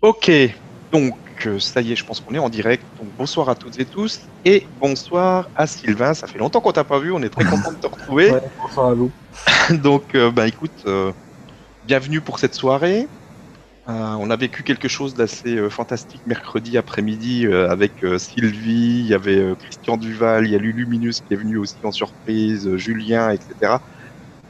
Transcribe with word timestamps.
Ok, 0.00 0.30
donc 0.92 1.16
euh, 1.44 1.58
ça 1.58 1.80
y 1.80 1.90
est, 1.90 1.96
je 1.96 2.04
pense 2.04 2.20
qu'on 2.20 2.32
est 2.32 2.38
en 2.38 2.48
direct. 2.48 2.84
Donc 3.00 3.08
bonsoir 3.18 3.48
à 3.48 3.56
toutes 3.56 3.80
et 3.80 3.84
tous 3.84 4.20
et 4.44 4.64
bonsoir 4.80 5.48
à 5.56 5.66
Sylvain. 5.66 6.14
Ça 6.14 6.28
fait 6.28 6.38
longtemps 6.38 6.60
qu'on 6.60 6.70
t'a 6.70 6.84
pas 6.84 7.00
vu, 7.00 7.10
on 7.10 7.20
est 7.20 7.28
très 7.28 7.44
content 7.44 7.72
de 7.72 7.78
te 7.78 7.86
retrouver. 7.88 8.30
Ouais, 8.30 8.42
bonsoir 8.62 8.90
à 8.90 8.94
vous. 8.94 9.10
donc 9.82 10.14
euh, 10.14 10.30
bah 10.30 10.46
écoute, 10.46 10.84
euh, 10.86 11.10
bienvenue 11.84 12.20
pour 12.20 12.38
cette 12.38 12.54
soirée. 12.54 13.08
Euh, 13.88 14.14
on 14.20 14.30
a 14.30 14.36
vécu 14.36 14.62
quelque 14.62 14.86
chose 14.86 15.14
d'assez 15.14 15.68
fantastique 15.68 16.20
mercredi 16.26 16.78
après-midi 16.78 17.48
avec 17.48 18.04
Sylvie, 18.18 19.00
il 19.00 19.06
y 19.06 19.14
avait 19.14 19.42
Christian 19.58 19.96
Duval, 19.96 20.46
il 20.46 20.52
y 20.52 20.54
a 20.54 20.58
Luluminus 20.58 21.22
qui 21.22 21.34
est 21.34 21.38
venu 21.38 21.56
aussi 21.56 21.74
en 21.82 21.90
surprise, 21.90 22.76
Julien, 22.76 23.30
etc. 23.30 23.78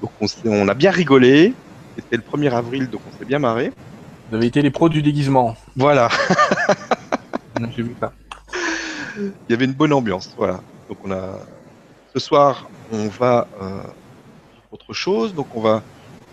Donc 0.03 0.11
on, 0.21 0.27
on 0.45 0.69
a 0.69 0.75
bien 0.75 0.91
rigolé. 0.91 1.55
C'était 1.97 2.19
le 2.19 2.23
1er 2.23 2.53
avril, 2.53 2.91
donc 2.91 3.01
on 3.11 3.19
s'est 3.19 3.25
bien 3.25 3.39
marré. 3.39 3.73
Vous 4.29 4.37
avez 4.37 4.47
été 4.47 4.61
les 4.61 4.71
pros 4.71 4.91
du 4.91 5.01
déguisement. 5.01 5.57
Voilà. 5.75 6.11
J'ai 7.75 7.83
vu 7.83 7.97
ça. 7.99 8.13
il 9.17 9.33
y 9.49 9.55
avait 9.55 9.65
une 9.65 9.73
bonne 9.73 9.95
ambiance. 9.95 10.35
Voilà. 10.37 10.61
Donc 10.89 10.99
on 11.03 11.11
a 11.11 11.39
ce 12.13 12.19
soir, 12.19 12.69
on 12.93 13.09
va 13.09 13.49
euh, 13.63 13.81
autre 14.71 14.93
chose. 14.93 15.35
Donc 15.35 15.47
on 15.55 15.63
va 15.63 15.83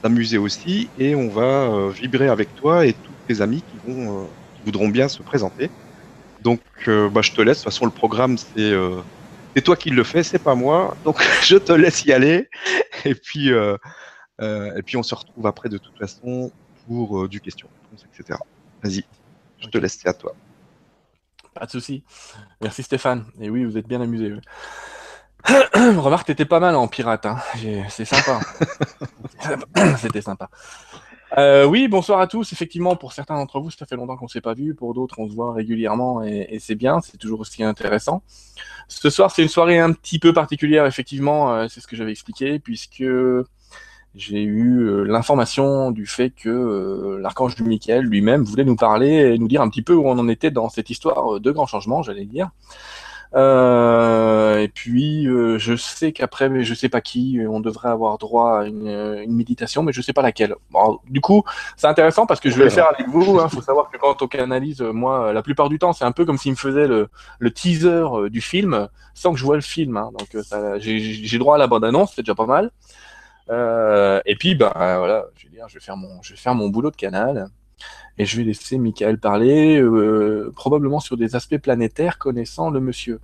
s'amuser 0.04 0.38
aussi 0.38 0.90
et 0.99 1.16
on 1.16 1.30
va 1.30 1.41
euh, 1.44 1.90
vibrer 1.90 2.27
avec 2.27 2.54
toi 2.55 2.85
et 2.85 2.91
tous 2.91 3.13
tes 3.27 3.41
amis 3.41 3.62
qui 3.62 3.90
vont, 3.90 4.23
euh, 4.23 4.26
qui 4.57 4.66
voudront 4.66 4.90
bien 4.90 5.07
se 5.07 5.23
présenter. 5.23 5.70
Donc 6.41 6.59
bah, 6.88 7.21
je 7.21 7.32
te 7.32 7.41
laisse. 7.41 7.59
De 7.59 7.63
toute 7.63 7.73
façon, 7.73 7.85
le 7.85 7.91
programme 7.91 8.38
c'est 8.38 8.73
c'est 9.55 9.62
toi 9.63 9.77
qui 9.77 9.90
le 9.90 10.04
fais, 10.04 10.21
c'est 10.21 10.38
pas 10.43 10.54
moi. 10.54 10.96
Donc 11.05 11.23
je 11.43 11.55
te 11.55 11.71
laisse 11.71 12.04
y 12.04 12.12
aller. 12.12 12.49
Et 13.05 13.16
puis 13.16 13.49
et 13.49 14.82
puis 14.85 14.98
on 14.98 15.04
se 15.04 15.16
retrouve 15.16 15.48
après 15.48 15.70
de 15.70 15.77
toute 15.77 15.98
façon 15.98 16.52
euh, 16.89 17.27
du 17.27 17.41
question, 17.41 17.67
etc. 17.94 18.39
Vas-y. 18.84 19.03
Je 19.59 19.67
te 19.67 19.77
laisse, 19.77 19.98
c'est 20.02 20.09
à 20.09 20.13
toi. 20.13 20.35
Pas 21.54 21.65
de 21.65 21.71
souci. 21.71 22.04
Merci 22.62 22.84
Stéphane. 22.84 23.26
Et 23.40 23.49
oui, 23.49 23.63
vous 23.63 23.77
êtes 23.77 23.87
bien 23.87 24.01
amusé. 24.01 24.34
Remarque, 25.73 26.27
t'étais 26.27 26.45
pas 26.45 26.60
mal 26.60 26.76
en 26.76 26.87
pirate. 26.87 27.26
Hein. 27.26 27.37
C'est 27.90 28.05
sympa. 28.05 28.40
C'était 29.98 30.21
sympa. 30.21 30.49
Euh, 31.37 31.65
oui, 31.65 31.87
bonsoir 31.87 32.20
à 32.20 32.27
tous. 32.27 32.54
Effectivement, 32.54 32.95
pour 32.95 33.13
certains 33.13 33.35
d'entre 33.35 33.60
vous, 33.60 33.71
ça 33.71 33.85
fait 33.85 33.95
longtemps 33.95 34.15
qu'on 34.15 34.26
ne 34.26 34.29
s'est 34.29 34.41
pas 34.41 34.54
vu. 34.54 34.76
Pour 34.76 34.93
d'autres, 34.93 35.20
on 35.20 35.27
se 35.27 35.34
voit 35.34 35.54
régulièrement 35.54 36.23
et, 36.23 36.48
et 36.49 36.60
c'est 36.60 36.76
bien. 36.76 37.01
C'est 37.01 37.17
toujours 37.17 37.40
aussi 37.41 37.63
intéressant. 37.63 38.23
Ce 38.88 39.10
soir, 39.10 39.32
c'est 39.32 39.41
une 39.41 39.49
soirée 39.49 39.79
un 39.79 39.91
petit 39.91 40.20
peu 40.20 40.34
particulière. 40.34 40.85
Effectivement, 40.85 41.54
euh, 41.54 41.67
c'est 41.70 41.82
ce 41.82 41.88
que 41.88 41.95
j'avais 41.95 42.12
expliqué, 42.12 42.60
puisque 42.60 43.04
j'ai 44.16 44.41
eu 44.44 44.80
euh, 44.82 45.04
l'information 45.04 45.91
du 45.91 46.05
fait 46.05 46.30
que 46.30 46.49
euh, 46.49 47.20
l'archange 47.20 47.55
du 47.55 47.63
Michael 47.63 48.05
lui-même 48.05 48.44
voulait 48.44 48.63
nous 48.63 48.76
parler 48.76 49.34
et 49.34 49.38
nous 49.38 49.48
dire 49.48 49.62
un 49.62 49.70
petit 49.70 49.82
peu 49.82 49.94
où 49.94 50.07
on 50.07 50.18
en 50.18 50.27
était 50.27 50.52
dans 50.52 50.70
cette 50.70 50.90
histoire 50.90 51.40
de 51.40 51.52
grands 51.52 51.68
changements, 51.68 52.02
j'allais 52.04 52.26
dire. 52.26 52.49
Euh, 53.35 54.60
et 54.60 54.68
puis, 54.70 55.27
euh, 55.27 55.57
je 55.60 55.76
sais 55.76 56.13
qu'après, 56.13 56.48
mais 56.49 56.63
je 56.63 56.74
sais 56.74 56.88
pas 56.88 57.02
qui, 57.02 57.40
on 57.49 57.60
devrait 57.60 57.90
avoir 57.90 58.18
droit 58.18 58.60
à 58.60 58.66
une, 58.66 58.88
euh, 58.88 59.24
une 59.24 59.34
méditation, 59.34 59.84
mais 59.84 59.91
je 59.91 60.02
sais 60.02 60.13
pas 60.13 60.22
laquelle. 60.22 60.55
Bon, 60.72 61.00
du 61.10 61.20
coup, 61.20 61.44
c'est 61.76 61.88
intéressant 61.88 62.26
parce 62.26 62.40
que 62.40 62.50
je 62.50 62.57
vais 62.57 62.66
le 62.66 62.70
faire 62.70 62.88
avec 62.88 63.07
vous. 63.10 63.40
Il 63.44 63.50
faut 63.50 63.62
savoir 63.62 63.90
que 63.90 63.98
quand 63.98 64.22
on 64.22 64.28
canalise, 64.28 64.81
euh, 64.81 64.94
moi, 64.94 65.34
la 65.34 65.41
plupart 65.41 65.68
du 65.69 65.79
temps, 65.79 65.91
c'est 65.91 66.06
un 66.06 66.13
peu 66.13 66.24
comme 66.25 66.38
s'il 66.38 66.52
me 66.52 66.57
faisait 66.57 66.88
le, 66.88 67.09
le 67.40 67.52
teaser 67.52 67.88
euh, 67.90 68.29
du 68.29 68.40
film 68.41 68.88
sans 69.13 69.34
que 69.34 69.40
je 69.40 69.44
vois 69.44 69.56
le 69.56 69.62
film. 69.62 69.97
hein. 69.97 70.12
Donc, 70.18 70.44
euh, 70.53 70.78
j'ai 70.79 71.38
droit 71.38 71.56
à 71.56 71.57
la 71.57 71.68
bande-annonce, 71.68 72.13
c'est 72.16 72.22
déjà 72.22 72.35
pas 72.35 72.46
mal. 72.46 72.72
Euh, 73.50 74.22
et 74.25 74.35
puis, 74.35 74.56
bah, 74.56 74.72
voilà, 74.75 75.25
je 75.35 75.74
vais 75.74 75.79
faire 75.79 76.56
mon, 76.56 76.69
boulot 76.69 76.91
de 76.91 76.96
canal. 76.96 77.50
Et 78.18 78.25
je 78.25 78.38
vais 78.38 78.44
laisser 78.44 78.78
Michael 78.78 79.19
parler, 79.19 79.78
euh, 79.78 80.51
probablement 80.56 81.01
sur 81.01 81.18
des 81.18 81.35
aspects 81.35 81.57
planétaires, 81.57 82.18
connaissant 82.18 82.69
le 82.69 82.79
monsieur. 82.79 83.19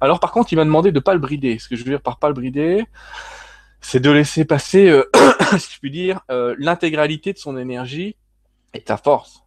Alors, 0.00 0.18
par 0.18 0.32
contre, 0.32 0.52
il 0.52 0.56
m'a 0.56 0.64
demandé 0.64 0.90
de 0.90 0.98
pas 0.98 1.14
le 1.14 1.20
brider. 1.20 1.58
Ce 1.60 1.68
que 1.68 1.76
je 1.76 1.84
veux 1.84 1.90
dire 1.90 2.00
par 2.00 2.18
pas 2.18 2.26
le 2.28 2.34
brider, 2.34 2.84
c'est 3.80 4.00
de 4.00 4.10
laisser 4.10 4.44
passer, 4.44 4.88
euh, 4.88 5.08
je 5.52 5.78
puis 5.78 5.92
dire, 5.92 6.20
l'intégralité 6.58 7.32
de 7.32 7.38
son 7.38 7.56
énergie 7.56 8.16
et 8.74 8.80
de 8.80 8.84
sa 8.86 8.96
force. 8.96 9.44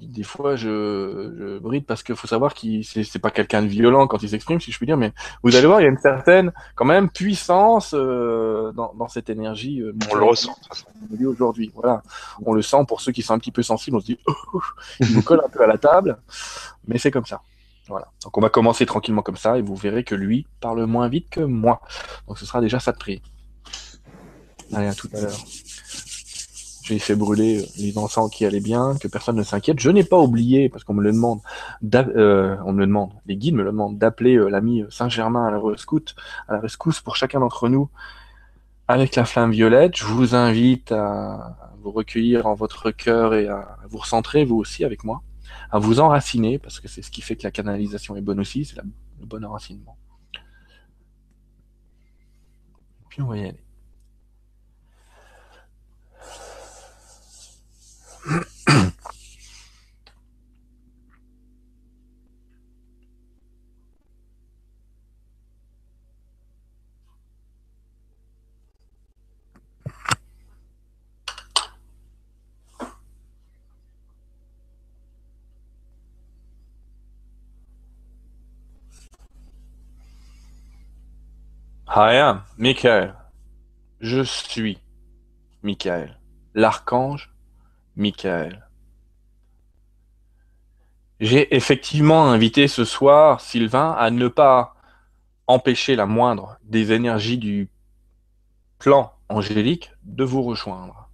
Des 0.00 0.22
fois, 0.22 0.56
je, 0.56 1.32
je 1.38 1.58
bride 1.58 1.84
parce 1.84 2.02
qu'il 2.02 2.16
faut 2.16 2.26
savoir 2.26 2.54
qu'il 2.54 2.84
c'est 2.84 3.18
pas 3.18 3.30
quelqu'un 3.30 3.62
de 3.62 3.66
violent 3.68 4.06
quand 4.06 4.22
il 4.22 4.28
s'exprime, 4.28 4.60
si 4.60 4.72
je 4.72 4.76
puis 4.78 4.86
dire, 4.86 4.96
mais 4.96 5.12
vous 5.42 5.54
allez 5.56 5.66
voir, 5.66 5.80
il 5.80 5.84
y 5.84 5.86
a 5.86 5.90
une 5.90 5.98
certaine, 5.98 6.52
quand 6.74 6.84
même, 6.86 7.10
puissance 7.10 7.92
euh, 7.94 8.72
dans, 8.72 8.94
dans 8.94 9.08
cette 9.08 9.28
énergie. 9.30 9.80
euh, 9.80 9.94
On 10.10 10.14
le 10.14 10.24
ressent 10.24 10.52
de 10.52 10.56
toute 10.56 10.68
façon. 10.68 10.86
aujourd'hui, 11.02 11.26
aujourd'hui. 11.26 11.72
Voilà, 11.74 12.02
on 12.44 12.52
le 12.54 12.62
sent 12.62 12.84
pour 12.88 13.00
ceux 13.00 13.12
qui 13.12 13.22
sont 13.22 13.34
un 13.34 13.38
petit 13.38 13.52
peu 13.52 13.62
sensibles, 13.62 13.96
on 13.96 14.00
se 14.00 14.06
dit, 14.06 14.18
oh, 14.26 14.60
il 15.00 15.14
nous 15.14 15.22
colle 15.22 15.42
un 15.44 15.48
peu 15.48 15.62
à 15.62 15.66
la 15.66 15.78
table, 15.78 16.18
mais 16.86 16.98
c'est 16.98 17.10
comme 17.10 17.26
ça. 17.26 17.42
Voilà. 17.88 18.06
Donc 18.22 18.38
on 18.38 18.40
va 18.40 18.50
commencer 18.50 18.86
tranquillement 18.86 19.22
comme 19.22 19.36
ça 19.36 19.58
et 19.58 19.62
vous 19.62 19.74
verrez 19.74 20.04
que 20.04 20.14
lui 20.14 20.46
parle 20.60 20.84
moins 20.86 21.08
vite 21.08 21.28
que 21.28 21.40
moi. 21.40 21.80
Donc 22.28 22.38
ce 22.38 22.46
sera 22.46 22.60
déjà 22.60 22.78
ça 22.78 22.92
de 22.92 22.98
prix. 22.98 23.20
Allez, 24.72 24.86
à 24.86 24.94
tout 24.94 25.08
à 25.12 25.20
l'heure. 25.20 25.36
J'ai 26.90 26.98
fait 26.98 27.14
brûler 27.14 27.64
les 27.78 27.96
encens 27.98 28.28
qui 28.32 28.44
allaient 28.44 28.58
bien, 28.58 28.96
que 29.00 29.06
personne 29.06 29.36
ne 29.36 29.44
s'inquiète. 29.44 29.78
Je 29.78 29.90
n'ai 29.90 30.02
pas 30.02 30.18
oublié, 30.18 30.68
parce 30.68 30.82
qu'on 30.82 30.92
me 30.92 31.04
le 31.04 31.12
demande, 31.12 31.38
euh, 31.94 32.56
on 32.64 32.72
me 32.72 32.84
demande, 32.84 33.12
les 33.26 33.36
guides 33.36 33.54
me 33.54 33.62
le 33.62 33.70
demandent, 33.70 33.96
d'appeler 33.96 34.34
euh, 34.34 34.48
l'ami 34.48 34.82
Saint-Germain 34.90 35.46
à 35.46 35.52
la 35.52 35.60
rescousse, 35.60 36.16
à 36.48 36.54
la 36.54 36.58
rescousse 36.58 37.00
pour 37.00 37.14
chacun 37.14 37.38
d'entre 37.38 37.68
nous 37.68 37.88
avec 38.88 39.14
la 39.14 39.24
flamme 39.24 39.52
violette. 39.52 39.96
Je 39.96 40.04
vous 40.04 40.34
invite 40.34 40.90
à 40.90 41.56
vous 41.80 41.92
recueillir 41.92 42.46
en 42.46 42.54
votre 42.54 42.90
cœur 42.90 43.34
et 43.34 43.46
à 43.46 43.78
vous 43.88 43.98
recentrer, 43.98 44.44
vous 44.44 44.56
aussi, 44.56 44.84
avec 44.84 45.04
moi, 45.04 45.22
à 45.70 45.78
vous 45.78 46.00
enraciner, 46.00 46.58
parce 46.58 46.80
que 46.80 46.88
c'est 46.88 47.02
ce 47.02 47.12
qui 47.12 47.20
fait 47.20 47.36
que 47.36 47.44
la 47.44 47.52
canalisation 47.52 48.16
est 48.16 48.20
bonne 48.20 48.40
aussi, 48.40 48.64
c'est 48.64 48.82
le 49.20 49.26
bon 49.26 49.44
enracinement. 49.44 49.96
Puis 53.10 53.22
on 53.22 53.28
va 53.28 53.36
y 53.36 53.42
aller. 53.42 53.69
I 81.92 82.18
am 82.18 82.42
Michael. 82.56 83.16
Je 84.00 84.22
suis 84.22 84.78
Michael. 85.64 86.20
L'archange 86.54 87.34
Michael. 87.96 88.64
J'ai 91.18 91.52
effectivement 91.56 92.30
invité 92.30 92.68
ce 92.68 92.84
soir 92.84 93.40
Sylvain 93.40 93.90
à 93.98 94.12
ne 94.12 94.28
pas 94.28 94.76
empêcher 95.48 95.96
la 95.96 96.06
moindre 96.06 96.58
des 96.62 96.92
énergies 96.92 97.38
du 97.38 97.68
plan 98.78 99.12
angélique 99.28 99.90
de 100.04 100.22
vous 100.22 100.42
rejoindre. 100.42 101.10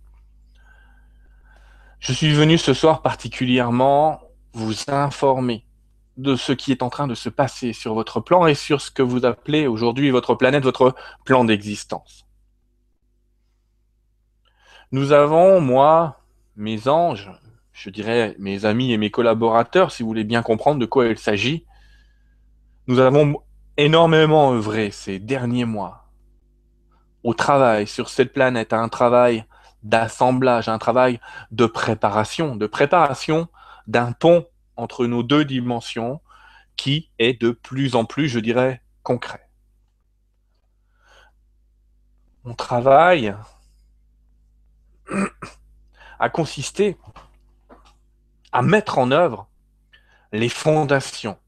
Je 2.01 2.13
suis 2.13 2.35
venu 2.35 2.59
ce 2.59 2.75
soir 2.75 3.01
particulièrement 3.01 4.21
vous 4.53 4.75
informer 4.89 5.66
de 6.17 6.35
ce 6.37 6.53
qui 6.53 6.73
est 6.73 6.83
en 6.83 6.91
train 6.91 7.07
de 7.07 7.15
se 7.15 7.29
passer 7.29 7.73
sur 7.73 7.95
votre 7.95 8.21
plan 8.21 8.47
et 8.47 8.55
sur 8.55 8.81
ce 8.81 8.91
que 8.91 9.03
vous 9.03 9.27
appelez 9.27 9.67
aujourd'hui 9.67 10.11
votre 10.11 10.35
planète, 10.35 10.65
votre 10.65 10.95
plan 11.25 11.45
d'existence. 11.45 12.27
Nous 14.93 15.13
avons, 15.13 15.61
moi, 15.61 16.21
mes 16.57 16.89
anges, 16.89 17.31
je 17.73 17.91
dirais 17.91 18.35
mes 18.39 18.65
amis 18.65 18.93
et 18.93 18.99
mes 18.99 19.11
collaborateurs, 19.11 19.91
si 19.91 20.03
vous 20.03 20.09
voulez 20.09 20.25
bien 20.25 20.43
comprendre 20.43 20.81
de 20.81 20.87
quoi 20.87 21.07
il 21.07 21.19
s'agit, 21.19 21.67
nous 22.87 23.01
avons 23.01 23.43
énormément 23.77 24.53
œuvré 24.53 24.91
ces 24.91 25.19
derniers 25.19 25.65
mois 25.65 26.07
au 27.25 27.35
travail 27.35 27.87
sur 27.87 28.09
cette 28.09 28.33
planète, 28.33 28.73
à 28.73 28.79
un 28.79 28.89
travail 28.89 29.45
d'assemblage, 29.83 30.69
un 30.69 30.79
travail 30.79 31.21
de 31.51 31.67
préparation, 31.67 32.57
de 32.57 32.67
préparation 32.67 33.49
d'un 33.87 34.13
pont 34.13 34.47
entre 34.77 35.07
nos 35.07 35.23
deux 35.23 35.45
dimensions 35.45 36.21
qui 36.77 37.11
est 37.19 37.41
de 37.41 37.51
plus 37.51 37.95
en 37.95 38.05
plus, 38.05 38.29
je 38.29 38.39
dirais, 38.39 38.83
concret. 39.03 39.49
Mon 42.45 42.55
travail 42.55 43.35
a 46.19 46.29
consisté 46.29 46.97
à 48.53 48.63
mettre 48.63 48.99
en 48.99 49.11
œuvre 49.11 49.49
les 50.33 50.49
fondations, 50.49 51.39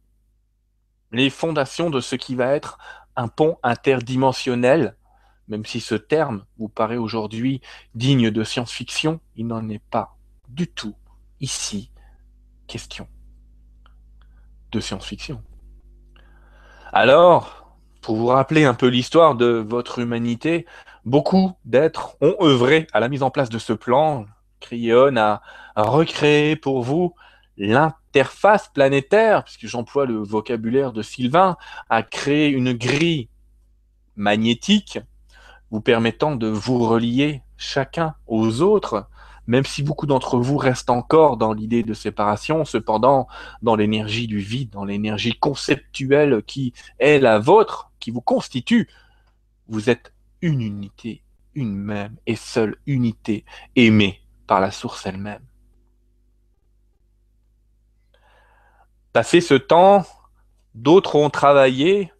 les 1.12 1.30
fondations 1.30 1.90
de 1.90 2.00
ce 2.00 2.16
qui 2.16 2.34
va 2.34 2.54
être 2.54 2.78
un 3.16 3.28
pont 3.28 3.58
interdimensionnel, 3.62 4.96
même 5.48 5.64
si 5.64 5.80
ce 5.80 5.94
terme 5.94 6.44
vous 6.58 6.68
paraît 6.68 6.96
aujourd'hui 6.96 7.60
digne 7.94 8.30
de 8.30 8.44
science-fiction, 8.44 9.20
il 9.36 9.46
n'en 9.46 9.68
est 9.68 9.82
pas 9.90 10.16
du 10.48 10.68
tout 10.68 10.94
ici 11.40 11.90
question 12.66 13.08
de 14.72 14.80
science-fiction. 14.80 15.42
Alors, 16.92 17.76
pour 18.00 18.16
vous 18.16 18.26
rappeler 18.26 18.64
un 18.64 18.74
peu 18.74 18.86
l'histoire 18.86 19.34
de 19.34 19.64
votre 19.68 19.98
humanité, 19.98 20.66
beaucoup 21.04 21.52
d'êtres 21.64 22.16
ont 22.20 22.36
œuvré 22.40 22.86
à 22.92 23.00
la 23.00 23.08
mise 23.08 23.22
en 23.22 23.30
place 23.30 23.50
de 23.50 23.58
ce 23.58 23.72
plan. 23.72 24.26
Cryon 24.60 25.16
a 25.16 25.40
recréé 25.76 26.56
pour 26.56 26.82
vous 26.82 27.14
l'interface 27.56 28.68
planétaire, 28.68 29.44
puisque 29.44 29.66
j'emploie 29.66 30.06
le 30.06 30.18
vocabulaire 30.18 30.92
de 30.92 31.02
Sylvain, 31.02 31.56
a 31.90 32.02
créé 32.02 32.48
une 32.48 32.72
grille 32.72 33.28
magnétique 34.16 34.98
vous 35.70 35.80
permettant 35.80 36.36
de 36.36 36.46
vous 36.46 36.78
relier 36.78 37.42
chacun 37.56 38.14
aux 38.26 38.62
autres, 38.62 39.08
même 39.48 39.64
si 39.64 39.82
beaucoup 39.82 40.06
d'entre 40.06 40.38
vous 40.38 40.58
restent 40.58 40.90
encore 40.90 41.38
dans 41.38 41.54
l'idée 41.54 41.82
de 41.82 41.94
séparation, 41.94 42.66
cependant, 42.66 43.26
dans 43.62 43.76
l'énergie 43.76 44.26
du 44.26 44.38
vide, 44.38 44.70
dans 44.70 44.84
l'énergie 44.84 45.32
conceptuelle 45.32 46.42
qui 46.46 46.74
est 46.98 47.18
la 47.18 47.38
vôtre, 47.38 47.90
qui 47.98 48.10
vous 48.10 48.20
constitue, 48.20 48.88
vous 49.66 49.88
êtes 49.88 50.12
une 50.42 50.60
unité, 50.60 51.24
une 51.54 51.74
même 51.74 52.16
et 52.26 52.36
seule 52.36 52.76
unité, 52.86 53.46
aimée 53.74 54.20
par 54.46 54.60
la 54.60 54.70
source 54.70 55.06
elle-même. 55.06 55.42
Passé 59.14 59.40
ce 59.40 59.54
temps, 59.54 60.04
d'autres 60.74 61.16
ont 61.16 61.30
travaillé 61.30 62.12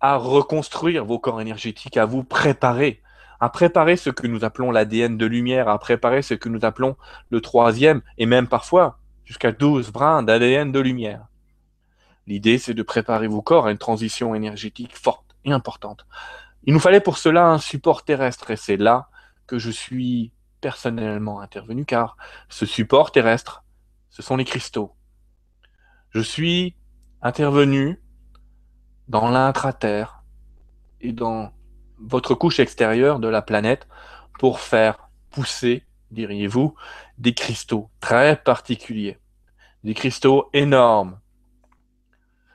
à 0.00 0.16
reconstruire 0.16 1.06
vos 1.06 1.18
corps 1.18 1.40
énergétiques, 1.40 1.96
à 1.96 2.04
vous 2.04 2.24
préparer, 2.24 3.02
à 3.40 3.48
préparer 3.48 3.96
ce 3.96 4.10
que 4.10 4.26
nous 4.26 4.44
appelons 4.44 4.70
l'ADN 4.70 5.16
de 5.16 5.26
lumière, 5.26 5.68
à 5.68 5.78
préparer 5.78 6.22
ce 6.22 6.34
que 6.34 6.48
nous 6.48 6.64
appelons 6.64 6.96
le 7.30 7.40
troisième, 7.40 8.02
et 8.18 8.26
même 8.26 8.48
parfois 8.48 8.98
jusqu'à 9.24 9.52
12 9.52 9.90
brins 9.92 10.22
d'ADN 10.22 10.72
de 10.72 10.80
lumière. 10.80 11.26
L'idée, 12.26 12.58
c'est 12.58 12.74
de 12.74 12.82
préparer 12.82 13.28
vos 13.28 13.42
corps 13.42 13.66
à 13.66 13.70
une 13.70 13.78
transition 13.78 14.34
énergétique 14.34 14.96
forte 14.96 15.36
et 15.44 15.52
importante. 15.52 16.06
Il 16.64 16.74
nous 16.74 16.80
fallait 16.80 17.00
pour 17.00 17.18
cela 17.18 17.46
un 17.46 17.58
support 17.58 18.04
terrestre, 18.04 18.50
et 18.50 18.56
c'est 18.56 18.76
là 18.76 19.08
que 19.46 19.58
je 19.58 19.70
suis 19.70 20.32
personnellement 20.60 21.40
intervenu, 21.40 21.84
car 21.84 22.16
ce 22.48 22.66
support 22.66 23.12
terrestre, 23.12 23.64
ce 24.10 24.22
sont 24.22 24.36
les 24.36 24.44
cristaux. 24.44 24.94
Je 26.10 26.20
suis 26.20 26.76
intervenu 27.22 28.00
dans 29.08 29.30
l'intraterre 29.30 30.22
et 31.00 31.12
dans 31.12 31.52
votre 32.00 32.34
couche 32.34 32.60
extérieure 32.60 33.18
de 33.18 33.28
la 33.28 33.42
planète 33.42 33.86
pour 34.38 34.60
faire 34.60 35.08
pousser, 35.30 35.84
diriez-vous, 36.10 36.74
des 37.18 37.34
cristaux 37.34 37.90
très 38.00 38.36
particuliers. 38.36 39.18
Des 39.84 39.94
cristaux 39.94 40.48
énormes. 40.52 41.18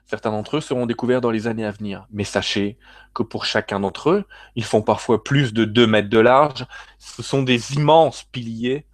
Certains 0.06 0.32
d'entre 0.32 0.58
eux 0.58 0.62
seront 0.62 0.86
découverts 0.86 1.22
dans 1.22 1.32
les 1.32 1.48
années 1.48 1.66
à 1.66 1.72
venir. 1.72 2.06
Mais 2.12 2.24
sachez 2.24 2.78
que 3.14 3.24
pour 3.24 3.46
chacun 3.46 3.80
d'entre 3.80 4.10
eux, 4.12 4.26
ils 4.56 4.64
font 4.64 4.82
parfois 4.82 5.24
plus 5.24 5.54
de 5.54 5.66
2 5.66 5.88
mètres 5.88 6.10
de 6.10 6.20
large. 6.20 6.66
Ce 7.00 7.24
sont 7.24 7.42
des 7.42 7.74
immenses 7.76 8.24
piliers 8.24 8.86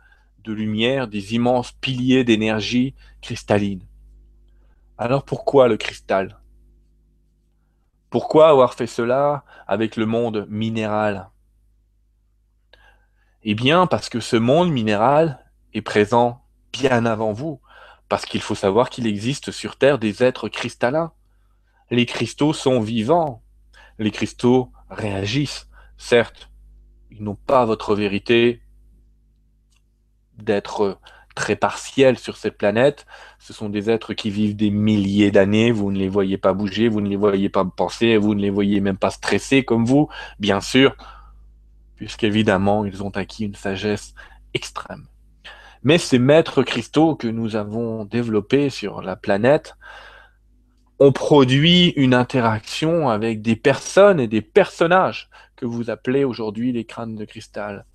de 0.43 0.53
lumière, 0.53 1.07
des 1.07 1.35
immenses 1.35 1.71
piliers 1.73 2.23
d'énergie 2.23 2.95
cristalline. 3.21 3.83
Alors 4.97 5.23
pourquoi 5.23 5.67
le 5.67 5.77
cristal? 5.77 6.39
Pourquoi 8.09 8.49
avoir 8.49 8.73
fait 8.73 8.87
cela 8.87 9.43
avec 9.67 9.95
le 9.95 10.05
monde 10.05 10.47
minéral? 10.49 11.29
Eh 13.43 13.55
bien, 13.55 13.87
parce 13.87 14.09
que 14.09 14.19
ce 14.19 14.35
monde 14.35 14.71
minéral 14.71 15.45
est 15.73 15.81
présent 15.81 16.43
bien 16.73 17.05
avant 17.05 17.33
vous, 17.33 17.61
parce 18.09 18.25
qu'il 18.25 18.41
faut 18.41 18.55
savoir 18.55 18.89
qu'il 18.89 19.07
existe 19.07 19.51
sur 19.51 19.77
Terre 19.77 19.99
des 19.99 20.23
êtres 20.23 20.49
cristallins. 20.49 21.13
Les 21.91 22.05
cristaux 22.05 22.53
sont 22.53 22.81
vivants, 22.81 23.43
les 23.99 24.11
cristaux 24.11 24.71
réagissent. 24.89 25.67
Certes, 25.97 26.49
ils 27.11 27.23
n'ont 27.23 27.35
pas 27.35 27.65
votre 27.65 27.95
vérité 27.95 28.61
d'être 30.37 30.99
très 31.35 31.55
partiels 31.55 32.17
sur 32.17 32.37
cette 32.37 32.57
planète. 32.57 33.05
Ce 33.39 33.53
sont 33.53 33.69
des 33.69 33.89
êtres 33.89 34.13
qui 34.13 34.29
vivent 34.29 34.55
des 34.55 34.69
milliers 34.69 35.31
d'années. 35.31 35.71
Vous 35.71 35.91
ne 35.91 35.97
les 35.97 36.09
voyez 36.09 36.37
pas 36.37 36.53
bouger, 36.53 36.89
vous 36.89 37.01
ne 37.01 37.07
les 37.07 37.15
voyez 37.15 37.49
pas 37.49 37.65
penser, 37.65 38.17
vous 38.17 38.35
ne 38.35 38.41
les 38.41 38.49
voyez 38.49 38.81
même 38.81 38.97
pas 38.97 39.09
stresser 39.09 39.63
comme 39.63 39.85
vous, 39.85 40.09
bien 40.39 40.59
sûr, 40.59 40.95
puisqu'évidemment, 41.95 42.85
ils 42.85 43.01
ont 43.01 43.09
acquis 43.11 43.45
une 43.45 43.55
sagesse 43.55 44.13
extrême. 44.53 45.07
Mais 45.83 45.97
ces 45.97 46.19
maîtres 46.19 46.63
cristaux 46.63 47.15
que 47.15 47.27
nous 47.27 47.55
avons 47.55 48.03
développés 48.03 48.69
sur 48.69 49.01
la 49.01 49.15
planète 49.15 49.75
ont 50.99 51.13
produit 51.13 51.93
une 51.95 52.13
interaction 52.13 53.07
avec 53.07 53.41
des 53.41 53.55
personnes 53.55 54.19
et 54.19 54.27
des 54.27 54.41
personnages 54.41 55.29
que 55.55 55.65
vous 55.65 55.89
appelez 55.89 56.25
aujourd'hui 56.25 56.73
les 56.73 56.83
crânes 56.83 57.15
de 57.15 57.23
cristal. 57.23 57.85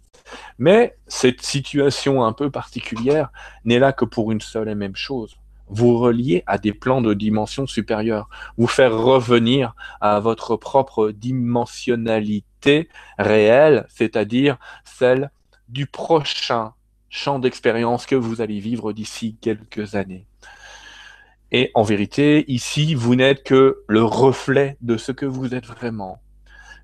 Mais 0.59 0.97
cette 1.06 1.43
situation 1.43 2.25
un 2.25 2.32
peu 2.32 2.50
particulière 2.50 3.31
n'est 3.65 3.79
là 3.79 3.93
que 3.93 4.05
pour 4.05 4.32
une 4.32 4.41
seule 4.41 4.69
et 4.69 4.75
même 4.75 4.97
chose. 4.97 5.37
Vous 5.69 5.99
relier 5.99 6.44
à 6.47 6.59
des 6.59 6.73
plans 6.73 7.00
de 7.00 7.15
dimension 7.15 7.67
supérieure, 7.67 8.29
vous 8.59 8.67
faire 8.67 8.97
revenir 8.97 9.75
à 10.00 10.21
votre 10.21 10.56
propre 10.56 11.11
dimensionnalité 11.11 12.88
réelle, 13.19 13.87
c'est-à-dire 13.88 14.59
celle 14.85 15.31
du 15.69 15.87
prochain 15.87 16.75
champ 17.09 17.38
d'expérience 17.38 18.06
que 18.06 18.15
vous 18.15 18.41
allez 18.43 18.61
vivre 18.61 18.93
d'ici 18.93 19.37
quelques 19.41 19.94
années. 19.94 20.27
Et 21.50 21.70
en 21.75 21.82
vérité, 21.82 22.44
ici, 22.49 22.94
vous 22.94 23.15
n'êtes 23.15 23.44
que 23.44 23.82
le 23.87 24.03
reflet 24.05 24.77
de 24.82 24.97
ce 24.97 25.12
que 25.12 25.27
vous 25.27 25.55
êtes 25.55 25.67
vraiment 25.67 26.20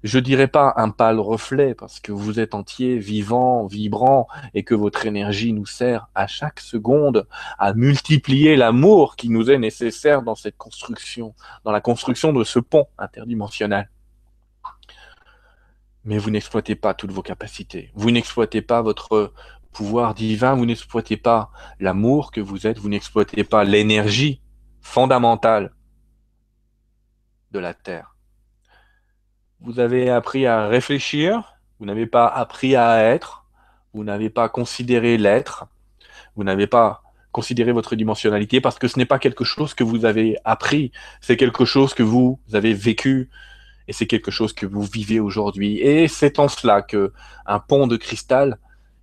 je 0.02 0.19
dirais 0.19 0.49
pas 0.49 0.73
un 0.76 0.91
pâle 0.91 1.20
reflet 1.20 1.75
parce 1.75 2.00
que 2.00 2.12
vous 2.12 2.41
êtes 2.41 2.55
entier, 2.55 2.99
vivant, 2.99 3.67
vibrant 3.67 4.26
et 4.55 4.64
que 4.64 4.75
votre 4.75 5.05
énergie 5.06 5.52
nous 5.52 5.67
sert 5.67 6.08
à 6.14 6.26
chaque 6.26 6.61
seconde 6.61 7.26
à 7.58 7.75
multiplier 7.75 8.56
l'amour 8.56 9.17
qui 9.17 9.29
nous 9.29 9.50
est 9.50 9.58
nécessaire 9.58 10.23
dans 10.23 10.35
cette 10.35 10.56
construction, 10.56 11.35
dans 11.64 11.73
la 11.73 11.81
construction 11.81 12.32
de 12.32 12.44
ce 12.44 12.58
pont 12.58 12.87
interdimensionnel. 12.99 13.91
Mais 16.05 16.17
vous 16.17 16.31
n'exploitez 16.31 16.76
pas 16.76 16.94
toutes 16.94 17.12
vos 17.12 17.23
capacités. 17.23 17.91
Vous 17.94 18.11
n'exploitez 18.11 18.62
pas 18.62 18.81
votre 18.81 19.35
pouvoir 19.70 20.14
divin, 20.14 20.55
vous 20.55 20.67
n'exploitez 20.67 21.19
pas 21.19 21.50
l'amour 21.79 22.32
que 22.32 22.41
vous 22.41 22.67
êtes, 22.67 22.79
vous 22.79 22.88
n'exploitez 22.88 23.45
pas 23.45 23.64
l'énergie 23.64 24.40
fondamentale 24.80 25.73
de 27.52 27.59
la 27.59 27.75
Terre 27.75 28.16
vous 29.61 29.79
avez 29.79 30.11
appris 30.11 30.47
à 30.47 30.67
réfléchir, 30.67 31.57
vous 31.79 31.87
n'avez 31.87 32.07
pas 32.07 32.26
appris 32.26 32.76
à 32.76 33.02
être, 33.02 33.45
vous 33.93 34.05
n'avez 34.05 34.31
pas 34.31 34.49
considéré 34.49 35.19
l'être, 35.19 35.67
vous 36.37 36.45
n'avez 36.45 36.67
pas 36.67 37.02
considéré 37.33 37.73
votre 37.73 37.95
dimensionnalité 37.95 38.61
parce 38.61 38.79
que 38.79 38.88
ce 38.88 38.99
n'est 38.99 39.07
pas 39.07 39.19
quelque 39.19 39.45
chose 39.45 39.75
que 39.75 39.85
vous 39.85 40.05
avez 40.05 40.37
appris, 40.45 40.93
c'est 41.21 41.37
quelque 41.37 41.64
chose 41.64 41.95
que 41.95 42.02
vous 42.02 42.40
avez 42.52 42.73
vécu 42.73 43.29
et 43.87 43.93
c'est 43.93 44.07
quelque 44.07 44.31
chose 44.31 44.52
que 44.52 44.67
vous 44.67 44.83
vivez 44.83 45.21
aujourd'hui. 45.21 45.79
Et 45.79 46.09
c'est 46.09 46.38
en 46.38 46.49
cela 46.49 46.83
que 46.83 47.12
un 47.47 47.59
pont 47.59 47.87
de 47.87 47.97
cristal, 47.97 48.59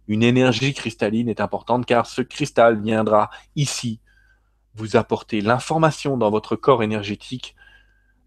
une 0.08 0.24
énergie 0.24 0.74
cristalline 0.74 1.30
est 1.30 1.42
importante 1.42 1.86
car 1.86 2.06
ce 2.06 2.22
cristal 2.22 2.82
viendra 2.82 3.30
ici 3.56 4.00
vous 4.76 4.96
apporter 4.96 5.42
l'information 5.42 6.18
dans 6.18 6.30
votre 6.30 6.56
corps 6.56 6.84
énergétique 6.84 7.56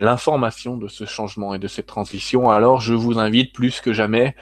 l'information 0.01 0.77
de 0.77 0.89
ce 0.89 1.05
changement 1.05 1.55
et 1.55 1.59
de 1.59 1.69
cette 1.69 1.87
transition, 1.87 2.51
alors 2.51 2.81
je 2.81 2.95
vous 2.95 3.19
invite 3.19 3.53
plus 3.53 3.81
que 3.81 3.93
jamais 3.93 4.35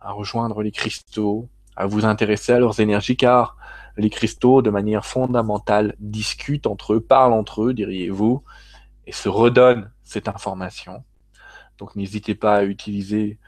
à 0.00 0.12
rejoindre 0.12 0.62
les 0.62 0.70
cristaux, 0.70 1.48
à 1.76 1.86
vous 1.86 2.04
intéresser 2.04 2.52
à 2.52 2.60
leurs 2.60 2.80
énergies, 2.80 3.16
car 3.16 3.56
les 3.96 4.10
cristaux, 4.10 4.62
de 4.62 4.70
manière 4.70 5.04
fondamentale, 5.04 5.96
discutent 5.98 6.68
entre 6.68 6.94
eux, 6.94 7.00
parlent 7.00 7.32
entre 7.32 7.64
eux, 7.64 7.74
diriez-vous, 7.74 8.44
et 9.06 9.12
se 9.12 9.28
redonnent 9.28 9.90
cette 10.04 10.28
information. 10.28 11.04
Donc 11.78 11.96
n'hésitez 11.96 12.36
pas 12.36 12.56
à 12.56 12.64
utiliser 12.64 13.38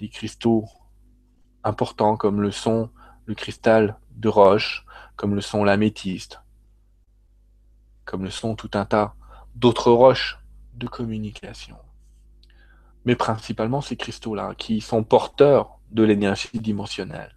des 0.00 0.08
cristaux 0.08 0.64
importants 1.62 2.16
comme 2.16 2.42
le 2.42 2.50
sont 2.50 2.90
le 3.26 3.34
cristal 3.34 3.96
de 4.16 4.28
roche, 4.28 4.84
comme 5.16 5.34
le 5.34 5.40
sont 5.40 5.64
l'améthyste, 5.64 6.42
comme 8.04 8.24
le 8.24 8.30
sont 8.30 8.54
tout 8.56 8.70
un 8.74 8.84
tas 8.84 9.14
d'autres 9.54 9.92
roches 9.92 10.38
de 10.76 10.86
communication. 10.86 11.76
Mais 13.04 13.16
principalement 13.16 13.80
ces 13.80 13.96
cristaux-là, 13.96 14.54
qui 14.56 14.80
sont 14.80 15.04
porteurs 15.04 15.78
de 15.90 16.02
l'énergie 16.02 16.48
dimensionnelle 16.58 17.34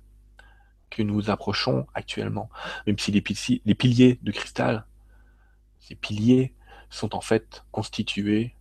que 0.90 1.04
nous 1.04 1.30
approchons 1.30 1.86
actuellement. 1.94 2.50
Même 2.86 2.98
si 2.98 3.12
les, 3.12 3.22
piliers 3.22 4.20
de 4.22 4.32
cristal, 4.32 4.86
ces 5.80 5.96
piliers 5.96 6.54
sont 6.90 7.16
en 7.16 7.22
fait 7.22 7.66
constitués 7.72 8.56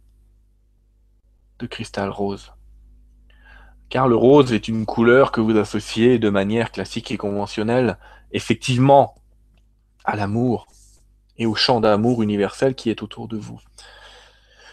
de 1.58 1.66
cristal 1.66 2.10
rose. 2.10 2.52
Car 3.88 4.08
le 4.08 4.16
rose 4.16 4.52
est 4.52 4.68
une 4.68 4.84
couleur 4.84 5.30
que 5.30 5.40
vous 5.40 5.56
associez 5.56 6.18
de 6.18 6.28
manière 6.28 6.72
classique 6.72 7.12
et 7.12 7.16
conventionnelle, 7.16 7.98
effectivement, 8.32 9.14
à 10.04 10.16
l'amour, 10.16 10.66
et 11.38 11.46
au 11.46 11.54
champ 11.54 11.80
d'amour 11.80 12.22
universel 12.22 12.74
qui 12.74 12.90
est 12.90 13.02
autour 13.02 13.28
de 13.28 13.36
vous. 13.36 13.60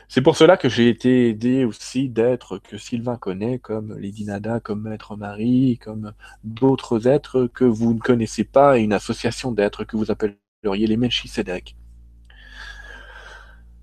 C'est 0.07 0.21
pour 0.21 0.37
cela 0.37 0.57
que 0.57 0.69
j'ai 0.69 0.89
été 0.89 1.29
aidé 1.29 1.65
aussi 1.65 2.09
d'êtres 2.09 2.59
que 2.59 2.77
Sylvain 2.77 3.15
connaît, 3.15 3.57
comme 3.57 3.97
Lady 3.97 4.25
Nada, 4.25 4.59
comme 4.59 4.81
Maître 4.83 5.15
Marie, 5.15 5.79
comme 5.81 6.13
d'autres 6.43 7.07
êtres 7.07 7.47
que 7.47 7.65
vous 7.65 7.93
ne 7.93 7.99
connaissez 7.99 8.43
pas, 8.43 8.77
et 8.77 8.81
une 8.81 8.93
association 8.93 9.51
d'êtres 9.51 9.85
que 9.85 9.97
vous 9.97 10.11
appelleriez 10.11 10.87
les 10.87 10.97
Melchisedec, 10.97 11.75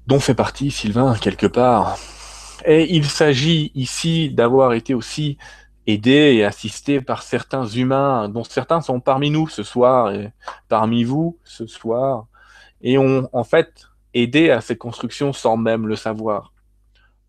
dont 0.07 0.21
fait 0.21 0.35
partie 0.35 0.71
Sylvain 0.71 1.17
quelque 1.17 1.47
part. 1.47 1.99
Et 2.65 2.95
il 2.95 3.07
s'agit 3.07 3.73
ici 3.75 4.31
d'avoir 4.31 4.75
été 4.75 4.95
aussi 4.95 5.39
aidé 5.87 6.35
et 6.37 6.45
assisté 6.45 7.01
par 7.01 7.23
certains 7.23 7.67
humains, 7.67 8.29
dont 8.29 8.45
certains 8.45 8.83
sont 8.83 9.01
parmi 9.01 9.31
nous 9.31 9.49
ce 9.49 9.63
soir, 9.63 10.13
et 10.13 10.33
parmi 10.69 11.03
vous 11.03 11.39
ce 11.45 11.67
soir, 11.67 12.29
et 12.83 12.99
ont 12.99 13.29
en 13.33 13.45
fait 13.45 13.90
aidé 14.15 14.51
à 14.51 14.61
cette 14.61 14.79
construction 14.79 15.33
sans 15.33 15.57
même 15.57 15.87
le 15.87 15.97
savoir. 15.97 16.53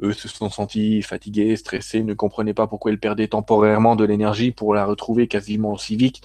Eux 0.01 0.13
se 0.13 0.27
sont 0.27 0.49
sentis 0.49 1.03
fatigués, 1.03 1.55
stressés, 1.55 2.03
ne 2.03 2.15
comprenaient 2.15 2.55
pas 2.55 2.67
pourquoi 2.67 2.91
ils 2.91 2.99
perdaient 2.99 3.27
temporairement 3.27 3.95
de 3.95 4.03
l'énergie 4.03 4.51
pour 4.51 4.73
la 4.73 4.85
retrouver 4.85 5.27
quasiment 5.27 5.73
aussi 5.73 5.95
vite, 5.95 6.21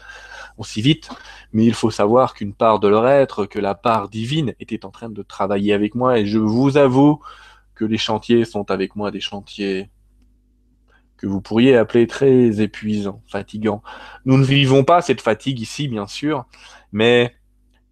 aussi 0.57 0.81
vite. 0.81 1.11
Mais 1.53 1.67
il 1.67 1.75
faut 1.75 1.91
savoir 1.91 2.33
qu'une 2.33 2.55
part 2.55 2.81
de 2.81 2.89
leur 2.89 3.07
être, 3.07 3.45
que 3.45 3.59
la 3.59 3.75
part 3.75 4.09
divine, 4.09 4.55
était 4.61 4.87
en 4.87 4.91
train 4.91 5.11
de 5.11 5.23
travailler 5.23 5.75
avec 5.75 5.95
moi. 5.95 6.19
Et 6.19 6.27
je 6.27 6.39
vous 6.39 6.79
avoue 6.79 7.21
que 7.75 7.85
les 7.85 7.99
chantiers 7.99 8.47
sont 8.47 8.71
avec 8.71 8.97
moi 8.97 9.11
des 9.11 9.21
chantiers 9.21 9.91
que 11.19 11.27
vous 11.27 11.41
pourriez 11.41 11.77
appeler 11.77 12.07
très 12.07 12.61
épuisants, 12.61 13.23
fatigants. 13.27 13.83
Nous 14.25 14.39
ne 14.39 14.45
vivons 14.45 14.85
pas 14.85 15.03
cette 15.03 15.21
fatigue 15.21 15.61
ici, 15.61 15.89
bien 15.89 16.07
sûr, 16.07 16.47
mais 16.93 17.35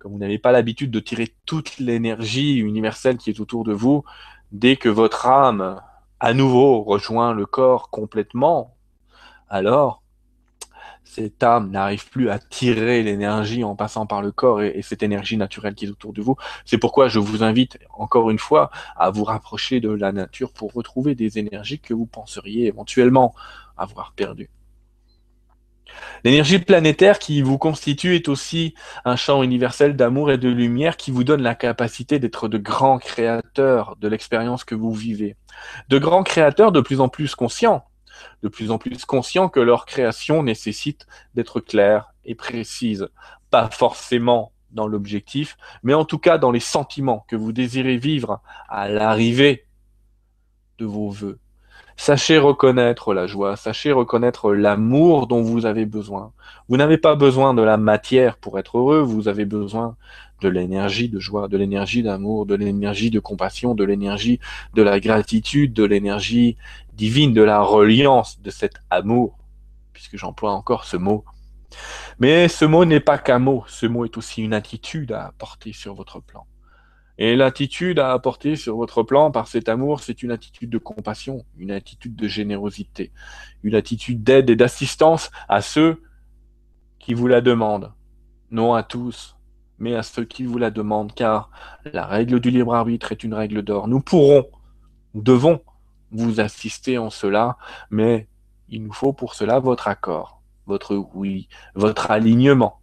vous 0.04 0.18
n'avez 0.18 0.38
pas 0.38 0.52
l'habitude 0.52 0.90
de 0.90 1.00
tirer 1.00 1.34
toute 1.46 1.78
l'énergie 1.78 2.56
universelle 2.56 3.16
qui 3.16 3.30
est 3.30 3.40
autour 3.40 3.64
de 3.64 3.72
vous, 3.72 4.04
dès 4.52 4.76
que 4.76 4.88
votre 4.88 5.26
âme 5.26 5.80
à 6.20 6.32
nouveau 6.32 6.82
rejoint 6.82 7.34
le 7.34 7.46
corps 7.46 7.90
complètement, 7.90 8.76
alors 9.48 10.02
cette 11.04 11.42
âme 11.42 11.70
n'arrive 11.70 12.08
plus 12.08 12.30
à 12.30 12.38
tirer 12.38 13.02
l'énergie 13.02 13.62
en 13.62 13.76
passant 13.76 14.06
par 14.06 14.22
le 14.22 14.32
corps 14.32 14.62
et, 14.62 14.82
cette 14.82 15.02
énergie 15.02 15.36
naturelle 15.36 15.74
qui 15.74 15.84
est 15.84 15.90
autour 15.90 16.12
de 16.12 16.22
vous. 16.22 16.36
C'est 16.64 16.78
pourquoi 16.78 17.08
je 17.08 17.18
vous 17.18 17.42
invite 17.42 17.78
encore 17.90 18.30
une 18.30 18.38
fois 18.38 18.70
à 18.96 19.10
vous 19.10 19.24
rapprocher 19.24 19.80
de 19.80 19.90
la 19.90 20.12
nature 20.12 20.52
pour 20.52 20.72
retrouver 20.72 21.14
des 21.14 21.38
énergies 21.38 21.78
que 21.78 21.94
vous 21.94 22.06
penseriez 22.06 22.66
éventuellement 22.66 23.34
avoir 23.76 24.12
perdues. 24.14 24.50
L'énergie 26.24 26.58
planétaire 26.58 27.18
qui 27.18 27.42
vous 27.42 27.58
constitue 27.58 28.14
est 28.14 28.28
aussi 28.28 28.74
un 29.04 29.16
champ 29.16 29.42
universel 29.42 29.96
d'amour 29.96 30.30
et 30.30 30.38
de 30.38 30.48
lumière 30.48 30.96
qui 30.96 31.10
vous 31.10 31.24
donne 31.24 31.42
la 31.42 31.54
capacité 31.54 32.18
d'être 32.18 32.48
de 32.48 32.58
grands 32.58 32.98
créateurs 32.98 33.96
de 33.96 34.08
l'expérience 34.08 34.64
que 34.64 34.74
vous 34.74 34.92
vivez. 34.92 35.36
De 35.88 35.98
grands 35.98 36.22
créateurs 36.22 36.72
de 36.72 36.80
plus 36.80 37.00
en 37.00 37.08
plus 37.08 37.34
conscients, 37.34 37.84
de 38.42 38.48
plus 38.48 38.70
en 38.70 38.78
plus 38.78 39.04
conscients 39.04 39.48
que 39.48 39.60
leur 39.60 39.86
création 39.86 40.42
nécessite 40.42 41.06
d'être 41.34 41.60
claire 41.60 42.12
et 42.24 42.34
précise, 42.34 43.08
pas 43.50 43.68
forcément 43.70 44.52
dans 44.70 44.86
l'objectif, 44.86 45.56
mais 45.82 45.94
en 45.94 46.04
tout 46.04 46.18
cas 46.18 46.38
dans 46.38 46.50
les 46.50 46.60
sentiments 46.60 47.24
que 47.28 47.36
vous 47.36 47.52
désirez 47.52 47.96
vivre 47.96 48.40
à 48.68 48.88
l'arrivée 48.88 49.66
de 50.78 50.84
vos 50.84 51.10
voeux. 51.10 51.38
Sachez 51.96 52.38
reconnaître 52.38 53.14
la 53.14 53.26
joie, 53.26 53.56
sachez 53.56 53.92
reconnaître 53.92 54.52
l'amour 54.52 55.26
dont 55.26 55.42
vous 55.42 55.64
avez 55.64 55.86
besoin. 55.86 56.32
Vous 56.68 56.76
n'avez 56.76 56.98
pas 56.98 57.14
besoin 57.14 57.54
de 57.54 57.62
la 57.62 57.76
matière 57.76 58.36
pour 58.36 58.58
être 58.58 58.78
heureux, 58.78 59.00
vous 59.00 59.28
avez 59.28 59.44
besoin 59.44 59.96
de 60.40 60.48
l'énergie 60.48 61.08
de 61.08 61.20
joie, 61.20 61.48
de 61.48 61.56
l'énergie 61.56 62.02
d'amour, 62.02 62.46
de 62.46 62.56
l'énergie 62.56 63.10
de 63.10 63.20
compassion, 63.20 63.74
de 63.74 63.84
l'énergie 63.84 64.40
de 64.74 64.82
la 64.82 64.98
gratitude, 65.00 65.72
de 65.72 65.84
l'énergie 65.84 66.56
divine, 66.92 67.32
de 67.32 67.42
la 67.42 67.60
reliance, 67.60 68.40
de 68.42 68.50
cet 68.50 68.74
amour, 68.90 69.38
puisque 69.92 70.16
j'emploie 70.16 70.52
encore 70.52 70.84
ce 70.84 70.96
mot. 70.96 71.24
Mais 72.18 72.48
ce 72.48 72.64
mot 72.64 72.84
n'est 72.84 73.00
pas 73.00 73.18
qu'un 73.18 73.38
mot, 73.38 73.64
ce 73.68 73.86
mot 73.86 74.04
est 74.04 74.16
aussi 74.16 74.42
une 74.42 74.52
attitude 74.52 75.12
à 75.12 75.26
apporter 75.26 75.72
sur 75.72 75.94
votre 75.94 76.20
plan. 76.20 76.46
Et 77.16 77.36
l'attitude 77.36 78.00
à 78.00 78.12
apporter 78.12 78.56
sur 78.56 78.76
votre 78.76 79.02
plan 79.02 79.30
par 79.30 79.46
cet 79.46 79.68
amour, 79.68 80.00
c'est 80.00 80.22
une 80.22 80.32
attitude 80.32 80.70
de 80.70 80.78
compassion, 80.78 81.44
une 81.56 81.70
attitude 81.70 82.16
de 82.16 82.26
générosité, 82.26 83.12
une 83.62 83.76
attitude 83.76 84.24
d'aide 84.24 84.50
et 84.50 84.56
d'assistance 84.56 85.30
à 85.48 85.60
ceux 85.60 86.02
qui 86.98 87.14
vous 87.14 87.28
la 87.28 87.40
demandent. 87.40 87.92
Non 88.50 88.74
à 88.74 88.82
tous, 88.82 89.36
mais 89.78 89.94
à 89.94 90.02
ceux 90.02 90.24
qui 90.24 90.44
vous 90.44 90.58
la 90.58 90.70
demandent, 90.70 91.14
car 91.14 91.50
la 91.84 92.06
règle 92.06 92.40
du 92.40 92.50
libre 92.50 92.74
arbitre 92.74 93.12
est 93.12 93.22
une 93.22 93.34
règle 93.34 93.62
d'or. 93.62 93.86
Nous 93.86 94.00
pourrons, 94.00 94.46
nous 95.14 95.22
devons 95.22 95.60
vous 96.10 96.40
assister 96.40 96.98
en 96.98 97.10
cela, 97.10 97.56
mais 97.90 98.28
il 98.68 98.82
nous 98.82 98.92
faut 98.92 99.12
pour 99.12 99.34
cela 99.34 99.60
votre 99.60 99.86
accord, 99.86 100.42
votre 100.66 100.96
oui, 101.14 101.48
votre 101.74 102.10
alignement. 102.10 102.80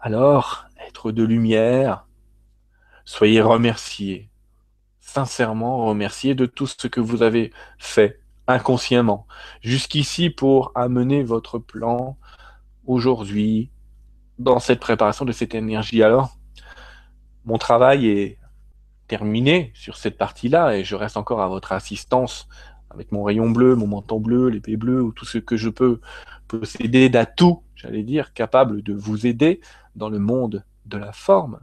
Alors, 0.00 0.66
de 1.12 1.22
lumière, 1.22 2.06
soyez 3.04 3.40
remerciés, 3.40 4.30
sincèrement 5.00 5.86
remerciés 5.86 6.34
de 6.34 6.46
tout 6.46 6.66
ce 6.66 6.86
que 6.86 7.00
vous 7.00 7.22
avez 7.22 7.52
fait 7.78 8.20
inconsciemment. 8.46 9.26
Jusqu'ici 9.62 10.30
pour 10.30 10.72
amener 10.74 11.22
votre 11.22 11.58
plan 11.58 12.16
aujourd'hui 12.86 13.70
dans 14.38 14.58
cette 14.58 14.80
préparation 14.80 15.24
de 15.24 15.32
cette 15.32 15.54
énergie. 15.54 16.02
Alors, 16.02 16.36
mon 17.44 17.58
travail 17.58 18.08
est 18.08 18.38
terminé 19.06 19.72
sur 19.74 19.96
cette 19.96 20.16
partie-là 20.16 20.76
et 20.76 20.84
je 20.84 20.94
reste 20.94 21.16
encore 21.16 21.42
à 21.42 21.48
votre 21.48 21.72
assistance 21.72 22.48
avec 22.90 23.12
mon 23.12 23.22
rayon 23.22 23.50
bleu, 23.50 23.74
mon 23.74 23.86
menton 23.86 24.20
bleu, 24.20 24.48
l'épée 24.48 24.76
bleue 24.76 25.02
ou 25.02 25.12
tout 25.12 25.24
ce 25.24 25.38
que 25.38 25.56
je 25.56 25.68
peux 25.68 26.00
posséder 26.48 27.08
d'atouts, 27.08 27.62
j'allais 27.74 28.02
dire, 28.02 28.32
capable 28.32 28.82
de 28.82 28.94
vous 28.94 29.26
aider 29.26 29.60
dans 29.96 30.08
le 30.08 30.18
monde 30.18 30.64
de 30.86 30.98
la 30.98 31.12
forme. 31.12 31.60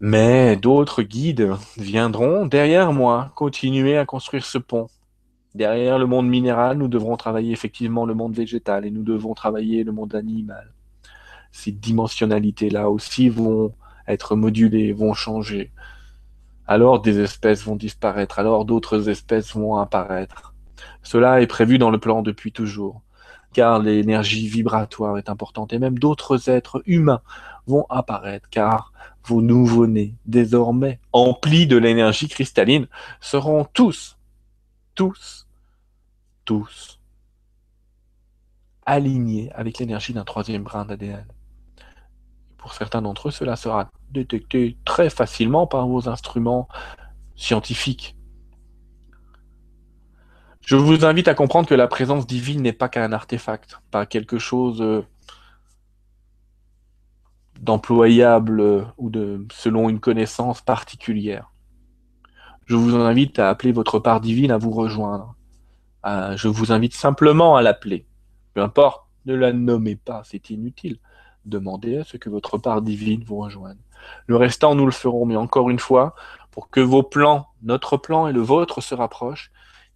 Mais 0.00 0.56
d'autres 0.56 1.02
guides 1.02 1.52
viendront 1.76 2.46
derrière 2.46 2.92
moi 2.92 3.32
continuer 3.34 3.98
à 3.98 4.06
construire 4.06 4.46
ce 4.46 4.58
pont. 4.58 4.88
Derrière 5.54 5.98
le 5.98 6.06
monde 6.06 6.28
minéral, 6.28 6.78
nous 6.78 6.88
devrons 6.88 7.16
travailler 7.16 7.52
effectivement 7.52 8.06
le 8.06 8.14
monde 8.14 8.34
végétal 8.34 8.86
et 8.86 8.90
nous 8.90 9.02
devons 9.02 9.34
travailler 9.34 9.84
le 9.84 9.92
monde 9.92 10.14
animal. 10.14 10.72
Ces 11.52 11.72
dimensionnalités-là 11.72 12.88
aussi 12.88 13.28
vont 13.28 13.74
être 14.06 14.36
modulées, 14.36 14.92
vont 14.92 15.12
changer. 15.12 15.72
Alors 16.66 17.02
des 17.02 17.18
espèces 17.20 17.64
vont 17.64 17.76
disparaître, 17.76 18.38
alors 18.38 18.64
d'autres 18.64 19.08
espèces 19.08 19.54
vont 19.54 19.76
apparaître. 19.76 20.54
Cela 21.02 21.42
est 21.42 21.46
prévu 21.46 21.78
dans 21.78 21.90
le 21.90 21.98
plan 21.98 22.22
depuis 22.22 22.52
toujours 22.52 23.02
car 23.52 23.78
l'énergie 23.80 24.48
vibratoire 24.48 25.18
est 25.18 25.28
importante, 25.28 25.72
et 25.72 25.78
même 25.78 25.98
d'autres 25.98 26.48
êtres 26.48 26.82
humains 26.86 27.22
vont 27.66 27.86
apparaître, 27.90 28.48
car 28.50 28.92
vos 29.24 29.42
nouveau-nés, 29.42 30.14
désormais 30.26 30.98
emplis 31.12 31.66
de 31.66 31.76
l'énergie 31.76 32.28
cristalline, 32.28 32.86
seront 33.20 33.64
tous, 33.64 34.18
tous, 34.94 35.46
tous 36.44 37.00
alignés 38.86 39.52
avec 39.52 39.78
l'énergie 39.78 40.12
d'un 40.12 40.24
troisième 40.24 40.64
brin 40.64 40.84
d'ADN. 40.84 41.26
Pour 42.56 42.74
certains 42.74 43.02
d'entre 43.02 43.28
eux, 43.28 43.30
cela 43.30 43.56
sera 43.56 43.90
détecté 44.10 44.76
très 44.84 45.10
facilement 45.10 45.66
par 45.66 45.86
vos 45.86 46.08
instruments 46.08 46.68
scientifiques 47.36 48.16
je 50.70 50.76
vous 50.76 51.04
invite 51.04 51.26
à 51.26 51.34
comprendre 51.34 51.68
que 51.68 51.74
la 51.74 51.88
présence 51.88 52.28
divine 52.28 52.62
n'est 52.62 52.72
pas 52.72 52.88
qu'un 52.88 53.10
artefact, 53.10 53.80
pas 53.90 54.06
quelque 54.06 54.38
chose 54.38 54.80
euh, 54.80 55.02
d'employable 57.58 58.60
euh, 58.60 58.84
ou 58.96 59.10
selon 59.52 59.88
une 59.88 59.98
connaissance 59.98 60.60
particulière. 60.60 61.50
Je 62.66 62.76
vous 62.76 62.94
invite 62.94 63.40
à 63.40 63.48
appeler 63.48 63.72
votre 63.72 63.98
part 63.98 64.20
divine 64.20 64.52
à 64.52 64.58
vous 64.58 64.70
rejoindre. 64.70 65.34
je 66.04 66.46
vous 66.46 66.70
invite 66.70 66.94
simplement 66.94 67.56
à 67.56 67.62
l'appeler. 67.62 68.06
Peu 68.54 68.62
importe, 68.62 69.02
ne 69.26 69.34
la 69.34 69.52
nommez 69.52 69.96
pas, 69.96 70.22
c'est 70.24 70.50
inutile. 70.50 71.00
Demandez 71.46 71.96
à 71.96 72.04
ce 72.04 72.16
que 72.16 72.30
votre 72.30 72.58
part 72.58 72.80
divine 72.80 73.24
vous 73.24 73.38
rejoigne. 73.38 73.78
Le 74.28 74.36
restant, 74.36 74.76
nous 74.76 74.86
le 74.86 74.92
ferons, 74.92 75.26
mais 75.26 75.34
encore 75.34 75.68
une 75.68 75.80
fois, 75.80 76.14
pour 76.52 76.70
que 76.70 76.78
vos 76.78 77.02
plans, 77.02 77.48
notre 77.60 77.96
plan 77.96 78.28
et 78.28 78.32
le 78.32 78.40
vôtre 78.40 78.80
se 78.80 78.94
rapprochent, 78.94 79.50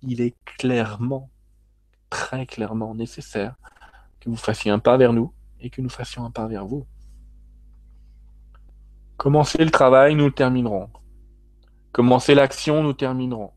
il 0.06 0.20
est 0.20 0.34
clairement, 0.44 1.30
très 2.10 2.46
clairement 2.46 2.94
nécessaire 2.94 3.56
que 4.20 4.30
vous 4.30 4.36
fassiez 4.36 4.70
un 4.70 4.78
pas 4.78 4.96
vers 4.96 5.12
nous 5.12 5.32
et 5.60 5.70
que 5.70 5.80
nous 5.80 5.88
fassions 5.88 6.24
un 6.24 6.30
pas 6.30 6.46
vers 6.46 6.66
vous. 6.66 6.86
Commencez 9.16 9.64
le 9.64 9.70
travail, 9.70 10.14
nous 10.14 10.26
le 10.26 10.32
terminerons. 10.32 10.90
Commencez 11.92 12.34
l'action, 12.34 12.82
nous 12.82 12.92
terminerons. 12.92 13.52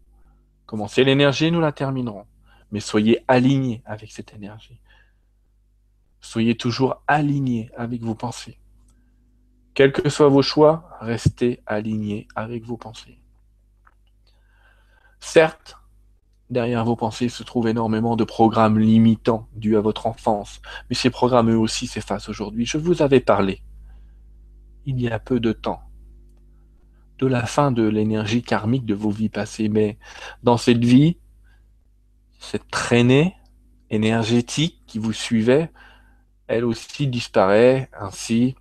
Commencez 0.66 1.04
l'énergie, 1.04 1.52
nous 1.52 1.62
la 1.62 1.72
terminerons. 1.72 2.26
Mais 2.72 2.80
soyez 2.80 3.24
alignés 3.28 3.82
avec 3.86 4.12
cette 4.12 4.34
énergie. 4.34 4.80
Soyez 6.22 6.56
toujours 6.56 7.02
alignés 7.08 7.72
avec 7.76 8.02
vos 8.02 8.16
pensées. 8.16 8.60
Quels 9.74 9.92
que 9.92 10.10
soient 10.10 10.30
vos 10.30 10.42
choix, 10.42 10.90
restez 11.00 11.62
alignés 11.66 12.28
avec 12.36 12.64
vos 12.64 12.78
pensées. 12.78 13.20
Certes, 15.20 15.78
derrière 16.50 16.86
vos 16.86 16.96
pensées 16.96 17.30
se 17.30 17.44
trouvent 17.44 17.68
énormément 17.68 18.16
de 18.16 18.24
programmes 18.24 18.80
limitants 18.80 19.48
dus 19.56 19.78
à 19.78 19.82
votre 19.82 20.08
enfance, 20.08 20.62
mais 20.90 20.96
ces 20.96 21.10
programmes 21.10 21.52
eux 21.52 21.58
aussi 21.58 21.88
s'effacent 21.88 22.30
aujourd'hui. 22.30 22.66
Je 22.66 22.78
vous 22.78 23.02
avais 23.02 23.20
parlé, 23.20 23.62
il 24.86 25.02
y 25.02 25.10
a 25.10 25.20
peu 25.20 25.40
de 25.40 25.52
temps, 25.52 25.82
de 27.20 27.28
la 27.28 27.46
fin 27.46 27.72
de 27.72 27.84
l'énergie 27.84 28.42
karmique 28.42 28.86
de 28.86 28.94
vos 28.94 29.10
vies 29.10 29.30
passées, 29.30 29.70
mais 29.70 29.98
dans 30.44 30.58
cette 30.58 30.84
vie, 30.84 31.18
cette 32.40 32.70
traînée 32.70 33.36
énergétique 33.90 34.84
qui 34.86 35.00
vous 35.00 35.14
suivait, 35.14 35.72
elle 36.48 36.66
aussi 36.66 37.08
disparaît. 37.08 37.90
Ainsi, 38.00 38.56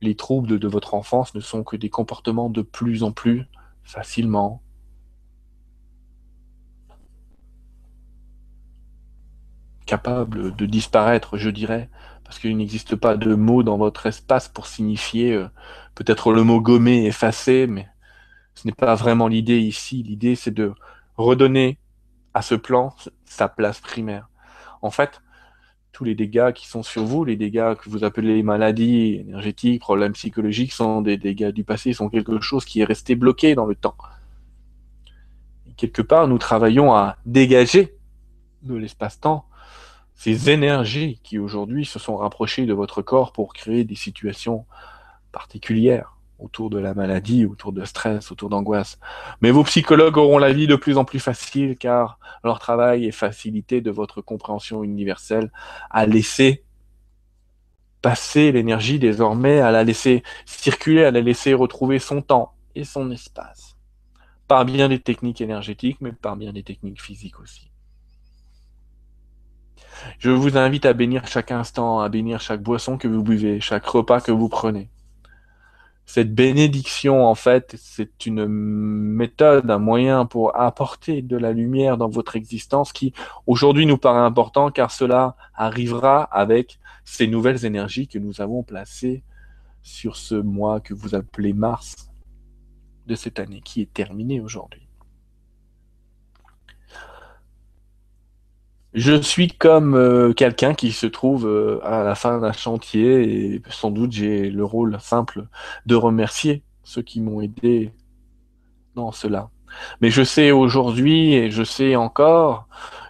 les 0.00 0.14
troubles 0.14 0.58
de 0.58 0.68
votre 0.68 0.94
enfance 0.94 1.34
ne 1.34 1.40
sont 1.40 1.64
que 1.64 1.76
des 1.76 1.90
comportements 1.90 2.50
de 2.50 2.62
plus 2.62 3.02
en 3.02 3.12
plus 3.12 3.46
facilement 3.82 4.62
capables 9.92 10.56
de 10.56 10.64
disparaître, 10.64 11.36
je 11.36 11.50
dirais, 11.50 11.90
parce 12.24 12.38
qu'il 12.38 12.56
n'existe 12.56 12.96
pas 12.96 13.18
de 13.18 13.34
mot 13.34 13.62
dans 13.62 13.76
votre 13.76 14.06
espace 14.06 14.48
pour 14.48 14.66
signifier 14.66 15.34
euh, 15.34 15.48
peut-être 15.94 16.32
le 16.32 16.42
mot 16.44 16.62
gommé, 16.62 17.04
effacé, 17.04 17.66
mais 17.66 17.86
ce 18.54 18.66
n'est 18.66 18.72
pas 18.72 18.94
vraiment 18.94 19.28
l'idée 19.28 19.58
ici. 19.58 20.02
L'idée, 20.02 20.34
c'est 20.34 20.50
de 20.54 20.72
redonner 21.18 21.76
à 22.32 22.40
ce 22.40 22.54
plan 22.54 22.94
sa 23.26 23.48
place 23.48 23.80
primaire. 23.82 24.30
En 24.80 24.90
fait, 24.90 25.20
tous 25.92 26.04
les 26.04 26.14
dégâts 26.14 26.52
qui 26.52 26.66
sont 26.66 26.82
sur 26.82 27.04
vous, 27.04 27.26
les 27.26 27.36
dégâts 27.36 27.74
que 27.74 27.90
vous 27.90 28.02
appelez 28.02 28.42
maladies 28.42 29.16
énergétiques, 29.28 29.82
problèmes 29.82 30.14
psychologiques, 30.14 30.72
sont 30.72 31.02
des 31.02 31.18
dégâts 31.18 31.52
du 31.52 31.64
passé, 31.64 31.92
sont 31.92 32.08
quelque 32.08 32.40
chose 32.40 32.64
qui 32.64 32.80
est 32.80 32.84
resté 32.84 33.14
bloqué 33.14 33.54
dans 33.54 33.66
le 33.66 33.74
temps. 33.74 33.98
Quelque 35.76 36.00
part, 36.00 36.28
nous 36.28 36.38
travaillons 36.38 36.94
à 36.94 37.18
dégager 37.26 37.94
de 38.62 38.74
l'espace-temps 38.74 39.44
ces 40.22 40.50
énergies 40.50 41.18
qui 41.24 41.40
aujourd'hui 41.40 41.84
se 41.84 41.98
sont 41.98 42.16
rapprochées 42.16 42.64
de 42.64 42.72
votre 42.72 43.02
corps 43.02 43.32
pour 43.32 43.52
créer 43.52 43.82
des 43.82 43.96
situations 43.96 44.66
particulières 45.32 46.16
autour 46.38 46.70
de 46.70 46.78
la 46.78 46.94
maladie, 46.94 47.44
autour 47.44 47.72
de 47.72 47.84
stress, 47.84 48.30
autour 48.30 48.48
d'angoisse. 48.48 49.00
Mais 49.40 49.50
vos 49.50 49.64
psychologues 49.64 50.18
auront 50.18 50.38
la 50.38 50.52
vie 50.52 50.68
de 50.68 50.76
plus 50.76 50.96
en 50.96 51.04
plus 51.04 51.18
facile 51.18 51.76
car 51.76 52.20
leur 52.44 52.60
travail 52.60 53.04
est 53.04 53.10
facilité 53.10 53.80
de 53.80 53.90
votre 53.90 54.22
compréhension 54.22 54.84
universelle 54.84 55.50
à 55.90 56.06
laisser 56.06 56.62
passer 58.00 58.52
l'énergie 58.52 59.00
désormais, 59.00 59.58
à 59.58 59.72
la 59.72 59.82
laisser 59.82 60.22
circuler, 60.46 61.02
à 61.02 61.10
la 61.10 61.20
laisser 61.20 61.52
retrouver 61.52 61.98
son 61.98 62.22
temps 62.22 62.54
et 62.76 62.84
son 62.84 63.10
espace. 63.10 63.76
Par 64.46 64.64
bien 64.66 64.88
des 64.88 65.00
techniques 65.00 65.40
énergétiques, 65.40 66.00
mais 66.00 66.12
par 66.12 66.36
bien 66.36 66.52
des 66.52 66.62
techniques 66.62 67.02
physiques 67.02 67.40
aussi. 67.40 67.71
Je 70.18 70.30
vous 70.30 70.56
invite 70.56 70.86
à 70.86 70.92
bénir 70.92 71.26
chaque 71.26 71.50
instant, 71.50 72.00
à 72.00 72.08
bénir 72.08 72.40
chaque 72.40 72.62
boisson 72.62 72.98
que 72.98 73.08
vous 73.08 73.22
buvez, 73.22 73.60
chaque 73.60 73.86
repas 73.86 74.20
que 74.20 74.32
vous 74.32 74.48
prenez 74.48 74.90
cette 76.04 76.34
bénédiction, 76.34 77.24
en 77.26 77.34
fait, 77.34 77.74
c'est 77.78 78.26
une 78.26 78.46
méthode, 78.46 79.70
un 79.70 79.78
moyen 79.78 80.26
pour 80.26 80.58
apporter 80.60 81.22
de 81.22 81.36
la 81.36 81.52
lumière 81.52 81.96
dans 81.96 82.08
votre 82.08 82.36
existence 82.36 82.92
qui, 82.92 83.12
aujourd'hui, 83.46 83.86
nous 83.86 83.98
paraît 83.98 84.20
important 84.20 84.70
car 84.70 84.90
cela 84.90 85.36
arrivera 85.54 86.24
avec 86.24 86.78
ces 87.04 87.28
nouvelles 87.28 87.64
énergies 87.64 88.08
que 88.08 88.18
nous 88.18 88.40
avons 88.40 88.62
placées 88.62 89.22
sur 89.82 90.16
ce 90.16 90.34
mois 90.34 90.80
que 90.80 90.92
vous 90.92 91.14
appelez 91.14 91.52
mars 91.52 92.10
de 93.06 93.14
cette 93.14 93.38
année 93.38 93.62
qui 93.64 93.80
est 93.80 93.92
terminé 93.92 94.40
aujourd'hui. 94.40 94.81
Je 98.94 99.22
suis 99.22 99.48
comme 99.48 99.94
euh, 99.94 100.34
quelqu'un 100.34 100.74
qui 100.74 100.92
se 100.92 101.06
trouve 101.06 101.46
euh, 101.46 101.80
à 101.82 102.02
la 102.04 102.14
fin 102.14 102.38
d'un 102.38 102.52
chantier 102.52 103.54
et 103.54 103.62
sans 103.70 103.90
doute 103.90 104.12
j'ai 104.12 104.50
le 104.50 104.64
rôle 104.66 104.98
simple 105.00 105.46
de 105.86 105.94
remercier 105.94 106.62
ceux 106.84 107.00
qui 107.00 107.22
m'ont 107.22 107.40
aidé 107.40 107.92
dans 108.94 109.10
cela. 109.10 109.48
Mais 110.02 110.10
je 110.10 110.22
sais 110.22 110.50
aujourd'hui 110.50 111.32
et 111.32 111.50
je 111.50 111.62
sais 111.62 111.96
encore 111.96 112.68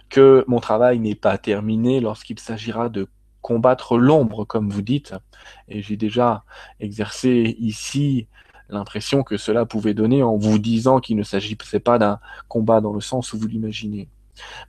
que 0.09 0.45
mon 0.47 0.61
travail 0.61 0.99
n'est 0.99 1.15
pas 1.15 1.37
terminé 1.37 1.99
lorsqu'il 1.99 2.39
s'agira 2.39 2.87
de 2.87 3.09
combattre 3.41 3.97
l'ombre, 3.97 4.45
comme 4.45 4.69
vous 4.69 4.81
dites. 4.81 5.13
Et 5.67 5.81
j'ai 5.81 5.97
déjà 5.97 6.45
exercé 6.79 7.57
ici 7.59 8.27
l'impression 8.69 9.23
que 9.23 9.35
cela 9.35 9.65
pouvait 9.65 9.93
donner 9.93 10.23
en 10.23 10.37
vous 10.37 10.59
disant 10.59 11.01
qu'il 11.01 11.17
ne 11.17 11.23
s'agissait 11.23 11.81
pas 11.81 11.97
d'un 11.99 12.19
combat 12.47 12.79
dans 12.79 12.93
le 12.93 13.01
sens 13.01 13.33
où 13.33 13.37
vous 13.37 13.47
l'imaginez. 13.47 14.07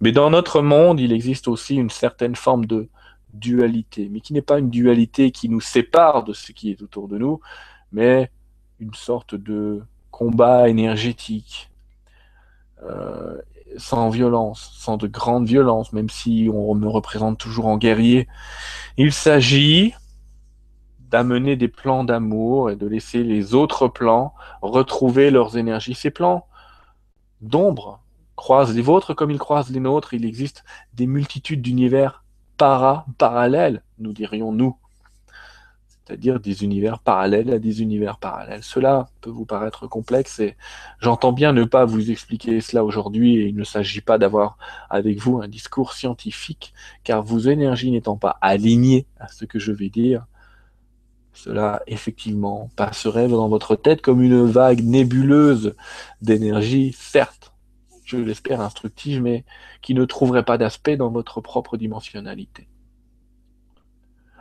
Mais 0.00 0.12
dans 0.12 0.30
notre 0.30 0.62
monde, 0.62 1.00
il 1.00 1.12
existe 1.12 1.48
aussi 1.48 1.76
une 1.76 1.90
certaine 1.90 2.36
forme 2.36 2.66
de 2.66 2.88
dualité, 3.32 4.08
mais 4.10 4.20
qui 4.20 4.32
n'est 4.32 4.42
pas 4.42 4.58
une 4.58 4.70
dualité 4.70 5.30
qui 5.30 5.48
nous 5.48 5.60
sépare 5.60 6.24
de 6.24 6.32
ce 6.32 6.52
qui 6.52 6.70
est 6.70 6.82
autour 6.82 7.08
de 7.08 7.18
nous, 7.18 7.40
mais 7.92 8.30
une 8.80 8.94
sorte 8.94 9.34
de 9.34 9.82
combat 10.10 10.68
énergétique, 10.68 11.70
euh, 12.82 13.40
sans 13.76 14.08
violence, 14.10 14.72
sans 14.74 14.96
de 14.96 15.08
grande 15.08 15.46
violence, 15.46 15.92
même 15.92 16.10
si 16.10 16.48
on 16.52 16.74
me 16.74 16.88
représente 16.88 17.38
toujours 17.38 17.66
en 17.66 17.76
guerrier. 17.76 18.28
Il 18.96 19.12
s'agit 19.12 19.94
d'amener 21.10 21.56
des 21.56 21.68
plans 21.68 22.04
d'amour 22.04 22.70
et 22.70 22.76
de 22.76 22.86
laisser 22.86 23.24
les 23.24 23.54
autres 23.54 23.88
plans 23.88 24.34
retrouver 24.62 25.30
leurs 25.30 25.56
énergies. 25.56 25.94
Ces 25.94 26.10
plans 26.10 26.46
d'ombre 27.40 28.03
croisent 28.36 28.74
les 28.74 28.82
vôtres 28.82 29.14
comme 29.14 29.30
ils 29.30 29.38
croisent 29.38 29.70
les 29.70 29.80
nôtres. 29.80 30.14
Il 30.14 30.24
existe 30.24 30.64
des 30.94 31.06
multitudes 31.06 31.62
d'univers 31.62 32.24
para, 32.56 33.06
parallèles, 33.18 33.82
nous 33.98 34.12
dirions-nous. 34.12 34.76
C'est-à-dire 36.06 36.38
des 36.38 36.64
univers 36.64 36.98
parallèles 36.98 37.50
à 37.50 37.58
des 37.58 37.80
univers 37.80 38.18
parallèles. 38.18 38.62
Cela 38.62 39.08
peut 39.22 39.30
vous 39.30 39.46
paraître 39.46 39.86
complexe 39.86 40.38
et 40.38 40.54
j'entends 41.00 41.32
bien 41.32 41.54
ne 41.54 41.64
pas 41.64 41.86
vous 41.86 42.10
expliquer 42.10 42.60
cela 42.60 42.84
aujourd'hui 42.84 43.48
il 43.48 43.56
ne 43.56 43.64
s'agit 43.64 44.02
pas 44.02 44.18
d'avoir 44.18 44.58
avec 44.90 45.18
vous 45.18 45.40
un 45.40 45.48
discours 45.48 45.94
scientifique 45.94 46.74
car 47.04 47.22
vos 47.22 47.38
énergies 47.38 47.90
n'étant 47.90 48.18
pas 48.18 48.36
alignées 48.42 49.06
à 49.18 49.28
ce 49.28 49.46
que 49.46 49.58
je 49.58 49.72
vais 49.72 49.88
dire, 49.88 50.26
cela 51.32 51.82
effectivement 51.86 52.70
passerait 52.76 53.28
dans 53.28 53.48
votre 53.48 53.74
tête 53.74 54.02
comme 54.02 54.20
une 54.20 54.44
vague 54.44 54.84
nébuleuse 54.84 55.74
d'énergie, 56.20 56.94
certes, 56.96 57.53
je 58.04 58.16
l'espère, 58.16 58.60
instructive, 58.60 59.22
mais 59.22 59.44
qui 59.82 59.94
ne 59.94 60.04
trouverait 60.04 60.44
pas 60.44 60.58
d'aspect 60.58 60.96
dans 60.96 61.10
votre 61.10 61.40
propre 61.40 61.76
dimensionnalité. 61.76 62.68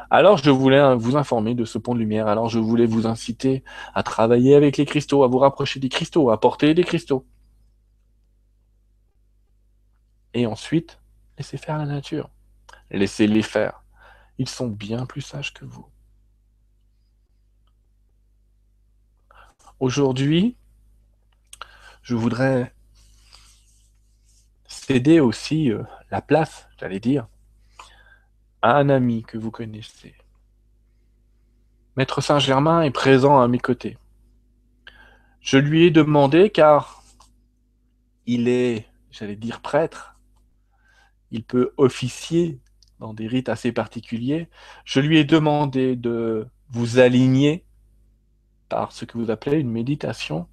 Alors 0.10 0.38
je 0.38 0.50
voulais 0.52 0.96
vous 0.96 1.16
informer 1.16 1.56
de 1.56 1.66
ce 1.66 1.78
pont 1.78 1.96
de 1.96 2.00
lumière, 2.00 2.28
alors 2.28 2.50
je 2.50 2.60
voulais 2.60 2.86
vous 2.86 3.08
inciter 3.08 3.64
à 3.94 4.04
travailler 4.04 4.56
avec 4.56 4.78
les 4.78 4.86
cristaux, 4.86 5.24
à 5.24 5.28
vous 5.28 5.40
rapprocher 5.40 5.80
des 5.80 5.90
cristaux, 5.90 6.30
à 6.30 6.40
porter 6.40 6.74
des 6.74 6.84
cristaux. 6.84 7.26
Et 10.34 10.46
ensuite, 10.46 11.00
laissez 11.38 11.58
faire 11.58 11.78
la 11.78 11.86
nature. 11.86 12.30
Laissez-les 12.92 13.42
faire. 13.42 13.84
Ils 14.38 14.50
sont 14.50 14.68
bien 14.68 15.06
plus 15.06 15.22
sages 15.22 15.54
que 15.54 15.66
vous. 15.66 15.88
Aujourd'hui, 19.80 20.58
je 22.02 22.16
voudrais 22.16 22.74
céder 24.84 25.20
aussi 25.20 25.72
euh, 25.72 25.84
la 26.12 26.22
place, 26.22 26.68
j'allais 26.78 27.00
dire, 27.00 27.28
à 28.62 28.78
un 28.78 28.90
ami 28.90 29.24
que 29.24 29.38
vous 29.38 29.52
connaissez. 29.52 30.16
Maître 31.96 32.22
Saint-Germain 32.22 32.82
est 32.82 32.92
présent 32.92 33.40
à 33.40 33.48
mes 33.48 33.60
côtés. 33.60 33.98
Je 35.40 35.58
lui 35.58 35.86
ai 35.86 35.92
demandé, 35.92 36.50
car 36.50 37.04
il 38.26 38.48
est, 38.48 38.88
j'allais 39.12 39.36
dire, 39.36 39.62
prêtre, 39.62 40.20
il 41.32 41.44
peut 41.44 41.74
officier 41.78 42.60
dans 43.00 43.14
des 43.14 43.28
rites 43.28 43.50
assez 43.50 43.72
particuliers, 43.72 44.50
je 44.86 45.00
lui 45.00 45.18
ai 45.18 45.26
demandé 45.26 45.96
de 45.96 46.48
vous 46.70 47.00
aligner 47.00 47.66
par 48.70 48.92
ce 48.92 49.06
que 49.06 49.18
vous 49.18 49.30
appelez 49.30 49.60
une 49.60 49.72
méditation 49.72 50.48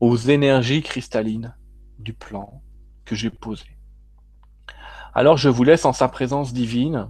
aux 0.00 0.16
énergies 0.16 0.82
cristallines 0.82 1.54
du 1.98 2.12
plan 2.14 2.62
que 3.04 3.14
j'ai 3.14 3.30
posé. 3.30 3.64
Alors 5.14 5.36
je 5.36 5.48
vous 5.48 5.64
laisse 5.64 5.84
en 5.84 5.92
sa 5.92 6.08
présence 6.08 6.52
divine 6.52 7.08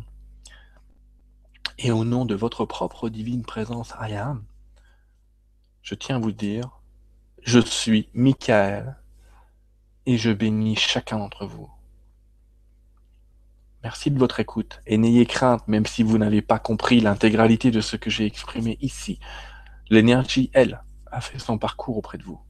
et 1.79 1.91
au 1.91 2.05
nom 2.05 2.25
de 2.25 2.35
votre 2.35 2.65
propre 2.65 3.09
divine 3.09 3.43
présence 3.43 3.93
I 4.01 4.15
je 5.83 5.97
tiens 5.97 6.17
à 6.17 6.19
vous 6.21 6.33
dire, 6.33 6.81
je 7.43 7.59
suis 7.59 8.09
Michael 8.15 8.97
et 10.07 10.17
je 10.17 10.31
bénis 10.31 10.77
chacun 10.77 11.19
d'entre 11.19 11.45
vous. 11.45 11.69
Merci 13.83 14.13
de 14.13 14.19
votre 14.19 14.39
écoute 14.39 14.81
et 14.87 14.97
n'ayez 14.97 15.27
crainte, 15.27 15.67
même 15.67 15.87
si 15.87 16.05
vous 16.05 16.19
n'avez 16.19 16.41
pas 16.41 16.61
compris 16.61 17.01
l'intégralité 17.01 17.73
de 17.73 17.81
ce 17.81 17.97
que 17.97 18.11
j'ai 18.11 18.27
exprimé 18.27 18.79
ici. 18.81 19.19
L'énergie, 19.91 20.51
elle, 20.53 20.83
a 21.11 21.21
fait 21.21 21.41
son 21.41 21.59
parcours 21.59 21.97
auprès 21.97 22.17
de 22.17 22.23
vous. 22.23 22.41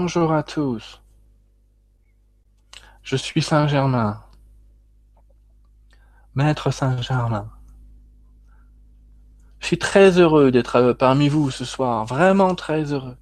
Bonjour 0.00 0.32
à 0.32 0.44
tous. 0.44 1.02
Je 3.02 3.16
suis 3.16 3.42
Saint-Germain. 3.42 4.22
Maître 6.34 6.70
Saint-Germain. 6.70 7.50
Je 9.60 9.66
suis 9.66 9.78
très 9.78 10.18
heureux 10.18 10.50
d'être 10.50 10.92
parmi 10.92 11.28
vous 11.28 11.50
ce 11.50 11.64
soir, 11.64 12.04
vraiment 12.06 12.54
très 12.54 12.92
heureux. 12.92 13.16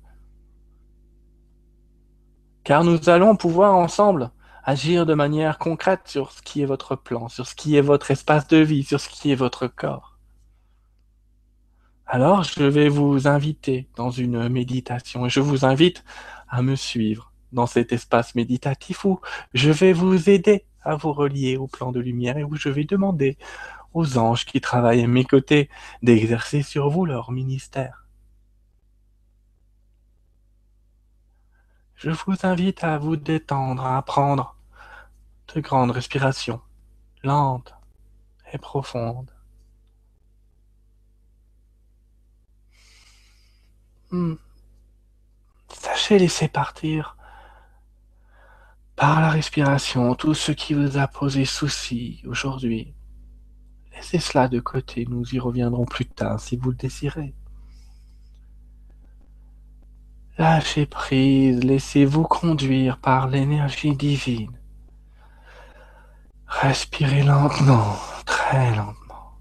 Car 2.64 2.84
nous 2.84 3.08
allons 3.08 3.36
pouvoir 3.36 3.74
ensemble 3.74 4.30
agir 4.64 5.06
de 5.06 5.14
manière 5.14 5.58
concrète 5.58 6.02
sur 6.06 6.32
ce 6.32 6.42
qui 6.42 6.62
est 6.62 6.66
votre 6.66 6.96
plan, 6.96 7.28
sur 7.28 7.46
ce 7.46 7.54
qui 7.54 7.76
est 7.76 7.80
votre 7.80 8.10
espace 8.10 8.48
de 8.48 8.56
vie, 8.56 8.82
sur 8.82 9.00
ce 9.00 9.08
qui 9.08 9.30
est 9.30 9.36
votre 9.36 9.68
corps. 9.68 10.18
Alors, 12.06 12.44
je 12.44 12.64
vais 12.64 12.88
vous 12.88 13.26
inviter 13.26 13.88
dans 13.96 14.10
une 14.10 14.48
méditation 14.48 15.26
et 15.26 15.30
je 15.30 15.40
vous 15.40 15.64
invite 15.64 16.04
à 16.48 16.62
me 16.62 16.76
suivre 16.76 17.32
dans 17.52 17.66
cet 17.66 17.92
espace 17.92 18.34
méditatif 18.34 19.04
où 19.04 19.20
je 19.54 19.70
vais 19.70 19.92
vous 19.92 20.28
aider 20.28 20.64
à 20.82 20.94
vous 20.94 21.12
relier 21.12 21.56
au 21.56 21.66
plan 21.66 21.90
de 21.90 22.00
lumière 22.00 22.36
et 22.36 22.44
où 22.44 22.54
je 22.54 22.68
vais 22.68 22.84
demander 22.84 23.38
aux 23.96 24.18
anges 24.18 24.44
qui 24.44 24.60
travaillent 24.60 25.04
à 25.04 25.06
mes 25.06 25.24
côtés 25.24 25.70
d'exercer 26.02 26.62
sur 26.62 26.90
vous 26.90 27.06
leur 27.06 27.32
ministère. 27.32 28.06
Je 31.94 32.10
vous 32.10 32.36
invite 32.42 32.84
à 32.84 32.98
vous 32.98 33.16
détendre, 33.16 33.86
à 33.86 34.02
prendre 34.02 34.54
de 35.54 35.60
grandes 35.60 35.92
respirations, 35.92 36.60
lentes 37.22 37.74
et 38.52 38.58
profondes. 38.58 39.32
Hmm. 44.10 44.34
Sachez 45.72 46.18
laisser 46.18 46.48
partir 46.48 47.16
par 48.94 49.22
la 49.22 49.30
respiration 49.30 50.14
tout 50.14 50.34
ce 50.34 50.52
qui 50.52 50.74
vous 50.74 50.98
a 50.98 51.08
posé 51.08 51.46
souci 51.46 52.22
aujourd'hui. 52.26 52.95
Laissez 53.96 54.18
cela 54.18 54.46
de 54.46 54.60
côté, 54.60 55.06
nous 55.08 55.34
y 55.34 55.38
reviendrons 55.38 55.86
plus 55.86 56.04
tard 56.04 56.38
si 56.38 56.56
vous 56.56 56.70
le 56.70 56.76
désirez. 56.76 57.34
Lâchez 60.36 60.84
prise, 60.84 61.64
laissez-vous 61.64 62.24
conduire 62.24 62.98
par 62.98 63.26
l'énergie 63.26 63.96
divine. 63.96 64.52
Respirez 66.46 67.22
lentement, 67.22 67.96
très 68.26 68.76
lentement. 68.76 69.38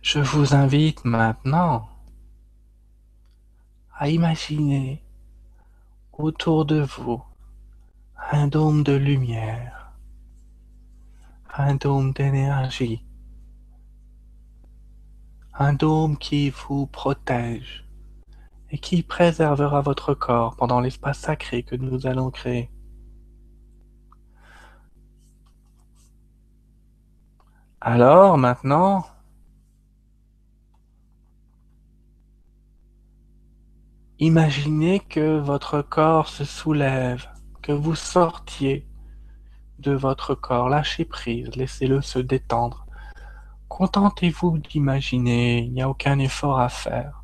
Je 0.00 0.20
vous 0.20 0.54
invite 0.54 1.04
maintenant 1.04 1.88
à 3.98 4.08
imaginer 4.08 5.02
autour 6.12 6.64
de 6.64 6.80
vous 6.80 7.22
un 8.30 8.46
dôme 8.46 8.82
de 8.82 8.92
lumière, 8.92 9.92
un 11.56 11.74
dôme 11.74 12.12
d'énergie, 12.12 13.04
un 15.54 15.72
dôme 15.72 16.16
qui 16.16 16.50
vous 16.50 16.86
protège 16.86 17.84
et 18.70 18.78
qui 18.78 19.02
préservera 19.02 19.80
votre 19.82 20.14
corps 20.14 20.56
pendant 20.56 20.80
l'espace 20.80 21.18
sacré 21.18 21.62
que 21.62 21.76
nous 21.76 22.06
allons 22.06 22.30
créer. 22.30 22.70
Alors 27.80 28.38
maintenant, 28.38 29.04
Imaginez 34.22 35.00
que 35.00 35.40
votre 35.40 35.82
corps 35.82 36.28
se 36.28 36.44
soulève, 36.44 37.26
que 37.62 37.72
vous 37.72 37.94
sortiez 37.94 38.86
de 39.78 39.92
votre 39.92 40.34
corps, 40.34 40.68
lâchez 40.68 41.04
prise, 41.04 41.54
laissez-le 41.56 42.02
se 42.02 42.18
détendre. 42.18 42.86
Contentez-vous 43.68 44.58
d'imaginer, 44.58 45.60
il 45.60 45.72
n'y 45.72 45.82
a 45.82 45.88
aucun 45.88 46.18
effort 46.18 46.60
à 46.60 46.68
faire. 46.68 47.22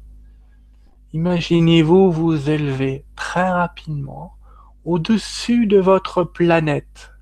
Imaginez-vous 1.13 2.11
vous 2.11 2.51
élever 2.51 3.05
très 3.17 3.51
rapidement 3.51 4.35
au-dessus 4.85 5.67
de 5.67 5.79
votre 5.79 6.25
planète, 6.25 7.13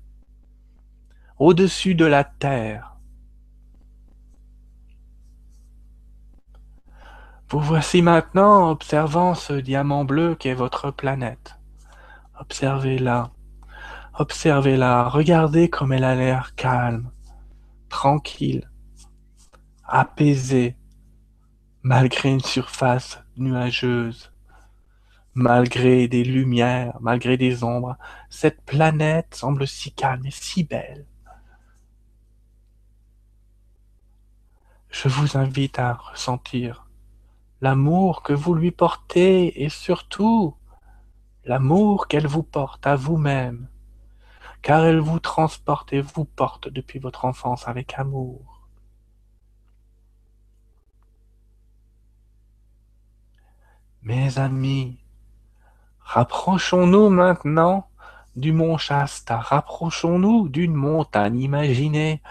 au-dessus 1.39 1.95
de 1.95 2.05
la 2.05 2.23
Terre. 2.23 2.95
Vous 7.49 7.61
voici 7.61 8.01
maintenant 8.01 8.69
observant 8.69 9.33
ce 9.33 9.53
diamant 9.53 10.03
bleu 10.03 10.35
qui 10.35 10.49
est 10.49 10.53
votre 10.53 10.91
planète. 10.91 11.56
Observez-la. 12.39 13.31
Observez-la. 14.13 15.09
Regardez 15.09 15.69
comme 15.69 15.93
elle 15.93 16.03
a 16.03 16.15
l'air 16.15 16.55
calme, 16.55 17.11
tranquille, 17.89 18.69
apaisée, 19.83 20.75
malgré 21.83 22.29
une 22.29 22.41
surface 22.41 23.19
nuageuse, 23.37 24.31
malgré 25.33 26.07
des 26.07 26.23
lumières, 26.23 26.97
malgré 26.99 27.37
des 27.37 27.63
ombres. 27.63 27.95
Cette 28.29 28.61
planète 28.63 29.35
semble 29.35 29.67
si 29.67 29.91
calme 29.93 30.25
et 30.25 30.31
si 30.31 30.63
belle. 30.63 31.05
Je 34.89 35.09
vous 35.09 35.37
invite 35.37 35.79
à 35.79 35.93
ressentir 35.93 36.87
l'amour 37.61 38.23
que 38.23 38.33
vous 38.33 38.53
lui 38.53 38.71
portez 38.71 39.63
et 39.63 39.69
surtout 39.69 40.56
l'amour 41.47 42.07
qu'elle 42.07 42.27
vous 42.27 42.43
porte 42.43 42.85
à 42.85 42.95
vous-même, 42.95 43.67
car 44.61 44.85
elle 44.85 44.99
vous 44.99 45.19
transporte 45.19 45.93
et 45.93 46.01
vous 46.01 46.25
porte 46.25 46.67
depuis 46.67 46.99
votre 46.99 47.23
enfance 47.25 47.67
avec 47.67 47.97
amour. 47.97 48.67
Mes 54.03 54.37
amis, 54.37 54.99
rapprochons-nous 56.01 57.09
maintenant 57.09 57.89
du 58.35 58.51
mont 58.51 58.77
Shasta, 58.77 59.39
rapprochons-nous 59.39 60.49
d'une 60.49 60.75
montagne, 60.75 61.39
imaginez 61.39 62.21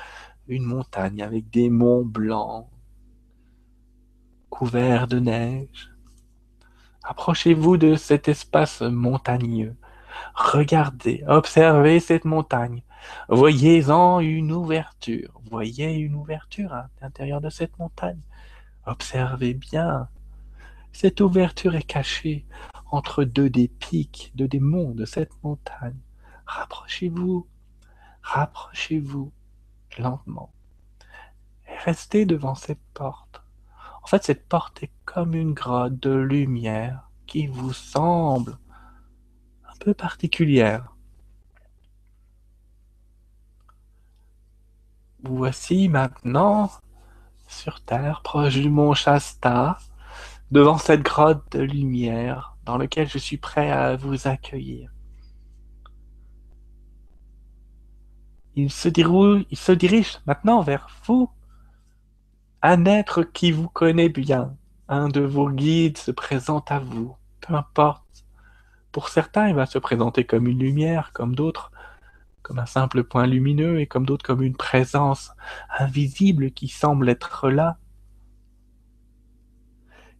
une 0.46 0.64
montagne 0.64 1.22
avec 1.22 1.50
des 1.50 1.70
monts 1.70 2.04
blancs, 2.04 2.68
couvert 4.50 5.08
de 5.08 5.18
neige. 5.18 5.95
Approchez-vous 7.08 7.76
de 7.76 7.94
cet 7.94 8.28
espace 8.28 8.82
montagneux. 8.82 9.76
Regardez, 10.34 11.22
observez 11.26 12.00
cette 12.00 12.24
montagne. 12.24 12.82
Voyez-en 13.28 14.20
une 14.20 14.52
ouverture. 14.52 15.40
Voyez 15.50 15.94
une 15.94 16.14
ouverture 16.14 16.72
à 16.72 16.88
l'intérieur 17.00 17.40
de 17.40 17.48
cette 17.48 17.78
montagne. 17.78 18.20
Observez 18.86 19.54
bien. 19.54 20.08
Cette 20.92 21.20
ouverture 21.20 21.74
est 21.76 21.82
cachée 21.82 22.44
entre 22.90 23.24
deux 23.24 23.50
des 23.50 23.68
pics, 23.68 24.32
deux 24.34 24.48
des 24.48 24.60
monts 24.60 24.92
de 24.92 25.04
cette 25.04 25.32
montagne. 25.42 26.00
Rapprochez-vous, 26.46 27.46
rapprochez-vous 28.22 29.32
lentement 29.98 30.50
restez 31.84 32.26
devant 32.26 32.54
cette 32.54 32.82
porte. 32.94 33.25
En 34.06 34.08
fait, 34.08 34.22
cette 34.22 34.48
porte 34.48 34.84
est 34.84 34.92
comme 35.04 35.34
une 35.34 35.52
grotte 35.52 35.98
de 35.98 36.14
lumière 36.14 37.10
qui 37.26 37.48
vous 37.48 37.72
semble 37.72 38.56
un 39.64 39.76
peu 39.80 39.94
particulière. 39.94 40.94
Voici 45.24 45.88
maintenant 45.88 46.70
sur 47.48 47.80
Terre, 47.80 48.20
proche 48.22 48.54
du 48.54 48.70
mont 48.70 48.94
Shasta, 48.94 49.76
devant 50.52 50.78
cette 50.78 51.02
grotte 51.02 51.50
de 51.50 51.62
lumière 51.62 52.56
dans 52.64 52.78
laquelle 52.78 53.08
je 53.08 53.18
suis 53.18 53.38
prêt 53.38 53.72
à 53.72 53.96
vous 53.96 54.28
accueillir. 54.28 54.92
Il 58.54 58.70
se 58.70 58.88
dirige 59.72 60.20
maintenant 60.26 60.62
vers 60.62 60.86
vous 61.06 61.28
un 62.68 62.84
être 62.84 63.22
qui 63.22 63.52
vous 63.52 63.68
connaît 63.68 64.08
bien, 64.08 64.56
un 64.88 65.08
de 65.08 65.20
vos 65.20 65.48
guides 65.48 65.98
se 65.98 66.10
présente 66.10 66.72
à 66.72 66.80
vous, 66.80 67.14
peu 67.40 67.54
importe. 67.54 68.26
Pour 68.90 69.08
certains, 69.08 69.48
il 69.48 69.54
va 69.54 69.66
se 69.66 69.78
présenter 69.78 70.24
comme 70.24 70.48
une 70.48 70.58
lumière, 70.58 71.12
comme 71.12 71.36
d'autres 71.36 71.70
comme 72.42 72.58
un 72.58 72.66
simple 72.66 73.04
point 73.04 73.28
lumineux 73.28 73.78
et 73.78 73.86
comme 73.86 74.04
d'autres 74.04 74.24
comme 74.24 74.42
une 74.42 74.56
présence 74.56 75.30
invisible 75.78 76.50
qui 76.50 76.66
semble 76.66 77.08
être 77.08 77.50
là. 77.50 77.78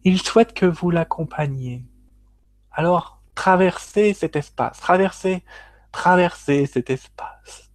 Il 0.05 0.21
souhaite 0.21 0.53
que 0.53 0.65
vous 0.65 0.89
l'accompagniez. 0.89 1.83
Alors, 2.71 3.21
traversez 3.35 4.13
cet 4.13 4.37
espace, 4.37 4.79
traversez, 4.79 5.43
traversez 5.91 6.65
cet 6.65 6.89
espace. 6.91 7.66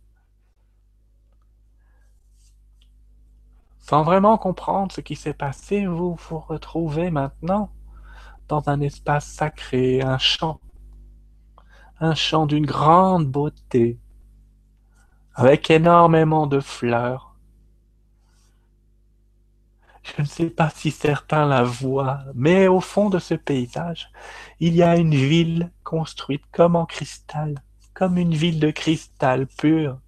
Sans 3.83 4.05
vraiment 4.05 4.38
comprendre 4.38 4.92
ce 4.92 5.01
qui 5.01 5.16
s'est 5.16 5.35
passé, 5.35 5.87
vous 5.87 6.14
vous 6.14 6.38
retrouvez 6.38 7.11
maintenant 7.11 7.71
dans 8.49 8.68
un 8.68 8.81
espace 8.81 9.27
sacré, 9.27 10.01
un 10.03 10.18
champ, 10.18 10.61
un 12.01 12.14
champ 12.14 12.47
d'une 12.47 12.64
grande 12.64 13.27
beauté, 13.27 13.99
avec 15.35 15.68
énormément 15.68 16.47
de 16.47 16.61
fleurs. 16.61 17.35
Je 20.03 20.23
ne 20.23 20.27
sais 20.27 20.51
pas 20.51 20.71
si 20.71 20.92
certains 20.92 21.47
la 21.47 21.64
voient, 21.64 22.21
mais 22.35 22.68
au 22.68 22.81
fond 22.81 23.11
de 23.11 23.18
ce 23.18 23.35
paysage, 23.35 24.11
il 24.61 24.75
y 24.75 24.83
a 24.83 24.97
une 24.97 25.14
ville 25.14 25.73
construite 25.83 26.45
comme 26.53 26.77
en 26.77 26.87
cristal, 26.87 27.57
comme 27.95 28.16
une 28.16 28.35
ville 28.35 28.61
de 28.61 28.71
cristal 28.71 29.47
pur. 29.47 29.99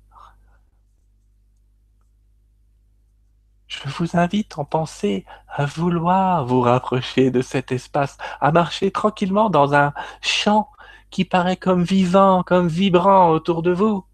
Je 3.83 3.89
vous 3.89 4.17
invite 4.17 4.59
en 4.59 4.65
pensée 4.65 5.25
à 5.49 5.67
vouloir 5.67 6.47
vous 6.47 6.61
rapprocher 6.61 7.31
de 7.31 7.43
cet 7.43 7.73
espace, 7.73 8.17
à 8.41 8.53
marcher 8.53 8.91
tranquillement 8.91 9.51
dans 9.51 9.75
un 9.75 9.93
champ 10.21 10.71
qui 11.11 11.25
paraît 11.25 11.57
comme 11.57 11.83
vivant, 11.85 12.43
comme 12.43 12.69
vibrant 12.69 13.31
autour 13.31 13.63
de 13.63 13.73
vous. 13.73 14.05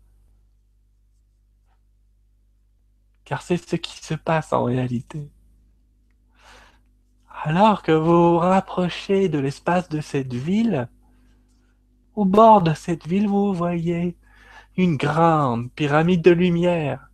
car 3.30 3.42
c'est 3.42 3.58
ce 3.58 3.76
qui 3.76 4.04
se 4.04 4.14
passe 4.14 4.52
en 4.52 4.64
réalité. 4.64 5.30
Alors 7.44 7.84
que 7.84 7.92
vous 7.92 8.32
vous 8.32 8.38
rapprochez 8.38 9.28
de 9.28 9.38
l'espace 9.38 9.88
de 9.88 10.00
cette 10.00 10.34
ville, 10.34 10.88
au 12.16 12.24
bord 12.24 12.60
de 12.60 12.74
cette 12.74 13.06
ville, 13.06 13.28
vous 13.28 13.54
voyez 13.54 14.16
une 14.76 14.96
grande 14.96 15.70
pyramide 15.70 16.22
de 16.22 16.32
lumière. 16.32 17.09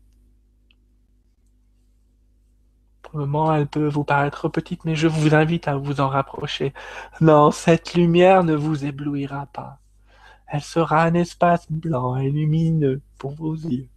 Moment, 3.17 3.55
elle 3.55 3.67
peut 3.67 3.89
vous 3.89 4.05
paraître 4.05 4.49
petite, 4.49 4.85
mais 4.85 4.95
je 4.95 5.09
vous 5.09 5.35
invite 5.35 5.69
à 5.69 5.77
vous 5.77 6.01
en 6.01 6.09
rapprocher. 6.09 6.75
Non, 7.21 7.51
cette 7.51 7.95
lumière 7.95 8.45
ne 8.45 8.55
vous 8.55 8.85
éblouira 8.85 9.47
pas. 9.47 9.79
Elle 10.47 10.63
sera 10.63 11.03
un 11.03 11.15
espace 11.15 11.67
blanc 11.71 12.17
et 12.17 12.31
lumineux 12.31 13.01
pour 13.19 13.33
vos 13.33 13.55
yeux. 13.55 13.89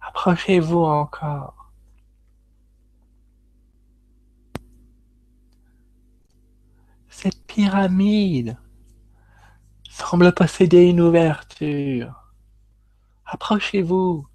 Approchez-vous 0.00 0.84
encore. 0.84 1.72
Cette 7.08 7.46
pyramide 7.46 8.56
semble 9.90 10.32
posséder 10.32 10.84
une 10.86 11.00
ouverture. 11.00 12.14
Approchez-vous. 13.26 14.26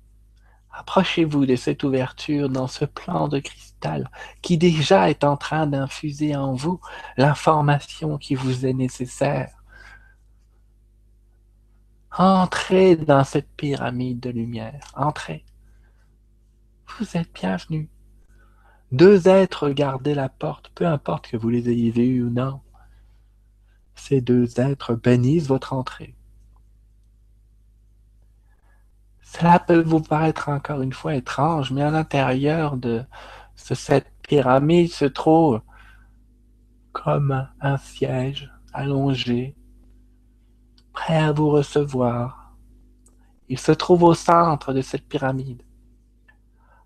Approchez-vous 0.82 1.46
de 1.46 1.56
cette 1.56 1.84
ouverture 1.84 2.50
dans 2.50 2.67
ce 2.67 2.86
plan 2.86 3.28
de 3.28 3.38
cristal 3.38 4.10
qui 4.41 4.58
déjà 4.58 5.12
est 5.12 5.24
en 5.24 5.38
train 5.38 5.67
d'infuser 5.67 6.36
en 6.36 6.54
vous 6.54 6.82
l'information 7.17 8.17
qui 8.17 8.34
vous 8.34 8.65
est 8.65 8.74
nécessaire. 8.74 9.52
Entrez 12.17 12.96
dans 12.96 13.24
cette 13.24 13.50
pyramide 13.56 14.20
de 14.20 14.32
lumière. 14.32 14.82
Entrez 14.96 15.46
vous 17.00 17.15
êtes 17.15 17.32
bienvenus. 17.34 17.88
Deux 18.91 19.28
êtres 19.28 19.70
gardaient 19.70 20.15
la 20.15 20.30
porte, 20.30 20.72
peu 20.76 20.86
importe 20.86 21.28
que 21.28 21.38
vous 21.38 21.50
les 21.50 21.70
ayez 21.70 21.91
vus 21.91 22.24
ou 22.24 22.30
non. 22.30 22.60
Ces 23.96 24.20
deux 24.20 24.60
êtres 24.60 24.96
bénissent 24.96 25.48
votre 25.48 25.74
entrée. 25.74 26.15
Cela 29.34 29.60
peut 29.60 29.82
vous 29.82 30.02
paraître 30.02 30.50
encore 30.50 30.82
une 30.82 30.91
fois 30.91 31.15
étrange, 31.15 31.72
mais 31.72 31.84
à 31.84 31.89
l'intérieur 31.89 32.76
de 32.76 33.06
cette 33.56 34.12
pyramide 34.24 34.91
se 34.91 35.06
trouve 35.06 35.62
comme 36.91 37.48
un 37.62 37.78
siège 37.78 38.52
allongé, 38.74 39.56
prêt 40.91 41.15
à 41.15 41.32
vous 41.32 41.50
recevoir. 41.50 42.54
Il 43.48 43.58
se 43.58 43.72
trouve 43.72 44.04
au 44.04 44.13
centre 44.13 44.74
de 44.74 44.82
cette 44.82 45.08
pyramide. 45.08 45.63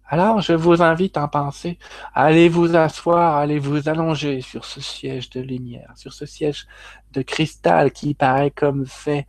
Alors, 0.07 0.39
je 0.39 0.53
vous 0.53 0.83
invite 0.83 1.17
en 1.17 1.27
penser, 1.27 1.79
allez 2.13 2.47
vous 2.47 2.75
asseoir, 2.75 3.37
allez 3.37 3.57
vous 3.57 3.89
allonger 3.89 4.41
sur 4.41 4.65
ce 4.65 4.81
siège 4.81 5.31
de 5.31 5.41
lumière, 5.41 5.93
sur 5.95 6.13
ce 6.13 6.27
siège 6.27 6.67
de 7.11 7.23
cristal 7.23 7.91
qui 7.91 8.13
paraît 8.13 8.51
comme 8.51 8.85
fait 8.85 9.25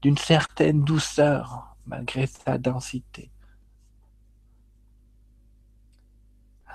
d'une 0.00 0.16
certaine 0.16 0.84
douceur 0.84 1.67
malgré 1.88 2.26
sa 2.26 2.58
densité. 2.58 3.30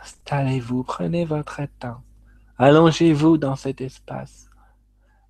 Installez-vous, 0.01 0.83
prenez 0.83 1.23
votre 1.23 1.61
temps, 1.79 2.03
allongez-vous 2.57 3.37
dans 3.37 3.55
cet 3.55 3.79
espace, 3.79 4.49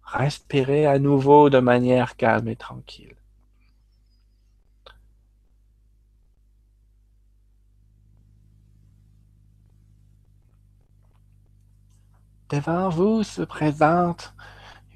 respirez 0.03 0.87
à 0.87 0.97
nouveau 0.97 1.49
de 1.49 1.59
manière 1.59 2.15
calme 2.15 2.47
et 2.47 2.55
tranquille. 2.55 3.15
Devant 12.49 12.89
vous 12.89 13.23
se 13.23 13.41
présente 13.41 14.35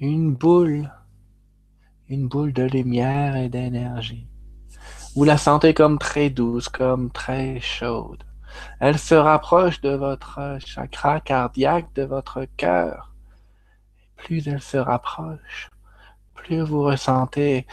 une 0.00 0.32
boule, 0.32 0.92
une 2.08 2.28
boule 2.28 2.52
de 2.52 2.62
lumière 2.62 3.34
et 3.34 3.48
d'énergie. 3.48 4.28
Vous 5.18 5.24
la 5.24 5.36
sentez 5.36 5.74
comme 5.74 5.98
très 5.98 6.30
douce, 6.30 6.68
comme 6.68 7.10
très 7.10 7.58
chaude. 7.58 8.22
Elle 8.78 9.00
se 9.00 9.16
rapproche 9.16 9.80
de 9.80 9.90
votre 9.90 10.58
chakra 10.64 11.18
cardiaque, 11.18 11.92
de 11.96 12.04
votre 12.04 12.46
cœur. 12.56 13.12
Plus 14.14 14.46
elle 14.46 14.62
se 14.62 14.76
rapproche, 14.76 15.70
plus 16.34 16.60
vous 16.60 16.84
ressentez 16.84 17.66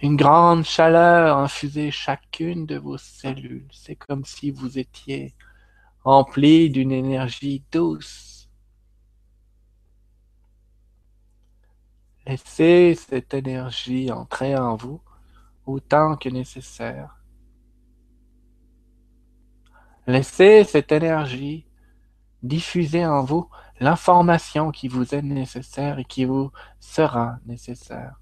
une 0.00 0.14
grande 0.14 0.62
chaleur 0.62 1.38
infuser 1.38 1.90
chacune 1.90 2.66
de 2.66 2.78
vos 2.78 2.98
cellules. 2.98 3.66
C'est 3.72 3.96
comme 3.96 4.24
si 4.24 4.52
vous 4.52 4.78
étiez 4.78 5.34
empli 6.04 6.70
d'une 6.70 6.92
énergie 6.92 7.64
douce 7.72 8.48
Laissez 12.28 12.94
cette 12.94 13.34
énergie 13.34 14.12
entrer 14.12 14.54
en 14.56 14.76
vous 14.76 15.00
autant 15.66 16.16
que 16.16 16.28
nécessaire. 16.28 17.22
Laissez 20.06 20.64
cette 20.64 20.92
énergie 20.92 21.66
diffuser 22.42 23.06
en 23.06 23.22
vous 23.24 23.48
l'information 23.80 24.70
qui 24.70 24.88
vous 24.88 25.14
est 25.14 25.22
nécessaire 25.22 25.98
et 25.98 26.04
qui 26.04 26.24
vous 26.24 26.50
sera 26.80 27.38
nécessaire. 27.46 28.18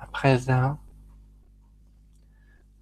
À 0.00 0.06
présent, 0.06 0.78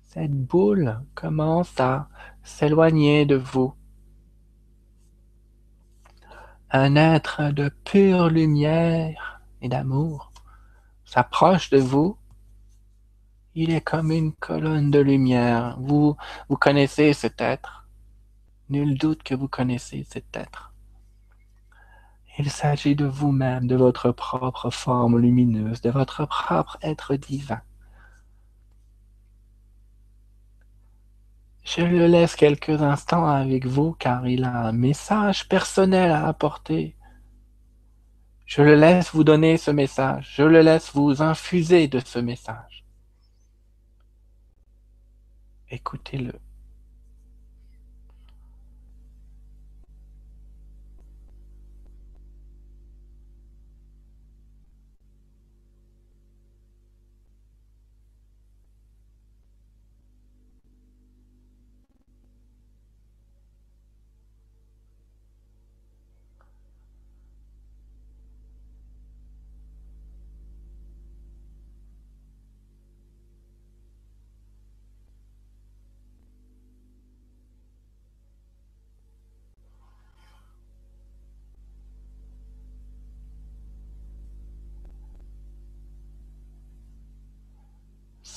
cette 0.05 0.33
boule 0.33 1.00
commence 1.14 1.81
à 1.81 2.09
s'éloigner 2.42 3.26
de 3.26 3.37
vous. 3.37 3.74
Un 6.70 6.96
être 6.96 7.50
de 7.52 7.68
pure 7.85 8.28
lumière 8.28 9.40
et 9.61 9.68
d'amour 9.68 10.33
s'approche 11.05 11.70
de 11.70 11.78
vous. 11.78 12.16
Il 13.55 13.70
est 13.70 13.83
comme 13.83 14.11
une 14.11 14.33
colonne 14.33 14.90
de 14.90 14.98
lumière. 14.98 15.76
Vous, 15.78 16.16
connaissez 16.59 17.12
cet 17.12 17.40
être. 17.40 17.87
Nul 18.70 18.96
doute 18.96 19.22
que 19.22 19.35
vous 19.35 19.48
connaissez 19.48 20.07
cet 20.09 20.35
être. 20.35 20.72
Il 22.38 22.50
s'agit 22.50 22.96
de 22.96 23.05
vous-même, 23.05 23.66
de 23.66 23.76
votre 23.76 24.11
propre 24.11 24.70
forme 24.70 25.18
lumineuse, 25.18 25.83
de 25.83 25.90
votre 25.90 26.24
propre 26.24 26.78
être 26.81 27.14
divin. 27.14 27.61
Je 31.64 31.83
le 31.83 32.07
laisse 32.07 32.35
quelques 32.35 32.83
instants 32.83 33.27
avec 33.27 33.66
vous 33.66 33.92
car 33.92 34.27
il 34.27 34.44
a 34.44 34.66
un 34.66 34.72
message 34.72 35.48
personnel 35.48 36.11
à 36.11 36.27
apporter. 36.27 36.96
Je 38.46 38.62
le 38.62 38.75
laisse 38.75 39.14
vous 39.14 39.25
donner 39.25 39.57
ce 39.57 39.70
message. 39.70 40.35
Je 40.37 40.42
le 40.42 40.61
laisse 40.61 40.90
vous 40.92 41.22
infuser 41.22 41.88
de 41.88 42.01
ce 42.01 42.18
message. 42.18 42.85
Écoutez-le. 45.70 46.35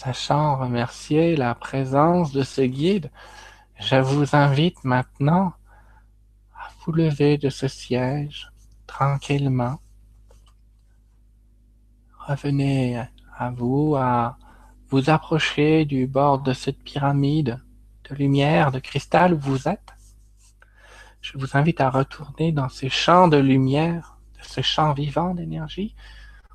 Sachant 0.05 0.57
remercier 0.57 1.35
la 1.35 1.55
présence 1.55 2.31
de 2.31 2.43
ce 2.43 2.61
guide, 2.61 3.09
je 3.79 3.95
vous 3.95 4.35
invite 4.35 4.83
maintenant 4.83 5.53
à 6.53 6.69
vous 6.79 6.91
lever 6.91 7.39
de 7.39 7.49
ce 7.49 7.67
siège 7.67 8.51
tranquillement. 8.85 9.79
Revenez 12.19 13.03
à 13.35 13.49
vous, 13.49 13.95
à 13.95 14.37
vous 14.89 15.09
approcher 15.09 15.85
du 15.85 16.05
bord 16.05 16.37
de 16.37 16.53
cette 16.53 16.83
pyramide 16.83 17.59
de 18.07 18.13
lumière, 18.13 18.71
de 18.71 18.77
cristal 18.77 19.33
où 19.33 19.39
vous 19.39 19.67
êtes. 19.67 19.95
Je 21.19 21.35
vous 21.35 21.57
invite 21.57 21.81
à 21.81 21.89
retourner 21.89 22.51
dans 22.51 22.69
ces 22.69 22.89
champs 22.89 23.27
de 23.27 23.37
lumière, 23.37 24.19
de 24.37 24.43
ce 24.43 24.61
champ 24.61 24.93
vivant 24.93 25.33
d'énergie, 25.33 25.95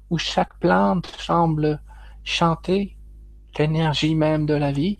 où 0.08 0.18
chaque 0.18 0.56
plante 0.60 1.08
semble 1.18 1.82
chanter 2.22 2.96
l'énergie 3.58 4.14
même 4.14 4.46
de 4.46 4.54
la 4.54 4.72
vie. 4.72 4.98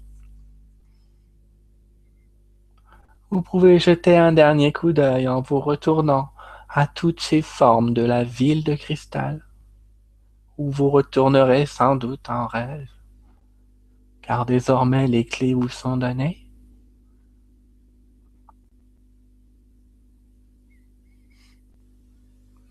Vous 3.31 3.43
pouvez 3.43 3.79
jeter 3.79 4.17
un 4.17 4.33
dernier 4.33 4.73
coup 4.73 4.93
d'œil 4.93 5.29
en 5.29 5.41
vous 5.41 5.61
retournant 5.61 6.31
à 6.69 6.87
toutes 6.87 7.21
ces 7.21 7.43
formes 7.43 7.95
de 7.95 8.03
la 8.03 8.25
ville 8.25 8.65
de 8.65 8.75
cristal, 8.75 9.45
où 10.59 10.71
vous 10.71 10.91
retournerez 10.91 11.67
sans 11.67 11.95
doute 11.95 12.29
en 12.29 12.47
rêve, 12.47 12.89
car 14.23 14.47
désormais 14.47 15.07
les 15.07 15.25
clés 15.25 15.55
vous 15.55 15.69
sont 15.69 15.97
données. 15.97 16.51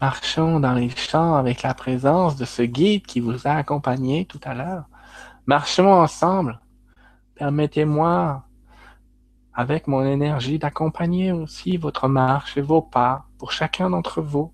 Marchons 0.02 0.60
dans 0.62 0.74
les 0.74 0.90
champs 0.90 1.36
avec 1.36 1.62
la 1.62 1.74
présence 1.74 2.38
de 2.38 2.46
ce 2.46 2.62
guide 2.62 3.06
qui 3.06 3.20
vous 3.20 3.48
a 3.48 3.52
accompagné 3.52 4.26
tout 4.26 4.40
à 4.44 4.54
l'heure. 4.54 4.89
Marchons 5.50 5.92
ensemble. 5.92 6.60
Permettez-moi, 7.34 8.44
avec 9.52 9.88
mon 9.88 10.06
énergie, 10.06 10.60
d'accompagner 10.60 11.32
aussi 11.32 11.76
votre 11.76 12.08
marche 12.08 12.56
et 12.56 12.62
vos 12.62 12.84
pas 12.84 13.26
pour 13.40 13.52
chacun 13.52 13.90
d'entre 13.90 14.22
vous. 14.22 14.54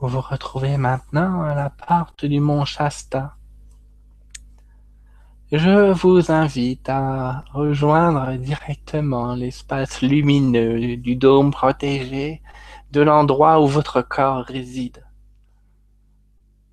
Vous 0.00 0.06
vous 0.06 0.20
retrouvez 0.20 0.76
maintenant 0.76 1.42
à 1.42 1.56
la 1.56 1.70
porte 1.70 2.24
du 2.24 2.38
mont 2.38 2.64
Shasta. 2.64 3.34
Je 5.50 5.90
vous 5.90 6.30
invite 6.30 6.88
à 6.88 7.42
rejoindre 7.52 8.36
directement 8.36 9.34
l'espace 9.34 10.00
lumineux 10.00 10.96
du 10.98 11.16
dôme 11.16 11.50
protégé 11.50 12.42
de 12.92 13.00
l'endroit 13.00 13.60
où 13.60 13.66
votre 13.66 14.00
corps 14.00 14.44
réside. 14.44 15.04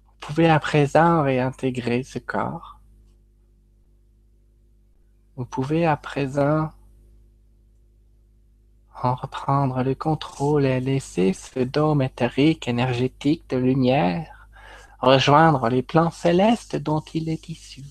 Vous 0.05 0.27
pouvez 0.27 0.47
à 0.47 0.59
présent 0.59 1.23
réintégrer 1.23 2.03
ce 2.03 2.19
corps. 2.19 2.79
Vous 5.35 5.45
pouvez 5.45 5.87
à 5.87 5.97
présent 5.97 6.69
en 9.03 9.15
reprendre 9.15 9.83
le 9.83 9.95
contrôle 9.95 10.65
et 10.65 10.79
laisser 10.79 11.33
ce 11.33 11.59
dôme 11.59 12.01
éthérique 12.01 12.67
énergétique 12.67 13.43
de 13.49 13.57
lumière 13.57 14.47
rejoindre 14.99 15.69
les 15.69 15.83
plans 15.83 16.11
célestes 16.11 16.75
dont 16.75 17.01
il 17.13 17.29
est 17.29 17.49
issu. 17.49 17.83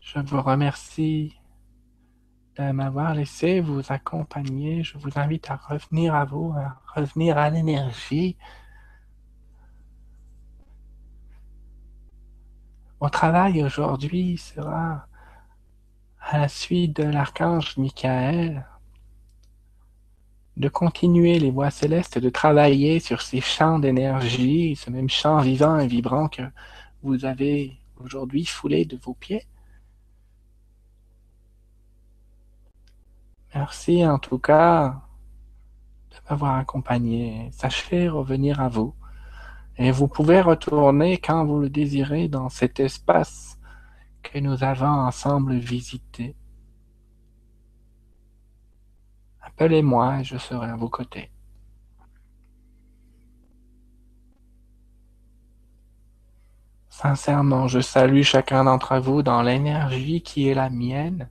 Je 0.00 0.18
vous 0.20 0.42
remercie 0.42 1.34
de 2.58 2.70
m'avoir 2.72 3.14
laissé 3.14 3.60
vous 3.60 3.82
accompagner. 3.88 4.82
Je 4.82 4.98
vous 4.98 5.10
invite 5.16 5.50
à 5.50 5.56
revenir 5.56 6.14
à 6.14 6.24
vous, 6.24 6.54
à 6.56 6.80
revenir 6.94 7.38
à 7.38 7.50
l'énergie. 7.50 8.36
Mon 13.00 13.08
travail 13.08 13.62
aujourd'hui 13.62 14.36
sera 14.36 15.06
à 16.20 16.38
la 16.38 16.48
suite 16.48 16.96
de 16.96 17.04
l'archange 17.04 17.76
Michael 17.76 18.64
de 20.56 20.68
continuer 20.68 21.38
les 21.38 21.50
voies 21.50 21.70
célestes, 21.70 22.18
de 22.18 22.28
travailler 22.28 23.00
sur 23.00 23.22
ces 23.22 23.40
champs 23.40 23.78
d'énergie, 23.78 24.76
ce 24.76 24.90
même 24.90 25.08
champ 25.08 25.40
vivant 25.40 25.78
et 25.78 25.86
vibrant 25.86 26.28
que 26.28 26.42
vous 27.02 27.24
avez 27.24 27.78
aujourd'hui 27.96 28.44
foulé 28.44 28.84
de 28.84 28.96
vos 28.96 29.14
pieds. 29.14 29.46
Merci 33.54 34.06
en 34.06 34.18
tout 34.18 34.38
cas 34.38 35.02
de 36.10 36.16
m'avoir 36.30 36.56
accompagné. 36.56 37.50
Sachez 37.52 38.08
revenir 38.08 38.60
à 38.60 38.68
vous. 38.68 38.94
Et 39.76 39.90
vous 39.90 40.08
pouvez 40.08 40.40
retourner 40.40 41.18
quand 41.18 41.44
vous 41.44 41.60
le 41.60 41.68
désirez 41.68 42.28
dans 42.28 42.48
cet 42.48 42.80
espace 42.80 43.58
que 44.22 44.38
nous 44.38 44.64
avons 44.64 44.86
ensemble 44.86 45.54
visité. 45.56 46.34
Appelez-moi 49.42 50.20
et 50.20 50.24
je 50.24 50.38
serai 50.38 50.68
à 50.70 50.76
vos 50.76 50.88
côtés. 50.88 51.30
Sincèrement, 56.88 57.68
je 57.68 57.80
salue 57.80 58.22
chacun 58.22 58.64
d'entre 58.64 58.98
vous 58.98 59.22
dans 59.22 59.42
l'énergie 59.42 60.22
qui 60.22 60.48
est 60.48 60.54
la 60.54 60.70
mienne 60.70 61.28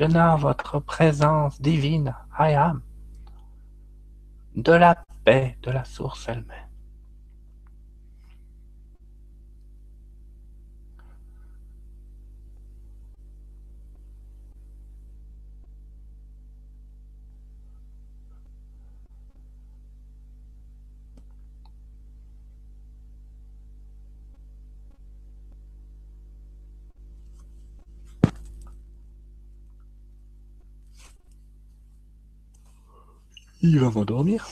J'honore 0.00 0.38
votre 0.38 0.80
présence 0.80 1.60
divine, 1.60 2.14
I 2.38 2.56
de 4.56 4.72
la 4.72 4.96
paix 5.26 5.58
de 5.62 5.70
la 5.70 5.84
source 5.84 6.26
elle-même. 6.26 6.69
Il 33.62 33.78
va 33.78 33.90
m'endormir. 33.90 34.48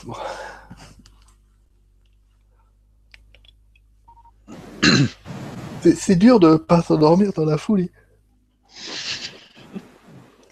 C'est 5.95 6.15
dur 6.15 6.39
de 6.39 6.57
pas 6.57 6.81
s'endormir 6.81 7.33
dans 7.33 7.45
la 7.45 7.57
folie. 7.57 7.89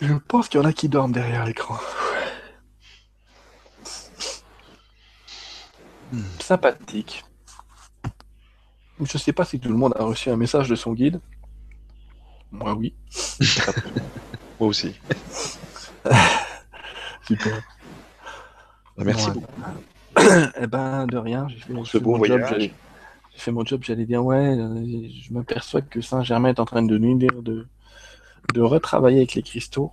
Je 0.02 0.14
pense 0.14 0.50
qu'il 0.50 0.60
y 0.60 0.64
en 0.64 0.66
a 0.66 0.74
qui 0.74 0.90
dorment 0.90 1.12
derrière 1.12 1.46
l'écran. 1.46 1.78
Hmm, 6.12 6.22
sympathique. 6.40 7.26
Je 9.00 9.18
sais 9.18 9.34
pas 9.34 9.46
si 9.46 9.60
tout 9.60 9.70
le 9.70 9.76
monde 9.76 9.94
a 9.98 10.04
reçu 10.04 10.30
un 10.30 10.38
message 10.38 10.70
de 10.70 10.76
son 10.76 10.94
guide. 10.94 11.20
Moi, 12.52 12.74
oui. 12.74 12.96
Moi 14.60 14.70
aussi. 14.70 14.96
Super. 17.28 17.62
Merci 18.98 19.32
beaucoup. 19.32 19.52
eh 20.62 20.68
ben, 20.68 21.06
de 21.08 21.18
rien. 21.18 21.48
J'ai 21.50 21.60
fait, 21.86 22.00
bon 22.00 22.18
voyage. 22.18 22.56
J'ai 22.60 22.72
fait 23.36 23.52
mon 23.52 23.64
job, 23.64 23.82
j'allais 23.84 24.06
dire, 24.06 24.24
ouais, 24.26 24.58
euh, 24.58 25.08
je 25.10 25.34
m'aperçois 25.34 25.82
que 25.82 26.02
Saint-Germain 26.02 26.50
est 26.50 26.60
en 26.60 26.66
train 26.66 26.82
de 26.82 26.98
nous 26.98 27.18
dire 27.18 27.42
de, 27.42 27.68
de 28.54 28.62
retravailler 28.62 29.18
avec 29.18 29.36
les 29.36 29.44
cristaux, 29.44 29.92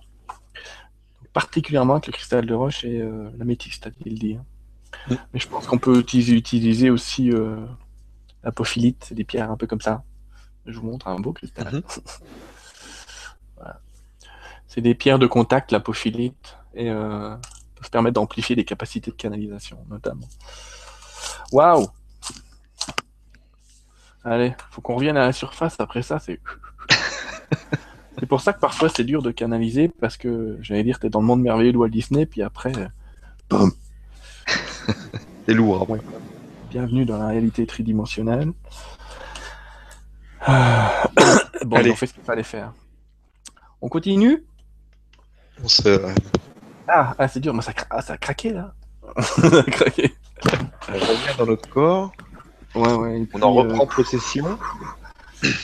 particulièrement 1.33 1.93
avec 1.93 2.07
le 2.07 2.13
cristal 2.13 2.45
de 2.45 2.53
roche 2.53 2.83
et 2.85 3.01
euh, 3.01 3.29
la 3.37 3.45
métiste, 3.45 3.89
il 4.05 4.17
dit. 4.17 4.35
Hein. 4.35 4.45
Mm. 5.09 5.15
Mais 5.33 5.39
je 5.39 5.47
pense 5.47 5.67
qu'on 5.67 5.77
peut 5.77 5.99
utiliser, 5.99 6.89
aussi 6.89 7.31
euh, 7.31 7.57
la 8.43 8.51
pophylite, 8.51 9.13
des 9.13 9.23
pierres 9.23 9.51
un 9.51 9.57
peu 9.57 9.67
comme 9.67 9.81
ça. 9.81 10.03
Je 10.65 10.79
vous 10.79 10.87
montre 10.87 11.07
un 11.07 11.19
beau 11.19 11.33
cristal. 11.33 11.67
Mm-hmm. 11.67 12.01
C'est 14.67 14.81
des 14.81 14.95
pierres 14.95 15.19
de 15.19 15.27
contact, 15.27 15.71
la 15.71 15.79
pophylite, 15.79 16.57
et 16.73 16.89
euh, 16.89 17.35
peuvent 17.85 17.91
permettre 17.91 18.15
d'amplifier 18.15 18.55
des 18.55 18.65
capacités 18.65 19.11
de 19.11 19.15
canalisation, 19.15 19.77
notamment. 19.89 20.27
Waouh 21.51 21.87
Allez, 24.23 24.55
faut 24.71 24.81
qu'on 24.81 24.95
revienne 24.95 25.17
à 25.17 25.25
la 25.27 25.33
surface. 25.33 25.79
Après 25.79 26.01
ça, 26.01 26.17
c'est. 26.17 26.39
c'est 28.19 28.25
pour 28.25 28.41
ça 28.41 28.53
que 28.53 28.59
parfois 28.59 28.89
c'est 28.89 29.03
dur 29.03 29.21
de 29.21 29.29
canaliser 29.29 29.87
parce 29.87 30.17
que 30.17 30.57
j'allais 30.61 30.83
dire 30.83 30.99
t'es 30.99 31.09
dans 31.09 31.19
le 31.19 31.27
monde 31.27 31.43
merveilleux 31.43 31.73
de 31.73 31.77
Walt 31.77 31.89
Disney, 31.89 32.25
puis 32.25 32.41
après. 32.41 32.71
c'est 35.45 35.53
lourd 35.53 35.83
après. 35.83 35.99
Bienvenue 36.71 37.05
dans 37.05 37.19
la 37.19 37.27
réalité 37.27 37.67
tridimensionnelle. 37.67 38.51
bon, 40.47 41.77
on 41.77 41.95
fait 41.95 42.07
ce 42.07 42.13
qu'il 42.15 42.23
fallait 42.23 42.43
faire. 42.43 42.73
On 43.79 43.89
continue? 43.89 44.43
On 45.63 45.67
se. 45.67 46.01
Ah, 46.87 47.15
ah 47.17 47.27
c'est 47.27 47.39
dur, 47.39 47.53
mais 47.53 47.61
ça, 47.61 47.73
ah, 47.89 48.01
ça 48.01 48.13
a 48.13 48.17
craqué 48.17 48.51
là. 48.51 48.73
ça 49.21 49.59
a 49.59 49.63
craqué. 49.63 50.15
On 50.89 50.93
revient 50.93 51.37
dans 51.37 51.45
notre 51.45 51.69
corps. 51.69 52.11
Ouais, 52.75 52.93
ouais. 52.93 53.27
on 53.33 53.41
en 53.41 53.53
reprend 53.53 53.83
euh, 53.83 53.87
possession. 53.87 54.45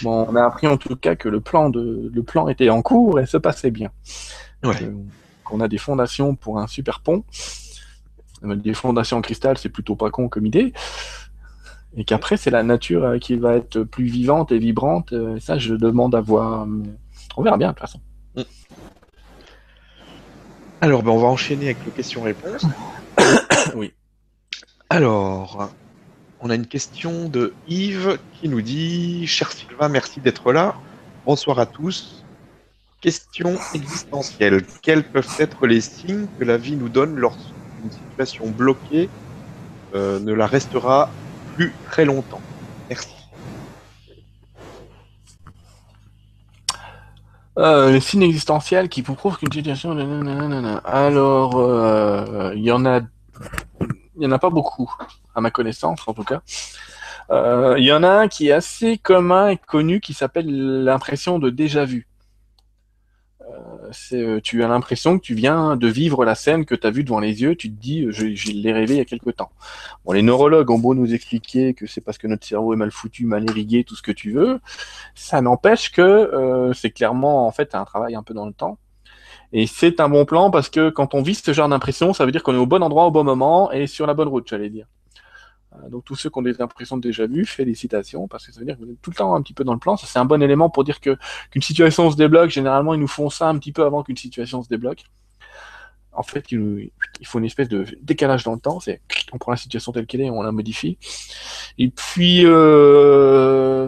Bon, 0.04 0.26
on 0.30 0.36
a 0.36 0.46
appris 0.46 0.68
en 0.68 0.78
tout 0.78 0.96
cas 0.96 1.16
que 1.16 1.30
le 1.30 1.42
plan, 1.42 1.70
de... 1.70 2.10
le 2.14 2.24
plan 2.24 2.48
était 2.48 2.70
en 2.70 2.82
cours 2.82 3.20
et 3.20 3.26
se 3.26 3.38
passait 3.38 3.72
bien. 3.72 3.92
Ouais. 4.64 4.76
qu'on 5.44 5.60
a 5.60 5.68
des 5.68 5.78
fondations 5.78 6.36
pour 6.36 6.60
un 6.60 6.68
super 6.68 7.02
pont. 7.02 7.24
Des 8.44 8.74
fondations 8.74 9.18
en 9.18 9.22
cristal, 9.22 9.58
c'est 9.58 9.70
plutôt 9.70 9.96
pas 9.96 10.10
con 10.10 10.30
comme 10.30 10.46
idée. 10.46 10.74
Et 11.96 12.06
qu'après, 12.06 12.38
c'est 12.38 12.52
la 12.52 12.64
nature 12.64 13.04
euh, 13.04 13.18
qui 13.18 13.36
va 13.36 13.56
être 13.56 13.84
plus 13.84 14.06
vivante 14.06 14.52
et 14.52 14.60
vibrante. 14.60 15.12
Euh, 15.14 15.40
ça, 15.40 15.58
je 15.58 15.76
demande 15.76 16.16
à 16.16 16.22
voir. 16.22 16.66
On 17.36 17.44
verra 17.44 17.58
bien, 17.58 17.68
de 17.68 17.74
toute 17.74 17.82
façon. 17.82 18.00
Mm. 18.36 18.42
Alors, 20.84 21.04
ben, 21.04 21.12
on 21.12 21.20
va 21.20 21.28
enchaîner 21.28 21.66
avec 21.66 21.78
les 21.86 21.92
questions-réponses. 21.92 22.66
oui. 23.76 23.94
Alors, 24.90 25.72
on 26.40 26.50
a 26.50 26.56
une 26.56 26.66
question 26.66 27.30
de 27.30 27.54
Yves 27.68 28.18
qui 28.34 28.50
nous 28.50 28.64
dit 28.64 29.28
Cher 29.28 29.52
Sylvain, 29.52 29.90
merci 29.90 30.20
d'être 30.22 30.52
là. 30.52 30.76
Bonsoir 31.24 31.60
à 31.60 31.68
tous. 31.68 32.26
Question 33.00 33.60
existentielle. 33.76 34.66
Quels 34.82 35.04
peuvent 35.04 35.36
être 35.38 35.68
les 35.68 35.82
signes 35.82 36.26
que 36.40 36.44
la 36.44 36.58
vie 36.58 36.76
nous 36.76 36.90
donne 36.90 37.16
lorsqu'une 37.16 37.92
situation 37.92 38.50
bloquée 38.50 39.08
euh, 39.94 40.20
ne 40.20 40.34
la 40.34 40.48
restera 40.48 41.12
plus 41.56 41.74
très 41.92 42.06
longtemps? 42.06 42.42
Merci. 42.90 43.21
Euh, 47.58 47.92
les 47.92 48.00
signes 48.00 48.24
existentiels 48.24 48.88
qui 48.88 49.02
vous 49.02 49.16
prouvent 49.16 49.38
qu'une 49.38 49.52
situation. 49.52 49.92
Alors, 50.86 51.58
euh, 51.58 52.54
il 52.56 52.64
y 52.64 52.72
en 52.72 52.86
a, 52.86 53.02
il 54.18 54.24
y 54.24 54.26
en 54.26 54.32
a 54.32 54.40
pas 54.40 54.50
beaucoup, 54.50 54.94
à 55.36 55.42
ma 55.42 55.52
connaissance 55.52 56.00
en 56.08 56.14
tout 56.14 56.24
cas. 56.24 56.42
Euh, 57.30 57.76
il 57.78 57.86
y 57.86 57.92
en 57.92 58.04
a 58.04 58.10
un 58.10 58.28
qui 58.28 58.50
est 58.50 58.52
assez 58.52 58.98
commun 58.98 59.50
et 59.50 59.58
connu 59.58 60.00
qui 60.00 60.14
s'appelle 60.14 60.84
l'impression 60.84 61.40
de 61.40 61.50
déjà 61.50 61.86
vu. 61.86 62.08
Euh, 64.14 64.40
tu 64.42 64.64
as 64.64 64.68
l'impression 64.68 65.18
que 65.18 65.24
tu 65.24 65.34
viens 65.34 65.76
de 65.76 65.88
vivre 65.88 66.24
la 66.26 66.36
scène 66.36 66.66
que 66.66 66.76
tu 66.76 66.88
as 66.88 66.92
vue 66.92 67.04
devant 67.04 67.20
les 67.20 67.42
yeux, 67.42 67.56
tu 67.56 67.70
te 67.70 67.80
dis, 67.80 68.06
je, 68.10 68.52
l'ai 68.52 68.72
rêvé 68.72 68.96
il 68.96 68.98
y 68.98 69.02
a 69.02 69.06
quelque 69.06 69.32
temps. 69.32 69.52
Bon, 70.06 70.14
les 70.14 70.22
neurologues 70.22 70.70
ont 70.70 70.80
beau 70.80 70.94
nous 70.94 71.14
expliquer 71.14 71.74
que 71.74 71.88
c'est 71.88 72.02
parce 72.02 72.18
que 72.18 72.28
notre 72.28 72.46
cerveau 72.46 72.74
est 72.74 72.78
mal 72.78 72.92
foutu, 72.92 73.26
mal 73.26 73.44
irrigué, 73.50 73.84
tout 73.84 73.96
ce 73.96 74.02
que 74.02 74.12
tu 74.12 74.32
veux, 74.32 74.60
ça 75.16 75.42
n'empêche 75.42 75.92
que 75.92 76.02
euh, 76.02 76.74
c'est 76.74 76.92
clairement, 76.92 77.48
en 77.48 77.52
fait, 77.52 77.76
un 77.76 77.86
travail 77.86 78.16
un 78.16 78.24
peu 78.24 78.34
dans 78.34 78.46
le 78.46 78.54
temps. 78.54 78.78
Et 79.54 79.68
c'est 79.68 80.00
un 80.00 80.08
bon 80.08 80.26
plan 80.26 80.50
parce 80.50 80.70
que 80.70 80.90
quand 80.90 81.14
on 81.14 81.22
vit 81.22 81.36
ce 81.36 81.52
genre 81.52 81.68
d'impression, 81.68 82.14
ça 82.14 82.26
veut 82.26 82.32
dire 82.32 82.44
qu'on 82.44 82.54
est 82.54 82.58
au 82.58 82.66
bon 82.66 82.82
endroit 82.82 83.06
au 83.06 83.12
bon 83.12 83.24
moment 83.24 83.72
et 83.72 83.88
sur 83.88 84.08
la 84.08 84.14
bonne 84.14 84.30
route, 84.30 84.48
j'allais 84.48 84.70
dire. 84.70 84.88
Euh, 85.74 85.90
donc 85.90 86.04
tous 86.04 86.16
ceux 86.16 86.30
qui 86.30 86.38
ont 86.38 86.42
des 86.42 86.62
impressions 86.62 86.98
de 86.98 87.02
déjà 87.02 87.26
vu, 87.28 87.46
félicitations, 87.46 88.28
parce 88.28 88.46
que 88.46 88.52
ça 88.52 88.60
veut 88.60 88.66
dire 88.66 88.78
que 88.78 88.84
vous 88.84 88.92
êtes 88.92 89.02
tout 89.02 89.12
le 89.12 89.16
temps 89.16 89.36
un 89.36 89.42
petit 89.42 89.54
peu 89.54 89.64
dans 89.64 89.74
le 89.74 89.80
plan. 89.80 89.98
Ça 89.98 90.08
c'est 90.08 90.20
un 90.20 90.26
bon 90.26 90.42
élément 90.42 90.70
pour 90.70 90.84
dire 90.84 91.00
que 91.00 91.18
qu'une 91.52 91.62
situation 91.62 92.12
se 92.12 92.18
débloque. 92.18 92.50
Généralement, 92.50 92.94
ils 92.94 93.00
nous 93.00 93.08
font 93.08 93.30
ça 93.30 93.48
un 93.48 93.58
petit 93.58 93.72
peu 93.72 93.84
avant 93.86 94.04
qu'une 94.04 94.18
situation 94.18 94.62
se 94.64 94.70
débloque. 94.70 95.04
En 96.14 96.24
fait, 96.24 96.52
il, 96.52 96.92
faut 97.24 97.40
une 97.40 97.46
espèce 97.46 97.70
de 97.70 97.86
décalage 98.02 98.44
dans 98.44 98.54
le 98.54 98.60
temps. 98.60 98.80
C'est 98.82 99.02
on 99.32 99.38
prend 99.38 99.52
la 99.52 99.58
situation 99.58 99.94
telle 99.94 100.06
qu'elle 100.08 100.22
est, 100.22 100.30
on 100.30 100.42
la 100.42 100.52
modifie. 100.52 100.98
Et 101.78 101.90
puis 101.90 102.46
euh... 102.46 103.88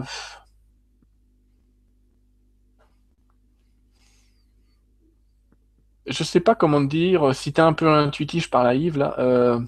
je 6.06 6.24
sais 6.24 6.40
pas 6.40 6.54
comment 6.54 6.80
dire. 6.80 7.34
Si 7.34 7.52
t'es 7.52 7.60
un 7.60 7.74
peu 7.74 7.88
intuitif 7.90 8.50
par 8.50 8.64
la 8.64 8.74
Yves 8.74 8.98
là. 8.98 9.14
Euh 9.18 9.60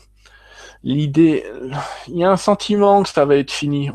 l'idée, 0.86 1.44
il 2.06 2.16
y 2.16 2.24
a 2.24 2.30
un 2.30 2.36
sentiment 2.36 3.02
que 3.02 3.08
ça 3.08 3.24
va 3.24 3.36
être 3.36 3.50
fini. 3.50 3.90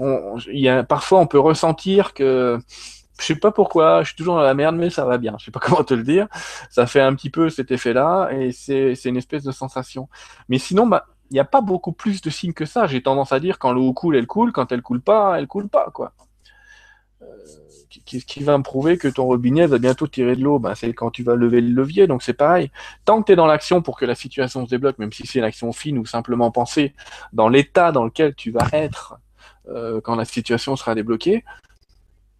il 0.47 0.59
y 0.59 0.67
a, 0.67 0.83
parfois, 0.83 1.19
on 1.19 1.27
peut 1.27 1.39
ressentir 1.39 2.13
que, 2.13 2.59
je 3.19 3.25
sais 3.25 3.35
pas 3.35 3.51
pourquoi, 3.51 4.03
je 4.03 4.09
suis 4.09 4.15
toujours 4.17 4.35
dans 4.35 4.41
la 4.41 4.53
merde, 4.53 4.75
mais 4.75 4.89
ça 4.89 5.05
va 5.05 5.17
bien. 5.17 5.35
Je 5.39 5.45
sais 5.45 5.51
pas 5.51 5.59
comment 5.63 5.83
te 5.83 5.93
le 5.93 6.03
dire. 6.03 6.27
Ça 6.69 6.85
fait 6.87 6.99
un 6.99 7.15
petit 7.15 7.29
peu 7.29 7.49
cet 7.49 7.71
effet-là, 7.71 8.29
et 8.31 8.51
c'est, 8.51 8.93
une 9.05 9.17
espèce 9.17 9.43
de 9.43 9.51
sensation. 9.51 10.09
Mais 10.49 10.57
sinon, 10.57 10.85
bah, 10.85 11.05
il 11.29 11.35
n'y 11.35 11.39
a 11.39 11.45
pas 11.45 11.61
beaucoup 11.61 11.93
plus 11.93 12.21
de 12.21 12.29
signes 12.29 12.53
que 12.53 12.65
ça. 12.65 12.87
J'ai 12.87 13.01
tendance 13.01 13.31
à 13.31 13.39
dire 13.39 13.57
quand 13.57 13.71
l'eau 13.71 13.93
coule, 13.93 14.17
elle 14.17 14.27
coule. 14.27 14.51
Quand 14.51 14.71
elle 14.73 14.81
coule 14.81 15.01
pas, 15.01 15.39
elle 15.39 15.47
coule 15.47 15.69
pas, 15.69 15.89
quoi. 15.93 16.11
Euh, 17.21 17.25
Qui 18.05 18.43
va 18.43 18.57
me 18.57 18.63
prouver 18.63 18.97
que 18.97 19.09
ton 19.09 19.25
robinet 19.25 19.67
va 19.67 19.77
bientôt 19.77 20.07
tirer 20.07 20.37
de 20.37 20.41
l'eau 20.41 20.59
ben, 20.59 20.75
C'est 20.75 20.93
quand 20.93 21.11
tu 21.11 21.23
vas 21.23 21.35
lever 21.35 21.59
le 21.59 21.73
levier, 21.73 22.07
donc 22.07 22.23
c'est 22.23 22.33
pareil. 22.33 22.71
Tant 23.03 23.21
que 23.21 23.25
tu 23.25 23.33
es 23.33 23.35
dans 23.35 23.47
l'action 23.47 23.81
pour 23.81 23.97
que 23.97 24.05
la 24.05 24.15
situation 24.15 24.65
se 24.65 24.69
débloque, 24.69 24.97
même 24.97 25.11
si 25.11 25.27
c'est 25.27 25.39
une 25.39 25.45
action 25.45 25.73
fine 25.73 25.97
ou 25.97 26.05
simplement 26.05 26.51
penser 26.51 26.93
dans 27.33 27.49
l'état 27.49 27.91
dans 27.91 28.05
lequel 28.05 28.33
tu 28.33 28.51
vas 28.51 28.65
être 28.71 29.17
euh, 29.67 29.99
quand 29.99 30.15
la 30.15 30.23
situation 30.23 30.77
sera 30.77 30.95
débloquée, 30.95 31.43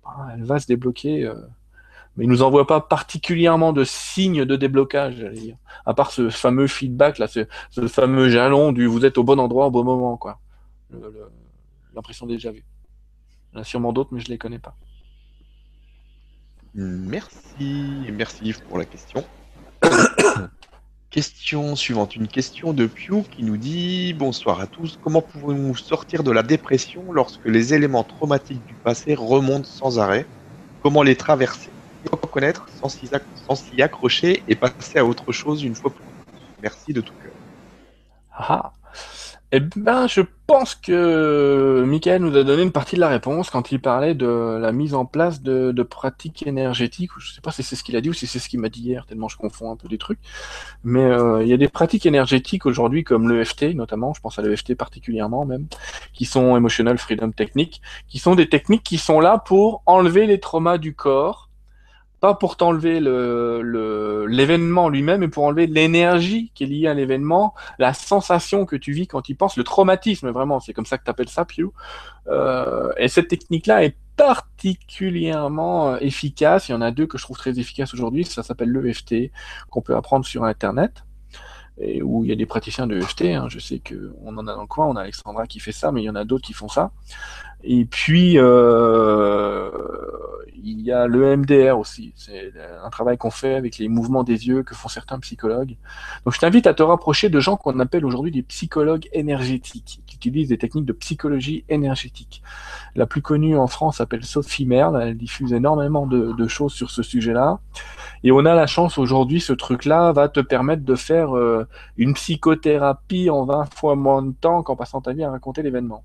ben, 0.04 0.32
elle 0.34 0.44
va 0.46 0.60
se 0.60 0.68
débloquer. 0.68 1.26
Euh. 1.26 1.36
Mais 2.16 2.26
il 2.26 2.30
nous 2.30 2.44
envoie 2.44 2.68
pas 2.68 2.80
particulièrement 2.80 3.74
de 3.74 3.84
signes 3.84 4.46
de 4.46 4.56
déblocage, 4.56 5.16
j'allais 5.18 5.40
dire. 5.40 5.58
À 5.86 5.94
part 5.94 6.12
ce 6.12 6.30
fameux 6.30 6.68
feedback, 6.68 7.18
là, 7.18 7.28
ce, 7.28 7.46
fameux 7.88 8.30
jalon 8.30 8.72
du 8.72 8.86
vous 8.86 9.06
êtes 9.06 9.18
au 9.18 9.24
bon 9.24 9.40
endroit 9.40 9.68
au 9.68 9.72
bon 9.72 9.84
moment, 9.84 10.18
quoi. 10.18 10.40
L'impression 11.94 12.26
déjà 12.26 12.52
vue. 12.52 12.66
Il 13.52 13.56
y 13.56 13.60
en 13.60 13.62
a 13.62 13.64
sûrement 13.64 13.94
d'autres, 13.94 14.10
mais 14.14 14.20
je 14.20 14.30
les 14.30 14.38
connais 14.38 14.60
pas. 14.60 14.76
Merci, 16.74 18.08
merci 18.14 18.46
Yves 18.46 18.62
pour 18.64 18.78
la 18.78 18.86
question. 18.86 19.24
question 21.10 21.76
suivante, 21.76 22.16
une 22.16 22.30
question 22.30 22.72
de 22.72 22.86
Pew 22.86 23.24
qui 23.30 23.44
nous 23.44 23.58
dit 23.58 24.14
Bonsoir 24.14 24.62
à 24.62 24.68
tous, 24.68 24.98
comment 25.02 25.22
pouvons-nous 25.22 25.76
sortir 25.76 26.24
de 26.24 26.32
la 26.32 26.44
dépression 26.44 27.12
lorsque 27.12 27.46
les 27.46 27.74
éléments 27.74 28.06
traumatiques 28.06 28.66
du 28.66 28.76
passé 28.76 29.16
remontent 29.16 29.68
sans 29.68 30.00
arrêt? 30.00 30.26
Comment 30.82 31.04
les 31.04 31.18
traverser? 31.18 31.72
Reconnaître 32.10 32.70
sans 32.70 32.90
s'y 33.56 33.82
accrocher 33.82 34.44
et 34.48 34.56
passer 34.56 35.00
à 35.00 35.06
autre 35.06 35.32
chose 35.32 35.64
une 35.64 35.76
fois 35.76 35.94
plus 35.94 36.06
Merci 36.62 36.94
de 36.94 37.02
tout 37.02 37.14
cœur. 37.22 37.34
Ah, 38.32 38.74
Eh 39.54 39.60
ben, 39.60 40.08
je 40.08 40.22
pense 40.48 40.76
que 40.76 41.84
Michael 41.86 42.22
nous 42.22 42.38
a 42.38 42.44
donné 42.46 42.64
une 42.64 42.72
partie 42.72 42.96
de 42.96 43.02
la 43.02 43.10
réponse 43.10 43.50
quand 43.50 43.74
il 43.74 43.82
parlait 43.82 44.16
de 44.16 44.58
la 44.62 44.72
mise 44.72 44.94
en 44.94 45.06
place 45.06 45.42
de, 45.42 45.84
pratiques 45.84 46.48
énergétiques. 46.48 47.12
Je 47.18 47.30
ne 47.30 47.36
sais 47.36 47.42
pas 47.42 47.52
si 47.52 47.62
c'est 47.62 47.76
ce 47.76 47.84
qu'il 47.84 47.98
a 47.98 48.02
dit 48.02 48.10
ou 48.10 48.14
si 48.14 48.28
c'est 48.28 48.40
ce 48.40 48.48
qu'il 48.48 48.62
m'a 48.62 48.70
dit 48.70 48.80
hier, 48.82 49.06
tellement 49.06 49.28
je 49.28 49.36
confonds 49.36 49.70
un 49.70 49.76
peu 49.76 49.90
des 49.90 49.98
trucs. 49.98 50.20
Mais 50.86 51.04
euh, 51.04 51.44
il 51.44 51.50
y 51.50 51.54
a 51.54 51.58
des 51.58 51.68
pratiques 51.68 52.06
énergétiques 52.06 52.66
aujourd'hui 52.66 53.04
comme 53.04 53.30
l'EFT 53.30 53.76
notamment, 53.76 54.14
je 54.14 54.22
pense 54.22 54.40
à 54.40 54.42
l'EFT 54.42 54.76
particulièrement 54.76 55.46
même, 55.46 55.68
qui 56.14 56.24
sont 56.24 56.56
Emotional 56.56 56.98
Freedom 56.98 57.32
Techniques, 57.32 57.82
qui 58.08 58.20
sont 58.20 58.36
des 58.36 58.48
techniques 58.48 58.84
qui 58.84 58.98
sont 58.98 59.20
là 59.20 59.38
pour 59.38 59.84
enlever 59.86 60.28
les 60.28 60.40
traumas 60.40 60.78
du 60.78 60.96
corps 60.96 61.51
pas 62.22 62.36
pour 62.36 62.56
t'enlever 62.56 63.00
le, 63.00 64.26
l'événement 64.28 64.90
lui-même, 64.90 65.22
mais 65.22 65.28
pour 65.28 65.44
enlever 65.44 65.66
l'énergie 65.66 66.52
qui 66.54 66.64
est 66.64 66.68
liée 66.68 66.88
à 66.88 66.94
l'événement, 66.94 67.56
la 67.80 67.94
sensation 67.94 68.66
que 68.66 68.76
tu 68.76 68.94
vis 68.94 69.08
quand 69.08 69.24
tu 69.24 69.36
penses, 69.36 69.58
le 69.58 69.64
traumatisme 69.64 70.30
vraiment, 70.30 70.60
c'est 70.60 70.72
comme 70.72 70.86
ça 70.86 71.00
que 71.00 71.04
tu 71.04 71.10
appelles 71.10 71.30
ça, 71.30 71.46
Pew. 71.46 71.72
Euh, 72.28 72.94
et 72.98 73.08
cette 73.08 73.28
technique-là 73.28 73.84
est 73.84 73.98
particulièrement 74.16 75.94
euh, 75.94 75.98
efficace. 76.00 76.70
Il 76.70 76.74
y 76.74 76.76
en 76.76 76.82
a 76.82 76.92
deux 76.92 77.08
que 77.08 77.18
je 77.18 77.24
trouve 77.24 77.38
très 77.38 77.60
efficaces 77.60 77.94
aujourd'hui. 77.96 78.24
Ça 78.24 78.44
s'appelle 78.44 78.72
l'EFT, 78.72 79.32
qu'on 79.72 79.82
peut 79.82 79.96
apprendre 79.96 80.24
sur 80.24 80.44
Internet 80.44 81.04
et 81.80 82.04
où 82.04 82.24
il 82.24 82.30
y 82.30 82.32
a 82.32 82.36
des 82.36 82.46
praticiens 82.46 82.86
de 82.86 82.98
EFT. 82.98 83.22
Hein. 83.24 83.48
Je 83.50 83.58
sais 83.58 83.80
qu'on 83.80 84.38
en 84.38 84.48
a 84.48 84.56
dans 84.56 84.62
le 84.62 84.68
coin, 84.68 84.88
on 84.88 84.96
a 84.96 85.02
Alexandra 85.02 85.48
qui 85.48 85.60
fait 85.60 85.72
ça, 85.72 85.92
mais 85.92 86.04
il 86.04 86.06
y 86.06 86.10
en 86.10 86.16
a 86.16 86.24
d'autres 86.24 86.46
qui 86.46 86.54
font 86.54 86.68
ça. 86.68 86.92
Et 87.64 87.86
puis, 87.86 88.38
euh, 88.38 89.70
il 90.56 90.82
y 90.82 90.92
a 90.92 91.08
le 91.08 91.36
MDR 91.38 91.78
aussi. 91.78 92.14
C'est 92.16 92.54
un 92.84 92.90
travail 92.90 93.18
qu'on 93.18 93.32
fait 93.32 93.56
avec 93.56 93.78
les 93.78 93.88
mouvements 93.88 94.24
des 94.24 94.48
yeux 94.48 94.64
que 94.64 94.76
font 94.76 94.88
certains 94.88 95.20
psychologues. 95.20 95.78
Donc, 96.26 96.34
je 96.34 96.40
t'invite 96.40 96.68
à 96.68 96.74
te 96.74 96.84
rapprocher 96.84 97.30
de 97.30 97.40
gens 97.40 97.58
qu'on 97.58 97.80
appelle 97.80 98.06
aujourd'hui 98.06 98.32
des 98.32 98.44
psychologues 98.44 99.08
énergétiques, 99.14 100.02
qui 100.06 100.16
utilisent 100.16 100.50
des 100.50 100.58
techniques 100.58 100.86
de 100.86 100.94
psychologie 100.94 101.66
énergétique. 101.70 102.42
La 102.96 103.06
plus 103.06 103.22
connue 103.22 103.58
en 103.58 103.68
France 103.68 103.98
s'appelle 103.98 104.24
Sophie 104.24 104.66
Merle. 104.66 105.02
Elle 105.02 105.18
diffuse 105.18 105.54
énormément 105.54 106.06
de, 106.08 106.48
choses 106.48 106.74
sur 106.74 106.90
ce 106.90 107.04
sujet-là. 107.04 107.60
Et 108.24 108.32
on 108.32 108.46
a 108.46 108.54
la 108.54 108.68
chance 108.68 108.98
aujourd'hui, 108.98 109.40
ce 109.40 109.54
truc-là 109.54 110.12
va 110.12 110.30
te 110.30 110.40
permettre 110.40 110.84
de 110.84 110.96
faire 110.96 111.36
euh, 111.36 111.68
une 111.98 112.14
psychothérapie 112.14 113.30
en 113.30 113.46
20 113.46 113.74
fois 113.74 113.96
moins 113.96 114.22
de 114.22 114.34
temps 114.34 114.62
qu'en 114.62 114.76
passant 114.76 115.02
ta 115.02 115.14
vie 115.14 115.24
à 115.24 115.32
raconter 115.32 115.64
l'événement. 115.64 116.04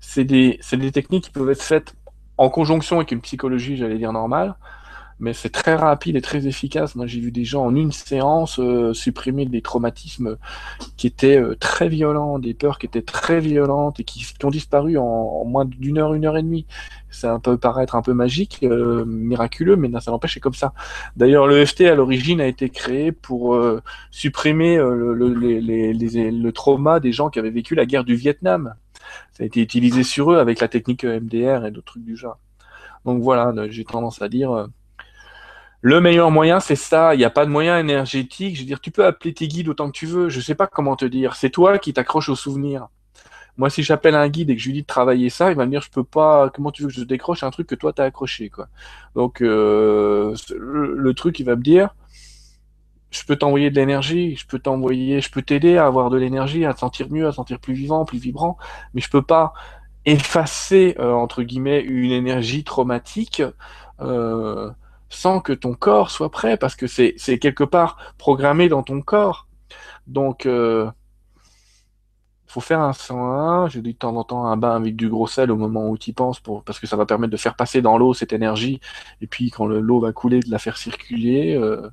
C'est 0.00 0.24
des, 0.24 0.58
des 0.72 0.92
techniques 0.92 1.24
qui 1.24 1.30
peuvent 1.30 1.50
être 1.50 1.62
faites 1.62 1.94
en 2.36 2.50
conjonction 2.50 2.96
avec 2.96 3.12
une 3.12 3.20
psychologie, 3.20 3.76
j'allais 3.76 3.98
dire 3.98 4.12
normale, 4.12 4.56
mais 5.20 5.32
c'est 5.32 5.50
très 5.50 5.74
rapide 5.74 6.16
et 6.16 6.20
très 6.20 6.46
efficace. 6.46 6.94
Moi, 6.96 7.06
j'ai 7.06 7.20
vu 7.20 7.30
des 7.30 7.44
gens 7.44 7.64
en 7.64 7.74
une 7.74 7.92
séance 7.92 8.58
euh, 8.58 8.92
supprimer 8.92 9.46
des 9.46 9.62
traumatismes 9.62 10.36
qui 10.96 11.06
étaient 11.06 11.40
euh, 11.40 11.54
très 11.54 11.88
violents, 11.88 12.38
des 12.38 12.54
peurs 12.54 12.78
qui 12.78 12.86
étaient 12.86 13.02
très 13.02 13.40
violentes 13.40 14.00
et 14.00 14.04
qui, 14.04 14.26
ont 14.42 14.50
disparu 14.50 14.98
en, 14.98 15.44
moins 15.44 15.64
d'une 15.64 15.98
heure, 15.98 16.14
une 16.14 16.26
heure 16.26 16.36
et 16.36 16.42
demie. 16.42 16.66
Ça 17.10 17.38
peut 17.38 17.56
paraître 17.56 17.94
un 17.94 18.02
peu 18.02 18.12
magique, 18.12 18.58
euh, 18.64 19.04
miraculeux, 19.04 19.76
mais 19.76 19.88
ça 20.00 20.10
n'empêche, 20.10 20.34
c'est 20.34 20.40
comme 20.40 20.54
ça. 20.54 20.72
D'ailleurs, 21.16 21.46
le 21.46 21.64
FT 21.64 21.82
à 21.82 21.94
l'origine 21.94 22.40
a 22.40 22.46
été 22.46 22.70
créé 22.70 23.12
pour 23.12 23.56
supprimer 24.10 24.76
le, 24.76 25.14
le 25.14 26.50
trauma 26.50 26.98
des 26.98 27.12
gens 27.12 27.30
qui 27.30 27.38
avaient 27.38 27.50
vécu 27.50 27.76
la 27.76 27.86
guerre 27.86 28.04
du 28.04 28.16
Vietnam. 28.16 28.74
Ça 29.32 29.42
a 29.42 29.46
été 29.46 29.60
utilisé 29.60 30.02
sur 30.02 30.32
eux 30.32 30.38
avec 30.38 30.60
la 30.60 30.68
technique 30.68 31.04
MDR 31.04 31.66
et 31.66 31.70
d'autres 31.70 31.92
trucs 31.92 32.04
du 32.04 32.16
genre. 32.16 32.38
Donc 33.04 33.22
voilà, 33.22 33.52
j'ai 33.68 33.84
tendance 33.84 34.22
à 34.22 34.28
dire 34.28 34.68
le 35.86 36.00
meilleur 36.00 36.30
moyen, 36.30 36.60
c'est 36.60 36.76
ça. 36.76 37.14
Il 37.14 37.18
n'y 37.18 37.24
a 37.24 37.30
pas 37.30 37.44
de 37.44 37.50
moyen 37.50 37.78
énergétique. 37.78 38.56
Je 38.56 38.60
veux 38.60 38.66
dire, 38.66 38.80
tu 38.80 38.90
peux 38.90 39.04
appeler 39.04 39.34
tes 39.34 39.46
guides 39.48 39.68
autant 39.68 39.88
que 39.88 39.92
tu 39.92 40.06
veux. 40.06 40.30
Je 40.30 40.38
ne 40.38 40.42
sais 40.42 40.54
pas 40.54 40.66
comment 40.66 40.96
te 40.96 41.04
dire. 41.04 41.36
C'est 41.36 41.50
toi 41.50 41.78
qui 41.78 41.92
t'accroches 41.92 42.30
aux 42.30 42.36
souvenirs. 42.36 42.88
Moi, 43.58 43.68
si 43.68 43.82
j'appelle 43.82 44.14
un 44.14 44.30
guide 44.30 44.48
et 44.48 44.56
que 44.56 44.62
je 44.62 44.68
lui 44.68 44.72
dis 44.72 44.80
de 44.80 44.86
travailler 44.86 45.28
ça, 45.28 45.50
il 45.50 45.58
va 45.58 45.66
me 45.66 45.70
dire, 45.70 45.82
je 45.82 45.90
peux 45.90 46.02
pas. 46.02 46.48
Comment 46.48 46.70
tu 46.70 46.84
veux 46.84 46.88
que 46.88 46.94
je 46.94 47.04
décroche 47.04 47.42
un 47.42 47.50
truc 47.50 47.66
que 47.66 47.74
toi 47.74 47.92
t'as 47.92 48.04
accroché, 48.04 48.48
quoi. 48.48 48.68
Donc, 49.14 49.42
euh, 49.42 50.34
le, 50.56 51.12
truc, 51.12 51.38
il 51.38 51.44
va 51.44 51.54
me 51.54 51.62
dire, 51.62 51.94
je 53.14 53.24
peux 53.24 53.36
t'envoyer 53.36 53.70
de 53.70 53.76
l'énergie, 53.76 54.36
je 54.36 54.46
peux 54.46 54.58
t'envoyer, 54.58 55.20
je 55.20 55.30
peux 55.30 55.42
t'aider 55.42 55.76
à 55.76 55.86
avoir 55.86 56.10
de 56.10 56.16
l'énergie, 56.16 56.64
à 56.64 56.74
te 56.74 56.80
sentir 56.80 57.10
mieux, 57.10 57.26
à 57.26 57.30
te 57.30 57.36
sentir 57.36 57.60
plus 57.60 57.74
vivant, 57.74 58.04
plus 58.04 58.18
vibrant, 58.18 58.58
mais 58.92 59.00
je 59.00 59.10
peux 59.10 59.22
pas 59.22 59.52
effacer 60.04 60.96
euh, 60.98 61.12
entre 61.12 61.42
guillemets 61.42 61.80
une 61.80 62.10
énergie 62.12 62.64
traumatique. 62.64 63.42
Euh, 64.00 64.70
sans 65.14 65.40
que 65.40 65.52
ton 65.52 65.74
corps 65.74 66.10
soit 66.10 66.30
prêt, 66.30 66.56
parce 66.56 66.74
que 66.74 66.86
c'est 66.88 67.38
quelque 67.38 67.64
part 67.64 67.98
programmé 68.18 68.68
dans 68.68 68.82
ton 68.82 69.00
corps. 69.00 69.46
Donc, 70.08 70.44
euh, 70.46 70.90
faut 72.46 72.60
faire 72.60 72.80
un 72.80 72.92
101, 72.92 73.68
je 73.68 73.80
dis 73.80 73.92
de 73.92 73.98
temps 73.98 74.16
en 74.16 74.24
temps 74.24 74.46
un 74.46 74.56
bain 74.56 74.74
avec 74.76 74.96
du 74.96 75.08
gros 75.08 75.26
sel 75.26 75.50
au 75.52 75.56
moment 75.56 75.88
où 75.88 75.96
tu 75.98 76.10
y 76.10 76.12
penses, 76.12 76.40
pour, 76.40 76.64
parce 76.64 76.80
que 76.80 76.86
ça 76.86 76.96
va 76.96 77.06
permettre 77.06 77.32
de 77.32 77.36
faire 77.36 77.54
passer 77.56 77.80
dans 77.80 77.96
l'eau 77.96 78.12
cette 78.12 78.32
énergie, 78.32 78.80
et 79.20 79.26
puis 79.26 79.50
quand 79.50 79.66
l'eau 79.66 80.00
va 80.00 80.12
couler, 80.12 80.40
de 80.40 80.50
la 80.50 80.58
faire 80.58 80.76
circuler. 80.76 81.54
Euh, 81.54 81.88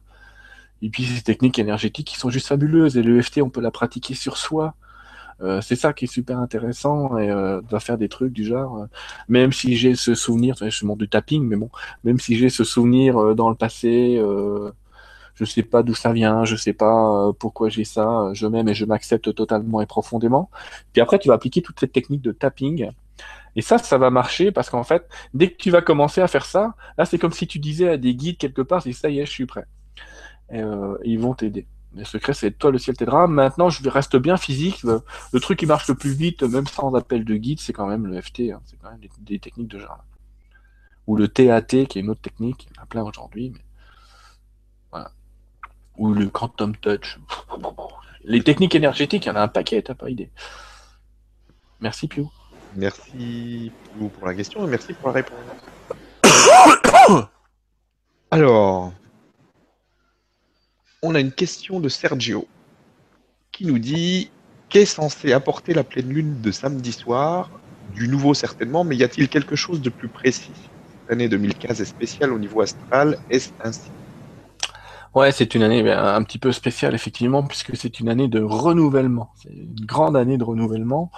et 0.81 0.89
puis 0.89 1.05
ces 1.05 1.21
techniques 1.21 1.59
énergétiques 1.59 2.07
qui 2.07 2.17
sont 2.17 2.29
juste 2.29 2.47
fabuleuses, 2.47 2.97
et 2.97 3.03
l'EFT, 3.03 3.41
on 3.41 3.49
peut 3.49 3.61
la 3.61 3.71
pratiquer 3.71 4.15
sur 4.15 4.37
soi. 4.37 4.75
Euh, 5.41 5.59
c'est 5.61 5.75
ça 5.75 5.91
qui 5.93 6.05
est 6.05 6.07
super 6.07 6.37
intéressant 6.37 7.17
et 7.17 7.29
euh, 7.31 7.61
de 7.61 7.79
faire 7.79 7.97
des 7.97 8.09
trucs 8.09 8.33
du 8.33 8.45
genre. 8.45 8.77
Euh, 8.77 8.85
même 9.27 9.51
si 9.51 9.75
j'ai 9.75 9.95
ce 9.95 10.13
souvenir, 10.13 10.55
je 10.59 10.85
montre 10.85 10.99
du 10.99 11.09
tapping, 11.09 11.43
mais 11.47 11.55
bon, 11.55 11.69
même 12.03 12.19
si 12.19 12.35
j'ai 12.35 12.49
ce 12.49 12.63
souvenir 12.63 13.35
dans 13.35 13.49
le 13.49 13.55
passé, 13.55 14.21
je 15.35 15.45
sais 15.45 15.63
pas 15.63 15.83
d'où 15.83 15.95
ça 15.95 16.13
vient, 16.13 16.45
je 16.45 16.55
sais 16.55 16.73
pas 16.73 17.31
pourquoi 17.39 17.69
j'ai 17.69 17.85
ça, 17.85 18.29
je 18.33 18.45
m'aime 18.47 18.67
et 18.69 18.73
je 18.73 18.85
m'accepte 18.85 19.33
totalement 19.33 19.81
et 19.81 19.85
profondément. 19.85 20.49
Puis 20.93 21.01
après, 21.01 21.19
tu 21.19 21.27
vas 21.29 21.35
appliquer 21.35 21.61
toute 21.61 21.79
cette 21.79 21.93
technique 21.93 22.21
de 22.21 22.31
tapping. 22.31 22.91
Et 23.55 23.61
ça, 23.61 23.77
ça 23.77 23.97
va 23.97 24.09
marcher 24.09 24.51
parce 24.51 24.69
qu'en 24.69 24.83
fait, 24.83 25.07
dès 25.33 25.51
que 25.51 25.57
tu 25.57 25.71
vas 25.71 25.81
commencer 25.81 26.21
à 26.21 26.27
faire 26.27 26.45
ça, 26.45 26.75
là, 26.97 27.05
c'est 27.05 27.17
comme 27.17 27.33
si 27.33 27.47
tu 27.47 27.59
disais 27.59 27.89
à 27.89 27.97
des 27.97 28.15
guides 28.15 28.37
quelque 28.37 28.61
part, 28.61 28.81
c'est 28.83 28.93
ça 28.93 29.09
y 29.09 29.19
est, 29.19 29.25
je 29.25 29.31
suis 29.31 29.45
prêt. 29.45 29.65
Et, 30.51 30.61
ils 31.03 31.19
vont 31.19 31.33
t'aider. 31.33 31.65
Le 31.93 32.05
secret, 32.05 32.33
c'est 32.33 32.51
toi, 32.51 32.71
le 32.71 32.77
ciel 32.77 32.95
t'aidera. 32.95 33.27
Maintenant, 33.27 33.69
je 33.69 33.87
reste 33.89 34.15
bien 34.15 34.37
physique. 34.37 34.83
Le, 34.83 35.39
truc 35.39 35.59
qui 35.59 35.65
marche 35.65 35.87
le 35.89 35.95
plus 35.95 36.13
vite, 36.13 36.43
même 36.43 36.67
sans 36.67 36.93
appel 36.95 37.25
de 37.25 37.35
guide, 37.35 37.59
c'est 37.59 37.73
quand 37.73 37.87
même 37.87 38.07
le 38.07 38.21
FT. 38.21 38.51
Hein. 38.51 38.61
C'est 38.65 38.79
quand 38.79 38.91
même 38.91 38.99
des, 39.19 39.39
techniques 39.39 39.67
de 39.67 39.79
genre. 39.79 40.03
Ou 41.07 41.17
le 41.17 41.27
TAT, 41.27 41.61
qui 41.61 41.97
est 41.97 42.01
une 42.01 42.09
autre 42.09 42.21
technique. 42.21 42.67
Il 42.69 42.77
y 42.77 42.79
en 42.79 42.83
a 42.83 42.85
plein 42.85 43.03
aujourd'hui. 43.03 43.51
Mais... 43.53 43.61
Voilà. 44.91 45.11
Ou 45.97 46.13
le 46.13 46.29
Quantum 46.29 46.75
Touch. 46.77 47.19
Les 48.23 48.43
techniques 48.43 48.75
énergétiques, 48.75 49.25
il 49.25 49.29
y 49.29 49.31
en 49.31 49.35
a 49.35 49.41
un 49.41 49.47
paquet, 49.47 49.81
t'as 49.81 49.95
pas 49.95 50.09
idée. 50.09 50.31
Merci, 51.81 52.07
Pio. 52.07 52.31
Merci 52.75 53.71
pour 54.17 54.27
la 54.27 54.33
question 54.33 54.65
et 54.65 54.69
merci 54.69 54.93
pour 54.93 55.09
la 55.09 55.15
réponse. 55.15 55.37
Alors, 58.31 58.93
on 61.01 61.15
a 61.15 61.19
une 61.19 61.31
question 61.31 61.79
de 61.79 61.89
Sergio 61.89 62.47
qui 63.51 63.65
nous 63.65 63.79
dit 63.79 64.29
qu'est 64.69 64.85
censé 64.85 65.33
apporter 65.33 65.73
la 65.73 65.83
pleine 65.83 66.09
lune 66.09 66.41
de 66.41 66.51
samedi 66.51 66.91
soir? 66.91 67.49
Du 67.95 68.07
nouveau 68.07 68.33
certainement, 68.33 68.83
mais 68.83 68.95
y 68.95 69.03
a-t-il 69.03 69.27
quelque 69.27 69.55
chose 69.55 69.81
de 69.81 69.89
plus 69.89 70.07
précis? 70.07 70.51
Cette 71.01 71.11
année 71.11 71.27
2015 71.27 71.81
est 71.81 71.85
spéciale 71.85 72.31
au 72.31 72.39
niveau 72.39 72.61
astral, 72.61 73.17
est-ce 73.29 73.49
ainsi? 73.63 73.89
Ouais, 75.13 75.33
c'est 75.33 75.55
une 75.55 75.63
année 75.63 75.83
ben, 75.83 75.97
un 75.97 76.23
petit 76.23 76.37
peu 76.37 76.53
spéciale 76.53 76.95
effectivement, 76.95 77.43
puisque 77.43 77.75
c'est 77.75 77.99
une 77.99 78.07
année 78.07 78.29
de 78.29 78.41
renouvellement. 78.41 79.31
C'est 79.35 79.49
une 79.49 79.85
grande 79.85 80.15
année 80.15 80.37
de 80.37 80.43
renouvellement, 80.45 81.11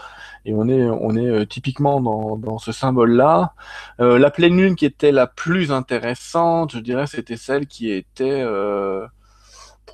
et 0.46 0.54
on 0.56 0.68
est 0.68 0.82
euh, 0.82 1.46
typiquement 1.46 2.02
dans, 2.02 2.58
ce 2.58 2.72
symbole-là. 2.72 3.54
Euh, 4.00 4.18
la 4.18 4.32
pleine 4.32 4.58
lune 4.58 4.76
qui 4.76 4.86
était 4.86 5.12
la 5.12 5.28
plus 5.28 5.72
intéressante, 5.72 6.72
je 6.74 6.80
dirais, 6.80 7.06
c'était 7.06 7.38
celle 7.38 7.68
qui 7.68 7.92
était 7.92 8.42
euh, 8.42 9.06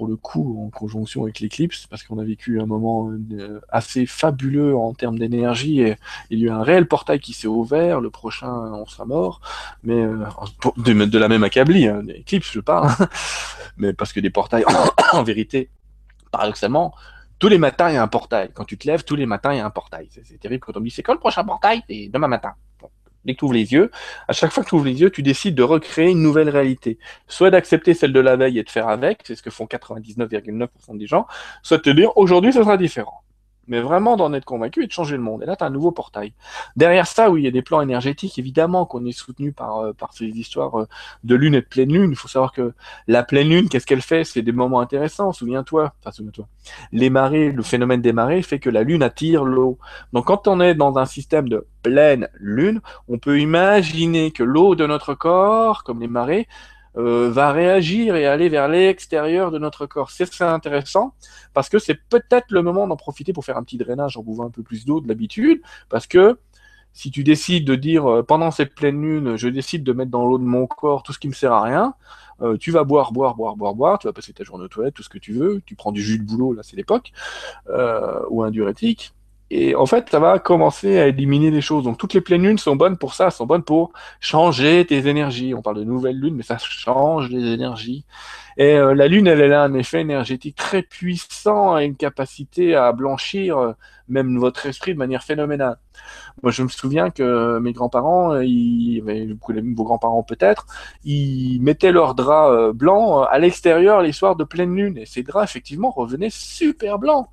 le 0.08 0.16
coup 0.16 0.64
en 0.66 0.70
conjonction 0.70 1.24
avec 1.24 1.39
l'éclipse, 1.39 1.88
parce 1.88 2.04
qu'on 2.04 2.20
a 2.20 2.24
vécu 2.24 2.60
un 2.62 2.66
moment 2.66 3.12
euh, 3.12 3.60
assez 3.70 4.06
fabuleux 4.06 4.76
en 4.76 4.93
termes 4.93 5.18
d'énergie 5.18 5.84
il 6.30 6.39
y 6.39 6.43
a 6.43 6.47
eu 6.47 6.50
un 6.50 6.64
réel 6.64 6.88
portail 6.88 7.20
qui 7.20 7.34
s'est 7.34 7.47
ouvert. 7.47 8.02
Le 8.02 8.10
prochain, 8.10 8.52
on 8.52 8.86
sera 8.86 9.06
mort, 9.06 9.41
mais 9.84 10.02
euh, 10.02 10.26
de, 10.78 11.18
la 11.18 11.28
même 11.28 11.43
accablie, 11.43 11.88
hein, 11.88 12.02
l'éclipse, 12.06 12.52
je 12.52 12.60
parle, 12.60 12.89
mais 13.78 13.93
parce 13.93 14.14
que 14.14 14.20
des 14.20 14.30
portails, 14.30 14.66
en 15.14 15.24
vérité, 15.24 15.70
paradoxalement, 16.32 16.93
tous 17.39 17.47
les 17.47 17.58
matins, 17.58 17.89
il 17.89 17.95
y 17.95 17.97
a 17.97 18.04
un 18.04 18.08
portail. 18.08 18.52
Quand 18.54 18.66
tu 18.66 18.78
te 18.78 18.86
lèves, 18.86 19.04
tous 19.06 19.16
les 19.16 19.26
matins, 19.26 19.54
il 19.54 19.58
y 19.58 19.62
a 19.62 19.66
un 19.66 19.70
portail. 19.70 20.10
C'est 20.12 20.39
terrible 20.39 20.64
quand 20.66 20.76
on 20.76 20.82
dit 20.82 20.91
c'est 20.91 21.04
quand 21.04 21.14
le 21.14 21.20
prochain 21.20 21.43
portail? 21.43 21.82
C'est 21.89 22.10
demain 22.10 22.28
matin 22.28 22.54
dès 23.26 23.34
que 23.34 23.40
tu 23.40 23.46
ouvres 23.46 23.54
les 23.54 23.72
yeux, 23.74 23.92
à 24.28 24.34
chaque 24.34 24.52
fois 24.52 24.64
que 24.64 24.70
tu 24.70 24.76
ouvres 24.76 24.86
les 24.86 25.00
yeux, 25.02 25.10
tu 25.10 25.24
décides 25.24 25.56
de 25.56 25.64
recréer 25.64 26.10
une 26.10 26.22
nouvelle 26.22 26.50
réalité. 26.50 26.98
Soit 27.28 27.52
d'accepter 27.52 27.94
celle 27.94 28.14
de 28.14 28.20
la 28.20 28.36
veille 28.36 28.60
et 28.60 28.64
de 28.64 28.70
faire 28.70 28.88
avec, 28.88 29.22
c'est 29.26 29.36
ce 29.36 29.44
que 29.44 29.50
font 29.50 29.66
99,9% 29.66 30.98
des 30.98 31.08
gens, 31.08 31.28
soit 31.64 31.78
de 31.78 31.84
te 31.84 31.90
dire 31.90 32.16
aujourd'hui 32.18 32.54
ce 32.54 32.60
sera 32.60 32.78
différent. 32.78 33.24
Mais 33.70 33.82
vraiment 33.82 34.18
d'en 34.18 34.34
être 34.34 34.46
convaincu 34.46 34.84
et 34.84 34.88
de 34.88 34.92
changer 34.92 35.16
le 35.16 35.22
monde. 35.22 35.44
Et 35.44 35.46
là, 35.46 35.56
tu 35.56 35.64
as 35.64 35.68
un 35.68 35.70
nouveau 35.70 35.92
portail. 35.92 36.34
Derrière 36.76 37.08
ça, 37.08 37.30
oui, 37.30 37.42
il 37.42 37.46
y 37.46 37.48
a 37.48 37.52
des 37.52 37.62
plans 37.62 37.82
énergétiques, 37.82 38.38
évidemment, 38.38 38.86
qu'on 38.86 39.06
est 39.06 39.12
soutenu 39.12 39.54
par, 39.54 39.78
euh, 39.78 39.94
par 39.94 40.14
ces 40.14 40.26
histoires 40.26 40.80
euh, 40.80 40.88
de 41.24 41.36
lune 41.36 41.56
et 41.56 41.62
de 41.62 41.66
pleine 41.66 41.94
lune. 41.94 42.12
Il 42.12 42.18
faut 42.18 42.28
savoir 42.28 42.52
que 42.52 42.74
la 43.08 43.24
pleine 43.24 43.50
lune, 43.50 43.70
qu'est-ce 43.70 43.86
qu'elle 43.86 44.02
fait? 44.02 44.24
C'est 44.24 44.42
des 44.42 44.52
moments 44.52 44.82
intéressants, 44.82 45.32
souviens-toi. 45.32 45.94
Enfin, 46.02 46.12
souviens-toi. 46.12 46.48
Les 46.92 47.10
marées, 47.10 47.52
le 47.52 47.64
phénomène 47.64 48.02
des 48.02 48.14
marées 48.14 48.42
fait 48.42 48.60
que 48.60 48.70
la 48.70 48.84
lune 48.84 49.04
attire 49.04 49.46
l'eau. 49.46 49.78
Donc, 50.14 50.26
quand 50.26 50.48
on 50.48 50.60
est 50.60 50.76
dans 50.76 50.98
un 50.98 51.06
système 51.06 51.48
de 51.48 51.68
pleine 51.84 52.28
lune, 52.34 52.82
on 53.08 53.18
peut 53.18 53.40
imaginer 53.40 54.32
que 54.32 54.44
l'eau 54.44 54.76
de 54.76 54.86
notre 54.86 55.14
corps, 55.14 55.84
comme 55.84 56.02
les 56.02 56.08
marées, 56.08 56.48
euh, 56.98 57.30
va 57.30 57.52
réagir 57.52 58.16
et 58.16 58.26
aller 58.26 58.50
vers 58.50 58.68
l'extérieur 58.68 59.52
de 59.52 59.60
notre 59.60 59.86
corps. 59.86 60.12
C'est 60.12 60.42
intéressant 60.42 61.14
parce 61.54 61.70
que 61.70 61.80
c'est 61.80 62.00
peut-être 62.10 62.48
le 62.50 62.62
moment 62.62 62.88
d'en 62.88 62.96
profiter 62.96 63.34
pour 63.34 63.46
faire 63.46 63.58
un 63.58 63.64
petit 63.64 63.78
drainage 63.78 64.18
en 64.18 64.24
buvant 64.24 64.46
un 64.46 64.50
peu 64.50 64.64
plus 64.64 64.86
d'eau 64.86 65.00
de 65.00 65.08
l'habitude, 65.08 65.62
parce 65.90 66.08
que 66.08 66.40
si 66.94 67.12
tu 67.12 67.24
décides 67.24 67.66
de 67.66 67.76
dire 67.76 68.08
euh, 68.08 68.24
pendant 68.24 68.52
cette 68.52 68.74
pleine 68.74 69.02
lune, 69.02 69.36
je 69.36 69.48
décide 69.48 69.84
de 69.84 69.94
mettre 69.94 70.12
dans 70.12 70.26
l'eau 70.26 70.38
de 70.38 70.44
mon 70.44 70.68
corps 70.68 71.04
tout 71.04 71.14
ce 71.14 71.20
qui 71.20 71.28
me 71.28 71.34
sert 71.34 71.54
à 71.54 71.62
rien, 71.62 71.94
euh, 72.42 72.58
tu 72.58 72.72
vas 72.72 72.84
boire, 72.84 73.12
boire, 73.12 73.36
boire, 73.36 73.56
boire, 73.56 73.76
boire, 73.76 74.00
tu 74.00 74.08
vas 74.08 74.14
passer 74.14 74.34
ta 74.34 74.44
journée 74.44 74.66
aux 74.66 74.70
toilettes, 74.70 74.96
tout 74.96 75.04
ce 75.04 75.10
que 75.10 75.20
tu 75.20 75.34
veux, 75.34 75.62
tu 75.66 75.76
prends 75.76 75.92
du 75.92 76.02
jus 76.02 76.18
de 76.18 76.24
boulot, 76.24 76.54
là 76.54 76.64
c'est 76.64 76.76
l'époque, 76.76 77.12
ou 78.30 78.44
un 78.44 78.52
diurétique, 78.52 79.14
et 79.52 79.76
en 79.76 79.86
fait, 79.86 80.10
ça 80.10 80.20
va 80.20 80.38
commencer 80.39 81.00
à 81.00 81.08
éliminer 81.08 81.50
des 81.52 81.62
choses. 81.62 81.84
Donc 81.84 81.97
toutes 81.97 82.14
les 82.14 82.22
pleines 82.22 82.43
lunes 82.43 82.58
sont 82.58 82.76
bonnes 82.76 82.97
pour 82.97 83.14
ça, 83.16 83.32
sont 83.32 83.45
bonnes 83.45 83.64
pour 83.64 83.91
changer 84.20 84.86
tes 84.86 85.08
énergies. 85.08 85.54
On 85.56 85.62
parle 85.62 85.78
de 85.78 85.84
nouvelles 85.84 86.20
lunes, 86.20 86.36
mais 86.36 86.43
ça 86.43 86.58
change 86.60 87.30
les 87.30 87.54
énergies. 87.54 88.06
Et 88.58 88.76
euh, 88.76 88.93
la 88.93 89.08
lune, 89.08 89.28
elle, 89.28 89.54
a 89.54 89.64
un 89.64 89.74
effet 89.74 90.02
énergétique 90.02 90.56
très 90.56 90.82
puissant 90.82 91.78
et 91.78 91.86
une 91.86 91.95
capacité 91.95 92.76
à 92.76 92.91
blanchir 92.91 93.58
euh, 93.58 93.74
même 94.08 94.38
votre 94.39 94.66
esprit 94.66 94.93
de 94.93 94.97
manière 94.97 95.24
phénoménale. 95.24 95.78
Moi, 96.41 96.52
je 96.52 96.64
me 96.64 96.68
souviens 96.68 97.12
que 97.12 97.60
mes 97.60 97.74
grands-parents, 97.74 98.34
euh, 98.34 99.43
vos 99.76 99.84
grands-parents 99.84 100.24
peut-être, 100.24 100.66
ils 101.04 101.60
mettaient 101.62 101.91
leurs 101.91 102.16
draps 102.16 102.74
blancs 102.74 103.28
à 103.30 103.38
l'extérieur 103.38 104.02
les 104.02 104.14
soirs 104.14 104.36
de 104.36 104.43
pleine 104.43 104.76
lune. 104.76 104.97
Et 104.97 105.06
ces 105.06 105.22
draps, 105.22 105.50
effectivement, 105.50 105.91
revenaient 105.91 106.32
super 106.32 106.97
blancs. 106.97 107.28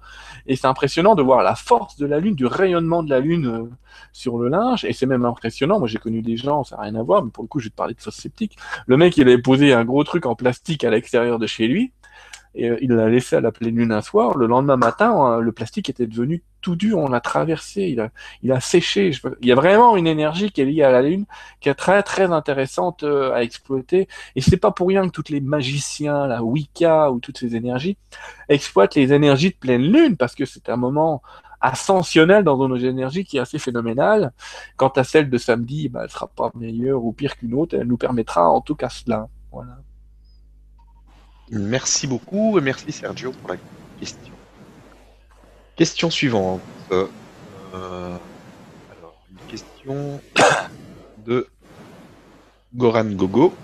Et 0.46 0.56
c'est 0.56 0.66
impressionnant 0.66 1.14
de 1.14 1.22
voir 1.22 1.42
la 1.42 1.54
force 1.54 1.96
de 1.96 2.04
la 2.04 2.20
lune, 2.20 2.34
du 2.34 2.46
rayonnement 2.46 3.02
de 3.02 3.10
la 3.10 3.20
lune 3.20 3.70
sur 4.12 4.36
le 4.38 4.48
linge. 4.48 4.84
Et 4.84 4.92
c'est 4.92 5.06
même 5.06 5.24
impressionnant. 5.24 5.78
Moi, 5.78 5.88
j'ai 5.88 5.98
connu 5.98 6.20
des 6.20 6.36
gens, 6.36 6.64
ça 6.64 6.76
n'a 6.76 6.82
rien 6.82 6.94
à 6.96 7.02
voir, 7.02 7.24
mais 7.24 7.30
pour 7.30 7.44
le 7.44 7.48
coup, 7.48 7.60
je 7.60 7.66
vais 7.66 7.70
te 7.70 7.76
parler 7.76 7.94
de 7.94 8.00
sauce 8.00 8.16
sceptique. 8.16 8.56
Le 8.86 8.96
mec, 8.96 9.16
il 9.16 9.28
avait 9.28 9.38
posé 9.38 9.72
un 9.72 9.84
gros 9.84 10.04
truc 10.04 10.26
en 10.26 10.34
plastique 10.34 10.84
à 10.84 10.90
l'extérieur 10.90 11.05
de 11.12 11.46
chez 11.46 11.66
lui 11.66 11.92
et 12.56 12.70
euh, 12.70 12.78
il 12.80 12.90
l'a 12.90 13.08
laissé 13.08 13.36
à 13.36 13.40
la 13.40 13.52
pleine 13.52 13.76
lune 13.76 13.92
un 13.92 14.00
soir. 14.00 14.36
Le 14.36 14.46
lendemain 14.46 14.76
matin, 14.76 15.12
hein, 15.12 15.40
le 15.40 15.52
plastique 15.52 15.90
était 15.90 16.06
devenu 16.06 16.42
tout 16.62 16.74
dur, 16.74 16.98
on 16.98 17.08
l'a 17.08 17.20
traversé, 17.20 17.94
il 18.42 18.50
a, 18.50 18.60
séché. 18.60 19.12
Il 19.40 19.46
y 19.46 19.52
a 19.52 19.54
vraiment 19.54 19.96
une 19.96 20.06
énergie 20.06 20.50
qui 20.50 20.62
est 20.62 20.64
liée 20.64 20.82
à 20.82 20.90
la 20.90 21.02
lune, 21.02 21.26
qui 21.60 21.68
est 21.68 21.74
très 21.74 22.02
très 22.02 22.32
intéressante 22.32 23.04
euh, 23.04 23.32
à 23.32 23.42
exploiter. 23.42 24.08
Et 24.34 24.40
c'est 24.40 24.56
pas 24.56 24.72
pour 24.72 24.88
rien 24.88 25.06
que 25.06 25.12
tous 25.12 25.30
les 25.30 25.40
magiciens, 25.40 26.26
la 26.26 26.42
Wicca 26.42 27.12
ou 27.12 27.20
toutes 27.20 27.38
ces 27.38 27.54
énergies 27.54 27.98
exploitent 28.48 28.94
les 28.94 29.12
énergies 29.12 29.50
de 29.50 29.56
pleine 29.56 29.82
lune, 29.82 30.16
parce 30.16 30.34
que 30.34 30.44
c'est 30.44 30.68
un 30.70 30.76
moment 30.76 31.22
ascensionnel 31.60 32.42
dans 32.44 32.56
nos 32.68 32.76
énergies 32.76 33.24
qui 33.24 33.36
est 33.36 33.40
assez 33.40 33.58
phénoménal. 33.58 34.32
Quant 34.76 34.88
à 34.88 35.04
celle 35.04 35.30
de 35.30 35.38
samedi, 35.38 35.88
bah, 35.88 36.00
elle 36.04 36.10
sera 36.10 36.26
pas 36.26 36.50
meilleure 36.54 37.04
ou 37.04 37.12
pire 37.12 37.36
qu'une 37.36 37.54
autre, 37.54 37.76
elle 37.78 37.86
nous 37.86 37.96
permettra 37.98 38.48
en 38.48 38.60
tout 38.62 38.74
cas 38.74 38.88
cela. 38.88 39.28
Voilà. 39.52 39.78
Merci 41.50 42.06
beaucoup 42.06 42.58
et 42.58 42.60
merci 42.60 42.90
Sergio 42.90 43.30
pour 43.30 43.50
la 43.50 43.56
question. 44.00 44.32
Question 45.76 46.10
suivante. 46.10 46.60
Euh, 46.90 47.06
alors, 47.72 49.16
une 49.30 49.50
question 49.50 50.20
de 51.26 51.46
Goran 52.74 53.04
Gogo. 53.04 53.54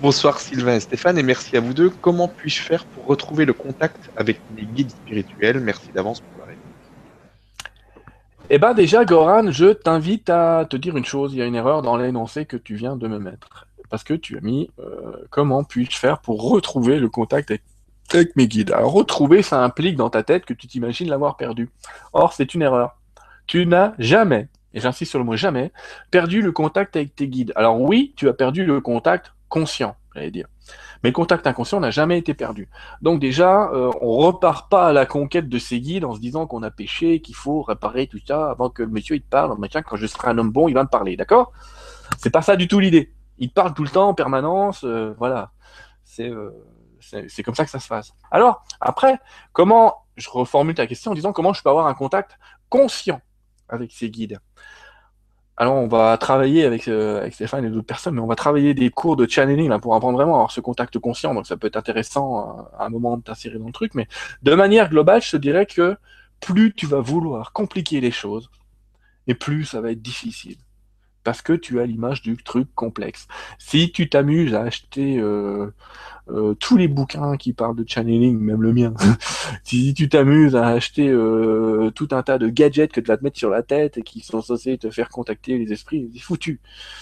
Bonsoir 0.00 0.38
Sylvain 0.38 0.76
et 0.76 0.80
Stéphane 0.80 1.18
et 1.18 1.22
merci 1.22 1.56
à 1.56 1.60
vous 1.60 1.74
deux. 1.74 1.90
Comment 1.90 2.28
puis-je 2.28 2.62
faire 2.62 2.84
pour 2.84 3.06
retrouver 3.06 3.44
le 3.44 3.52
contact 3.52 4.10
avec 4.16 4.40
mes 4.56 4.62
guides 4.62 4.90
spirituels? 4.90 5.60
Merci 5.60 5.90
d'avance 5.92 6.20
pour 6.20 6.40
la 6.40 6.52
réponse. 6.52 6.62
Eh 8.50 8.58
bien 8.58 8.72
déjà 8.72 9.04
Goran, 9.04 9.50
je 9.50 9.72
t'invite 9.72 10.30
à 10.30 10.64
te 10.64 10.76
dire 10.76 10.96
une 10.96 11.04
chose. 11.04 11.34
Il 11.34 11.38
y 11.38 11.42
a 11.42 11.46
une 11.46 11.56
erreur 11.56 11.82
dans 11.82 11.96
l'énoncé 11.96 12.46
que 12.46 12.56
tu 12.56 12.76
viens 12.76 12.96
de 12.96 13.08
me 13.08 13.18
mettre 13.18 13.66
parce 13.90 14.04
que 14.04 14.14
tu 14.14 14.38
as 14.38 14.40
mis 14.40 14.70
euh, 14.78 15.26
comment 15.30 15.64
puis-je 15.64 15.96
faire 15.96 16.20
pour 16.20 16.50
retrouver 16.50 16.98
le 16.98 17.08
contact 17.08 17.52
avec, 18.12 18.36
mes 18.36 18.48
guides? 18.48 18.72
Alors 18.72 18.92
retrouver, 18.92 19.42
ça 19.42 19.62
implique 19.62 19.96
dans 19.96 20.10
ta 20.10 20.22
tête 20.22 20.44
que 20.44 20.54
tu 20.54 20.66
t'imagines 20.66 21.08
l'avoir 21.08 21.36
perdu. 21.36 21.68
Or, 22.12 22.32
c'est 22.32 22.54
une 22.54 22.62
erreur. 22.62 22.96
Tu 23.46 23.66
n'as 23.66 23.92
jamais, 23.98 24.48
et 24.72 24.80
j'insiste 24.80 25.10
sur 25.10 25.18
le 25.18 25.24
mot 25.24 25.36
jamais, 25.36 25.72
perdu 26.10 26.40
le 26.40 26.52
contact 26.52 26.96
avec 26.96 27.14
tes 27.14 27.28
guides. 27.28 27.52
Alors 27.56 27.80
oui, 27.80 28.14
tu 28.16 28.28
as 28.28 28.32
perdu 28.32 28.64
le 28.64 28.80
contact 28.80 29.32
conscient, 29.48 29.96
j'allais 30.14 30.30
dire. 30.30 30.46
Mais 31.02 31.10
le 31.10 31.14
contact 31.14 31.46
inconscient 31.46 31.80
n'a 31.80 31.90
jamais 31.90 32.18
été 32.18 32.34
perdu. 32.34 32.68
Donc 33.02 33.20
déjà, 33.20 33.70
euh, 33.72 33.90
on 34.00 34.16
repart 34.18 34.70
pas 34.70 34.88
à 34.88 34.92
la 34.92 35.06
conquête 35.06 35.48
de 35.48 35.58
ces 35.58 35.80
guides 35.80 36.04
en 36.04 36.14
se 36.14 36.20
disant 36.20 36.46
qu'on 36.46 36.62
a 36.62 36.70
péché, 36.70 37.20
qu'il 37.20 37.34
faut 37.34 37.62
réparer 37.62 38.06
tout 38.06 38.20
ça 38.24 38.50
avant 38.50 38.70
que 38.70 38.82
le 38.82 38.90
monsieur 38.90 39.16
il 39.16 39.22
te 39.22 39.28
parle. 39.28 39.56
Tiens, 39.68 39.82
quand 39.82 39.96
je 39.96 40.06
serai 40.06 40.28
un 40.28 40.38
homme 40.38 40.52
bon, 40.52 40.68
il 40.68 40.74
va 40.74 40.84
me 40.84 40.88
parler, 40.88 41.16
d'accord? 41.16 41.52
C'est 42.18 42.30
pas 42.30 42.42
ça 42.42 42.54
du 42.54 42.68
tout 42.68 42.78
l'idée 42.78 43.10
il 43.40 43.50
parle 43.50 43.74
tout 43.74 43.82
le 43.82 43.88
temps 43.88 44.08
en 44.08 44.14
permanence, 44.14 44.84
euh, 44.84 45.14
voilà. 45.18 45.50
Euh, 46.20 46.50
c'est 47.00 47.42
comme 47.42 47.54
ça 47.54 47.64
que 47.64 47.70
ça 47.70 47.80
se 47.80 47.88
passe. 47.88 48.12
Alors, 48.30 48.62
après, 48.80 49.18
comment, 49.52 50.04
je 50.16 50.28
reformule 50.28 50.74
ta 50.74 50.86
question 50.86 51.12
en 51.12 51.14
disant 51.14 51.32
comment 51.32 51.54
je 51.54 51.62
peux 51.62 51.70
avoir 51.70 51.86
un 51.86 51.94
contact 51.94 52.38
conscient 52.68 53.20
avec 53.68 53.90
ces 53.90 54.10
guides? 54.10 54.38
Alors, 55.56 55.74
on 55.74 55.88
va 55.88 56.16
travailler 56.18 56.64
avec, 56.64 56.88
euh, 56.88 57.20
avec 57.20 57.34
Stéphane 57.34 57.64
et 57.64 57.70
d'autres 57.70 57.86
personnes, 57.86 58.14
mais 58.14 58.20
on 58.20 58.26
va 58.26 58.36
travailler 58.36 58.74
des 58.74 58.90
cours 58.90 59.16
de 59.16 59.26
channeling 59.26 59.78
pour 59.80 59.94
apprendre 59.94 60.16
vraiment 60.16 60.34
à 60.34 60.36
avoir 60.36 60.50
ce 60.50 60.60
contact 60.60 60.98
conscient. 60.98 61.34
Donc, 61.34 61.46
ça 61.46 61.56
peut 61.56 61.66
être 61.66 61.76
intéressant 61.76 62.68
à 62.78 62.86
un 62.86 62.88
moment 62.90 63.16
de 63.16 63.22
t'insérer 63.22 63.58
dans 63.58 63.66
le 63.66 63.72
truc. 63.72 63.94
Mais 63.94 64.06
de 64.42 64.54
manière 64.54 64.90
globale, 64.90 65.22
je 65.22 65.30
te 65.30 65.36
dirais 65.38 65.66
que 65.66 65.96
plus 66.40 66.74
tu 66.74 66.86
vas 66.86 67.00
vouloir 67.00 67.52
compliquer 67.52 68.00
les 68.00 68.10
choses, 68.10 68.50
et 69.26 69.34
plus 69.34 69.64
ça 69.64 69.80
va 69.80 69.92
être 69.92 70.02
difficile 70.02 70.56
parce 71.24 71.42
que 71.42 71.52
tu 71.52 71.80
as 71.80 71.86
l'image 71.86 72.22
du 72.22 72.36
truc 72.36 72.68
complexe. 72.74 73.26
Si 73.58 73.92
tu 73.92 74.08
t'amuses 74.08 74.54
à 74.54 74.62
acheter 74.62 75.18
euh, 75.18 75.70
euh, 76.32 76.54
tous 76.54 76.76
les 76.76 76.88
bouquins 76.88 77.36
qui 77.36 77.52
parlent 77.52 77.76
de 77.76 77.84
channeling, 77.86 78.38
même 78.38 78.62
le 78.62 78.72
mien, 78.72 78.94
si 79.64 79.94
tu 79.94 80.08
t'amuses 80.08 80.56
à 80.56 80.68
acheter 80.68 81.08
euh, 81.08 81.90
tout 81.94 82.08
un 82.12 82.22
tas 82.22 82.38
de 82.38 82.48
gadgets 82.48 82.92
que 82.92 83.00
tu 83.00 83.08
vas 83.08 83.16
te 83.16 83.24
mettre 83.24 83.38
sur 83.38 83.50
la 83.50 83.62
tête 83.62 83.98
et 83.98 84.02
qui 84.02 84.20
sont 84.20 84.40
censés 84.40 84.78
te 84.78 84.90
faire 84.90 85.08
contacter 85.08 85.58
les 85.58 85.72
esprits, 85.72 86.10
c'est 86.12 86.20
foutu. 86.20 86.60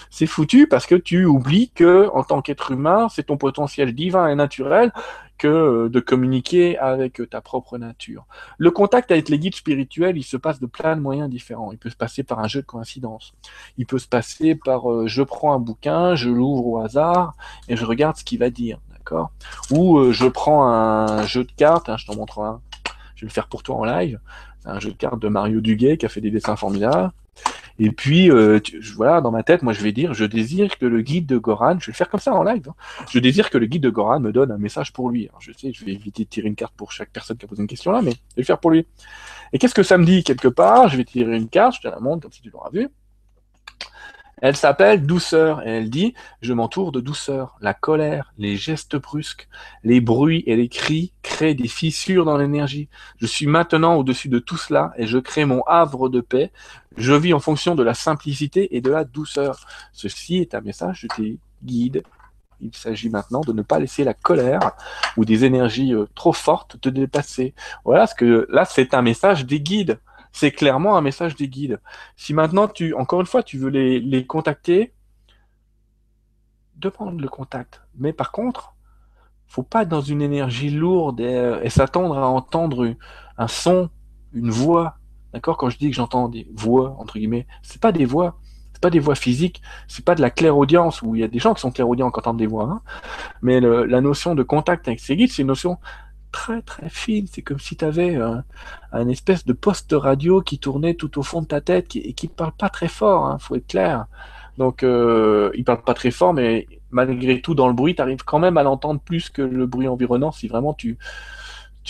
C'est 0.09 0.25
foutu 0.25 0.67
parce 0.67 0.85
que 0.85 0.95
tu 0.95 1.25
oublies 1.25 1.69
que 1.69 2.09
en 2.13 2.23
tant 2.23 2.41
qu'être 2.41 2.71
humain, 2.71 3.07
c'est 3.09 3.23
ton 3.23 3.37
potentiel 3.37 3.93
divin 3.93 4.27
et 4.27 4.35
naturel 4.35 4.91
que 5.37 5.47
euh, 5.47 5.89
de 5.89 5.99
communiquer 5.99 6.77
avec 6.77 7.21
ta 7.29 7.41
propre 7.41 7.77
nature. 7.77 8.25
Le 8.57 8.71
contact 8.71 9.11
avec 9.11 9.29
les 9.29 9.39
guides 9.39 9.55
spirituels, 9.55 10.17
il 10.17 10.23
se 10.23 10.37
passe 10.37 10.59
de 10.59 10.65
plein 10.65 10.95
de 10.95 11.01
moyens 11.01 11.29
différents. 11.29 11.71
Il 11.71 11.77
peut 11.77 11.89
se 11.89 11.95
passer 11.95 12.23
par 12.23 12.39
un 12.39 12.47
jeu 12.47 12.61
de 12.61 12.65
coïncidence. 12.65 13.33
Il 13.77 13.85
peut 13.85 13.99
se 13.99 14.07
passer 14.07 14.55
par 14.55 15.07
je 15.07 15.23
prends 15.23 15.53
un 15.53 15.59
bouquin, 15.59 16.15
je 16.15 16.29
l'ouvre 16.29 16.65
au 16.65 16.77
hasard 16.79 17.35
et 17.67 17.75
je 17.75 17.85
regarde 17.85 18.17
ce 18.17 18.23
qu'il 18.23 18.39
va 18.39 18.49
dire. 18.49 18.79
D'accord 18.99 19.31
Ou 19.71 19.97
euh, 19.97 20.11
je 20.11 20.27
prends 20.27 20.67
un 20.67 21.25
jeu 21.25 21.43
de 21.43 21.51
cartes, 21.51 21.89
hein, 21.89 21.97
je 21.97 22.05
t'en 22.05 22.15
montre 22.15 22.39
un, 22.39 22.61
je 23.15 23.21
vais 23.25 23.29
le 23.29 23.33
faire 23.33 23.47
pour 23.47 23.63
toi 23.63 23.75
en 23.77 23.85
live. 23.85 24.19
C'est 24.61 24.69
un 24.69 24.79
jeu 24.79 24.91
de 24.91 24.97
cartes 24.97 25.19
de 25.19 25.27
Mario 25.27 25.61
Duguay 25.61 25.97
qui 25.97 26.05
a 26.05 26.09
fait 26.09 26.21
des 26.21 26.31
dessins 26.31 26.55
formidables. 26.55 27.11
Et 27.81 27.91
puis, 27.91 28.29
euh, 28.29 28.59
voilà, 28.95 29.21
dans 29.21 29.31
ma 29.31 29.41
tête, 29.41 29.63
moi, 29.63 29.71
je 29.71 29.81
vais 29.81 29.93
dire, 29.93 30.13
je 30.13 30.25
désire 30.25 30.77
que 30.77 30.85
le 30.85 31.01
guide 31.01 31.25
de 31.25 31.37
Goran, 31.37 31.79
je 31.79 31.85
vais 31.85 31.93
le 31.93 31.95
faire 31.95 32.09
comme 32.09 32.19
ça 32.19 32.33
en 32.33 32.43
live, 32.43 32.67
hein. 32.67 32.75
je 33.09 33.19
désire 33.19 33.49
que 33.49 33.57
le 33.57 33.67
guide 33.67 33.83
de 33.83 33.89
Goran 33.89 34.19
me 34.19 34.33
donne 34.33 34.51
un 34.51 34.57
message 34.57 34.91
pour 34.91 35.09
lui. 35.09 35.29
je 35.39 35.53
sais, 35.53 35.71
je 35.71 35.85
vais 35.85 35.93
éviter 35.93 36.25
de 36.25 36.29
tirer 36.29 36.49
une 36.49 36.55
carte 36.55 36.73
pour 36.75 36.91
chaque 36.91 37.09
personne 37.09 37.37
qui 37.37 37.45
a 37.45 37.47
posé 37.47 37.61
une 37.61 37.69
question 37.69 37.93
là, 37.93 38.01
mais 38.01 38.11
je 38.11 38.35
vais 38.35 38.41
le 38.41 38.43
faire 38.43 38.59
pour 38.59 38.71
lui. 38.71 38.85
Et 39.53 39.59
qu'est-ce 39.59 39.73
que 39.73 39.83
ça 39.83 39.97
me 39.97 40.05
dit 40.05 40.25
quelque 40.25 40.49
part? 40.49 40.89
Je 40.89 40.97
vais 40.97 41.05
tirer 41.05 41.37
une 41.37 41.47
carte, 41.47 41.77
je 41.77 41.81
te 41.81 41.87
la 41.87 41.99
montre 42.01 42.23
comme 42.23 42.33
si 42.33 42.41
tu 42.41 42.49
l'auras 42.49 42.69
vu. 42.69 42.89
Elle 44.41 44.55
s'appelle 44.55 45.05
douceur 45.05 45.65
et 45.67 45.71
elle 45.71 45.89
dit 45.89 46.13
Je 46.41 46.53
m'entoure 46.53 46.91
de 46.91 47.01
douceur. 47.01 47.57
La 47.61 47.73
colère, 47.73 48.33
les 48.37 48.55
gestes 48.55 48.95
brusques, 48.95 49.49
les 49.83 49.99
bruits 50.01 50.43
et 50.47 50.55
les 50.55 50.69
cris 50.69 51.11
créent 51.23 51.55
des 51.55 51.67
fissures 51.67 52.25
dans 52.25 52.37
l'énergie. 52.37 52.87
Je 53.17 53.25
suis 53.25 53.47
maintenant 53.47 53.95
au-dessus 53.95 54.29
de 54.29 54.39
tout 54.39 54.57
cela 54.57 54.93
et 54.97 55.07
je 55.07 55.17
crée 55.17 55.45
mon 55.45 55.61
havre 55.63 56.09
de 56.09 56.21
paix. 56.21 56.51
Je 56.97 57.13
vis 57.13 57.33
en 57.33 57.39
fonction 57.39 57.75
de 57.75 57.83
la 57.83 57.93
simplicité 57.93 58.75
et 58.75 58.81
de 58.81 58.91
la 58.91 59.03
douceur. 59.03 59.65
Ceci 59.93 60.37
est 60.37 60.55
un 60.55 60.61
message 60.61 61.03
de 61.03 61.07
tes 61.15 61.39
guides. 61.63 62.03
Il 62.61 62.75
s'agit 62.75 63.09
maintenant 63.09 63.41
de 63.41 63.53
ne 63.53 63.61
pas 63.61 63.79
laisser 63.79 64.03
la 64.03 64.13
colère 64.13 64.59
ou 65.15 65.23
des 65.23 65.45
énergies 65.45 65.93
euh, 65.93 66.07
trop 66.13 66.33
fortes 66.33 66.79
te 66.81 66.89
dépasser. 66.89 67.53
Voilà 67.85 68.05
ce 68.05 68.15
que 68.15 68.47
là 68.49 68.65
c'est 68.65 68.93
un 68.93 69.01
message 69.01 69.45
des 69.45 69.61
guides 69.61 69.99
c'est 70.31 70.51
clairement 70.51 70.97
un 70.97 71.01
message 71.01 71.35
des 71.35 71.47
guides. 71.47 71.79
Si 72.15 72.33
maintenant, 72.33 72.67
tu, 72.67 72.93
encore 72.93 73.21
une 73.21 73.27
fois, 73.27 73.43
tu 73.43 73.57
veux 73.57 73.69
les, 73.69 73.99
les 73.99 74.25
contacter, 74.25 74.93
demande 76.75 77.19
le 77.19 77.27
contact. 77.27 77.81
Mais 77.95 78.13
par 78.13 78.31
contre, 78.31 78.75
faut 79.47 79.63
pas 79.63 79.81
être 79.83 79.89
dans 79.89 80.01
une 80.01 80.21
énergie 80.21 80.69
lourde 80.69 81.19
et, 81.19 81.35
euh, 81.35 81.69
s'attendre 81.69 82.17
à 82.17 82.27
entendre 82.27 82.95
un 83.37 83.47
son 83.47 83.89
une 84.33 84.51
voix. 84.51 84.95
D'accord? 85.33 85.57
Quand 85.57 85.69
je 85.69 85.77
dis 85.77 85.89
que 85.89 85.95
j'entends 85.95 86.29
des 86.29 86.47
voix, 86.53 86.95
entre 86.99 87.17
guillemets, 87.17 87.47
c'est 87.63 87.81
pas 87.81 87.91
des 87.91 88.05
voix, 88.05 88.39
c'est 88.73 88.81
pas 88.81 88.89
des 88.89 88.99
voix 88.99 89.15
physiques, 89.15 89.61
c'est 89.87 90.05
pas 90.05 90.15
de 90.15 90.21
la 90.21 90.29
clairaudience 90.29 91.01
où 91.01 91.15
il 91.15 91.21
y 91.21 91.23
a 91.23 91.27
des 91.27 91.39
gens 91.39 91.53
qui 91.53 91.61
sont 91.61 91.71
clairaudients 91.71 92.11
quand 92.11 92.21
entendent 92.21 92.37
des 92.37 92.47
voix, 92.47 92.65
hein. 92.65 92.81
mais 93.41 93.59
la 93.59 94.01
notion 94.01 94.35
de 94.35 94.43
contact 94.43 94.87
avec 94.87 94.99
ces 94.99 95.15
guides, 95.15 95.31
c'est 95.31 95.41
une 95.41 95.49
notion 95.49 95.77
très 96.31 96.61
très 96.61 96.89
fine. 96.89 97.27
C'est 97.31 97.41
comme 97.41 97.59
si 97.59 97.75
tu 97.75 97.85
avais 97.85 98.15
un, 98.91 99.07
espèce 99.09 99.45
de 99.45 99.53
poste 99.53 99.93
radio 99.93 100.41
qui 100.41 100.59
tournait 100.59 100.93
tout 100.93 101.19
au 101.19 101.23
fond 101.23 101.41
de 101.41 101.47
ta 101.47 101.61
tête 101.61 101.95
et 101.95 102.13
qui 102.13 102.27
ne 102.27 102.33
parle 102.33 102.53
pas 102.53 102.69
très 102.69 102.87
fort, 102.87 103.25
hein, 103.25 103.37
faut 103.39 103.55
être 103.55 103.67
clair. 103.67 104.05
Donc 104.57 104.83
euh, 104.83 105.51
il 105.55 105.63
parle 105.63 105.83
pas 105.83 105.93
très 105.93 106.11
fort, 106.11 106.33
mais 106.33 106.67
malgré 106.91 107.41
tout, 107.41 107.55
dans 107.55 107.67
le 107.67 107.73
bruit, 107.73 107.95
tu 107.95 108.01
arrives 108.01 108.23
quand 108.23 108.39
même 108.39 108.57
à 108.57 108.63
l'entendre 108.63 108.99
plus 108.99 109.29
que 109.29 109.41
le 109.41 109.65
bruit 109.65 109.87
environnant 109.87 110.31
si 110.31 110.47
vraiment 110.47 110.73
tu, 110.73 110.97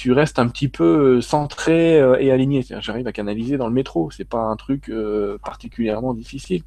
restes 0.07 0.39
un 0.39 0.47
petit 0.47 0.69
peu 0.69 1.17
euh, 1.17 1.21
centré 1.21 1.99
euh, 1.99 2.17
et 2.19 2.31
aligné. 2.31 2.63
J'arrive 2.79 3.07
à 3.07 3.11
canaliser 3.11 3.57
dans 3.57 3.67
le 3.67 3.73
métro, 3.73 4.11
c'est 4.11 4.27
pas 4.27 4.39
un 4.39 4.55
truc 4.55 4.89
euh, 4.89 5.37
particulièrement 5.43 6.13
difficile. 6.13 6.63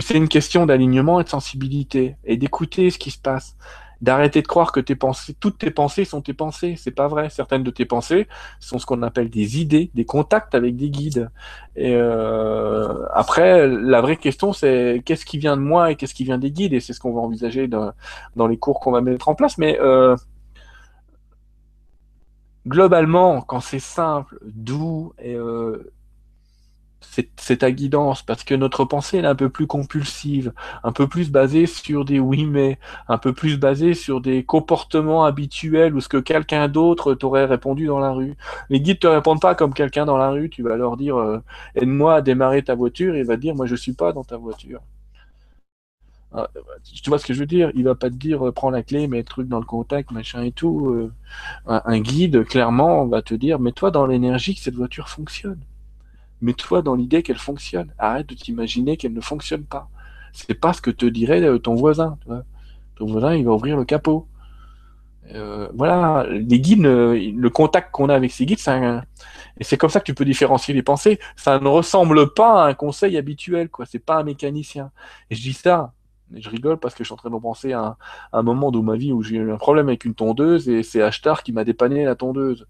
c'est 0.00 0.16
une 0.16 0.28
question 0.28 0.66
d'alignement 0.66 1.20
et 1.20 1.24
de 1.24 1.28
sensibilité 1.28 2.16
et 2.24 2.36
d'écouter 2.36 2.90
ce 2.90 2.98
qui 2.98 3.10
se 3.10 3.18
passe 3.18 3.56
d'arrêter 4.00 4.42
de 4.42 4.46
croire 4.46 4.72
que 4.72 4.80
tes 4.80 4.94
pensées, 4.96 5.34
toutes 5.38 5.58
tes 5.58 5.70
pensées 5.70 6.04
sont 6.04 6.20
tes 6.20 6.34
pensées. 6.34 6.74
C'est 6.76 6.90
pas 6.90 7.08
vrai. 7.08 7.30
Certaines 7.30 7.62
de 7.62 7.70
tes 7.70 7.84
pensées 7.84 8.28
sont 8.60 8.78
ce 8.78 8.86
qu'on 8.86 9.02
appelle 9.02 9.30
des 9.30 9.60
idées, 9.60 9.90
des 9.94 10.04
contacts 10.04 10.54
avec 10.54 10.76
des 10.76 10.90
guides. 10.90 11.30
Euh, 11.78 13.04
après, 13.12 13.68
la 13.68 14.00
vraie 14.00 14.16
question, 14.16 14.52
c'est 14.52 15.02
qu'est-ce 15.04 15.24
qui 15.24 15.38
vient 15.38 15.56
de 15.56 15.62
moi 15.62 15.90
et 15.90 15.96
qu'est-ce 15.96 16.14
qui 16.14 16.24
vient 16.24 16.38
des 16.38 16.50
guides? 16.50 16.72
Et 16.72 16.80
c'est 16.80 16.92
ce 16.92 17.00
qu'on 17.00 17.14
va 17.14 17.20
envisager 17.20 17.68
dans, 17.68 17.92
dans 18.36 18.46
les 18.46 18.58
cours 18.58 18.80
qu'on 18.80 18.92
va 18.92 19.00
mettre 19.00 19.28
en 19.28 19.34
place. 19.34 19.58
Mais 19.58 19.78
euh, 19.80 20.16
globalement, 22.66 23.40
quand 23.42 23.60
c'est 23.60 23.78
simple, 23.78 24.38
doux 24.44 25.12
et 25.18 25.34
euh, 25.34 25.92
c'est 27.36 27.58
ta 27.58 27.70
guidance, 27.70 28.22
parce 28.22 28.44
que 28.44 28.54
notre 28.54 28.84
pensée 28.84 29.18
est 29.18 29.26
un 29.26 29.34
peu 29.34 29.48
plus 29.48 29.66
compulsive, 29.66 30.52
un 30.82 30.92
peu 30.92 31.06
plus 31.06 31.30
basée 31.30 31.66
sur 31.66 32.04
des 32.04 32.18
oui 32.18 32.46
mais, 32.46 32.78
un 33.08 33.18
peu 33.18 33.32
plus 33.32 33.58
basée 33.58 33.94
sur 33.94 34.20
des 34.20 34.44
comportements 34.44 35.24
habituels 35.24 35.94
ou 35.94 36.00
ce 36.00 36.08
que 36.08 36.16
quelqu'un 36.16 36.68
d'autre 36.68 37.14
t'aurait 37.14 37.44
répondu 37.46 37.86
dans 37.86 37.98
la 37.98 38.12
rue. 38.12 38.36
Les 38.70 38.80
guides 38.80 39.00
te 39.00 39.06
répondent 39.06 39.40
pas 39.40 39.54
comme 39.54 39.74
quelqu'un 39.74 40.06
dans 40.06 40.16
la 40.18 40.30
rue, 40.30 40.50
tu 40.50 40.62
vas 40.62 40.76
leur 40.76 40.96
dire 40.96 41.16
euh, 41.16 41.42
aide-moi 41.74 42.16
à 42.16 42.22
démarrer 42.22 42.62
ta 42.62 42.74
voiture, 42.74 43.16
il 43.16 43.24
va 43.24 43.36
dire 43.36 43.54
moi 43.54 43.66
je 43.66 43.76
suis 43.76 43.92
pas 43.94 44.12
dans 44.12 44.24
ta 44.24 44.36
voiture. 44.36 44.80
Ah, 46.36 46.48
tu 46.84 47.08
vois 47.08 47.18
ce 47.20 47.26
que 47.26 47.32
je 47.32 47.38
veux 47.40 47.46
dire? 47.46 47.70
Il 47.76 47.84
va 47.84 47.94
pas 47.94 48.10
te 48.10 48.16
dire 48.16 48.44
euh, 48.44 48.52
prends 48.52 48.70
la 48.70 48.82
clé, 48.82 49.06
mets 49.06 49.18
le 49.18 49.24
truc 49.24 49.48
dans 49.48 49.60
le 49.60 49.64
contact, 49.64 50.10
machin 50.10 50.42
et 50.42 50.50
tout. 50.50 50.88
Euh. 50.90 51.12
un, 51.66 52.00
guide, 52.00 52.44
clairement, 52.44 53.06
va 53.06 53.22
te 53.22 53.34
dire 53.34 53.60
mets-toi 53.60 53.92
dans 53.92 54.06
l'énergie 54.06 54.54
que 54.56 54.60
cette 54.60 54.74
voiture 54.74 55.08
fonctionne 55.08 55.60
mets-toi 56.44 56.82
dans 56.82 56.94
l'idée 56.94 57.22
qu'elle 57.22 57.38
fonctionne. 57.38 57.92
Arrête 57.98 58.28
de 58.28 58.34
t'imaginer 58.34 58.96
qu'elle 58.96 59.14
ne 59.14 59.20
fonctionne 59.20 59.64
pas. 59.64 59.88
C'est 60.32 60.54
pas 60.54 60.72
ce 60.72 60.80
que 60.80 60.90
te 60.90 61.06
dirait 61.06 61.42
euh, 61.42 61.58
ton 61.58 61.74
voisin. 61.74 62.18
Ton 62.96 63.06
voisin, 63.06 63.34
il 63.34 63.44
va 63.44 63.52
ouvrir 63.52 63.76
le 63.76 63.84
capot. 63.84 64.28
Euh, 65.32 65.68
voilà, 65.74 66.26
les 66.28 66.60
guides, 66.60 66.82
le 66.82 67.48
contact 67.48 67.90
qu'on 67.92 68.08
a 68.08 68.14
avec 68.14 68.30
ces 68.30 68.44
guides, 68.44 68.58
c'est 68.58 68.78
et 69.58 69.64
c'est 69.64 69.76
comme 69.76 69.90
ça 69.90 70.00
que 70.00 70.04
tu 70.04 70.14
peux 70.14 70.24
différencier 70.24 70.74
les 70.74 70.82
pensées. 70.82 71.18
Ça 71.36 71.58
ne 71.60 71.68
ressemble 71.68 72.34
pas 72.34 72.64
à 72.64 72.68
un 72.68 72.74
conseil 72.74 73.16
habituel, 73.16 73.68
quoi. 73.68 73.86
C'est 73.86 74.04
pas 74.04 74.16
un 74.16 74.24
mécanicien. 74.24 74.90
Et 75.30 75.34
je 75.34 75.42
dis 75.42 75.52
ça, 75.52 75.92
je 76.32 76.48
rigole 76.48 76.78
parce 76.78 76.94
que 76.94 77.04
je 77.04 77.08
suis 77.08 77.14
en 77.14 77.16
train 77.16 77.30
de 77.30 77.38
penser 77.38 77.72
à 77.72 77.96
un, 78.32 78.42
moment 78.42 78.70
de 78.70 78.78
ma 78.80 78.96
vie 78.96 79.12
où 79.12 79.22
j'ai 79.22 79.36
eu 79.36 79.52
un 79.52 79.56
problème 79.56 79.88
avec 79.88 80.04
une 80.04 80.14
tondeuse 80.14 80.68
et 80.68 80.82
c'est 80.82 81.02
Ashtar 81.02 81.42
qui 81.42 81.52
m'a 81.52 81.64
dépanné 81.64 82.04
la 82.04 82.14
tondeuse, 82.14 82.66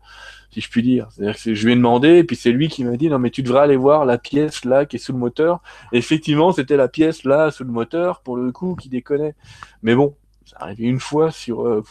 si 0.50 0.60
je 0.60 0.70
puis 0.70 0.82
dire. 0.82 1.08
C'est-à-dire 1.10 1.36
que 1.36 1.54
je 1.54 1.66
lui 1.66 1.72
ai 1.72 1.76
demandé 1.76 2.18
et 2.18 2.24
puis 2.24 2.36
c'est 2.36 2.50
lui 2.50 2.68
qui 2.68 2.84
m'a 2.84 2.96
dit 2.96 3.08
non 3.08 3.18
mais 3.18 3.30
tu 3.30 3.42
devrais 3.42 3.60
aller 3.60 3.76
voir 3.76 4.04
la 4.04 4.18
pièce 4.18 4.64
là 4.64 4.86
qui 4.86 4.96
est 4.96 4.98
sous 4.98 5.12
le 5.12 5.18
moteur. 5.18 5.62
effectivement, 5.92 6.52
c'était 6.52 6.76
la 6.76 6.88
pièce 6.88 7.24
là 7.24 7.50
sous 7.50 7.64
le 7.64 7.70
moteur 7.70 8.20
pour 8.20 8.36
le 8.36 8.52
coup 8.52 8.76
qui 8.76 8.88
déconnait. 8.88 9.34
Mais 9.82 9.94
bon, 9.94 10.16
ça 10.44 10.56
arrivé 10.60 10.84
une 10.84 11.00
fois 11.00 11.30
sur 11.30 11.66
euh, 11.66 11.82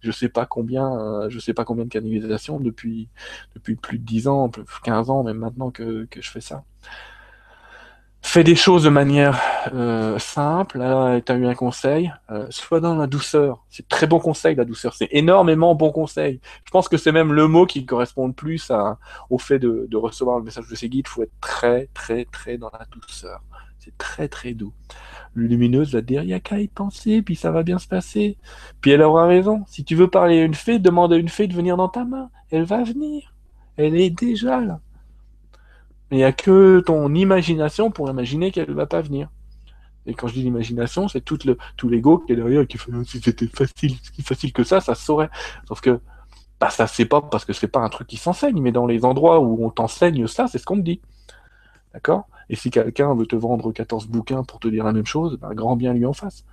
je 0.00 0.10
sais 0.12 0.28
pas 0.28 0.46
combien 0.46 0.92
euh, 0.96 1.30
je 1.30 1.38
sais 1.38 1.54
pas 1.54 1.64
combien 1.64 1.84
de 1.84 1.90
canalisations 1.90 2.60
depuis 2.60 3.08
plus 3.62 3.98
de 3.98 4.04
10 4.04 4.28
ans, 4.28 4.50
15 4.84 5.10
ans 5.10 5.24
même 5.24 5.38
maintenant 5.38 5.70
que 5.70 6.06
je 6.14 6.30
fais 6.30 6.40
ça. 6.40 6.64
Fais 8.26 8.42
des 8.42 8.56
choses 8.56 8.82
de 8.84 8.88
manière 8.88 9.38
euh, 9.74 10.18
simple. 10.18 10.78
Là, 10.78 11.20
tu 11.20 11.30
as 11.30 11.36
eu 11.36 11.46
un 11.46 11.54
conseil. 11.54 12.10
Euh, 12.30 12.46
sois 12.48 12.80
dans 12.80 12.96
la 12.96 13.06
douceur. 13.06 13.64
C'est 13.68 13.86
très 13.86 14.06
bon 14.06 14.18
conseil, 14.18 14.56
la 14.56 14.64
douceur. 14.64 14.94
C'est 14.94 15.08
énormément 15.12 15.74
bon 15.74 15.92
conseil. 15.92 16.40
Je 16.64 16.70
pense 16.70 16.88
que 16.88 16.96
c'est 16.96 17.12
même 17.12 17.34
le 17.34 17.46
mot 17.46 17.66
qui 17.66 17.84
correspond 17.84 18.26
le 18.26 18.32
plus 18.32 18.72
au 19.28 19.38
fait 19.38 19.58
de, 19.58 19.94
recevoir 19.94 20.38
le 20.38 20.44
message 20.44 20.66
de 20.68 20.74
ces 20.74 20.88
guides. 20.88 21.04
Il 21.06 21.10
faut 21.10 21.22
être 21.22 21.38
très, 21.40 21.90
très, 21.92 22.24
très 22.24 22.56
dans 22.56 22.70
la 22.72 22.86
douceur. 22.90 23.42
C'est 23.78 23.96
très, 23.98 24.26
très 24.26 24.54
doux. 24.54 24.72
Lumineuse 25.34 25.92
va 25.92 26.00
dire, 26.00 26.22
il 26.22 26.28
n'y 26.28 26.34
a 26.34 26.40
qu'à 26.40 26.58
y 26.58 26.66
penser, 26.66 27.20
puis 27.20 27.36
ça 27.36 27.50
va 27.50 27.62
bien 27.62 27.78
se 27.78 27.86
passer. 27.86 28.38
Puis 28.80 28.90
elle 28.90 29.02
aura 29.02 29.26
raison. 29.26 29.64
Si 29.68 29.84
tu 29.84 29.94
veux 29.94 30.08
parler 30.08 30.40
à 30.40 30.44
une 30.44 30.54
fée, 30.54 30.78
demande 30.78 31.12
à 31.12 31.16
une 31.16 31.28
fée 31.28 31.46
de 31.46 31.54
venir 31.54 31.76
dans 31.76 31.90
ta 31.90 32.04
main. 32.04 32.30
Elle 32.50 32.64
va 32.64 32.82
venir. 32.84 33.34
Elle 33.76 33.96
est 34.00 34.10
déjà 34.10 34.60
là. 34.60 34.80
Il 36.14 36.18
n'y 36.18 36.24
a 36.24 36.32
que 36.32 36.78
ton 36.78 37.12
imagination 37.12 37.90
pour 37.90 38.08
imaginer 38.08 38.52
qu'elle 38.52 38.68
ne 38.68 38.74
va 38.74 38.86
pas 38.86 39.00
venir. 39.00 39.30
Et 40.06 40.14
quand 40.14 40.28
je 40.28 40.34
dis 40.34 40.44
l'imagination, 40.44 41.08
c'est 41.08 41.22
tout 41.22 41.40
le 41.44 41.58
tout 41.76 41.88
l'ego 41.88 42.18
qui 42.18 42.32
est 42.32 42.36
derrière 42.36 42.68
qui 42.68 42.78
fait 42.78 42.92
si 43.04 43.20
c'était 43.20 43.48
facile, 43.48 43.96
si 44.14 44.22
facile 44.22 44.52
que 44.52 44.62
ça, 44.62 44.80
ça 44.80 44.94
se 44.94 45.04
saurait. 45.04 45.28
Sauf 45.66 45.80
que 45.80 45.98
bah, 46.60 46.70
ça 46.70 46.86
c'est 46.86 47.06
pas 47.06 47.20
parce 47.20 47.44
que 47.44 47.52
c'est 47.52 47.66
pas 47.66 47.80
un 47.80 47.88
truc 47.88 48.06
qui 48.06 48.16
s'enseigne, 48.16 48.62
mais 48.62 48.70
dans 48.70 48.86
les 48.86 49.04
endroits 49.04 49.40
où 49.40 49.66
on 49.66 49.70
t'enseigne 49.70 50.28
ça, 50.28 50.46
c'est 50.46 50.58
ce 50.58 50.66
qu'on 50.66 50.76
te 50.76 50.82
dit. 50.82 51.00
D'accord? 51.92 52.28
Et 52.48 52.54
si 52.54 52.70
quelqu'un 52.70 53.12
veut 53.16 53.26
te 53.26 53.34
vendre 53.34 53.72
14 53.72 54.06
bouquins 54.06 54.44
pour 54.44 54.60
te 54.60 54.68
dire 54.68 54.84
la 54.84 54.92
même 54.92 55.06
chose, 55.06 55.36
bah, 55.40 55.50
grand 55.52 55.74
bien 55.74 55.94
lui 55.94 56.06
en 56.06 56.12
face. 56.12 56.44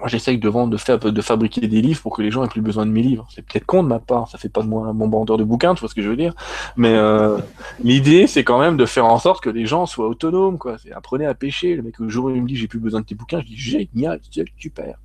Moi, 0.00 0.08
j'essaye 0.08 0.38
de 0.38 0.48
vendre, 0.48 0.74
de, 0.74 1.10
de 1.10 1.20
fabriquer 1.20 1.60
des 1.68 1.82
livres 1.82 2.00
pour 2.00 2.16
que 2.16 2.22
les 2.22 2.30
gens 2.30 2.42
aient 2.42 2.48
plus 2.48 2.62
besoin 2.62 2.86
de 2.86 2.90
mes 2.90 3.02
livres. 3.02 3.26
C'est 3.28 3.42
peut-être 3.42 3.66
con 3.66 3.82
de 3.82 3.88
ma 3.88 3.98
part, 3.98 4.28
ça 4.28 4.38
fait 4.38 4.48
pas 4.48 4.62
de 4.62 4.66
moi 4.66 4.86
un 4.86 4.94
bon 4.94 5.10
vendeur 5.10 5.36
de 5.36 5.44
bouquins, 5.44 5.74
tu 5.74 5.80
vois 5.80 5.90
ce 5.90 5.94
que 5.94 6.00
je 6.00 6.08
veux 6.08 6.16
dire. 6.16 6.34
Mais 6.76 6.94
euh, 6.94 7.36
l'idée, 7.84 8.26
c'est 8.26 8.42
quand 8.42 8.58
même 8.58 8.78
de 8.78 8.86
faire 8.86 9.04
en 9.04 9.18
sorte 9.18 9.44
que 9.44 9.50
les 9.50 9.66
gens 9.66 9.84
soient 9.84 10.08
autonomes, 10.08 10.56
quoi. 10.56 10.76
Apprenez 10.94 11.26
à 11.26 11.34
pêcher. 11.34 11.76
Le 11.76 11.82
mec, 11.82 11.98
le 11.98 12.08
jour 12.08 12.24
où 12.24 12.30
il 12.30 12.40
me 12.40 12.48
dit 12.48 12.56
j'ai 12.56 12.66
plus 12.66 12.78
besoin 12.78 13.00
de 13.00 13.04
tes 13.04 13.14
bouquins, 13.14 13.40
je 13.40 13.46
dis 13.46 13.58
génial, 13.58 14.20
super. 14.56 14.96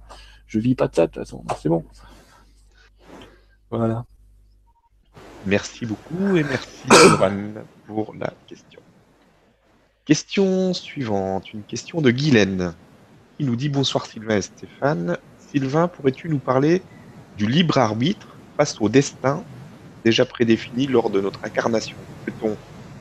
Je 0.47 0.59
vis 0.59 0.75
pas 0.75 0.87
de 0.87 0.95
ça 0.95 1.07
de 1.07 1.11
toute 1.11 1.23
façon, 1.23 1.43
c'est 1.61 1.67
bon. 1.67 1.83
Voilà. 3.69 4.05
Merci 5.45 5.85
beaucoup 5.85 6.37
et 6.37 6.43
merci 6.43 6.87
pour 7.85 8.15
la 8.17 8.33
question. 8.47 8.79
Question 10.05 10.73
suivante, 10.73 11.53
une 11.53 11.63
question 11.63 11.99
de 11.99 12.11
Guylaine. 12.11 12.73
Il 13.37 13.47
nous 13.47 13.55
dit 13.57 13.69
bonsoir 13.69 14.05
Sylvain 14.05 14.37
et 14.37 14.41
Stéphane. 14.41 15.17
Sylvain, 15.37 15.87
pourrais-tu 15.89 16.29
nous 16.29 16.39
parler 16.39 16.81
du 17.37 17.47
libre 17.47 17.77
arbitre 17.77 18.27
face 18.55 18.79
au 18.79 18.87
destin 18.87 19.43
déjà 20.05 20.25
prédéfini 20.25 20.87
lors 20.87 21.09
de 21.09 21.19
notre 21.19 21.43
incarnation? 21.43 21.97
Peut-on 22.25 22.55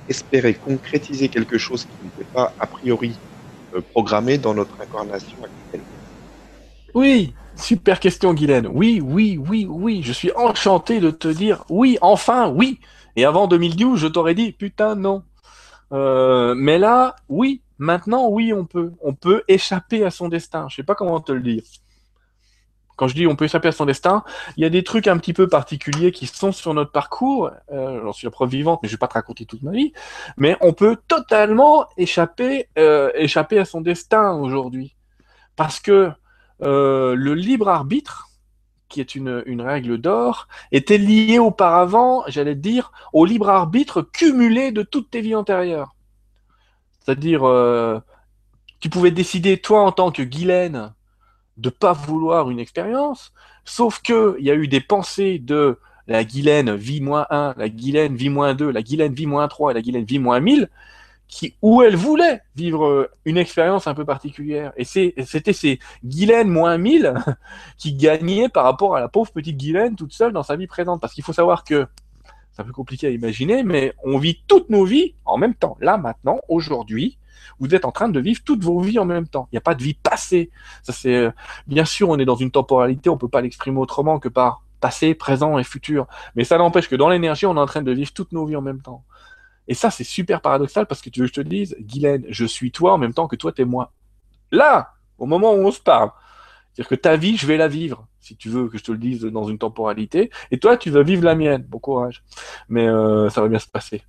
espérer 0.09 0.55
concrétiser 0.55 1.28
quelque 1.28 1.57
chose 1.57 1.85
qui 1.85 2.05
n'était 2.05 2.30
pas 2.32 2.53
a 2.59 2.66
priori 2.66 3.14
euh, 3.74 3.80
programmé 3.93 4.37
dans 4.37 4.55
notre 4.55 4.74
incarnation 4.80 5.37
actuelle? 5.37 5.82
Oui, 6.95 7.32
super 7.55 8.01
question 8.01 8.35
Guylaine. 8.35 8.66
Oui, 8.66 9.01
oui, 9.01 9.39
oui, 9.39 9.66
oui. 9.70 10.03
Je 10.03 10.12
suis 10.12 10.32
enchanté 10.35 10.99
de 10.99 11.11
te 11.11 11.28
dire 11.28 11.64
oui, 11.68 11.97
enfin 12.01 12.49
oui. 12.49 12.80
Et 13.14 13.24
avant 13.24 13.47
2012, 13.47 14.01
je 14.01 14.09
t'aurais 14.09 14.35
dit 14.35 14.51
putain 14.51 14.97
non. 14.97 15.22
Euh, 15.93 16.55
mais 16.57 16.78
là, 16.78 17.14
oui, 17.28 17.62
Maintenant, 17.78 18.28
oui, 18.28 18.52
on 18.52 18.64
peut. 18.64 18.92
On 19.02 19.14
peut 19.14 19.42
échapper 19.48 20.04
à 20.04 20.10
son 20.10 20.28
destin. 20.28 20.66
Je 20.68 20.76
sais 20.76 20.82
pas 20.82 20.94
comment 20.94 21.20
te 21.20 21.32
le 21.32 21.42
dire. 21.42 21.62
Quand 22.96 23.08
je 23.08 23.14
dis 23.14 23.26
on 23.26 23.34
peut 23.34 23.46
échapper 23.46 23.68
à 23.68 23.72
son 23.72 23.86
destin, 23.86 24.22
il 24.56 24.62
y 24.62 24.66
a 24.66 24.70
des 24.70 24.84
trucs 24.84 25.08
un 25.08 25.18
petit 25.18 25.32
peu 25.32 25.48
particuliers 25.48 26.12
qui 26.12 26.26
sont 26.26 26.52
sur 26.52 26.74
notre 26.74 26.92
parcours. 26.92 27.50
Euh, 27.72 28.00
J'en 28.02 28.12
suis 28.12 28.26
la 28.26 28.30
preuve 28.30 28.50
vivante, 28.50 28.80
mais 28.82 28.88
je 28.88 28.94
vais 28.94 28.98
pas 28.98 29.08
te 29.08 29.14
raconter 29.14 29.46
toute 29.46 29.62
ma 29.62 29.72
vie. 29.72 29.92
Mais 30.36 30.56
on 30.60 30.72
peut 30.72 30.96
totalement 31.08 31.86
échapper, 31.96 32.68
euh, 32.78 33.10
à 33.14 33.64
son 33.64 33.80
destin 33.80 34.34
aujourd'hui, 34.34 34.94
parce 35.56 35.80
que 35.80 36.10
euh, 36.62 37.14
le 37.16 37.34
libre 37.34 37.68
arbitre, 37.68 38.28
qui 38.88 39.00
est 39.00 39.16
une, 39.16 39.42
une 39.46 39.60
règle 39.60 39.98
d'or, 39.98 40.46
était 40.70 40.98
lié 40.98 41.40
auparavant, 41.40 42.22
j'allais 42.28 42.54
dire, 42.54 42.92
au 43.12 43.24
libre 43.24 43.48
arbitre 43.48 44.02
cumulé 44.02 44.70
de 44.70 44.82
toutes 44.82 45.10
tes 45.10 45.20
vies 45.20 45.34
antérieures. 45.34 45.96
C'est-à-dire, 47.05 47.44
euh, 47.44 48.00
tu 48.80 48.88
pouvais 48.88 49.11
décider, 49.11 49.59
toi, 49.59 49.82
en 49.82 49.92
tant 49.92 50.11
que 50.11 50.22
Guylaine, 50.22 50.92
de 51.57 51.70
pas 51.70 51.92
vouloir 51.92 52.50
une 52.50 52.59
expérience, 52.59 53.32
sauf 53.64 54.00
qu'il 54.00 54.36
y 54.40 54.50
a 54.50 54.55
eu 54.55 54.68
des 54.68 54.80
pensées 54.80 55.38
de 55.38 55.78
la 56.07 56.24
Guylaine 56.24 56.74
vie-1, 56.74 57.55
la 57.57 57.68
Guylaine 57.68 58.16
vie-2, 58.16 58.70
la 58.70 58.82
Guylaine 58.82 59.14
vie-3 59.14 59.70
et 59.70 59.74
la 59.74 59.82
Guylaine 59.82 60.05
vie-1000, 60.05 60.68
qui, 61.28 61.55
où 61.62 61.82
elle 61.82 61.96
voulait 61.96 62.42
vivre 62.55 62.86
euh, 62.86 63.11
une 63.24 63.38
expérience 63.38 63.86
un 63.86 63.94
peu 63.94 64.05
particulière. 64.05 64.72
Et 64.76 64.84
c'était 64.84 65.52
ces 65.52 65.78
Guylaine 66.05 66.48
moins 66.48 66.76
1000 66.76 67.14
qui 67.78 67.94
gagnaient 67.94 68.48
par 68.48 68.64
rapport 68.64 68.96
à 68.96 69.00
la 69.00 69.09
pauvre 69.09 69.32
petite 69.32 69.57
Guylaine 69.57 69.96
toute 69.96 70.12
seule 70.12 70.32
dans 70.32 70.42
sa 70.42 70.57
vie 70.57 70.66
présente. 70.66 71.00
Parce 71.00 71.14
qu'il 71.14 71.24
faut 71.24 71.32
savoir 71.32 71.64
que 71.64 71.86
C'est 72.55 72.62
un 72.62 72.64
peu 72.64 72.72
compliqué 72.72 73.09
à 73.09 73.11
imaginer, 73.11 73.64
mais 73.64 73.94
on 74.05 74.16
vit 74.16 74.40
toutes 74.46 74.70
nos 74.70 74.84
vies 74.84 75.16
en 75.24 75.38
même 75.38 75.55
temps. 75.55 75.76
Là, 75.80 75.96
maintenant, 75.96 76.38
aujourd'hui, 76.48 77.18
vous 77.59 77.74
êtes 77.74 77.84
en 77.84 77.90
train 77.90 78.09
de 78.09 78.20
vivre 78.20 78.40
toutes 78.44 78.62
vos 78.62 78.80
vies 78.80 79.00
en 79.00 79.05
même 79.05 79.26
temps. 79.26 79.48
Il 79.50 79.57
n'y 79.57 79.59
a 79.59 79.61
pas 79.61 79.74
de 79.74 79.82
vie 79.82 79.94
passée. 79.94 80.50
Ça, 80.84 80.92
c'est, 80.92 81.14
euh, 81.14 81.30
bien 81.66 81.84
sûr, 81.84 82.09
on 82.09 82.18
est 82.18 82.24
dans 82.24 82.36
une 82.36 82.52
temporalité, 82.52 83.11
on 83.11 83.18
peut 83.18 83.28
pas 83.28 83.40
l'exprimer 83.40 83.78
autrement 83.78 84.20
que 84.20 84.28
par 84.28 84.62
passé, 84.80 85.14
présent 85.14 85.59
et 85.59 85.64
futur. 85.64 86.07
Mais 86.36 86.44
ça 86.44 86.57
n'empêche 86.57 86.88
que 86.88 86.94
dans 86.94 87.09
l'énergie, 87.09 87.46
on 87.46 87.57
est 87.57 87.61
en 87.61 87.66
train 87.66 87.82
de 87.82 87.90
vivre 87.90 88.12
toutes 88.12 88.30
nos 88.32 88.46
vies 88.46 88.57
en 88.57 88.62
même 88.62 88.80
temps. 88.80 89.02
Et 89.66 89.74
ça, 89.74 89.90
c'est 89.90 90.05
super 90.05 90.40
paradoxal 90.40 90.86
parce 90.86 91.00
que 91.00 91.11
tu 91.11 91.20
veux 91.20 91.26
que 91.26 91.34
je 91.34 91.40
te 91.40 91.48
dise, 91.48 91.74
Guylaine, 91.80 92.24
je 92.28 92.44
suis 92.44 92.70
toi 92.70 92.92
en 92.92 92.98
même 92.98 93.14
temps 93.14 93.26
que 93.26 93.36
toi, 93.36 93.50
t'es 93.50 93.64
moi. 93.64 93.92
Là, 94.52 94.92
au 95.18 95.26
moment 95.26 95.55
où 95.55 95.59
on 95.59 95.72
se 95.72 95.80
parle. 95.80 96.11
C'est-à-dire 96.72 96.88
que 96.88 96.94
ta 96.94 97.16
vie, 97.16 97.36
je 97.36 97.46
vais 97.46 97.57
la 97.57 97.68
vivre, 97.68 98.07
si 98.24 98.36
tu 98.36 98.48
veux 98.48 98.68
que 98.68 98.78
je 98.78 98.84
te 98.84 98.92
le 98.92 98.98
dise 98.98 99.22
dans 99.22 99.44
une 99.44 99.58
temporalité. 99.58 100.30
Et 100.50 100.58
toi, 100.58 100.76
tu 100.76 100.90
vas 100.90 101.02
vivre 101.02 101.24
la 101.24 101.34
mienne. 101.34 101.62
Bon 101.68 101.78
courage. 101.78 102.24
Mais 102.68 102.86
euh, 102.88 103.28
ça 103.28 103.42
va 103.42 103.48
bien 103.48 103.58
se 103.58 103.68
passer 103.68 104.02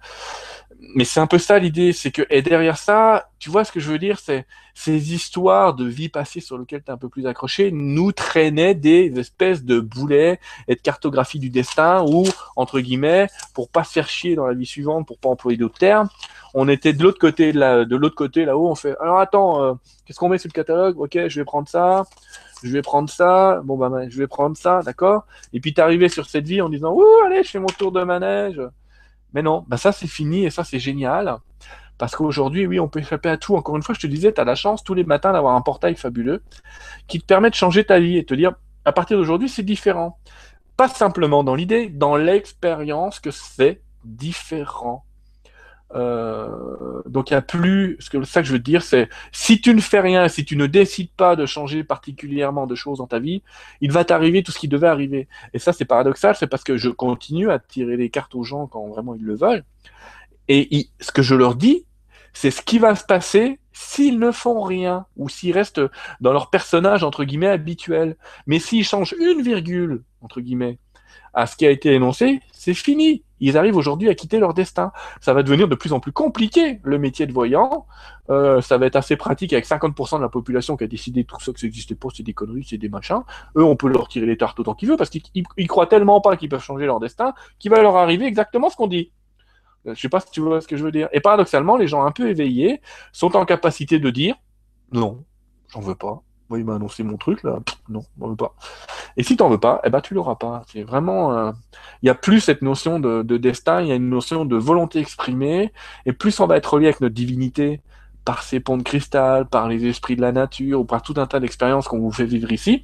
mais 0.95 1.03
c'est 1.03 1.19
un 1.19 1.27
peu 1.27 1.37
ça 1.37 1.59
l'idée, 1.59 1.93
c'est 1.93 2.11
que 2.11 2.23
et 2.29 2.41
derrière 2.41 2.77
ça, 2.77 3.29
tu 3.39 3.49
vois 3.49 3.63
ce 3.63 3.71
que 3.71 3.79
je 3.79 3.91
veux 3.91 3.99
dire, 3.99 4.19
c'est 4.19 4.45
ces 4.73 5.13
histoires 5.13 5.73
de 5.73 5.85
vie 5.85 6.09
passée 6.09 6.39
sur 6.39 6.57
lesquelles 6.57 6.83
tu 6.83 6.89
es 6.89 6.93
un 6.93 6.97
peu 6.97 7.09
plus 7.09 7.27
accroché 7.27 7.71
nous 7.71 8.11
traînaient 8.11 8.75
des 8.75 9.11
espèces 9.17 9.63
de 9.63 9.79
boulets 9.79 10.39
et 10.67 10.75
de 10.75 10.79
cartographie 10.81 11.39
du 11.39 11.49
destin 11.49 12.03
où 12.07 12.25
entre 12.55 12.79
guillemets, 12.79 13.27
pour 13.53 13.69
pas 13.69 13.83
se 13.83 13.93
faire 13.93 14.09
chier 14.09 14.35
dans 14.35 14.47
la 14.47 14.53
vie 14.53 14.65
suivante, 14.65 15.07
pour 15.07 15.17
pas 15.17 15.29
employer 15.29 15.57
d'autres 15.57 15.77
termes, 15.77 16.09
on 16.53 16.67
était 16.69 16.93
de 16.93 17.03
l'autre 17.03 17.19
côté 17.19 17.51
de, 17.51 17.95
l'autre 17.95 18.15
côté 18.15 18.45
là-haut, 18.45 18.69
on 18.69 18.75
fait 18.75 18.95
alors 18.99 19.19
attends, 19.19 19.63
euh, 19.63 19.73
qu'est-ce 20.05 20.19
qu'on 20.19 20.29
met 20.29 20.37
sur 20.37 20.49
le 20.49 20.53
catalogue? 20.53 20.99
OK, 20.99 21.17
je 21.27 21.39
vais 21.39 21.45
prendre 21.45 21.67
ça. 21.67 22.05
Je 22.63 22.71
vais 22.71 22.81
prendre 22.81 23.09
ça, 23.09 23.61
bon 23.63 23.77
bah 23.77 23.91
je 24.09 24.17
vais 24.17 24.27
prendre 24.27 24.55
ça, 24.57 24.81
d'accord? 24.81 25.25
Et 25.53 25.59
puis 25.59 25.73
t'arrivais 25.73 26.09
sur 26.09 26.25
cette 26.25 26.47
vie 26.47 26.61
en 26.61 26.69
disant 26.69 26.93
Ouh, 26.93 27.03
allez, 27.25 27.43
je 27.43 27.49
fais 27.49 27.59
mon 27.59 27.67
tour 27.67 27.91
de 27.91 28.01
manège, 28.01 28.59
mais 29.35 29.43
non, 29.43 29.65
bah 29.67 29.75
ça 29.77 29.91
c'est 29.91 30.07
fini 30.07 30.45
et 30.45 30.49
ça 30.49 30.63
c'est 30.63 30.79
génial. 30.79 31.37
Parce 31.97 32.15
qu'aujourd'hui, 32.15 32.65
oui, 32.65 32.79
on 32.79 32.87
peut 32.87 32.99
échapper 32.99 33.29
à 33.29 33.37
tout. 33.37 33.55
Encore 33.55 33.75
une 33.75 33.83
fois, 33.83 33.93
je 33.93 33.99
te 33.99 34.07
disais, 34.07 34.33
tu 34.33 34.41
as 34.41 34.45
la 34.45 34.55
chance 34.55 34.83
tous 34.83 34.93
les 34.93 35.03
matins 35.03 35.31
d'avoir 35.31 35.55
un 35.55 35.61
portail 35.61 35.95
fabuleux 35.95 36.41
qui 37.07 37.19
te 37.19 37.25
permet 37.25 37.49
de 37.49 37.55
changer 37.55 37.85
ta 37.85 37.99
vie 37.99 38.17
et 38.17 38.25
te 38.25 38.33
dire, 38.33 38.53
à 38.85 38.91
partir 38.91 39.17
d'aujourd'hui, 39.17 39.49
c'est 39.49 39.63
différent. 39.63 40.19
Pas 40.77 40.87
simplement 40.87 41.43
dans 41.43 41.55
l'idée, 41.55 41.87
dans 41.87 42.15
l'expérience 42.15 43.19
que 43.19 43.31
c'est 43.31 43.81
différent. 44.03 45.05
Euh, 45.93 47.01
donc 47.05 47.29
il 47.29 47.33
n'y 47.33 47.37
a 47.37 47.41
plus, 47.41 47.97
ce 47.99 48.09
que 48.09 48.23
ça 48.23 48.41
que 48.41 48.47
je 48.47 48.53
veux 48.53 48.59
dire, 48.59 48.81
c'est 48.81 49.09
si 49.31 49.61
tu 49.61 49.73
ne 49.73 49.81
fais 49.81 49.99
rien, 49.99 50.27
si 50.27 50.43
tu 50.43 50.57
ne 50.57 50.65
décides 50.65 51.11
pas 51.11 51.35
de 51.35 51.45
changer 51.45 51.83
particulièrement 51.83 52.67
de 52.67 52.75
choses 52.75 52.97
dans 52.97 53.07
ta 53.07 53.19
vie, 53.19 53.43
il 53.81 53.91
va 53.91 54.03
t'arriver 54.03 54.43
tout 54.43 54.51
ce 54.51 54.59
qui 54.59 54.67
devait 54.67 54.87
arriver. 54.87 55.27
Et 55.53 55.59
ça 55.59 55.73
c'est 55.73 55.85
paradoxal, 55.85 56.35
c'est 56.35 56.47
parce 56.47 56.63
que 56.63 56.77
je 56.77 56.89
continue 56.89 57.51
à 57.51 57.59
tirer 57.59 57.97
les 57.97 58.09
cartes 58.09 58.35
aux 58.35 58.43
gens 58.43 58.67
quand 58.67 58.87
vraiment 58.87 59.15
ils 59.15 59.23
le 59.23 59.35
veulent. 59.35 59.63
Et 60.47 60.89
ce 60.99 61.11
que 61.11 61.23
je 61.23 61.33
leur 61.33 61.55
dis, 61.55 61.85
c'est 62.33 62.51
ce 62.51 62.61
qui 62.61 62.77
va 62.77 62.95
se 62.95 63.03
passer 63.03 63.59
s'ils 63.71 64.19
ne 64.19 64.31
font 64.31 64.61
rien 64.61 65.05
ou 65.17 65.27
s'ils 65.27 65.53
restent 65.53 65.81
dans 66.21 66.33
leur 66.33 66.49
personnage 66.49 67.03
entre 67.03 67.23
guillemets 67.23 67.47
habituel. 67.47 68.15
Mais 68.45 68.59
s'ils 68.59 68.85
changent 68.85 69.15
une 69.19 69.41
virgule 69.41 70.03
entre 70.21 70.41
guillemets 70.41 70.77
à 71.33 71.47
ce 71.47 71.55
qui 71.55 71.65
a 71.65 71.71
été 71.71 71.93
énoncé, 71.93 72.41
c'est 72.51 72.73
fini. 72.73 73.23
Ils 73.39 73.57
arrivent 73.57 73.75
aujourd'hui 73.75 74.09
à 74.09 74.15
quitter 74.15 74.39
leur 74.39 74.53
destin. 74.53 74.91
Ça 75.21 75.33
va 75.33 75.43
devenir 75.43 75.67
de 75.67 75.75
plus 75.75 75.93
en 75.93 75.99
plus 75.99 76.11
compliqué, 76.11 76.79
le 76.83 76.97
métier 76.97 77.25
de 77.25 77.33
voyant. 77.33 77.85
Euh, 78.29 78.61
ça 78.61 78.77
va 78.77 78.85
être 78.85 78.95
assez 78.95 79.15
pratique 79.15 79.53
avec 79.53 79.65
50% 79.65 80.17
de 80.17 80.21
la 80.21 80.29
population 80.29 80.77
qui 80.77 80.83
a 80.83 80.87
décidé 80.87 81.23
tout 81.23 81.39
ça 81.39 81.51
que 81.51 81.59
ça 81.59 81.67
n'existait 81.67 81.95
pas, 81.95 82.07
c'est 82.13 82.23
des 82.23 82.33
conneries, 82.33 82.65
c'est 82.67 82.77
des 82.77 82.89
machins. 82.89 83.21
Eux, 83.55 83.63
on 83.63 83.75
peut 83.75 83.89
leur 83.89 84.07
tirer 84.07 84.25
les 84.25 84.37
tartes 84.37 84.59
autant 84.59 84.73
qu'ils 84.73 84.89
veulent 84.89 84.97
parce 84.97 85.09
qu'ils 85.09 85.67
croient 85.67 85.87
tellement 85.87 86.21
pas 86.21 86.37
qu'ils 86.37 86.49
peuvent 86.49 86.63
changer 86.63 86.85
leur 86.85 86.99
destin 86.99 87.33
qu'il 87.59 87.71
va 87.71 87.81
leur 87.81 87.95
arriver 87.95 88.25
exactement 88.25 88.69
ce 88.69 88.75
qu'on 88.75 88.87
dit. 88.87 89.11
Euh, 89.87 89.93
je 89.95 90.01
sais 90.01 90.09
pas 90.09 90.19
si 90.19 90.31
tu 90.31 90.41
vois 90.41 90.61
ce 90.61 90.67
que 90.67 90.77
je 90.77 90.83
veux 90.83 90.91
dire. 90.91 91.09
Et 91.11 91.19
paradoxalement, 91.19 91.77
les 91.77 91.87
gens 91.87 92.03
un 92.05 92.11
peu 92.11 92.29
éveillés 92.29 92.81
sont 93.11 93.35
en 93.35 93.45
capacité 93.45 93.99
de 93.99 94.09
dire 94.09 94.35
non, 94.91 95.23
j'en 95.67 95.81
veux 95.81 95.95
pas. 95.95 96.21
Moi, 96.49 96.59
il 96.59 96.65
m'a 96.65 96.75
annoncé 96.75 97.03
mon 97.03 97.17
truc, 97.17 97.43
là. 97.43 97.59
non, 97.89 98.03
j'en 98.19 98.27
veux 98.27 98.35
pas. 98.35 98.55
Et 99.17 99.23
si 99.23 99.35
t'en 99.37 99.49
veux 99.49 99.59
pas, 99.59 99.81
eh 99.83 99.89
ben, 99.89 100.01
tu 100.01 100.13
l'auras 100.13 100.35
pas. 100.35 100.63
C'est 100.71 100.83
vraiment, 100.83 101.33
euh, 101.33 101.51
il 102.01 102.07
y 102.07 102.09
a 102.09 102.15
plus 102.15 102.39
cette 102.39 102.61
notion 102.61 102.99
de, 102.99 103.23
destin, 103.37 103.81
il 103.81 103.87
y 103.87 103.91
a 103.91 103.95
une 103.95 104.09
notion 104.09 104.45
de 104.45 104.55
volonté 104.55 104.99
exprimée, 104.99 105.73
et 106.05 106.13
plus 106.13 106.39
on 106.39 106.47
va 106.47 106.57
être 106.57 106.73
relié 106.73 106.87
avec 106.87 107.01
notre 107.01 107.15
divinité 107.15 107.81
par 108.25 108.41
ces 108.41 108.59
ponts 108.59 108.77
de 108.77 108.83
cristal, 108.83 109.45
par 109.45 109.67
les 109.67 109.85
esprits 109.85 110.15
de 110.15 110.21
la 110.21 110.31
nature, 110.31 110.81
ou 110.81 110.85
par 110.85 111.03
tout 111.03 111.13
un 111.17 111.27
tas 111.27 111.39
d'expériences 111.39 111.87
qu'on 111.87 111.99
vous 111.99 112.11
fait 112.11 112.25
vivre 112.25 112.51
ici, 112.51 112.83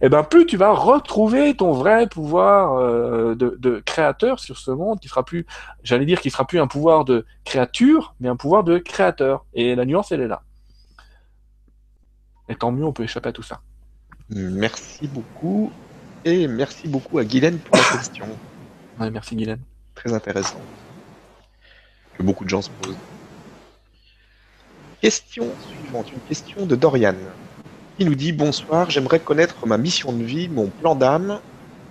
eh 0.00 0.08
ben, 0.08 0.22
plus 0.22 0.46
tu 0.46 0.56
vas 0.56 0.72
retrouver 0.72 1.54
ton 1.54 1.72
vrai 1.72 2.06
pouvoir 2.06 2.74
euh, 2.74 3.34
de, 3.34 3.56
de, 3.58 3.82
créateur 3.84 4.40
sur 4.40 4.56
ce 4.58 4.70
monde, 4.70 4.98
qui 4.98 5.08
sera 5.08 5.24
plus, 5.24 5.46
j'allais 5.82 6.06
dire, 6.06 6.20
qui 6.20 6.30
sera 6.30 6.46
plus 6.46 6.58
un 6.58 6.66
pouvoir 6.66 7.04
de 7.04 7.26
créature, 7.44 8.14
mais 8.20 8.28
un 8.28 8.36
pouvoir 8.36 8.64
de 8.64 8.78
créateur. 8.78 9.44
Et 9.54 9.74
la 9.74 9.84
nuance, 9.84 10.10
elle 10.10 10.22
est 10.22 10.28
là. 10.28 10.42
Et 12.48 12.54
tant 12.54 12.72
mieux, 12.72 12.84
on 12.84 12.92
peut 12.92 13.04
échapper 13.04 13.28
à 13.28 13.32
tout 13.32 13.42
ça. 13.42 13.60
Merci 14.30 15.06
beaucoup. 15.06 15.70
Et 16.24 16.48
merci 16.48 16.88
beaucoup 16.88 17.18
à 17.18 17.24
Guylaine 17.24 17.58
pour 17.58 17.76
la 17.76 17.98
question. 17.98 18.26
Ouais, 18.98 19.10
merci 19.10 19.36
Guylaine. 19.36 19.60
Très 19.94 20.12
intéressant. 20.12 20.60
Que 22.16 22.22
beaucoup 22.22 22.44
de 22.44 22.50
gens 22.50 22.62
se 22.62 22.70
posent. 22.82 22.96
Question 25.00 25.46
suivante, 25.68 26.10
une 26.12 26.20
question 26.28 26.66
de 26.66 26.74
Dorian. 26.74 27.14
Il 27.98 28.06
nous 28.06 28.14
dit 28.14 28.32
Bonsoir, 28.32 28.90
j'aimerais 28.90 29.20
connaître 29.20 29.66
ma 29.66 29.78
mission 29.78 30.12
de 30.12 30.24
vie, 30.24 30.48
mon 30.48 30.68
plan 30.68 30.94
d'âme. 30.94 31.40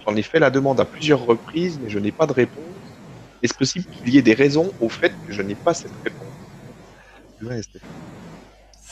J'en 0.06 0.16
ai 0.16 0.22
fait 0.22 0.40
la 0.40 0.50
demande 0.50 0.80
à 0.80 0.86
plusieurs 0.86 1.26
reprises, 1.26 1.80
mais 1.82 1.90
je 1.90 2.00
n'ai 2.00 2.12
pas 2.12 2.28
de 2.28 2.34
réponse. 2.34 2.64
Est-ce 3.44 3.54
possible 3.54 3.86
qu'il 3.86 4.10
y 4.10 4.18
ait 4.18 4.22
des 4.22 4.34
raisons 4.34 4.72
au 4.82 4.90
fait 4.90 5.14
que 5.26 5.34
je 5.34 5.42
n'ai 5.42 5.56
pas 5.56 5.74
cette 5.74 5.92
réponse? 6.04 6.28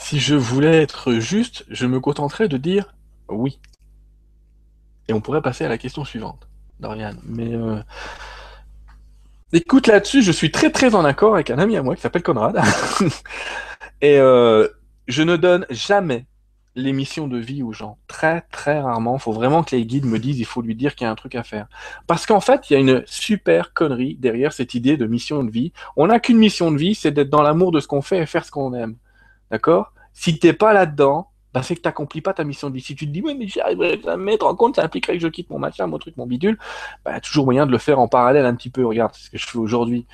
Si 0.05 0.19
je 0.19 0.35
voulais 0.35 0.83
être 0.83 1.13
juste, 1.13 1.65
je 1.67 1.87
me 1.87 1.99
contenterais 1.99 2.47
de 2.47 2.57
dire 2.57 2.93
oui. 3.27 3.59
Et 5.07 5.13
on 5.13 5.19
pourrait 5.19 5.41
passer 5.41 5.65
à 5.65 5.67
la 5.67 5.79
question 5.79 6.05
suivante, 6.05 6.47
Dorian. 6.79 7.15
Mais 7.23 7.55
euh, 7.55 7.81
écoute, 9.51 9.87
là-dessus, 9.87 10.21
je 10.21 10.31
suis 10.31 10.51
très 10.51 10.69
très 10.69 10.93
en 10.93 11.05
accord 11.05 11.33
avec 11.33 11.49
un 11.49 11.57
ami 11.57 11.75
à 11.75 11.81
moi 11.81 11.95
qui 11.95 12.03
s'appelle 12.03 12.21
Conrad. 12.21 12.61
Et 14.01 14.19
euh, 14.19 14.67
je 15.07 15.23
ne 15.23 15.37
donne 15.37 15.65
jamais 15.71 16.27
les 16.75 16.93
missions 16.93 17.27
de 17.27 17.39
vie 17.39 17.63
aux 17.63 17.73
gens. 17.73 17.97
Très 18.07 18.41
très 18.51 18.79
rarement. 18.79 19.15
Il 19.15 19.21
faut 19.21 19.33
vraiment 19.33 19.63
que 19.63 19.75
les 19.75 19.87
guides 19.87 20.05
me 20.05 20.19
disent, 20.19 20.37
il 20.37 20.45
faut 20.45 20.61
lui 20.61 20.75
dire 20.75 20.93
qu'il 20.93 21.05
y 21.05 21.07
a 21.07 21.11
un 21.11 21.15
truc 21.15 21.33
à 21.33 21.41
faire. 21.41 21.65
Parce 22.05 22.27
qu'en 22.27 22.41
fait, 22.41 22.69
il 22.69 22.73
y 22.73 22.75
a 22.75 22.79
une 22.79 23.01
super 23.07 23.73
connerie 23.73 24.17
derrière 24.19 24.53
cette 24.53 24.75
idée 24.75 24.97
de 24.97 25.07
mission 25.07 25.43
de 25.43 25.49
vie. 25.49 25.73
On 25.97 26.05
n'a 26.05 26.19
qu'une 26.19 26.37
mission 26.37 26.71
de 26.71 26.77
vie, 26.77 26.93
c'est 26.93 27.11
d'être 27.11 27.31
dans 27.31 27.41
l'amour 27.41 27.71
de 27.71 27.79
ce 27.79 27.87
qu'on 27.87 28.03
fait 28.03 28.19
et 28.19 28.25
faire 28.27 28.45
ce 28.45 28.51
qu'on 28.51 28.71
aime. 28.75 28.97
D'accord? 29.55 29.93
Si 30.11 30.37
t'es 30.37 30.51
pas 30.51 30.73
là-dedans, 30.73 31.29
bah, 31.53 31.63
c'est 31.63 31.77
que 31.77 31.81
tu 31.81 31.87
n'accomplis 31.87 32.19
pas 32.19 32.33
ta 32.33 32.43
mission 32.43 32.69
de 32.69 32.75
vie. 32.75 32.81
Si 32.81 32.93
tu 32.93 33.07
te 33.07 33.11
dis, 33.11 33.21
oui, 33.21 33.37
mais 33.39 33.47
j'y 33.47 33.61
arriverai 33.61 34.01
jamais, 34.03 34.37
te 34.37 34.43
rends 34.43 34.53
compte, 34.53 34.75
ça 34.75 34.83
impliquerait 34.83 35.13
que 35.13 35.21
je 35.21 35.29
quitte 35.29 35.49
mon 35.49 35.59
machin, 35.59 35.87
mon 35.87 35.97
truc, 35.97 36.17
mon 36.17 36.25
bidule, 36.25 36.59
bah, 37.05 37.13
y 37.13 37.15
a 37.15 37.21
toujours 37.21 37.45
moyen 37.45 37.65
de 37.65 37.71
le 37.71 37.77
faire 37.77 37.99
en 37.99 38.09
parallèle 38.09 38.45
un 38.45 38.53
petit 38.53 38.69
peu. 38.69 38.85
Regarde, 38.85 39.13
c'est 39.15 39.27
ce 39.27 39.29
que 39.29 39.37
je 39.37 39.47
fais 39.47 39.57
aujourd'hui. 39.57 40.07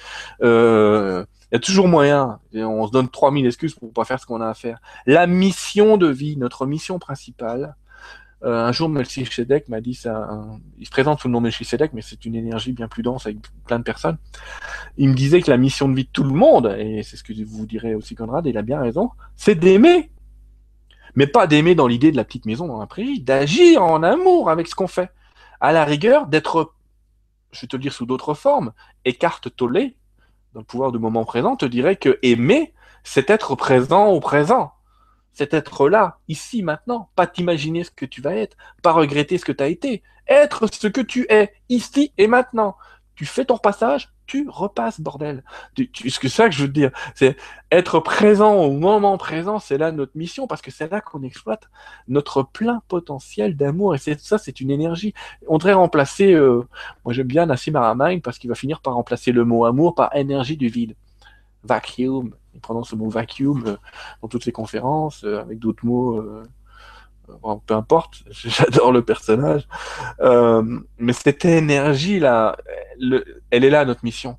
Euh, 0.44 1.26
il 1.52 1.56
y 1.56 1.58
a 1.58 1.60
toujours 1.60 1.88
moyen. 1.88 2.40
on 2.54 2.86
se 2.86 2.92
donne 2.92 3.10
3000 3.10 3.48
excuses 3.48 3.74
pour 3.74 3.92
pas 3.92 4.06
faire 4.06 4.20
ce 4.20 4.28
qu'on 4.28 4.42
a 4.42 4.48
à 4.48 4.54
faire. 4.54 4.80
La 5.08 5.26
mission 5.26 5.98
de 5.98 6.06
vie, 6.06 6.38
notre 6.38 6.68
mission 6.68 7.00
principale, 7.00 7.76
euh, 8.44 8.66
un 8.66 8.72
jour, 8.72 8.90
Melchizedek 8.90 9.70
m'a 9.70 9.82
dit 9.82 9.94
ça. 9.94 10.30
il 10.80 10.86
se 10.86 10.92
présente 10.92 11.20
sous 11.20 11.28
le 11.28 11.34
nom 11.34 11.40
de 11.40 11.44
Melchizedek, 11.46 11.94
mais 11.94 12.02
c'est 12.02 12.26
une 12.26 12.36
énergie 12.36 12.72
bien 12.72 12.88
plus 12.88 13.04
dense 13.04 13.26
avec 13.28 13.38
plein 13.66 13.78
de 13.78 13.84
personnes. 13.84 14.18
Il 14.98 15.10
me 15.10 15.14
disait 15.14 15.42
que 15.42 15.52
la 15.52 15.58
mission 15.58 15.88
de 15.88 15.96
vie 15.96 16.06
de 16.06 16.10
tout 16.12 16.24
le 16.24 16.34
monde, 16.34 16.76
et 16.80 17.04
c'est 17.04 17.18
ce 17.18 17.24
que 17.24 17.34
vous 17.44 17.66
direz 17.66 17.94
aussi 17.94 18.16
Conrad, 18.16 18.46
il 18.48 18.58
a 18.58 18.64
bien 18.64 18.82
raison, 18.82 19.12
c'est 19.36 19.56
d'aimer. 19.56 20.10
Mais 21.16 21.28
pas 21.28 21.46
d'aimer 21.46 21.76
dans 21.76 21.88
l'idée 21.88 22.12
de 22.12 22.18
la 22.18 22.24
petite 22.24 22.46
maison 22.46 22.68
dans 22.68 22.80
la 22.80 22.88
prairie, 22.88 23.20
d'agir 23.20 23.84
en 23.84 24.02
amour 24.02 24.50
avec 24.50 24.68
ce 24.68 24.76
qu'on 24.76 24.88
fait. 24.88 25.12
À 25.60 25.72
la 25.74 25.86
rigueur, 25.86 26.26
d'être, 26.26 26.74
je 27.52 27.62
vais 27.62 27.68
te 27.68 27.76
le 27.76 27.82
dire 27.82 27.94
sous 27.94 28.06
d'autres 28.06 28.34
formes, 28.34 28.72
écarte 29.06 29.56
tollé 29.56 29.96
dans 30.54 30.62
le 30.62 30.66
pouvoir 30.66 30.92
du 30.92 31.00
moment 31.00 31.26
présent, 31.26 31.56
te 31.56 31.66
dirait 31.66 31.96
que 31.96 32.18
aimer, 32.24 32.74
c'est 33.04 33.30
être 33.30 33.56
présent 33.56 34.08
au 34.08 34.20
présent 34.20 34.74
c'est 35.34 35.54
être 35.54 35.90
là, 35.90 36.20
ici, 36.28 36.64
maintenant, 36.64 37.10
pas 37.16 37.28
t'imaginer 37.28 37.84
ce 37.84 37.92
que 37.92 38.06
tu 38.06 38.22
vas 38.22 38.36
être, 38.36 38.58
pas 38.82 38.92
regretter 38.92 39.38
ce 39.38 39.46
que 39.46 39.52
tu 39.52 39.64
as 39.64 39.68
été, 39.68 40.04
être 40.28 40.68
ce 40.72 40.88
que 40.88 41.02
tu 41.02 41.26
es, 41.30 41.54
ici 41.70 42.14
et 42.18 42.28
maintenant. 42.28 42.76
Tu 43.16 43.26
fais 43.26 43.46
ton 43.46 43.58
passage, 43.58 44.10
tu 44.26 44.48
repasses, 44.50 45.00
bordel. 45.00 45.44
ce 45.78 46.20
que 46.20 46.30
ça 46.30 46.48
que 46.48 46.56
je 46.56 46.62
veux 46.64 46.68
te 46.70 46.74
dire, 46.74 46.92
c'est 47.16 47.36
être 47.70 48.00
présent 48.00 48.56
au 48.56 48.72
moment 48.72 49.18
présent, 49.18 49.60
c'est 49.60 49.78
là 49.78 49.92
notre 49.92 50.14
mission, 50.16 50.48
parce 50.48 50.62
que 50.62 50.72
c'est 50.72 50.90
là 50.90 51.02
qu'on 51.02 51.22
exploite 51.22 51.70
notre 52.08 52.42
plein 52.42 52.82
potentiel 52.88 53.56
d'amour, 53.56 53.94
et 53.94 53.98
c'est 53.98 54.20
ça, 54.20 54.38
c'est 54.38 54.62
une 54.62 54.72
énergie. 54.72 55.14
On 55.48 55.58
devrait 55.58 55.74
remplacer, 55.74 56.34
euh, 56.34 56.66
moi 57.04 57.14
j'aime 57.14 57.28
bien 57.28 57.46
Nassim 57.46 57.76
Aramain, 57.76 58.20
parce 58.20 58.40
qu'il 58.40 58.50
va 58.50 58.56
finir 58.56 58.82
par 58.82 58.96
remplacer 58.96 59.32
le 59.32 59.44
mot 59.46 59.66
amour 59.66 59.96
par 59.96 60.16
énergie 60.16 60.58
du 60.58 60.70
vide. 60.70 60.96
Vacuum, 61.64 62.34
prononce 62.60 62.90
ce 62.90 62.96
mot 62.96 63.10
vacuum 63.10 63.64
euh, 63.66 63.78
dans 64.22 64.28
toutes 64.28 64.44
ses 64.44 64.52
conférences, 64.52 65.24
euh, 65.24 65.40
avec 65.40 65.60
d'autres 65.60 65.86
mots, 65.86 66.18
euh, 66.18 66.44
peu 67.66 67.74
importe, 67.74 68.24
j'adore 68.30 68.92
le 68.92 69.04
personnage. 69.04 69.68
Mais 70.98 71.14
cette 71.14 71.46
énergie-là, 71.46 72.58
elle 73.50 73.64
est 73.64 73.70
là, 73.70 73.86
notre 73.86 74.04
mission. 74.04 74.38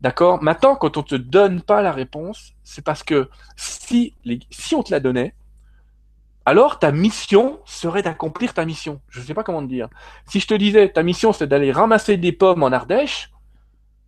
D'accord? 0.00 0.42
Maintenant, 0.42 0.76
quand 0.76 0.96
on 0.96 1.00
ne 1.00 1.06
te 1.06 1.14
donne 1.14 1.62
pas 1.62 1.80
la 1.80 1.92
réponse, 1.92 2.52
c'est 2.64 2.84
parce 2.84 3.02
que 3.02 3.28
si, 3.56 4.14
si 4.50 4.74
on 4.74 4.82
te 4.82 4.90
la 4.90 5.00
donnait, 5.00 5.34
alors 6.46 6.78
ta 6.78 6.92
mission 6.92 7.60
serait 7.64 8.02
d'accomplir 8.02 8.52
ta 8.52 8.64
mission. 8.64 9.00
Je 9.08 9.20
ne 9.20 9.24
sais 9.24 9.34
pas 9.34 9.42
comment 9.42 9.62
te 9.62 9.68
dire. 9.68 9.88
Si 10.26 10.40
je 10.40 10.46
te 10.46 10.54
disais, 10.54 10.90
ta 10.90 11.02
mission, 11.02 11.32
c'est 11.32 11.46
d'aller 11.46 11.72
ramasser 11.72 12.16
des 12.16 12.32
pommes 12.32 12.62
en 12.62 12.72
Ardèche, 12.72 13.30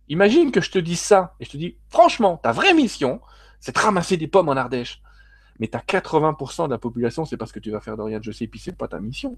imagine 0.09 0.51
que 0.51 0.61
je 0.61 0.71
te 0.71 0.79
dise 0.79 0.99
ça, 0.99 1.35
et 1.39 1.45
je 1.45 1.51
te 1.51 1.57
dis, 1.57 1.77
franchement, 1.89 2.37
ta 2.37 2.51
vraie 2.51 2.73
mission, 2.73 3.21
c'est 3.59 3.73
de 3.75 3.79
ramasser 3.79 4.17
des 4.17 4.27
pommes 4.27 4.49
en 4.49 4.53
Ardèche 4.53 5.01
mais 5.59 5.67
tu 5.67 5.77
as 5.77 5.81
80% 5.81 6.65
de 6.65 6.71
la 6.71 6.77
population, 6.77 7.25
c'est 7.25 7.37
parce 7.37 7.51
que 7.51 7.59
tu 7.59 7.71
vas 7.71 7.79
faire 7.79 7.97
de 7.97 8.19
je 8.21 8.31
sais, 8.31 8.47
puis 8.47 8.59
c'est 8.59 8.75
pas 8.75 8.87
ta 8.87 8.99
mission. 8.99 9.37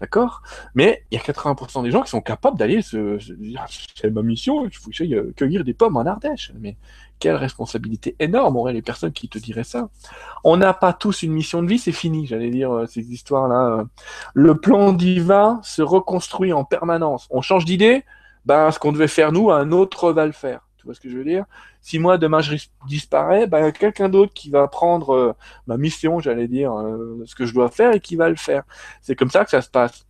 D'accord? 0.00 0.42
Mais 0.74 1.04
il 1.10 1.16
y 1.16 1.20
a 1.20 1.22
80% 1.22 1.82
des 1.82 1.90
gens 1.90 2.02
qui 2.02 2.10
sont 2.10 2.20
capables 2.20 2.58
d'aller 2.58 2.82
se, 2.82 3.16
dire 3.34 3.60
ah, 3.62 3.66
c'est 3.94 4.10
ma 4.10 4.22
mission, 4.22 4.66
il 4.66 4.74
faut 4.74 4.90
que 4.90 4.96
j'aille 4.96 5.14
euh, 5.14 5.32
cueillir 5.36 5.64
des 5.64 5.74
pommes 5.74 5.96
en 5.96 6.06
Ardèche. 6.06 6.52
Mais 6.60 6.76
quelle 7.18 7.36
responsabilité 7.36 8.16
énorme 8.18 8.56
auraient 8.56 8.72
les 8.72 8.82
personnes 8.82 9.12
qui 9.12 9.28
te 9.28 9.38
diraient 9.38 9.64
ça? 9.64 9.88
On 10.42 10.56
n'a 10.56 10.74
pas 10.74 10.92
tous 10.92 11.22
une 11.22 11.32
mission 11.32 11.62
de 11.62 11.68
vie, 11.68 11.78
c'est 11.78 11.92
fini, 11.92 12.26
j'allais 12.26 12.50
dire, 12.50 12.72
euh, 12.72 12.86
ces 12.86 13.12
histoires-là. 13.12 13.84
Le 14.34 14.56
plan 14.56 14.92
divin 14.92 15.60
se 15.62 15.82
reconstruit 15.82 16.52
en 16.52 16.64
permanence. 16.64 17.26
On 17.30 17.42
change 17.42 17.64
d'idée, 17.64 18.04
ben, 18.46 18.70
ce 18.70 18.78
qu'on 18.78 18.92
devait 18.92 19.08
faire 19.08 19.32
nous, 19.32 19.50
un 19.50 19.72
autre 19.72 20.12
va 20.12 20.26
le 20.26 20.32
faire. 20.32 20.60
Tu 20.76 20.84
vois 20.84 20.94
ce 20.94 21.00
que 21.00 21.08
je 21.08 21.16
veux 21.16 21.24
dire? 21.24 21.44
Si 21.80 21.98
moi, 21.98 22.18
demain, 22.18 22.40
je 22.40 22.56
disparais, 22.86 23.46
ben, 23.46 23.72
quelqu'un 23.72 24.08
d'autre 24.08 24.32
qui 24.34 24.50
va 24.50 24.68
prendre 24.68 25.14
euh, 25.14 25.32
ma 25.66 25.76
mission, 25.76 26.20
j'allais 26.20 26.48
dire, 26.48 26.72
euh, 26.72 27.22
ce 27.26 27.34
que 27.34 27.46
je 27.46 27.54
dois 27.54 27.70
faire 27.70 27.92
et 27.92 28.00
qui 28.00 28.16
va 28.16 28.28
le 28.28 28.36
faire. 28.36 28.64
C'est 29.02 29.16
comme 29.16 29.30
ça 29.30 29.44
que 29.44 29.50
ça 29.50 29.62
se 29.62 29.70
passe. 29.70 30.06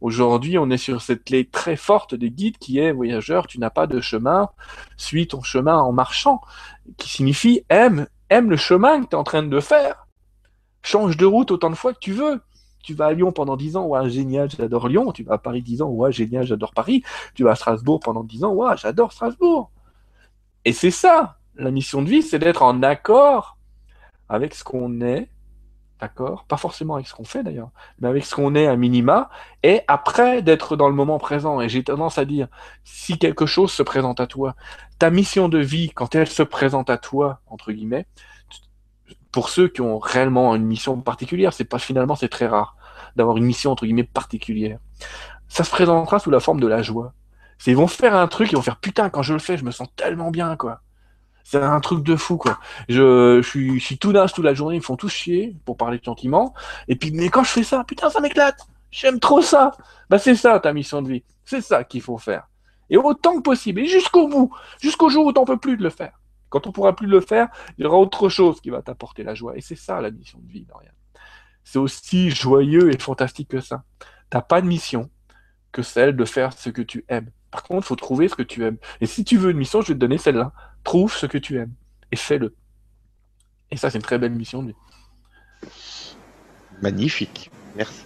Aujourd'hui, 0.00 0.58
on 0.58 0.70
est 0.70 0.76
sur 0.76 1.02
cette 1.02 1.24
clé 1.24 1.46
très 1.46 1.76
forte 1.76 2.14
des 2.14 2.30
guides 2.30 2.58
qui 2.58 2.78
est 2.78 2.92
voyageur, 2.92 3.46
tu 3.46 3.58
n'as 3.58 3.70
pas 3.70 3.86
de 3.86 4.00
chemin, 4.00 4.50
suis 4.96 5.26
ton 5.26 5.42
chemin 5.42 5.78
en 5.78 5.92
marchant, 5.92 6.40
qui 6.96 7.08
signifie 7.08 7.64
aime, 7.68 8.06
aime 8.30 8.50
le 8.50 8.56
chemin 8.56 9.02
que 9.02 9.06
tu 9.08 9.16
es 9.16 9.18
en 9.18 9.24
train 9.24 9.42
de 9.42 9.60
faire. 9.60 10.06
Change 10.82 11.16
de 11.16 11.26
route 11.26 11.50
autant 11.50 11.70
de 11.70 11.74
fois 11.74 11.94
que 11.94 11.98
tu 11.98 12.12
veux 12.12 12.40
tu 12.84 12.94
vas 12.94 13.06
à 13.06 13.12
Lyon 13.12 13.32
pendant 13.32 13.56
10 13.56 13.76
ans, 13.76 13.86
ouais, 13.86 14.10
génial, 14.10 14.50
j'adore 14.50 14.88
Lyon. 14.88 15.10
Tu 15.12 15.24
vas 15.24 15.34
à 15.34 15.38
Paris 15.38 15.62
10 15.62 15.82
ans, 15.82 15.88
ouais, 15.88 16.12
génial, 16.12 16.44
j'adore 16.44 16.72
Paris. 16.72 17.02
Tu 17.34 17.42
vas 17.42 17.52
à 17.52 17.54
Strasbourg 17.54 17.98
pendant 18.00 18.22
10 18.22 18.44
ans, 18.44 18.52
ouais, 18.52 18.76
j'adore 18.76 19.12
Strasbourg. 19.12 19.70
Et 20.66 20.72
c'est 20.72 20.90
ça, 20.90 21.38
la 21.56 21.70
mission 21.70 22.02
de 22.02 22.08
vie, 22.08 22.22
c'est 22.22 22.38
d'être 22.38 22.62
en 22.62 22.82
accord 22.82 23.56
avec 24.28 24.54
ce 24.54 24.64
qu'on 24.64 25.00
est, 25.00 25.28
d'accord? 25.98 26.44
Pas 26.44 26.58
forcément 26.58 26.96
avec 26.96 27.06
ce 27.06 27.14
qu'on 27.14 27.24
fait 27.24 27.42
d'ailleurs, 27.42 27.70
mais 28.00 28.08
avec 28.08 28.24
ce 28.24 28.34
qu'on 28.34 28.54
est 28.54 28.66
à 28.66 28.76
minima, 28.76 29.30
et 29.62 29.80
après 29.88 30.42
d'être 30.42 30.76
dans 30.76 30.88
le 30.88 30.94
moment 30.94 31.18
présent. 31.18 31.60
Et 31.62 31.68
j'ai 31.70 31.82
tendance 31.82 32.18
à 32.18 32.26
dire, 32.26 32.48
si 32.84 33.18
quelque 33.18 33.46
chose 33.46 33.72
se 33.72 33.82
présente 33.82 34.20
à 34.20 34.26
toi, 34.26 34.54
ta 34.98 35.08
mission 35.10 35.48
de 35.48 35.58
vie, 35.58 35.90
quand 35.90 36.14
elle 36.14 36.28
se 36.28 36.42
présente 36.42 36.90
à 36.90 36.98
toi, 36.98 37.40
entre 37.46 37.72
guillemets, 37.72 38.06
pour 39.34 39.48
ceux 39.48 39.66
qui 39.66 39.80
ont 39.80 39.98
réellement 39.98 40.54
une 40.54 40.64
mission 40.64 41.00
particulière, 41.00 41.52
c'est 41.52 41.64
pas 41.64 41.80
finalement 41.80 42.14
c'est 42.14 42.28
très 42.28 42.46
rare 42.46 42.76
d'avoir 43.16 43.36
une 43.36 43.42
mission 43.42 43.72
entre 43.72 43.84
guillemets 43.84 44.04
particulière. 44.04 44.78
Ça 45.48 45.64
se 45.64 45.70
présentera 45.70 46.20
sous 46.20 46.30
la 46.30 46.38
forme 46.38 46.60
de 46.60 46.68
la 46.68 46.82
joie. 46.82 47.14
C'est 47.58 47.72
ils 47.72 47.76
vont 47.76 47.88
faire 47.88 48.14
un 48.14 48.28
truc, 48.28 48.52
ils 48.52 48.54
vont 48.54 48.62
faire 48.62 48.76
putain 48.76 49.10
quand 49.10 49.22
je 49.22 49.32
le 49.32 49.40
fais, 49.40 49.56
je 49.56 49.64
me 49.64 49.72
sens 49.72 49.88
tellement 49.96 50.30
bien 50.30 50.54
quoi. 50.54 50.82
C'est 51.42 51.60
un 51.60 51.80
truc 51.80 52.04
de 52.04 52.14
fou 52.14 52.36
quoi. 52.36 52.60
Je, 52.88 53.42
suis, 53.42 53.80
je 53.80 53.96
tout 53.96 54.12
naze 54.12 54.32
toute 54.32 54.44
la 54.44 54.54
journée, 54.54 54.76
ils 54.76 54.78
me 54.78 54.84
font 54.84 54.94
tous 54.94 55.08
chier 55.08 55.56
pour 55.64 55.76
parler 55.76 56.00
gentiment. 56.00 56.54
Et 56.86 56.94
puis 56.94 57.10
mais 57.10 57.28
quand 57.28 57.42
je 57.42 57.50
fais 57.50 57.64
ça, 57.64 57.82
putain 57.82 58.10
ça 58.10 58.20
m'éclate. 58.20 58.60
J'aime 58.92 59.18
trop 59.18 59.42
ça. 59.42 59.72
Bah 60.10 60.20
c'est 60.20 60.36
ça 60.36 60.60
ta 60.60 60.72
mission 60.72 61.02
de 61.02 61.08
vie. 61.08 61.24
C'est 61.44 61.60
ça 61.60 61.82
qu'il 61.82 62.02
faut 62.02 62.18
faire. 62.18 62.46
Et 62.88 62.96
autant 62.96 63.34
que 63.34 63.42
possible, 63.42 63.80
et 63.80 63.86
jusqu'au 63.86 64.28
bout, 64.28 64.54
jusqu'au 64.80 65.08
jour 65.08 65.26
où 65.26 65.32
t'en 65.32 65.44
peux 65.44 65.56
plus 65.56 65.76
de 65.76 65.82
le 65.82 65.90
faire. 65.90 66.12
Quand 66.54 66.68
on 66.68 66.70
pourra 66.70 66.94
plus 66.94 67.08
le 67.08 67.20
faire, 67.20 67.48
il 67.76 67.82
y 67.82 67.84
aura 67.84 67.96
autre 67.96 68.28
chose 68.28 68.60
qui 68.60 68.70
va 68.70 68.80
t'apporter 68.80 69.24
la 69.24 69.34
joie. 69.34 69.56
Et 69.56 69.60
c'est 69.60 69.74
ça 69.74 70.00
la 70.00 70.12
mission 70.12 70.38
de 70.38 70.48
vie, 70.48 70.64
Dorian. 70.64 70.92
C'est 71.64 71.80
aussi 71.80 72.30
joyeux 72.30 72.94
et 72.94 72.98
fantastique 73.00 73.48
que 73.48 73.58
ça. 73.58 73.82
T'as 74.30 74.40
pas 74.40 74.60
de 74.60 74.68
mission 74.68 75.10
que 75.72 75.82
celle 75.82 76.14
de 76.14 76.24
faire 76.24 76.52
ce 76.52 76.70
que 76.70 76.80
tu 76.80 77.04
aimes. 77.08 77.28
Par 77.50 77.64
contre, 77.64 77.84
il 77.84 77.88
faut 77.88 77.96
trouver 77.96 78.28
ce 78.28 78.36
que 78.36 78.44
tu 78.44 78.64
aimes. 78.64 78.76
Et 79.00 79.06
si 79.06 79.24
tu 79.24 79.36
veux 79.36 79.50
une 79.50 79.56
mission, 79.56 79.80
je 79.80 79.88
vais 79.88 79.94
te 79.94 79.98
donner 79.98 80.16
celle-là. 80.16 80.52
Trouve 80.84 81.12
ce 81.12 81.26
que 81.26 81.38
tu 81.38 81.58
aimes 81.58 81.74
et 82.12 82.16
fais-le. 82.16 82.54
Et 83.72 83.76
ça, 83.76 83.90
c'est 83.90 83.98
une 83.98 84.04
très 84.04 84.20
belle 84.20 84.30
mission. 84.30 84.64
Magnifique. 86.80 87.50
Merci. 87.74 88.04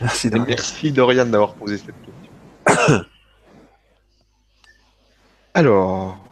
Merci, 0.00 0.30
Dorian. 0.30 0.46
Merci 0.46 0.92
Dorian 0.92 1.26
d'avoir 1.26 1.54
posé 1.54 1.78
cette 1.78 1.96
question. 2.00 3.04
Alors, 5.54 6.31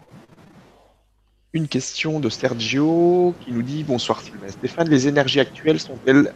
une 1.52 1.66
question 1.66 2.20
de 2.20 2.28
Sergio 2.28 3.34
qui 3.40 3.52
nous 3.52 3.62
dit 3.62 3.82
Bonsoir 3.82 4.20
Sylvain. 4.20 4.48
Stéphane, 4.48 4.88
les 4.88 5.08
énergies 5.08 5.40
actuelles 5.40 5.80
sont-elles 5.80 6.32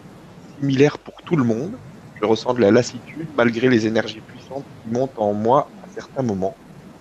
similaires 0.58 0.98
pour 0.98 1.14
tout 1.22 1.36
le 1.36 1.44
monde? 1.44 1.72
Je 2.20 2.24
ressens 2.24 2.54
de 2.54 2.60
la 2.60 2.70
lassitude 2.70 3.26
malgré 3.36 3.68
les 3.68 3.86
énergies 3.86 4.20
puissantes 4.20 4.64
qui 4.82 4.90
montent 4.92 5.18
en 5.18 5.32
moi 5.32 5.68
certains 5.94 6.22
moments, 6.22 6.56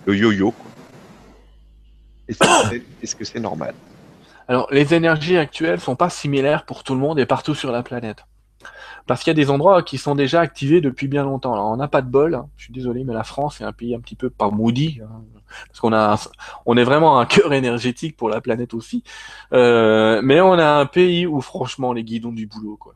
le 0.05 0.15
yo-yo. 0.15 0.53
Est-ce 2.27 3.15
que 3.15 3.25
c'est 3.25 3.39
normal? 3.39 3.73
Alors, 4.47 4.67
les 4.71 4.93
énergies 4.93 5.37
actuelles 5.37 5.79
sont 5.79 5.95
pas 5.95 6.09
similaires 6.09 6.65
pour 6.65 6.83
tout 6.83 6.93
le 6.93 6.99
monde 6.99 7.19
et 7.19 7.25
partout 7.25 7.55
sur 7.55 7.71
la 7.71 7.81
planète. 7.81 8.25
Parce 9.07 9.23
qu'il 9.23 9.31
y 9.31 9.35
a 9.35 9.43
des 9.43 9.49
endroits 9.49 9.81
qui 9.83 9.97
sont 9.97 10.15
déjà 10.15 10.41
activés 10.41 10.81
depuis 10.81 11.07
bien 11.07 11.23
longtemps. 11.23 11.71
On 11.71 11.77
n'a 11.77 11.87
pas 11.87 12.01
de 12.01 12.09
bol, 12.09 12.35
hein. 12.35 12.47
je 12.57 12.65
suis 12.65 12.73
désolé, 12.73 13.03
mais 13.03 13.13
la 13.13 13.23
France 13.23 13.59
est 13.59 13.63
un 13.63 13.73
pays 13.73 13.95
un 13.95 13.99
petit 13.99 14.15
peu 14.15 14.29
pas 14.29 14.49
maudit, 14.49 15.01
hein. 15.03 15.23
Parce 15.67 15.79
qu'on 15.79 15.93
a, 15.93 16.19
on 16.65 16.77
est 16.77 16.83
vraiment 16.83 17.19
un 17.19 17.25
cœur 17.25 17.53
énergétique 17.53 18.17
pour 18.17 18.29
la 18.29 18.41
planète 18.41 18.73
aussi. 18.73 19.03
Euh, 19.53 20.21
mais 20.23 20.41
on 20.41 20.53
a 20.53 20.79
un 20.79 20.85
pays 20.85 21.25
où 21.25 21.41
franchement 21.41 21.93
les 21.93 22.03
guidons 22.03 22.31
du 22.31 22.47
boulot, 22.47 22.77
quoi 22.77 22.95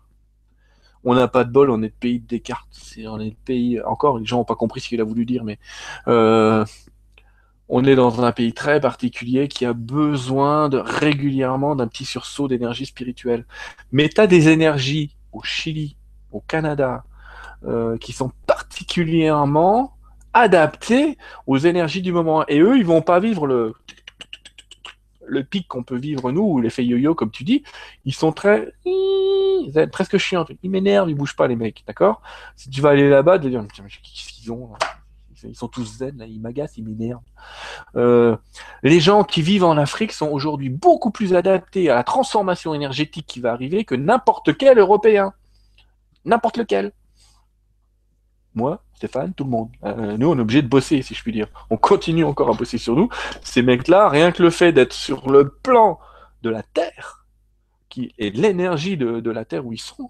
on 1.04 1.16
n'a 1.16 1.30
pas 1.30 1.46
de 1.46 1.52
bol, 1.52 1.70
on 1.70 1.82
est 1.84 1.88
le 1.88 1.94
pays 1.98 2.20
de 2.20 2.28
Descartes. 2.28 2.68
on 3.06 3.20
est 3.20 3.30
le 3.30 3.36
pays. 3.46 3.82
Encore, 3.82 4.20
les 4.20 4.26
gens 4.26 4.40
n'ont 4.40 4.44
pas 4.44 4.56
compris 4.56 4.82
ce 4.82 4.90
qu'il 4.90 5.00
a 5.00 5.06
voulu 5.06 5.26
dire, 5.26 5.46
mais 5.46 5.58
euh, 6.10 6.66
on 7.70 7.86
est 7.86 7.96
dans 7.96 8.24
un 8.24 8.32
pays 8.32 8.54
très 8.54 8.80
particulier 8.80 9.48
qui 9.48 9.66
a 9.66 9.74
besoin 9.74 10.70
de 10.70 10.78
régulièrement 10.78 11.76
d'un 11.76 11.88
petit 11.88 12.06
sursaut 12.06 12.48
d'énergie 12.48 12.86
spirituelle. 12.86 13.46
Mais 13.92 14.10
tu 14.10 14.20
as 14.20 14.28
des 14.28 14.50
énergies 14.50 15.16
au 15.32 15.44
Chili, 15.44 15.98
au 16.32 16.42
Canada, 16.42 17.04
euh, 17.66 17.98
qui 17.98 18.14
sont 18.14 18.32
particulièrement 18.46 19.97
adaptées 20.38 21.18
aux 21.48 21.58
énergies 21.58 22.02
du 22.02 22.12
moment. 22.12 22.46
Et 22.48 22.60
eux, 22.60 22.78
ils 22.78 22.86
vont 22.86 23.02
pas 23.02 23.20
vivre 23.20 23.48
le 23.48 23.74
le 25.30 25.44
pic 25.44 25.68
qu'on 25.68 25.84
peut 25.84 25.98
vivre 25.98 26.32
nous, 26.32 26.42
ou 26.42 26.62
l'effet 26.62 26.86
yo-yo, 26.86 27.14
comme 27.14 27.32
tu 27.32 27.44
dis, 27.44 27.64
ils 28.06 28.14
sont 28.14 28.32
très, 28.32 28.72
ils 28.86 29.90
presque 29.92 30.18
chiants. 30.18 30.46
Ils 30.64 30.70
m'énervent, 30.72 31.10
ils 31.10 31.16
bougent 31.16 31.36
pas, 31.36 31.48
les 31.48 31.58
mecs, 31.58 31.84
d'accord? 31.86 32.22
Si 32.56 32.70
tu 32.70 32.80
vas 32.80 32.92
aller 32.92 33.10
là-bas, 33.10 33.38
vas 33.38 33.50
dire, 33.50 33.66
qu'est-ce 33.74 34.34
qu'ils 34.34 34.52
ont 34.54 34.70
Ils 35.44 35.54
sont 35.56 35.68
tous 35.68 35.98
zen, 35.98 36.26
ils 36.28 36.40
m'agacent, 36.40 36.78
ils 36.78 36.86
m'énervent. 36.86 37.20
Euh, 37.98 38.38
les 38.84 39.02
gens 39.02 39.26
qui 39.26 39.42
vivent 39.42 39.66
en 39.66 39.78
Afrique 39.78 40.14
sont 40.14 40.30
aujourd'hui 40.30 40.70
beaucoup 40.70 41.12
plus 41.12 41.36
adaptés 41.36 41.90
à 41.90 41.96
la 41.96 42.04
transformation 42.04 42.74
énergétique 42.74 43.28
qui 43.28 43.42
va 43.42 43.52
arriver 43.52 43.84
que 43.84 43.96
n'importe 43.96 44.56
quel 44.58 44.80
Européen. 44.80 45.34
N'importe 46.24 46.58
lequel 46.58 46.94
moi, 48.58 48.84
Stéphane, 48.96 49.34
tout 49.34 49.44
le 49.44 49.52
monde. 49.52 49.70
Euh, 49.84 50.18
nous, 50.18 50.28
on 50.28 50.38
est 50.38 50.42
obligé 50.42 50.62
de 50.62 50.68
bosser, 50.68 51.02
si 51.04 51.14
je 51.14 51.22
puis 51.22 51.32
dire. 51.32 51.48
On 51.70 51.78
continue 51.78 52.26
encore 52.26 52.50
à 52.50 52.54
bosser 52.54 52.80
sur 52.80 52.96
nous. 52.96 53.10
Ces 53.44 53.62
mecs-là, 53.62 54.10
rien 54.10 54.32
que 54.32 54.42
le 54.42 54.50
fait 54.50 54.74
d'être 54.74 54.94
sur 54.94 55.30
le 55.30 55.50
plan 55.50 56.00
de 56.42 56.50
la 56.50 56.64
Terre, 56.64 57.26
qui 57.90 58.14
est 58.18 58.36
l'énergie 58.36 58.98
de, 58.98 59.30
la 59.30 59.46
Terre 59.46 59.66
où 59.66 59.74
ils 59.74 59.80
sont, 59.80 60.10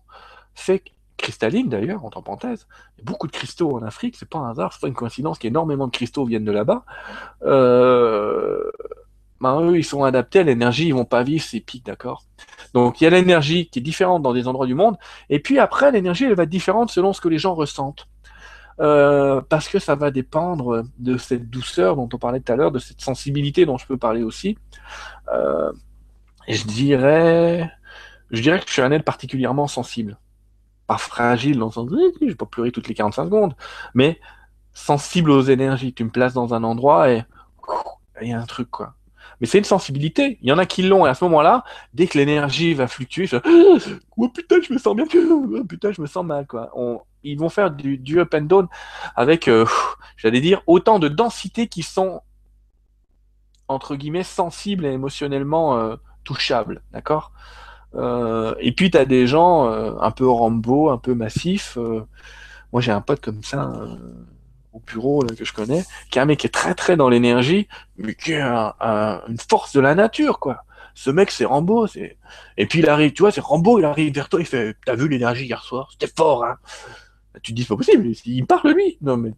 fait 0.56 0.84
cristalline 1.18 1.68
d'ailleurs, 1.68 2.06
entre 2.06 2.22
parenthèses. 2.22 2.68
Beaucoup 3.04 3.28
de 3.28 3.32
cristaux 3.34 3.76
en 3.76 3.84
Afrique, 3.84 4.16
c'est 4.18 4.30
pas 4.30 4.40
un 4.40 4.52
hasard, 4.52 4.72
c'est 4.72 4.82
pas 4.82 4.88
une 4.88 4.94
coïncidence 4.94 5.38
qu'énormément 5.38 5.88
de 5.88 5.92
cristaux 5.92 6.26
viennent 6.26 6.46
de 6.46 6.52
là-bas. 6.52 6.86
Euh, 7.44 8.72
ben, 9.42 9.62
eux, 9.62 9.78
ils 9.78 9.84
sont 9.84 10.04
adaptés 10.04 10.40
à 10.40 10.44
l'énergie, 10.44 10.88
ils 10.88 10.94
vont 10.94 11.06
pas 11.06 11.24
vivre 11.24 11.44
ces 11.44 11.60
pics, 11.60 11.86
d'accord? 11.86 12.24
Donc 12.74 13.02
il 13.02 13.04
y 13.04 13.08
a 13.08 13.10
l'énergie 13.10 13.68
qui 13.70 13.80
est 13.80 13.82
différente 13.82 14.22
dans 14.22 14.34
des 14.34 14.48
endroits 14.48 14.68
du 14.68 14.76
monde, 14.76 14.98
et 15.30 15.40
puis 15.40 15.60
après, 15.60 15.92
l'énergie, 15.92 16.26
elle 16.26 16.36
va 16.36 16.44
être 16.44 16.50
différente 16.50 16.90
selon 16.92 17.14
ce 17.14 17.22
que 17.22 17.30
les 17.30 17.38
gens 17.38 17.56
ressentent. 17.56 18.08
Euh, 18.80 19.42
parce 19.42 19.68
que 19.68 19.80
ça 19.80 19.96
va 19.96 20.12
dépendre 20.12 20.84
de 21.00 21.18
cette 21.18 21.50
douceur 21.50 21.96
dont 21.96 22.08
on 22.14 22.18
parlait 22.18 22.40
tout 22.40 22.52
à 22.52 22.56
l'heure, 22.56 22.72
de 22.72 22.80
cette 22.80 23.02
sensibilité 23.02 23.66
dont 23.66 23.78
je 23.78 23.88
peux 23.88 23.98
parler 23.98 24.24
aussi. 24.24 24.58
Euh, 25.34 25.72
je 26.48 26.64
dirais, 26.64 27.72
je 28.32 28.42
dirais 28.42 28.60
que 28.60 28.68
je 28.68 28.74
suis 28.74 28.82
un 28.82 28.92
être 28.92 29.04
particulièrement 29.04 29.68
sensible. 29.68 30.18
Pas 30.86 30.98
fragile 30.98 31.58
dans 31.58 31.66
le 31.68 31.72
sens, 31.72 31.90
je 31.90 32.26
vais 32.26 32.36
pas 32.36 32.46
pleurer 32.46 32.72
toutes 32.72 32.88
les 32.88 32.94
45 32.94 33.26
secondes, 33.26 33.56
mais 33.94 34.20
sensible 34.74 35.32
aux 35.32 35.42
énergies. 35.42 35.94
Tu 35.94 36.04
me 36.04 36.12
places 36.12 36.34
dans 36.34 36.54
un 36.54 36.64
endroit 36.64 37.10
et 37.10 37.24
il 38.22 38.30
y 38.30 38.34
a 38.34 38.40
un 38.40 38.46
truc, 38.46 38.70
quoi. 38.70 38.94
Mais 39.40 39.48
c'est 39.48 39.58
une 39.58 39.64
sensibilité. 39.64 40.40
Il 40.42 40.50
y 40.50 40.52
en 40.52 40.58
a 40.58 40.66
qui 40.66 40.84
l'ont, 40.84 41.06
et 41.06 41.10
à 41.10 41.14
ce 41.14 41.24
moment-là, 41.26 41.64
dès 41.94 42.08
que 42.08 42.18
l'énergie 42.18 42.74
va 42.74 42.88
fluctuer, 42.88 43.28
je 43.28 43.38
oh 44.18 44.30
putain, 44.30 44.56
je 44.62 44.74
me 44.74 44.80
sens 44.80 44.96
bien, 44.96 45.06
oh, 45.30 45.64
putain, 45.70 45.92
je 45.92 46.02
me 46.02 46.08
sens 46.08 46.26
mal, 46.26 46.48
quoi. 46.48 46.72
Ils 47.32 47.38
vont 47.38 47.50
faire 47.50 47.72
du, 47.72 48.20
up 48.20 48.34
and 48.34 48.42
down 48.42 48.68
avec, 49.16 49.48
euh, 49.48 49.66
j'allais 50.18 50.42
dire, 50.42 50.62
autant 50.68 51.00
de 51.00 51.08
densités 51.08 51.68
qui 51.68 51.84
sont, 51.84 52.22
entre 53.68 53.96
guillemets, 53.96 54.24
sensibles 54.24 54.86
et 54.86 54.92
émotionnellement 54.92 55.78
euh, 55.78 55.96
touchables, 56.24 56.82
d'accord? 56.92 57.32
Euh, 57.96 58.56
Et 58.60 58.72
puis, 58.72 58.92
tu 58.92 58.98
as 58.98 59.06
des 59.06 59.28
gens 59.28 59.68
un 59.68 60.12
peu 60.12 60.28
Rambo, 60.28 60.90
un 60.90 60.98
peu 60.98 61.14
massifs. 61.14 61.78
moi, 62.72 62.82
j'ai 62.82 62.92
un 62.92 63.02
pote 63.02 63.22
comme 63.22 63.44
ça 63.44 63.72
au 64.74 64.80
bureau 64.80 65.24
que 65.38 65.46
je 65.46 65.54
connais, 65.54 65.84
qui 66.12 66.20
est 66.20 66.22
un 66.22 66.26
mec 66.26 66.40
qui 66.40 66.48
est 66.48 66.52
très 66.52 66.76
très 66.76 66.96
dans 66.96 67.10
l'énergie, 67.10 67.68
mais 67.98 68.14
qui 68.14 68.34
est 68.34 68.42
une 68.42 69.38
force 69.50 69.74
de 69.74 69.80
la 69.80 69.96
nature, 69.96 70.40
quoi. 70.40 70.64
Ce 70.98 71.12
mec, 71.12 71.30
c'est 71.30 71.46
Rambo. 71.46 71.86
C'est... 71.86 72.18
Et 72.58 72.66
puis 72.66 72.80
il 72.80 72.90
arrive, 72.90 73.14
tu 73.14 73.22
vois, 73.22 73.32
c'est 73.32 73.40
Rambo, 73.40 73.78
il 73.78 73.86
arrive 73.86 74.12
vers 74.16 74.30
toi, 74.30 74.40
il 74.40 74.48
fait 74.48 74.76
T'as 74.84 74.96
vu 74.96 75.08
l'énergie 75.08 75.46
hier 75.46 75.64
soir? 75.64 75.90
C'était 75.92 76.12
fort, 76.18 76.44
hein 76.44 76.58
tu 77.44 77.52
te 77.52 77.56
dis 77.56 77.64
c'est 77.64 77.70
pas 77.70 77.78
possible, 77.78 78.08
il 78.26 78.46
parle 78.46 78.72
lui. 78.72 78.98
Non 79.02 79.18
mais 79.18 79.34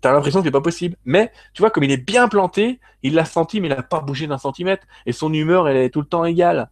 t'as 0.00 0.12
l'impression 0.12 0.40
que 0.40 0.46
c'est 0.46 0.52
pas 0.52 0.60
possible. 0.60 0.96
Mais 1.04 1.32
tu 1.54 1.62
vois 1.62 1.70
comme 1.70 1.84
il 1.84 1.90
est 1.90 2.04
bien 2.04 2.28
planté, 2.28 2.80
il 3.02 3.14
l'a 3.14 3.24
senti 3.24 3.60
mais 3.60 3.68
il 3.68 3.72
a 3.72 3.82
pas 3.82 4.00
bougé 4.00 4.26
d'un 4.26 4.38
centimètre 4.38 4.86
et 5.06 5.12
son 5.12 5.32
humeur 5.32 5.68
elle 5.68 5.76
est 5.76 5.90
tout 5.90 6.00
le 6.00 6.06
temps 6.06 6.24
égale. 6.24 6.70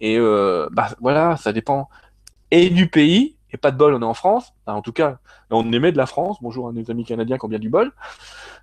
Et 0.00 0.18
euh, 0.18 0.68
bah 0.72 0.88
voilà, 1.00 1.36
ça 1.36 1.52
dépend 1.52 1.88
et 2.50 2.70
du 2.70 2.88
pays 2.88 3.36
et 3.50 3.56
pas 3.56 3.70
de 3.70 3.76
bol, 3.76 3.94
on 3.94 4.02
est 4.02 4.04
en 4.04 4.14
France. 4.14 4.52
en 4.66 4.82
tout 4.82 4.92
cas, 4.92 5.18
on 5.50 5.72
aimait 5.72 5.92
de 5.92 5.96
la 5.96 6.06
France. 6.06 6.36
Bonjour 6.42 6.68
à 6.68 6.72
nos 6.72 6.90
amis 6.90 7.04
canadiens 7.04 7.38
qui 7.38 7.46
ont 7.46 7.48
du 7.48 7.70
bol. 7.70 7.92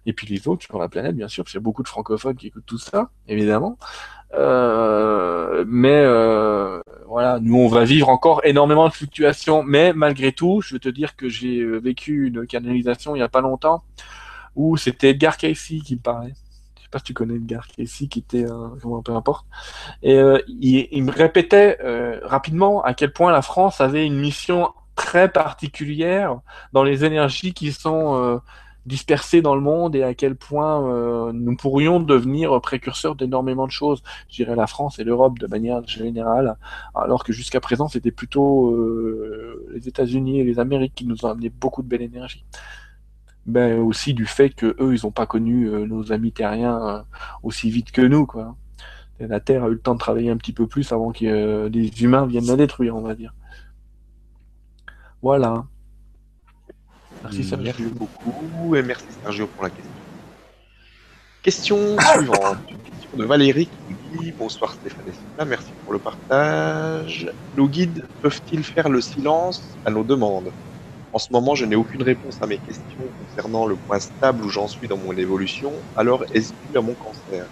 Et 0.06 0.14
puis 0.14 0.28
les 0.28 0.48
autres 0.48 0.64
sur 0.64 0.80
la 0.80 0.88
planète, 0.88 1.16
bien 1.16 1.28
sûr, 1.28 1.44
parce 1.44 1.52
qu'il 1.52 1.60
y 1.60 1.64
a 1.64 1.64
beaucoup 1.64 1.84
de 1.84 1.88
francophones 1.88 2.36
qui 2.36 2.48
écoutent 2.48 2.66
tout 2.66 2.78
ça, 2.78 3.10
évidemment. 3.28 3.78
Euh, 4.34 5.64
mais 5.68 6.02
euh, 6.04 6.82
voilà, 7.08 7.40
nous 7.42 7.58
on 7.58 7.68
va 7.68 7.86
vivre 7.86 8.10
encore 8.10 8.42
énormément 8.44 8.88
de 8.88 8.94
fluctuations. 8.94 9.64
Mais 9.64 9.94
malgré 9.94 10.32
tout, 10.32 10.62
je 10.62 10.74
veux 10.76 10.80
te 10.80 10.90
dire 10.90 11.16
que 11.16 11.30
j'ai 11.30 11.60
euh, 11.60 11.78
vécu 11.78 12.28
une 12.28 12.46
canalisation 12.46 13.16
il 13.16 13.20
n'y 13.20 13.24
a 13.24 13.30
pas 13.30 13.42
longtemps 13.42 13.84
où 14.56 14.78
c'était 14.78 15.12
Edgar 15.12 15.38
Casey 15.38 15.80
qui 15.80 15.96
me 15.96 16.02
parlait 16.02 16.34
sais 16.82 16.90
pas 16.90 17.00
si 17.00 17.06
tu 17.06 17.14
connais 17.14 17.36
Edgar 17.36 17.68
Casey, 17.68 18.08
qui 18.08 18.20
était, 18.20 18.46
comment 18.82 19.02
peu 19.02 19.14
importe. 19.14 19.48
Et 20.04 20.20
il, 20.48 21.04
me 21.04 21.12
répétait 21.12 21.80
rapidement 22.22 22.84
à 22.84 22.94
quel 22.94 23.12
point 23.12 23.32
la 23.32 23.42
France 23.42 23.82
avait 23.82 24.06
une 24.06 24.20
mission 24.20 24.72
très 24.96 25.30
particulière 25.30 26.40
dans 26.74 26.84
les 26.84 27.04
énergies 27.04 27.54
qui 27.56 27.74
sont 27.74 28.40
euh, 28.86 28.90
dispersées 28.90 29.42
dans 29.42 29.56
le 29.56 29.62
monde 29.62 29.96
et 29.96 30.04
à 30.04 30.14
quel 30.14 30.36
point 30.36 31.32
nous 31.34 31.56
pourrions 31.56 32.00
devenir 32.00 32.60
précurseurs 32.62 33.16
d'énormément 33.16 33.66
de 33.66 33.72
choses. 33.72 34.04
Je 34.30 34.36
dirais 34.36 34.56
la 34.56 34.68
France 34.68 35.00
et 35.00 35.04
l'Europe 35.04 35.40
de 35.40 35.48
manière 35.48 35.86
générale, 35.88 36.58
alors 36.94 37.24
que 37.24 37.34
jusqu'à 37.34 37.60
présent 37.60 37.88
c'était 37.88 38.12
plutôt 38.12 38.76
les 39.74 39.88
États-Unis 39.88 40.40
et 40.40 40.44
les 40.44 40.60
Amériques 40.60 40.94
qui 40.96 41.06
nous 41.06 41.26
ont 41.26 41.30
amené 41.30 41.50
beaucoup 41.50 41.82
de 41.82 41.88
belle 41.88 42.02
énergie 42.02 42.46
ben, 43.46 43.80
aussi 43.80 44.14
du 44.14 44.26
fait 44.26 44.50
que 44.50 44.76
eux, 44.80 44.96
ils 44.96 45.06
n'ont 45.06 45.12
pas 45.12 45.26
connu 45.28 45.70
euh, 45.70 45.86
nos 45.86 46.12
amis 46.12 46.32
terriens 46.32 46.88
euh, 46.88 47.02
aussi 47.44 47.70
vite 47.70 47.92
que 47.92 48.02
nous, 48.02 48.26
quoi. 48.26 48.56
la 49.20 49.40
Terre 49.40 49.64
a 49.64 49.68
eu 49.68 49.74
le 49.74 49.80
temps 49.80 49.94
de 49.94 50.00
travailler 50.00 50.30
un 50.32 50.38
petit 50.38 50.54
peu 50.54 50.68
plus 50.68 50.92
avant 50.92 51.12
que 51.12 51.26
euh, 51.26 51.70
les 51.70 52.04
humains 52.04 52.26
viennent 52.26 52.48
la 52.48 52.56
détruire, 52.56 52.96
on 52.96 53.02
va 53.02 53.16
dire. 53.16 53.34
Voilà. 55.22 55.66
Merci 57.26 57.44
Sergio. 57.44 57.66
Merci 57.66 57.96
beaucoup 57.96 58.76
et 58.76 58.84
merci 58.84 59.12
Sergio 59.12 59.48
pour 59.48 59.64
la 59.64 59.72
question. 59.72 59.92
Question 61.42 61.98
suivante. 62.00 62.58
Une 62.70 62.82
question 62.82 63.18
de 63.18 63.26
Valérie 63.26 63.68
qui 63.68 63.96
dit 63.96 64.32
Bonsoir 64.32 64.74
Stéphane 64.74 65.08
et 65.10 65.46
merci 65.46 65.74
pour 65.84 65.94
le 65.94 66.00
partage. 66.00 67.32
Nos 67.54 67.68
guides 67.68 68.08
peuvent-ils 68.22 68.64
faire 68.64 68.90
le 68.90 69.02
silence 69.02 69.80
à 69.86 69.90
nos 69.90 70.04
demandes? 70.04 70.54
En 71.12 71.18
ce 71.18 71.32
moment, 71.32 71.56
je 71.56 71.66
n'ai 71.66 71.76
aucune 71.76 72.04
réponse 72.04 72.42
à 72.42 72.46
mes 72.46 72.60
questions 72.60 73.12
concernant 73.18 73.66
le 73.66 73.78
point 73.78 74.00
stable 74.00 74.44
où 74.44 74.50
j'en 74.50 74.68
suis 74.68 74.88
dans 74.88 74.98
mon 74.98 75.16
évolution, 75.18 75.84
alors 75.96 76.26
est-ce 76.32 76.54
dû 76.54 76.78
à 76.78 76.82
mon 76.82 76.94
cancer? 76.94 77.50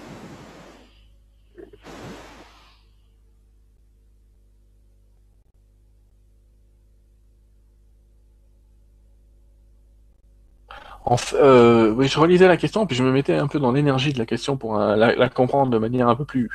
Euh, 11.33 11.91
oui, 11.91 12.07
je 12.07 12.19
relisais 12.19 12.47
la 12.47 12.57
question, 12.57 12.85
puis 12.85 12.95
je 12.95 13.03
me 13.03 13.11
mettais 13.11 13.35
un 13.35 13.47
peu 13.47 13.59
dans 13.59 13.71
l'énergie 13.71 14.13
de 14.13 14.19
la 14.19 14.25
question 14.25 14.57
pour 14.57 14.79
euh, 14.79 14.95
la, 14.95 15.29
comprendre 15.29 15.71
de 15.71 15.77
manière 15.77 16.07
un 16.07 16.15
peu 16.15 16.25
plus 16.25 16.49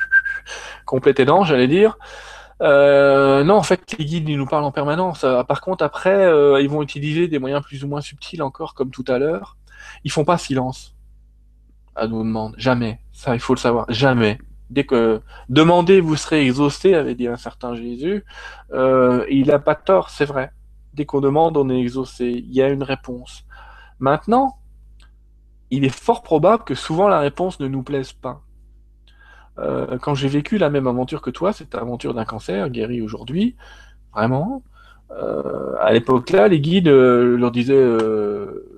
complète 0.85 1.19
et 1.19 1.25
dense, 1.25 1.47
j'allais 1.47 1.67
dire. 1.67 1.97
Euh, 2.61 3.43
non, 3.43 3.55
en 3.55 3.63
fait, 3.63 3.95
les 3.97 4.05
guides, 4.05 4.27
ils 4.27 4.37
nous 4.37 4.45
parlent 4.45 4.65
en 4.65 4.71
permanence. 4.71 5.23
Euh, 5.23 5.43
par 5.43 5.61
contre, 5.61 5.83
après, 5.83 6.25
euh, 6.25 6.61
ils 6.61 6.69
vont 6.69 6.81
utiliser 6.81 7.27
des 7.27 7.39
moyens 7.39 7.63
plus 7.63 7.83
ou 7.83 7.87
moins 7.87 8.01
subtils 8.01 8.41
encore, 8.41 8.73
comme 8.73 8.91
tout 8.91 9.05
à 9.07 9.17
l'heure. 9.17 9.57
Ils 10.03 10.11
font 10.11 10.25
pas 10.25 10.37
silence 10.37 10.95
à 11.95 12.07
nos 12.07 12.23
demandes. 12.23 12.55
Jamais. 12.57 12.99
Ça, 13.11 13.33
il 13.35 13.39
faut 13.39 13.53
le 13.53 13.59
savoir. 13.59 13.85
Jamais. 13.89 14.39
Dès 14.69 14.83
que 14.83 15.21
demandez, 15.47 15.99
vous 15.99 16.15
serez 16.15 16.45
exaucé, 16.45 16.93
avait 16.93 17.15
dit 17.15 17.27
un 17.27 17.37
certain 17.37 17.75
Jésus. 17.75 18.23
il 18.73 19.45
n'a 19.47 19.59
pas 19.59 19.75
tort, 19.75 20.09
c'est 20.09 20.25
vrai. 20.25 20.51
Dès 20.93 21.05
qu'on 21.05 21.21
demande, 21.21 21.57
on 21.57 21.69
est 21.69 21.79
exaucé. 21.79 22.25
Il 22.25 22.53
y 22.53 22.61
a 22.61 22.69
une 22.69 22.83
réponse. 22.83 23.45
Maintenant, 23.99 24.57
il 25.71 25.85
est 25.85 25.95
fort 25.95 26.23
probable 26.23 26.63
que 26.63 26.75
souvent 26.75 27.07
la 27.07 27.19
réponse 27.19 27.59
ne 27.59 27.67
nous 27.67 27.83
plaise 27.83 28.13
pas. 28.13 28.41
Euh, 29.59 29.97
quand 29.99 30.15
j'ai 30.15 30.29
vécu 30.29 30.57
la 30.57 30.69
même 30.69 30.87
aventure 30.87 31.21
que 31.21 31.29
toi, 31.29 31.51
cette 31.51 31.75
aventure 31.75 32.13
d'un 32.13 32.25
cancer 32.25 32.69
guéri 32.69 33.01
aujourd'hui, 33.01 33.55
vraiment, 34.13 34.63
euh, 35.11 35.75
à 35.79 35.91
l'époque-là, 35.91 36.47
les 36.47 36.61
guides 36.61 36.87
euh, 36.87 37.37
leur 37.37 37.51
disaient 37.51 37.85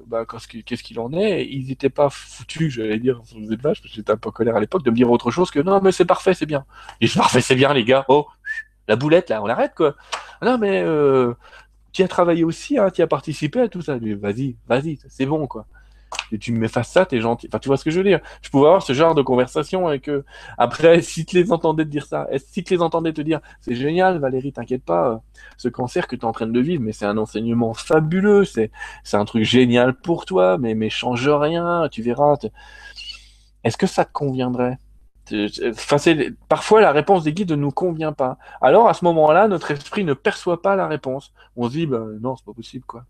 bah, 0.08 0.26
qu'est-ce 0.26 0.84
qu'il 0.84 1.00
en 1.00 1.14
est? 1.14 1.46
Ils 1.46 1.68
n'étaient 1.68 1.90
pas 1.90 2.10
foutus, 2.10 2.74
j'allais 2.74 3.00
dire, 3.00 3.22
vous 3.36 3.54
êtes 3.54 3.62
vache, 3.62 3.82
j'étais 3.86 4.12
un 4.12 4.18
peu 4.18 4.32
colère 4.32 4.56
à 4.56 4.60
l'époque, 4.60 4.84
de 4.84 4.92
me 4.92 4.96
dire 4.96 5.10
autre 5.10 5.32
chose 5.32 5.52
que 5.52 5.60
non, 5.60 5.80
mais 5.82 5.92
c'est 5.92 6.06
parfait, 6.06 6.34
c'est 6.34 6.46
bien. 6.46 6.66
Et 7.00 7.08
c'est 7.08 7.20
parfait, 7.20 7.42
c'est 7.42 7.56
bien, 7.56 7.74
les 7.74 7.86
gars. 7.86 8.06
Oh, 8.08 8.28
la 8.88 8.96
boulette, 8.96 9.30
là, 9.30 9.42
on 9.42 9.46
l'arrête, 9.46 9.74
quoi. 9.76 9.96
Non, 10.42 10.58
mais 10.58 10.84
tu 11.92 12.04
as 12.04 12.08
travaillé 12.08 12.44
aussi, 12.44 12.78
hein, 12.78 12.90
tu 12.90 13.02
as 13.02 13.08
participé 13.08 13.62
à 13.62 13.68
tout 13.68 13.82
ça. 13.82 13.98
Vas-y, 13.98 14.56
vas-y, 14.68 15.00
c'est 15.10 15.26
bon, 15.26 15.48
quoi 15.48 15.66
et 16.32 16.38
tu 16.38 16.52
me 16.52 16.60
mets 16.60 16.68
face 16.68 16.90
ça, 16.90 17.06
t'es 17.06 17.20
gentil. 17.22 17.48
Enfin, 17.48 17.60
tu 17.60 17.68
vois 17.68 17.78
ce 17.78 17.84
que 17.84 17.92
je 17.92 17.98
veux 17.98 18.04
dire. 18.04 18.20
Je 18.42 18.50
pouvais 18.50 18.68
avoir 18.68 18.82
ce 18.82 18.94
genre 18.94 19.16
de 19.16 19.22
conversation 19.22 19.88
avec 19.88 20.10
eux. 20.10 20.26
Après, 20.58 21.02
si 21.02 21.26
tu 21.26 21.36
les 21.38 21.52
entendais 21.52 21.84
te 21.86 21.90
dire 21.90 22.06
ça, 22.06 22.28
si 22.38 22.64
tu 22.64 22.74
les 22.74 22.82
entendais 22.82 23.14
te 23.14 23.22
dire, 23.22 23.40
c'est 23.62 23.76
génial, 23.76 24.20
Valérie, 24.20 24.54
t'inquiète 24.54 24.84
pas, 24.84 25.10
euh, 25.10 25.18
ce 25.58 25.70
cancer 25.70 26.08
que 26.08 26.16
tu 26.16 26.22
es 26.22 26.26
en 26.26 26.32
train 26.32 26.48
de 26.48 26.60
vivre, 26.60 26.84
mais 26.84 26.92
c'est 26.92 27.06
un 27.06 27.18
enseignement 27.18 27.74
fabuleux, 27.74 28.46
c'est, 28.46 28.72
c'est 29.04 29.18
un 29.18 29.26
truc 29.26 29.44
génial 29.44 29.94
pour 29.94 30.26
toi, 30.26 30.58
mais, 30.58 30.76
mais 30.76 30.90
change 30.90 31.28
rien, 31.28 31.88
tu 31.92 32.02
verras. 32.02 32.38
Est-ce 33.64 33.78
que 33.78 33.88
ça 33.88 34.06
te 34.06 34.12
conviendrait? 34.12 34.78
Enfin, 35.32 35.98
parfois, 36.50 36.82
la 36.82 36.92
réponse 36.92 37.24
des 37.24 37.34
guides 37.34 37.52
ne 37.52 37.56
nous 37.56 37.72
convient 37.72 38.14
pas. 38.14 38.38
Alors, 38.60 38.90
à 38.90 38.94
ce 38.94 39.06
moment-là, 39.06 39.48
notre 39.48 39.72
esprit 39.72 40.04
ne 40.04 40.14
perçoit 40.14 40.62
pas 40.62 40.76
la 40.76 40.88
réponse. 40.88 41.34
On 41.56 41.68
se 41.68 41.72
dit, 41.72 41.86
ben, 41.86 42.18
non, 42.22 42.36
c'est 42.36 42.46
pas 42.46 42.54
possible, 42.54 42.86
quoi. 42.86 43.06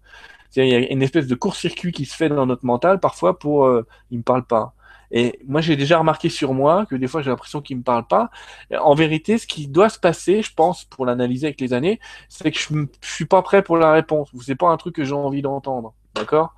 Il 0.56 0.68
y 0.68 0.76
a 0.76 0.92
une 0.92 1.02
espèce 1.02 1.28
de 1.28 1.36
court-circuit 1.36 1.94
qui 1.94 2.06
se 2.06 2.16
fait 2.16 2.28
dans 2.28 2.46
notre 2.46 2.66
mental 2.66 3.00
parfois 3.00 3.40
pour 3.40 3.66
euh, 3.66 3.88
il 4.12 4.18
me 4.18 4.24
parle 4.24 4.44
pas. 4.44 4.74
Et 5.12 5.40
moi, 5.48 5.62
j'ai 5.62 5.76
déjà 5.76 5.98
remarqué 5.98 6.30
sur 6.30 6.54
moi 6.54 6.86
que 6.86 6.96
des 6.96 7.08
fois, 7.08 7.22
j'ai 7.22 7.30
l'impression 7.30 7.62
qu'il 7.62 7.78
me 7.78 7.84
parle 7.84 8.08
pas. 8.08 8.30
En 8.80 8.96
vérité, 8.96 9.38
ce 9.38 9.46
qui 9.46 9.68
doit 9.68 9.90
se 9.90 10.00
passer, 10.00 10.42
je 10.42 10.54
pense, 10.54 10.86
pour 10.86 11.06
l'analyser 11.06 11.48
avec 11.48 11.60
les 11.60 11.74
années, 11.74 12.00
c'est 12.30 12.52
que 12.52 12.60
je, 12.60 12.74
ne 12.74 12.86
suis 13.02 13.26
pas 13.26 13.42
prêt 13.42 13.62
pour 13.62 13.78
la 13.78 13.92
réponse. 13.92 14.30
C'est 14.42 14.56
pas 14.56 14.70
un 14.70 14.78
truc 14.78 14.96
que 14.96 15.04
j'ai 15.04 15.14
envie 15.14 15.42
d'entendre. 15.42 15.94
D'accord? 16.16 16.54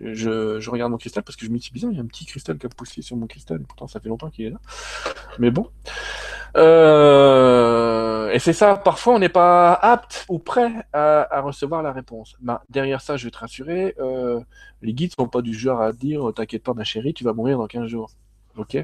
Je, 0.00 0.60
je, 0.60 0.70
regarde 0.70 0.90
mon 0.90 0.98
cristal 0.98 1.22
parce 1.22 1.36
que 1.36 1.44
je 1.44 1.50
me 1.50 1.58
dis 1.58 1.70
bizarre, 1.72 1.90
il 1.92 1.96
y 1.96 2.00
a 2.00 2.02
un 2.02 2.06
petit 2.06 2.26
cristal 2.26 2.58
qui 2.58 2.66
a 2.66 2.68
poussé 2.68 3.02
sur 3.02 3.16
mon 3.16 3.26
cristal, 3.26 3.60
et 3.60 3.64
pourtant 3.64 3.86
ça 3.86 4.00
fait 4.00 4.08
longtemps 4.08 4.30
qu'il 4.30 4.46
est 4.46 4.50
là. 4.50 4.58
Mais 5.38 5.50
bon. 5.50 5.68
Euh, 6.56 8.30
et 8.30 8.38
c'est 8.38 8.52
ça, 8.52 8.76
parfois 8.76 9.14
on 9.14 9.18
n'est 9.18 9.28
pas 9.28 9.74
apte 9.74 10.24
ou 10.28 10.38
prêt 10.38 10.72
à, 10.92 11.36
à, 11.36 11.40
recevoir 11.40 11.82
la 11.82 11.92
réponse. 11.92 12.36
Ben, 12.40 12.60
derrière 12.70 13.00
ça, 13.00 13.16
je 13.16 13.24
vais 13.24 13.30
te 13.30 13.38
rassurer, 13.38 13.94
euh, 13.98 14.40
les 14.82 14.92
guides 14.92 15.12
sont 15.14 15.28
pas 15.28 15.42
du 15.42 15.54
genre 15.54 15.80
à 15.80 15.92
dire 15.92 16.32
T'inquiète 16.34 16.62
pas, 16.62 16.74
ma 16.74 16.84
chérie, 16.84 17.14
tu 17.14 17.24
vas 17.24 17.32
mourir 17.32 17.58
dans 17.58 17.66
15 17.66 17.86
jours. 17.86 18.10
Ok? 18.58 18.76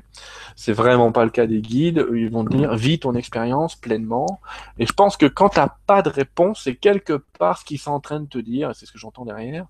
C'est 0.55 0.73
vraiment 0.73 1.11
pas 1.11 1.25
le 1.25 1.31
cas 1.31 1.47
des 1.47 1.61
guides. 1.61 2.07
Ils 2.15 2.31
vont 2.31 2.45
te 2.45 2.57
dire 2.57 2.75
vis 2.77 3.01
ton 3.01 3.15
expérience 3.15 3.75
pleinement. 3.75 4.41
Et 4.79 4.87
je 4.87 4.93
pense 4.93 5.17
que 5.17 5.27
quand 5.27 5.51
tu 5.51 5.59
n'as 5.59 5.75
pas 5.87 6.01
de 6.03 6.09
réponse, 6.09 6.63
c'est 6.63 6.77
quelque 6.77 7.25
part 7.39 7.59
ce 7.59 7.65
qu'ils 7.65 7.81
sont 7.81 7.91
en 7.91 8.01
train 8.01 8.21
de 8.21 8.27
te 8.29 8.39
dire, 8.39 8.71
c'est 8.75 8.87
ce 8.87 8.93
que 8.93 8.99
j'entends 8.99 9.25
derrière, 9.25 9.67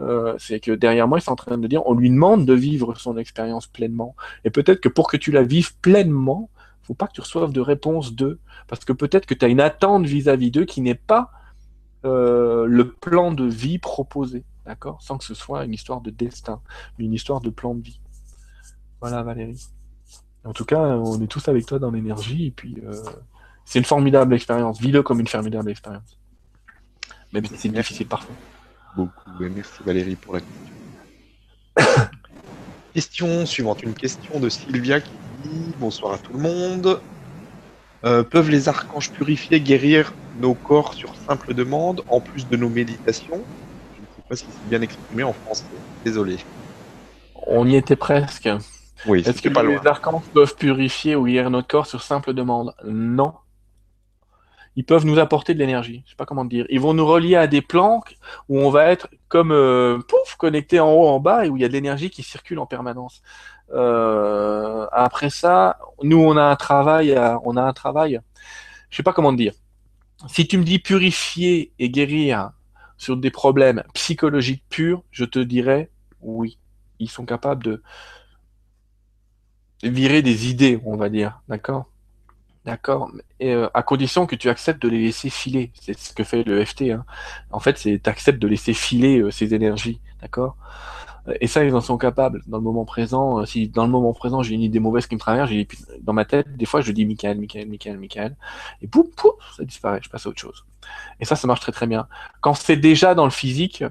euh, 0.00 0.34
c'est 0.38 0.60
que 0.60 0.72
derrière 0.72 1.08
moi, 1.08 1.20
sont 1.20 1.32
en 1.32 1.36
train 1.36 1.58
de 1.58 1.66
dire, 1.66 1.86
on 1.86 1.94
lui 1.94 2.10
demande 2.10 2.46
de 2.46 2.54
vivre 2.54 2.94
son 2.96 3.16
expérience 3.16 3.66
pleinement. 3.66 4.14
Et 4.44 4.50
peut-être 4.50 4.80
que 4.80 4.88
pour 4.88 5.08
que 5.08 5.16
tu 5.16 5.32
la 5.32 5.42
vives 5.42 5.76
pleinement, 5.78 6.50
faut 6.82 6.94
pas 6.94 7.06
que 7.06 7.12
tu 7.12 7.20
reçoives 7.20 7.52
de 7.52 7.60
réponse 7.60 8.14
d'eux, 8.14 8.38
parce 8.66 8.84
que 8.84 8.92
peut-être 8.92 9.26
que 9.26 9.34
tu 9.34 9.44
as 9.44 9.48
une 9.48 9.60
attente 9.60 10.06
vis-à-vis 10.06 10.50
d'eux 10.50 10.64
qui 10.64 10.80
n'est 10.80 10.94
pas 10.94 11.30
euh, 12.04 12.64
le 12.66 12.92
plan 12.92 13.32
de 13.32 13.44
vie 13.44 13.78
proposé, 13.78 14.44
d'accord? 14.64 15.02
Sans 15.02 15.18
que 15.18 15.24
ce 15.24 15.34
soit 15.34 15.64
une 15.64 15.74
histoire 15.74 16.00
de 16.00 16.10
destin, 16.10 16.60
une 16.98 17.12
histoire 17.12 17.40
de 17.40 17.50
plan 17.50 17.74
de 17.74 17.82
vie. 17.82 18.00
Voilà, 19.00 19.22
Valérie. 19.22 19.68
En 20.44 20.52
tout 20.52 20.64
cas, 20.64 20.80
on 20.80 21.20
est 21.20 21.26
tous 21.26 21.46
avec 21.48 21.66
toi 21.66 21.78
dans 21.78 21.90
l'énergie, 21.90 22.46
et 22.46 22.50
puis 22.50 22.76
euh, 22.86 22.94
c'est 23.64 23.78
une 23.78 23.84
formidable 23.84 24.32
expérience. 24.34 24.80
Vis-le 24.80 25.02
comme 25.02 25.20
une 25.20 25.26
formidable 25.26 25.70
expérience. 25.70 26.18
Même 27.32 27.44
si 27.44 27.56
c'est 27.58 27.68
difficile 27.68 28.06
parfois. 28.06 28.34
Beaucoup. 28.96 29.30
merci 29.40 29.82
Valérie 29.84 30.16
pour 30.16 30.34
la 30.34 30.40
question. 30.40 32.02
question 32.94 33.46
suivante. 33.46 33.82
Une 33.82 33.94
question 33.94 34.40
de 34.40 34.48
Sylvia 34.48 35.00
qui 35.00 35.10
dit 35.44 35.74
Bonsoir 35.78 36.14
à 36.14 36.18
tout 36.18 36.32
le 36.32 36.40
monde. 36.40 37.00
Euh, 38.04 38.22
peuvent 38.22 38.50
les 38.50 38.68
archanges 38.68 39.10
purifier, 39.10 39.60
guérir 39.60 40.12
nos 40.40 40.54
corps 40.54 40.94
sur 40.94 41.14
simple 41.26 41.52
demande, 41.54 42.02
en 42.08 42.20
plus 42.20 42.46
de 42.48 42.56
nos 42.56 42.68
méditations? 42.68 43.42
Je 43.96 44.00
ne 44.00 44.06
sais 44.06 44.22
pas 44.28 44.36
si 44.36 44.46
c'est 44.48 44.68
bien 44.68 44.82
exprimé 44.82 45.24
en 45.24 45.32
français. 45.32 45.64
Désolé. 46.04 46.38
On 47.46 47.66
y 47.66 47.76
était 47.76 47.96
presque. 47.96 48.48
Oui, 49.06 49.20
Est-ce 49.20 49.42
que 49.42 49.48
les 49.48 49.86
archanges 49.86 50.22
peuvent 50.32 50.54
purifier 50.56 51.16
ou 51.16 51.26
guérir 51.26 51.50
notre 51.50 51.68
corps 51.68 51.86
sur 51.86 52.02
simple 52.02 52.34
demande? 52.34 52.74
Non. 52.84 53.34
Ils 54.78 54.84
peuvent 54.84 55.04
nous 55.04 55.18
apporter 55.18 55.54
de 55.54 55.58
l'énergie. 55.58 56.04
Je 56.04 56.10
sais 56.10 56.16
pas 56.16 56.24
comment 56.24 56.44
dire. 56.44 56.64
Ils 56.70 56.78
vont 56.78 56.94
nous 56.94 57.04
relier 57.04 57.34
à 57.34 57.48
des 57.48 57.62
plans 57.62 58.00
où 58.48 58.60
on 58.60 58.70
va 58.70 58.86
être 58.86 59.08
comme 59.26 59.50
euh, 59.50 59.98
pouf 59.98 60.36
connecté 60.36 60.78
en 60.78 60.92
haut, 60.92 61.08
en 61.08 61.18
bas 61.18 61.44
et 61.44 61.48
où 61.48 61.56
il 61.56 61.62
y 61.62 61.64
a 61.64 61.68
de 61.68 61.72
l'énergie 61.72 62.10
qui 62.10 62.22
circule 62.22 62.60
en 62.60 62.66
permanence. 62.66 63.20
Euh, 63.74 64.86
après 64.92 65.30
ça, 65.30 65.80
nous 66.04 66.18
on 66.18 66.36
a 66.36 66.44
un 66.44 66.54
travail, 66.54 67.12
on 67.42 67.56
a 67.56 67.62
un 67.62 67.72
travail. 67.72 68.20
Je 68.88 68.96
sais 68.96 69.02
pas 69.02 69.12
comment 69.12 69.32
dire. 69.32 69.52
Si 70.28 70.46
tu 70.46 70.58
me 70.58 70.62
dis 70.62 70.78
purifier 70.78 71.72
et 71.80 71.90
guérir 71.90 72.52
sur 72.98 73.16
des 73.16 73.32
problèmes 73.32 73.82
psychologiques 73.94 74.62
purs, 74.68 75.02
je 75.10 75.24
te 75.24 75.40
dirais 75.40 75.90
oui. 76.20 76.56
Ils 77.00 77.10
sont 77.10 77.26
capables 77.26 77.64
de 77.64 77.82
virer 79.82 80.22
des 80.22 80.48
idées, 80.48 80.80
on 80.84 80.96
va 80.96 81.08
dire, 81.08 81.40
d'accord? 81.48 81.86
D'accord. 82.68 83.10
Euh, 83.42 83.70
à 83.72 83.82
condition 83.82 84.26
que 84.26 84.36
tu 84.36 84.50
acceptes 84.50 84.82
de 84.82 84.90
les 84.90 84.98
laisser 84.98 85.30
filer. 85.30 85.72
C'est 85.80 85.98
ce 85.98 86.12
que 86.12 86.22
fait 86.22 86.44
le 86.44 86.62
FT. 86.62 86.90
Hein. 86.90 87.06
En 87.50 87.60
fait, 87.60 87.78
c'est 87.78 87.98
tu 87.98 88.10
acceptes 88.10 88.38
de 88.38 88.46
laisser 88.46 88.74
filer 88.74 89.20
euh, 89.20 89.30
ces 89.30 89.54
énergies. 89.54 90.00
D'accord? 90.20 90.54
Et 91.40 91.46
ça, 91.46 91.64
ils 91.64 91.74
en 91.74 91.80
sont 91.80 91.96
capables. 91.96 92.42
Dans 92.46 92.58
le 92.58 92.62
moment 92.62 92.84
présent, 92.84 93.38
euh, 93.38 93.46
si 93.46 93.68
dans 93.68 93.86
le 93.86 93.90
moment 93.90 94.12
présent, 94.12 94.42
j'ai 94.42 94.54
une 94.54 94.60
idée 94.60 94.80
mauvaise 94.80 95.06
qui 95.06 95.14
me 95.14 95.20
traverse, 95.20 95.50
dans 96.02 96.12
ma 96.12 96.26
tête, 96.26 96.58
des 96.58 96.66
fois, 96.66 96.82
je 96.82 96.92
dis 96.92 97.06
Michael, 97.06 97.38
Michael, 97.38 97.68
Michael, 97.68 97.96
Michael. 97.96 98.36
Et 98.82 98.86
pouf, 98.86 99.06
pouf, 99.16 99.32
ça 99.56 99.64
disparaît. 99.64 100.00
Je 100.02 100.10
passe 100.10 100.26
à 100.26 100.28
autre 100.28 100.40
chose. 100.40 100.66
Et 101.20 101.24
ça, 101.24 101.36
ça 101.36 101.46
marche 101.46 101.60
très 101.60 101.72
très 101.72 101.86
bien. 101.86 102.06
Quand 102.42 102.52
c'est 102.52 102.76
déjà 102.76 103.14
dans 103.14 103.24
le 103.24 103.30
physique, 103.30 103.82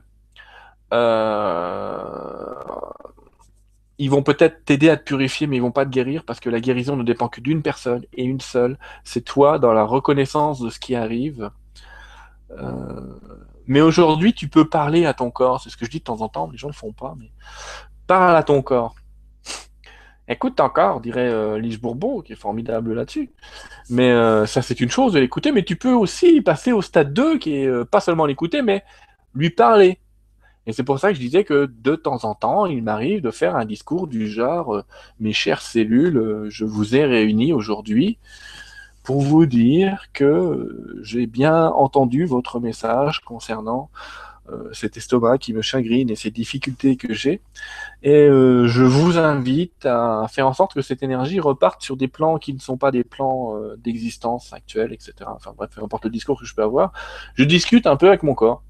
euh, 0.94 2.54
ils 4.00 4.10
vont 4.10 4.22
peut-être 4.24 4.64
t'aider 4.66 4.90
à 4.90 4.98
te 4.98 5.04
purifier, 5.04 5.48
mais 5.48 5.58
ils 5.58 5.62
vont 5.62 5.72
pas 5.72 5.86
te 5.86 5.90
guérir 5.90 6.24
parce 6.24 6.40
que 6.40 6.50
la 6.50 6.60
guérison 6.60 6.96
ne 6.96 7.04
dépend 7.04 7.30
que 7.30 7.42
d'une 7.42 7.62
personne 7.62 8.04
et 8.14 8.24
une 8.24 8.42
seule. 8.42 8.78
C'est 9.04 9.22
toi 9.22 9.58
dans 9.58 9.74
la 9.74 9.84
reconnaissance 9.84 10.60
de 10.60 10.70
ce 10.70 10.80
qui 10.80 10.96
arrive. 10.96 11.50
Euh, 12.52 13.20
mais 13.66 13.82
aujourd'hui, 13.82 14.34
tu 14.34 14.48
peux 14.48 14.70
parler 14.70 15.06
à 15.06 15.14
ton 15.14 15.32
corps. 15.32 15.62
C'est 15.62 15.70
ce 15.70 15.78
que 15.78 15.86
je 15.86 15.90
dis 15.90 16.00
de 16.00 16.04
temps 16.04 16.22
en 16.22 16.30
temps. 16.30 16.50
Les 16.52 16.58
gens 16.58 16.68
le 16.68 16.74
font 16.74 16.94
pas, 16.94 17.16
mais 17.18 17.32
parle 18.06 18.36
à 18.36 18.44
ton 18.44 18.62
corps. 18.62 18.96
Écoute 20.30 20.58
ton 20.58 20.70
corps, 20.70 21.00
dirait 21.00 21.30
euh, 21.30 21.58
Lige 21.58 21.80
Bourbeau, 21.80 22.22
qui 22.22 22.34
est 22.34 22.38
formidable 22.38 22.94
là-dessus. 22.94 23.32
Mais 23.90 24.12
euh, 24.12 24.46
ça, 24.46 24.62
c'est 24.62 24.80
une 24.80 24.92
chose 24.92 25.14
de 25.14 25.20
l'écouter, 25.20 25.52
mais 25.52 25.64
tu 25.64 25.76
peux 25.76 25.94
aussi 25.94 26.42
passer 26.42 26.72
au 26.72 26.82
stade 26.82 27.14
2, 27.14 27.40
qui 27.40 27.56
est 27.56 27.86
pas 27.86 28.02
seulement 28.02 28.26
l'écouter, 28.26 28.62
mais 28.62 28.84
lui 29.34 29.50
parler. 29.50 30.00
Et 30.68 30.74
c'est 30.74 30.84
pour 30.84 31.00
ça 31.00 31.10
que 31.10 31.16
je 31.16 31.22
disais 31.22 31.46
que 31.46 31.72
de 31.82 31.96
temps 31.96 32.26
en 32.26 32.36
temps, 32.36 32.66
il 32.66 32.84
m'arrive 32.84 33.22
de 33.22 33.32
faire 33.32 33.56
un 33.56 33.66
discours 33.66 34.06
du 34.06 34.28
genre 34.28 34.76
euh, 34.76 34.84
Mes 35.20 35.32
chères 35.32 35.62
cellules, 35.62 36.18
euh, 36.18 36.50
je 36.50 36.66
vous 36.66 36.96
ai 36.96 37.06
réunis 37.06 37.54
aujourd'hui 37.54 38.20
pour 39.04 39.22
vous 39.22 39.46
dire 39.46 40.08
que 40.12 40.26
euh, 40.26 41.00
j'ai 41.02 41.26
bien 41.26 41.68
entendu 41.68 42.26
votre 42.26 42.60
message 42.60 43.22
concernant 43.22 43.90
cet 44.72 44.96
estomac 44.96 45.40
qui 45.40 45.52
me 45.52 45.62
chagrine 45.62 46.10
et 46.10 46.16
ces 46.16 46.32
difficultés 46.32 46.96
que 46.96 47.14
j'ai. 47.14 47.42
Et 48.02 48.28
je 48.30 48.82
vous 48.82 49.18
invite 49.18 49.86
à 49.86 50.26
faire 50.30 50.48
en 50.48 50.54
sorte 50.54 50.74
que 50.74 50.82
cette 50.82 51.04
énergie 51.04 51.42
reparte 51.42 51.82
sur 51.82 51.98
des 51.98 52.08
plans 52.08 52.38
qui 52.38 52.54
ne 52.54 52.60
sont 52.60 52.78
pas 52.78 52.92
des 52.92 53.04
plans 53.04 53.60
d'existence 53.84 54.54
actuelle, 54.54 54.94
etc. 54.94 55.16
Enfin 55.26 55.52
bref, 55.54 55.72
peu 55.76 55.84
importe 55.84 56.06
le 56.06 56.12
discours 56.12 56.40
que 56.40 56.46
je 56.46 56.56
peux 56.56 56.64
avoir. 56.64 56.94
Je 57.34 57.44
discute 57.44 57.88
un 57.88 57.98
peu 57.98 58.08
avec 58.08 58.24
mon 58.24 58.36
corps. 58.36 58.64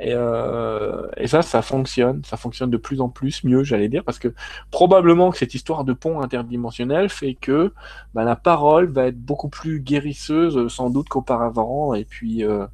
Et, 0.00 0.12
euh, 0.12 1.06
et, 1.16 1.28
ça, 1.28 1.42
ça 1.42 1.62
fonctionne, 1.62 2.22
ça 2.24 2.36
fonctionne 2.36 2.70
de 2.70 2.76
plus 2.76 3.00
en 3.00 3.08
plus 3.08 3.44
mieux, 3.44 3.62
j'allais 3.62 3.88
dire, 3.88 4.02
parce 4.02 4.18
que 4.18 4.34
probablement 4.70 5.30
que 5.30 5.38
cette 5.38 5.54
histoire 5.54 5.84
de 5.84 5.92
pont 5.92 6.20
interdimensionnel 6.20 7.08
fait 7.08 7.34
que 7.34 7.72
bah, 8.12 8.24
la 8.24 8.34
parole 8.34 8.86
va 8.86 9.06
être 9.06 9.18
beaucoup 9.18 9.48
plus 9.48 9.80
guérisseuse 9.80 10.66
sans 10.72 10.90
doute 10.90 11.08
qu'auparavant. 11.08 11.94
Et 11.94 12.04
puis, 12.04 12.44
euh, 12.44 12.66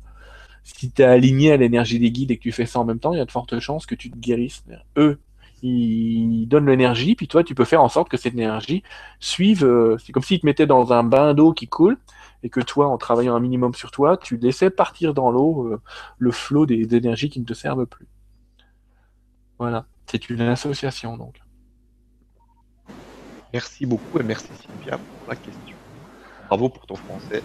si 0.65 0.91
tu 0.91 1.03
es 1.03 1.05
aligné 1.05 1.53
à 1.53 1.57
l'énergie 1.59 1.99
des 1.99 2.11
guides 2.11 2.31
et 2.31 2.39
que 2.39 2.43
tu 2.43 2.53
fais 2.53 2.67
ça 2.67 2.79
en 2.81 2.85
même 2.85 2.99
temps, 2.99 3.13
il 3.13 3.19
y 3.19 3.23
a 3.23 3.27
de 3.27 3.31
fortes 3.31 3.59
chances 3.61 3.85
que 3.85 3.95
tu 3.95 4.11
te 4.11 4.17
guérisses. 4.17 4.65
Eux, 4.97 5.19
ils 5.63 6.47
donnent 6.47 6.67
l'énergie, 6.67 7.15
puis 7.15 7.29
toi, 7.29 7.45
tu 7.45 7.55
peux 7.55 7.67
faire 7.67 7.83
en 7.83 7.91
sorte 7.91 8.09
que 8.09 8.17
cette 8.17 8.33
énergie 8.33 8.83
suive. 9.19 9.65
Euh, 9.65 9.99
c'est 9.99 10.13
comme 10.13 10.23
s'ils 10.23 10.41
te 10.41 10.47
mettaient 10.47 10.67
dans 10.67 10.93
un 10.95 11.03
bain 11.03 11.35
d'eau 11.35 11.53
qui 11.53 11.69
coule 11.69 11.99
et 12.43 12.51
que 12.51 12.61
toi, 12.61 12.89
en 12.89 12.99
travaillant 12.99 13.37
un 13.37 13.41
minimum 13.41 13.75
sur 13.75 13.91
toi, 13.91 14.17
tu 14.17 14.37
laissais 14.37 14.71
partir 14.71 15.15
dans 15.15 15.31
l'eau 15.31 15.67
euh, 15.67 15.81
le 16.19 16.31
flot 16.31 16.67
des, 16.67 16.95
énergies 16.95 17.29
qui 17.29 17.41
ne 17.41 17.45
te 17.45 17.55
servent 17.55 17.87
plus. 17.87 18.07
Voilà, 19.59 19.87
c'est 20.07 20.31
une 20.31 20.41
association 20.41 21.17
donc. 21.17 21.41
Merci 23.53 23.85
beaucoup 23.85 24.19
et 24.19 24.23
merci 24.23 24.49
Sylvia 24.55 24.97
pour 24.97 25.29
la 25.29 25.37
question. 25.37 25.77
Bravo 26.47 26.69
pour 26.69 26.87
ton 26.87 26.95
français. 26.95 27.43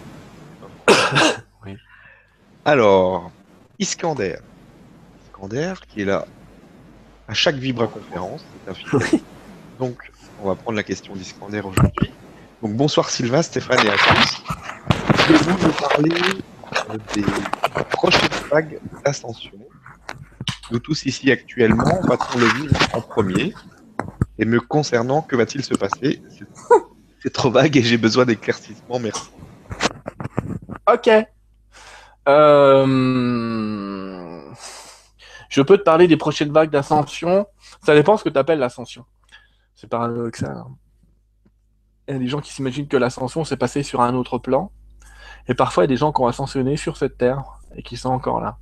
oui. 1.64 1.76
Alors, 2.64 3.30
Iskander. 3.78 4.36
Iskander 5.24 5.74
qui 5.88 6.02
est 6.02 6.04
là 6.04 6.26
à 7.28 7.34
chaque 7.34 7.56
Vibra 7.56 7.88
conférence, 7.88 8.44
c'est 8.66 9.22
Donc, 9.78 10.12
on 10.40 10.48
va 10.48 10.54
prendre 10.54 10.76
la 10.76 10.84
question 10.84 11.14
d'Iskander 11.14 11.60
aujourd'hui. 11.60 12.12
Donc, 12.62 12.74
bonsoir 12.74 13.10
Sylvain, 13.10 13.42
Stéphane 13.42 13.86
et 13.86 13.90
Atos 13.90 14.42
vais-vous 15.28 15.66
nous 15.66 15.72
parler 15.72 16.14
euh, 16.90 16.96
des 17.14 17.24
prochaines 17.90 18.28
vagues 18.50 18.80
d'ascension 19.04 19.58
Nous 20.70 20.78
tous 20.78 21.04
ici 21.04 21.30
actuellement, 21.30 22.00
va-t-on 22.02 22.38
le 22.38 22.46
vivre 22.46 22.76
en 22.92 23.00
premier 23.00 23.54
Et 24.38 24.44
me 24.44 24.60
concernant, 24.60 25.22
que 25.22 25.34
va-t-il 25.36 25.64
se 25.64 25.74
passer? 25.74 26.22
C'est 27.22 27.32
trop 27.32 27.50
vague 27.50 27.76
et 27.76 27.82
j'ai 27.82 27.98
besoin 27.98 28.24
d'éclaircissement, 28.24 29.00
merci. 29.00 29.30
Ok. 30.90 31.10
Euh, 32.28 32.86
je 35.48 35.62
peux 35.62 35.78
te 35.78 35.82
parler 35.82 36.06
des 36.06 36.16
prochaines 36.16 36.52
vagues 36.52 36.70
d'ascension. 36.70 37.46
Ça 37.84 37.94
dépend 37.94 38.16
ce 38.16 38.24
que 38.24 38.28
tu 38.28 38.38
appelles 38.38 38.60
l'ascension. 38.60 39.04
C'est 39.74 39.88
paradoxal. 39.88 40.64
Il 42.08 42.12
y 42.12 42.16
a 42.16 42.18
des 42.18 42.28
gens 42.28 42.40
qui 42.40 42.52
s'imaginent 42.52 42.88
que 42.88 42.96
l'ascension 42.96 43.44
s'est 43.44 43.56
passée 43.56 43.82
sur 43.82 44.00
un 44.00 44.14
autre 44.14 44.38
plan. 44.38 44.70
Et 45.48 45.54
parfois, 45.54 45.84
il 45.84 45.86
y 45.86 45.90
a 45.90 45.94
des 45.94 45.96
gens 45.96 46.12
qui 46.12 46.20
ont 46.20 46.26
ascensionné 46.26 46.76
sur 46.76 46.96
cette 46.96 47.18
terre 47.18 47.42
et 47.74 47.82
qui 47.82 47.96
sont 47.96 48.10
encore 48.10 48.40
là. 48.40 48.58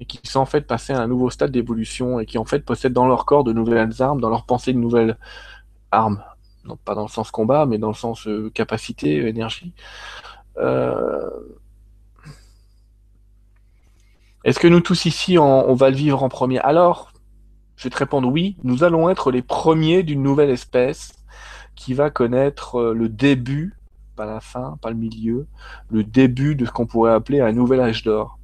Et 0.00 0.04
qui 0.04 0.20
sont 0.24 0.40
en 0.40 0.46
fait 0.46 0.62
passés 0.62 0.92
à 0.92 1.00
un 1.00 1.06
nouveau 1.06 1.30
stade 1.30 1.50
d'évolution 1.50 2.20
et 2.20 2.26
qui 2.26 2.38
en 2.38 2.44
fait 2.44 2.60
possèdent 2.60 2.92
dans 2.92 3.06
leur 3.06 3.24
corps 3.24 3.44
de 3.44 3.52
nouvelles 3.52 4.02
armes, 4.02 4.20
dans 4.20 4.30
leur 4.30 4.44
pensée 4.44 4.72
de 4.72 4.78
nouvelles 4.78 5.16
armes. 5.90 6.22
Non 6.64 6.76
pas 6.76 6.94
dans 6.94 7.02
le 7.02 7.08
sens 7.08 7.30
combat, 7.30 7.66
mais 7.66 7.78
dans 7.78 7.88
le 7.88 7.94
sens 7.94 8.26
euh, 8.26 8.50
capacité, 8.50 9.26
énergie. 9.26 9.74
Euh, 10.58 11.30
est-ce 14.44 14.58
que 14.58 14.68
nous 14.68 14.80
tous 14.80 15.04
ici, 15.04 15.38
on, 15.38 15.74
va 15.74 15.90
le 15.90 15.96
vivre 15.96 16.22
en 16.22 16.28
premier? 16.28 16.58
Alors, 16.58 17.12
je 17.76 17.84
vais 17.84 17.90
te 17.90 17.96
répondre 17.96 18.28
oui, 18.28 18.56
nous 18.64 18.82
allons 18.82 19.08
être 19.08 19.30
les 19.30 19.42
premiers 19.42 20.02
d'une 20.02 20.22
nouvelle 20.22 20.50
espèce 20.50 21.12
qui 21.74 21.94
va 21.94 22.10
connaître 22.10 22.76
euh, 22.76 22.94
le 22.94 23.08
début 23.08 23.74
pas 24.16 24.26
la 24.26 24.40
fin, 24.40 24.78
pas 24.82 24.90
le 24.90 24.96
milieu, 24.96 25.46
le 25.90 26.04
début 26.04 26.54
de 26.54 26.66
ce 26.66 26.70
qu'on 26.70 26.86
pourrait 26.86 27.12
appeler 27.12 27.40
un 27.40 27.52
nouvel 27.52 27.80
âge 27.80 28.02
d'or. 28.02 28.38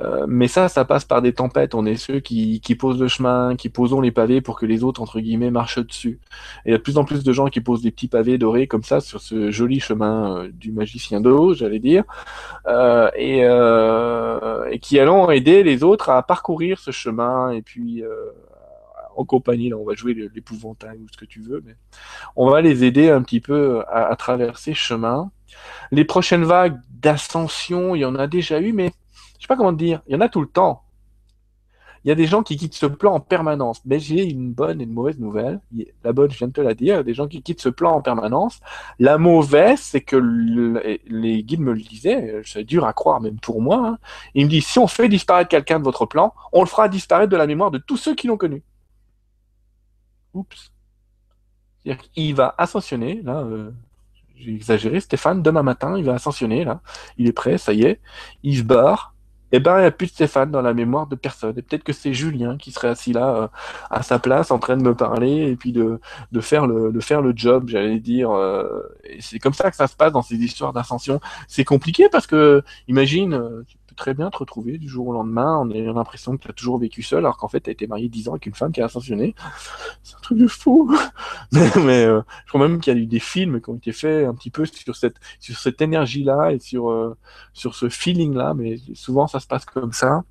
Euh, 0.00 0.26
mais 0.28 0.48
ça, 0.48 0.68
ça 0.68 0.84
passe 0.84 1.04
par 1.04 1.22
des 1.22 1.32
tempêtes. 1.32 1.74
On 1.74 1.86
est 1.86 1.94
ceux 1.94 2.18
qui, 2.18 2.60
posent 2.76 3.00
le 3.00 3.06
chemin, 3.06 3.54
qui 3.54 3.68
posons 3.68 4.00
les 4.00 4.10
pavés 4.10 4.40
pour 4.40 4.58
que 4.58 4.66
les 4.66 4.82
autres, 4.82 5.00
entre 5.00 5.20
guillemets, 5.20 5.52
marchent 5.52 5.78
dessus. 5.78 6.18
Et 6.64 6.70
il 6.70 6.72
y 6.72 6.74
a 6.74 6.78
de 6.78 6.82
plus 6.82 6.98
en 6.98 7.04
plus 7.04 7.22
de 7.22 7.32
gens 7.32 7.46
qui 7.46 7.60
posent 7.60 7.82
des 7.82 7.92
petits 7.92 8.08
pavés 8.08 8.36
dorés 8.36 8.66
comme 8.66 8.82
ça 8.82 9.00
sur 9.00 9.20
ce 9.20 9.52
joli 9.52 9.78
chemin 9.78 10.38
euh, 10.38 10.48
du 10.52 10.72
magicien 10.72 11.20
d'eau, 11.20 11.54
j'allais 11.54 11.78
dire, 11.78 12.02
et, 13.16 13.42
et, 13.42 14.78
qui 14.80 14.98
allons 14.98 15.30
aider 15.30 15.62
les 15.62 15.84
autres 15.84 16.10
à 16.10 16.22
parcourir 16.24 16.80
ce 16.80 16.90
chemin 16.90 17.52
et 17.52 17.62
puis 17.62 18.02
en 19.16 19.24
compagnie, 19.24 19.68
là, 19.68 19.76
on 19.76 19.84
va 19.84 19.94
jouer 19.94 20.14
l'épouvantail 20.34 20.98
ou 20.98 21.06
ce 21.10 21.16
que 21.16 21.24
tu 21.24 21.40
veux, 21.40 21.62
mais 21.64 21.76
on 22.36 22.50
va 22.50 22.60
les 22.60 22.84
aider 22.84 23.10
un 23.10 23.22
petit 23.22 23.40
peu 23.40 23.82
à, 23.88 24.14
traverser 24.16 24.74
chemin. 24.74 25.30
Les 25.90 26.04
prochaines 26.04 26.44
vagues 26.44 26.80
d'ascension, 26.90 27.94
il 27.94 28.00
y 28.00 28.04
en 28.04 28.16
a 28.16 28.26
déjà 28.26 28.60
eu, 28.60 28.72
mais 28.72 28.92
je 29.38 29.42
sais 29.42 29.48
pas 29.48 29.56
comment 29.56 29.72
dire, 29.72 30.02
il 30.06 30.14
y 30.14 30.16
en 30.16 30.20
a 30.20 30.28
tout 30.28 30.40
le 30.40 30.48
temps. 30.48 30.84
Il 32.04 32.08
y 32.08 32.12
a 32.12 32.14
des 32.14 32.26
gens 32.26 32.42
qui 32.42 32.58
quittent 32.58 32.74
ce 32.74 32.84
plan 32.84 33.14
en 33.14 33.20
permanence. 33.20 33.80
Mais 33.86 33.98
j'ai 33.98 34.24
une 34.24 34.52
bonne 34.52 34.80
et 34.80 34.84
une 34.84 34.92
mauvaise 34.92 35.18
nouvelle. 35.18 35.60
La 36.04 36.12
bonne, 36.12 36.30
je 36.30 36.36
viens 36.36 36.48
de 36.48 36.52
te 36.52 36.60
la 36.60 36.74
dire, 36.74 36.94
il 36.94 36.98
y 36.98 37.00
a 37.00 37.02
des 37.02 37.14
gens 37.14 37.28
qui 37.28 37.42
quittent 37.42 37.62
ce 37.62 37.70
plan 37.70 37.92
en 37.92 38.02
permanence. 38.02 38.60
La 38.98 39.16
mauvaise, 39.16 39.80
c'est 39.80 40.02
que 40.02 40.16
les 40.16 41.42
guides 41.42 41.60
me 41.60 41.72
le 41.72 41.80
disaient, 41.80 42.42
c'est 42.44 42.64
dur 42.64 42.84
à 42.84 42.92
croire 42.92 43.22
même 43.22 43.40
pour 43.40 43.62
moi. 43.62 43.86
Hein. 43.86 43.98
Ils 44.34 44.44
me 44.44 44.50
disent, 44.50 44.66
si 44.66 44.78
on 44.78 44.86
fait 44.86 45.08
disparaître 45.08 45.48
quelqu'un 45.48 45.78
de 45.78 45.84
votre 45.84 46.04
plan, 46.04 46.34
on 46.52 46.60
le 46.60 46.66
fera 46.66 46.88
disparaître 46.88 47.30
de 47.30 47.36
la 47.36 47.46
mémoire 47.46 47.70
de 47.70 47.78
tous 47.78 47.96
ceux 47.96 48.14
qui 48.14 48.26
l'ont 48.26 48.36
connu. 48.36 48.62
Oups. 50.34 50.72
C'est-à-dire 51.82 52.02
qu'il 52.10 52.34
va 52.34 52.54
ascensionner, 52.58 53.22
là, 53.22 53.40
euh, 53.40 53.70
j'ai 54.36 54.54
exagéré, 54.54 55.00
Stéphane, 55.00 55.42
demain 55.42 55.62
matin, 55.62 55.96
il 55.96 56.04
va 56.04 56.14
ascensionner, 56.14 56.64
là, 56.64 56.80
il 57.18 57.26
est 57.28 57.32
prêt, 57.32 57.58
ça 57.58 57.72
y 57.72 57.82
est, 57.82 58.00
il 58.42 58.58
se 58.58 58.62
barre, 58.62 59.14
et 59.52 59.58
eh 59.58 59.60
ben 59.60 59.76
il 59.76 59.80
n'y 59.82 59.86
a 59.86 59.92
plus 59.92 60.06
de 60.06 60.10
Stéphane 60.10 60.50
dans 60.50 60.62
la 60.62 60.74
mémoire 60.74 61.06
de 61.06 61.14
personne. 61.14 61.56
Et 61.56 61.62
peut-être 61.62 61.84
que 61.84 61.92
c'est 61.92 62.12
Julien 62.12 62.56
qui 62.56 62.72
serait 62.72 62.88
assis 62.88 63.12
là 63.12 63.36
euh, 63.36 63.48
à 63.88 64.02
sa 64.02 64.18
place 64.18 64.50
en 64.50 64.58
train 64.58 64.76
de 64.76 64.82
me 64.82 64.96
parler 64.96 65.48
et 65.48 65.54
puis 65.54 65.70
de, 65.70 66.00
de, 66.32 66.40
faire, 66.40 66.66
le, 66.66 66.90
de 66.90 66.98
faire 66.98 67.22
le 67.22 67.32
job, 67.36 67.68
j'allais 67.68 68.00
dire. 68.00 68.32
Euh, 68.32 68.82
et 69.04 69.20
c'est 69.20 69.38
comme 69.38 69.52
ça 69.52 69.70
que 69.70 69.76
ça 69.76 69.86
se 69.86 69.94
passe 69.94 70.10
dans 70.10 70.22
ces 70.22 70.34
histoires 70.34 70.72
d'ascension. 70.72 71.20
C'est 71.46 71.62
compliqué 71.62 72.08
parce 72.10 72.26
que, 72.26 72.64
imagine, 72.88 73.64
très 73.94 74.14
bien 74.14 74.30
te 74.30 74.38
retrouver 74.38 74.78
du 74.78 74.88
jour 74.88 75.08
au 75.08 75.12
lendemain 75.12 75.58
on 75.58 75.70
a 75.70 75.74
l'impression 75.74 76.36
que 76.36 76.42
tu 76.42 76.50
as 76.50 76.52
toujours 76.52 76.78
vécu 76.78 77.02
seul 77.02 77.20
alors 77.20 77.36
qu'en 77.36 77.48
fait 77.48 77.60
tu 77.60 77.70
as 77.70 77.72
été 77.72 77.86
marié 77.86 78.08
10 78.08 78.28
ans 78.28 78.32
avec 78.32 78.46
une 78.46 78.54
femme 78.54 78.72
qui 78.72 78.80
a 78.80 78.86
ascensionné. 78.86 79.34
C'est 80.02 80.16
un 80.16 80.20
truc 80.20 80.38
de 80.38 80.46
fou. 80.46 80.94
mais, 81.52 82.04
euh, 82.04 82.20
je 82.44 82.52
crois 82.52 82.68
même 82.68 82.80
qu'il 82.80 82.94
y 82.94 82.96
a 82.96 83.00
eu 83.00 83.06
des 83.06 83.20
films 83.20 83.60
qui 83.60 83.70
ont 83.70 83.76
été 83.76 83.92
faits 83.92 84.26
un 84.26 84.34
petit 84.34 84.50
peu 84.50 84.64
sur 84.66 84.96
cette, 84.96 85.16
sur 85.40 85.56
cette 85.56 85.80
énergie-là 85.80 86.52
et 86.52 86.58
sur, 86.58 86.90
euh, 86.90 87.16
sur 87.52 87.74
ce 87.74 87.88
feeling-là, 87.88 88.54
mais 88.54 88.78
souvent 88.94 89.26
ça 89.26 89.40
se 89.40 89.46
passe 89.46 89.64
comme 89.64 89.92
ça. 89.92 90.24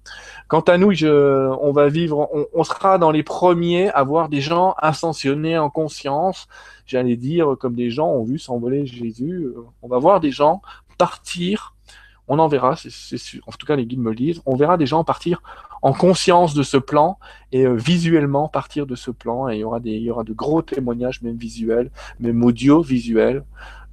Quant 0.47 0.61
à 0.61 0.77
nous, 0.77 0.93
on 1.03 1.71
va 1.71 1.87
vivre, 1.89 2.29
on, 2.33 2.45
on 2.53 2.63
sera 2.63 2.97
dans 2.97 3.11
les 3.11 3.23
premiers 3.23 3.89
à 3.89 4.03
voir 4.03 4.29
des 4.29 4.41
gens 4.41 4.75
ascensionnés 4.77 5.57
en 5.57 5.69
conscience, 5.69 6.47
j'allais 6.85 7.15
dire, 7.15 7.55
comme 7.59 7.75
des 7.75 7.89
gens 7.89 8.09
ont 8.09 8.23
vu 8.23 8.39
s'envoler 8.39 8.85
Jésus. 8.85 9.47
On 9.81 9.87
va 9.87 9.97
voir 9.97 10.19
des 10.19 10.31
gens 10.31 10.61
partir 10.97 11.72
on 12.27 12.39
en 12.39 12.47
verra, 12.47 12.75
en 12.75 13.51
tout 13.51 13.65
cas 13.65 13.75
les 13.75 13.85
guides 13.85 13.99
me 13.99 14.09
le 14.09 14.15
disent, 14.15 14.41
on 14.45 14.55
verra 14.55 14.77
des 14.77 14.85
gens 14.85 15.03
partir 15.03 15.41
en 15.81 15.91
conscience 15.91 16.53
de 16.53 16.63
ce 16.63 16.77
plan 16.77 17.19
et 17.51 17.65
euh, 17.65 17.73
visuellement 17.73 18.47
partir 18.47 18.85
de 18.85 18.95
ce 18.95 19.11
plan. 19.11 19.49
Et 19.49 19.57
il 19.57 19.59
y 19.59 19.63
aura 19.63 19.79
des, 19.81 19.99
de 19.99 20.33
gros 20.33 20.61
témoignages, 20.61 21.21
même 21.21 21.35
visuels, 21.35 21.91
même 22.19 22.43
audio-visuels, 22.43 23.43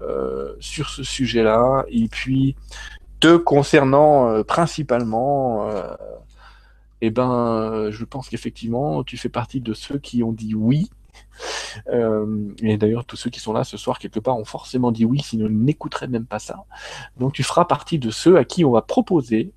euh, 0.01 0.55
sur 0.61 0.89
ce 0.89 1.03
sujet-là. 1.03 1.85
Et 1.89 2.07
puis, 2.07 2.55
te 3.19 3.37
concernant 3.37 4.29
euh, 4.29 4.45
principalement, 4.45 5.69
eh 7.01 7.11
ben, 7.11 7.91
je 7.91 8.05
pense 8.05 8.29
qu'effectivement, 8.29 9.03
tu 9.03 9.17
fais 9.17 9.29
partie 9.29 9.61
de 9.61 9.75
ceux 9.75 9.99
qui 9.99 10.23
ont 10.23 10.33
dit 10.33 10.55
oui 10.55 10.91
et 12.63 12.77
d'ailleurs, 12.77 13.05
tous 13.05 13.17
ceux 13.17 13.31
qui 13.31 13.41
sont 13.41 13.53
là 13.53 13.65
ce 13.65 13.77
soir, 13.77 13.99
quelque 13.99 14.21
part, 14.21 14.37
ont 14.37 14.45
forcément 14.45 14.93
dit 14.93 15.05
oui, 15.05 15.21
sinon 15.21 15.47
ils 15.47 15.59
n'écouteraient 15.59 16.09
même 16.09 16.27
pas 16.27 16.39
ça. 16.39 16.65
Donc 17.19 17.33
tu 17.33 17.43
feras 17.43 17.65
partie 17.65 17.99
de 17.99 18.11
ceux 18.11 18.37
à 18.37 18.45
qui 18.45 18.65
on 18.65 18.73
va 18.73 18.83
proposer 18.83 19.53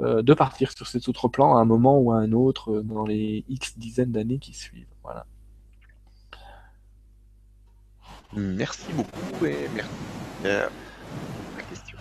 euh, 0.00 0.22
de 0.22 0.34
partir 0.34 0.72
sur 0.72 0.86
cet 0.86 1.08
autre 1.08 1.28
plan 1.28 1.56
à 1.56 1.60
un 1.60 1.64
moment 1.64 1.98
ou 1.98 2.12
à 2.12 2.16
un 2.16 2.32
autre 2.32 2.72
euh, 2.72 2.82
dans 2.82 3.04
les 3.04 3.44
X 3.48 3.78
dizaines 3.78 4.12
d'années 4.12 4.38
qui 4.38 4.54
suivent. 4.54 4.86
Voilà. 5.02 5.26
Merci 8.34 8.92
beaucoup 8.92 9.46
et 9.46 9.68
merci 9.74 10.68
question. 11.70 11.98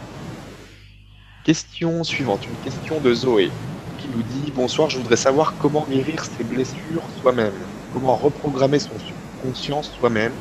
Question 1.43 2.03
suivante, 2.03 2.45
une 2.45 2.63
question 2.63 2.99
de 2.99 3.13
Zoé 3.13 3.49
qui 3.99 4.07
nous 4.09 4.23
dit 4.23 4.51
Bonsoir, 4.51 4.89
je 4.89 4.97
voudrais 4.97 5.15
savoir 5.15 5.53
comment 5.59 5.85
guérir 5.89 6.23
ses 6.25 6.43
blessures 6.43 7.03
soi-même 7.21 7.53
comment 7.93 8.15
reprogrammer 8.15 8.79
son 8.79 8.97
conscience 9.37 9.91
soi-même. 9.91 10.39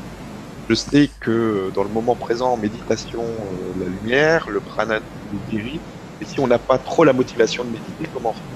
Je 0.69 0.75
sais 0.75 1.11
que 1.21 1.71
dans 1.73 1.83
le 1.83 1.89
moment 1.89 2.15
présent 2.17 2.53
en 2.53 2.57
méditation, 2.57 3.23
euh, 3.55 3.73
la 3.77 3.87
lumière, 3.87 4.49
le 4.49 4.61
prana 4.61 5.01
nous 5.31 5.41
guérit. 5.41 5.83
Et 6.21 6.25
si 6.25 6.39
on 6.39 6.47
n'a 6.47 6.59
pas 6.59 6.79
trop 6.79 7.03
la 7.05 7.13
motivation 7.13 7.65
de 7.65 7.71
méditer, 7.71 8.05
comment 8.07 8.33
faire 8.33 8.51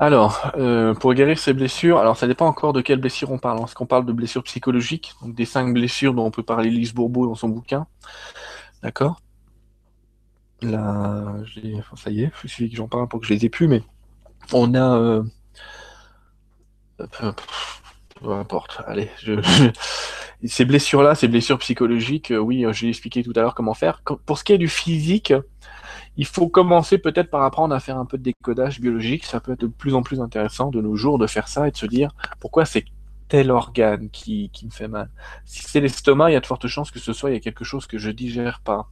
alors, 0.00 0.52
euh, 0.56 0.94
pour 0.94 1.12
guérir 1.14 1.38
ses 1.38 1.52
blessures, 1.52 1.98
alors 1.98 2.16
ça 2.16 2.28
dépend 2.28 2.46
encore 2.46 2.72
de 2.72 2.80
quelles 2.80 3.00
blessures 3.00 3.32
on 3.32 3.38
parle. 3.38 3.60
Est-ce 3.64 3.74
qu'on 3.74 3.86
parle 3.86 4.06
de 4.06 4.12
blessures 4.12 4.44
psychologiques, 4.44 5.14
des 5.24 5.44
cinq 5.44 5.74
blessures 5.74 6.14
dont 6.14 6.24
on 6.24 6.30
peut 6.30 6.44
parler 6.44 6.70
Lise 6.70 6.94
Bourbeau 6.94 7.26
dans 7.26 7.34
son 7.34 7.48
bouquin 7.48 7.86
D'accord? 8.82 9.20
Là, 10.62 11.36
ça 11.96 12.10
y 12.10 12.22
est, 12.22 12.32
il 12.44 12.50
suffit 12.50 12.68
que 12.70 12.76
j'en 12.76 12.88
parle 12.88 13.08
pour 13.08 13.20
que 13.20 13.26
je 13.26 13.32
les 13.34 13.44
ai 13.44 13.48
plus, 13.48 13.68
mais 13.68 13.82
on 14.52 14.74
a 14.74 14.98
euh, 14.98 15.22
peu, 18.20 18.32
importe. 18.32 18.82
Allez, 18.86 19.10
ces 20.44 20.64
blessures-là, 20.64 21.14
ces 21.14 21.28
blessures 21.28 21.58
psychologiques, 21.58 22.30
euh, 22.30 22.38
oui, 22.38 22.64
j'ai 22.72 22.88
expliqué 22.88 23.22
tout 23.22 23.32
à 23.36 23.40
l'heure 23.40 23.54
comment 23.54 23.74
faire. 23.74 24.02
Pour 24.26 24.38
ce 24.38 24.44
qui 24.44 24.52
est 24.52 24.58
du 24.58 24.68
physique, 24.68 25.32
il 26.16 26.26
faut 26.26 26.48
commencer 26.48 26.98
peut-être 26.98 27.30
par 27.30 27.42
apprendre 27.42 27.74
à 27.74 27.80
faire 27.80 27.96
un 27.96 28.04
peu 28.04 28.18
de 28.18 28.24
décodage 28.24 28.80
biologique. 28.80 29.24
Ça 29.24 29.40
peut 29.40 29.52
être 29.52 29.60
de 29.60 29.66
plus 29.66 29.94
en 29.94 30.02
plus 30.02 30.20
intéressant 30.20 30.70
de 30.70 30.80
nos 30.80 30.96
jours 30.96 31.18
de 31.18 31.26
faire 31.26 31.48
ça 31.48 31.68
et 31.68 31.70
de 31.70 31.76
se 31.76 31.86
dire 31.86 32.10
pourquoi 32.40 32.64
c'est 32.64 32.84
tel 33.28 33.50
organe 33.50 34.08
qui, 34.10 34.50
qui 34.52 34.66
me 34.66 34.70
fait 34.70 34.88
mal? 34.88 35.10
Si 35.44 35.62
c'est 35.62 35.80
l'estomac, 35.80 36.30
il 36.30 36.32
y 36.32 36.36
a 36.36 36.40
de 36.40 36.46
fortes 36.46 36.66
chances 36.66 36.90
que 36.90 36.98
ce 36.98 37.12
soit 37.12 37.30
il 37.30 37.34
y 37.34 37.36
a 37.36 37.40
quelque 37.40 37.64
chose 37.64 37.86
que 37.86 37.98
je 37.98 38.10
digère 38.10 38.60
pas. 38.64 38.88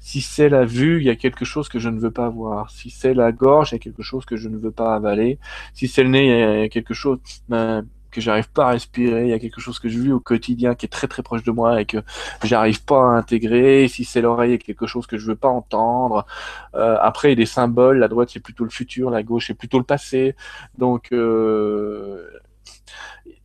Si 0.00 0.22
c'est 0.22 0.48
la 0.48 0.64
vue, 0.64 1.00
il 1.00 1.04
y 1.04 1.10
a 1.10 1.16
quelque 1.16 1.44
chose 1.44 1.68
que 1.68 1.78
je 1.78 1.90
ne 1.90 2.00
veux 2.00 2.10
pas 2.10 2.28
voir. 2.30 2.70
Si 2.70 2.90
c'est 2.90 3.12
la 3.12 3.32
gorge, 3.32 3.72
il 3.72 3.74
y 3.74 3.76
a 3.76 3.78
quelque 3.78 4.02
chose 4.02 4.24
que 4.24 4.36
je 4.36 4.48
ne 4.48 4.56
veux 4.56 4.72
pas 4.72 4.94
avaler. 4.94 5.38
Si 5.74 5.88
c'est 5.88 6.02
le 6.02 6.08
nez, 6.10 6.26
il 6.26 6.60
y 6.60 6.64
a 6.64 6.68
quelque 6.68 6.94
chose 6.94 7.18
ben, 7.48 7.84
que 8.12 8.20
j'arrive 8.20 8.50
pas 8.50 8.66
à 8.66 8.70
respirer, 8.70 9.22
il 9.22 9.28
y 9.30 9.32
a 9.32 9.38
quelque 9.38 9.60
chose 9.60 9.78
que 9.80 9.88
je 9.88 9.98
vis 9.98 10.12
au 10.12 10.20
quotidien 10.20 10.74
qui 10.76 10.86
est 10.86 10.88
très 10.88 11.08
très 11.08 11.22
proche 11.22 11.42
de 11.42 11.50
moi 11.50 11.80
et 11.80 11.86
que 11.86 11.98
j'arrive 12.44 12.84
pas 12.84 12.98
à 12.98 13.16
intégrer. 13.16 13.88
Si 13.88 14.04
c'est 14.04 14.20
l'oreille, 14.20 14.50
il 14.50 14.52
y 14.52 14.56
a 14.56 14.58
quelque 14.58 14.86
chose 14.86 15.06
que 15.06 15.18
je 15.18 15.26
veux 15.26 15.36
pas 15.36 15.48
entendre. 15.48 16.26
Euh, 16.74 16.96
après, 17.00 17.28
il 17.28 17.30
y 17.32 17.32
a 17.32 17.36
des 17.36 17.46
symboles. 17.46 17.98
La 17.98 18.08
droite, 18.08 18.30
c'est 18.32 18.40
plutôt 18.40 18.64
le 18.64 18.70
futur, 18.70 19.10
la 19.10 19.22
gauche, 19.22 19.48
c'est 19.48 19.54
plutôt 19.54 19.78
le 19.78 19.84
passé. 19.84 20.36
Donc, 20.78 21.08
euh, 21.12 22.28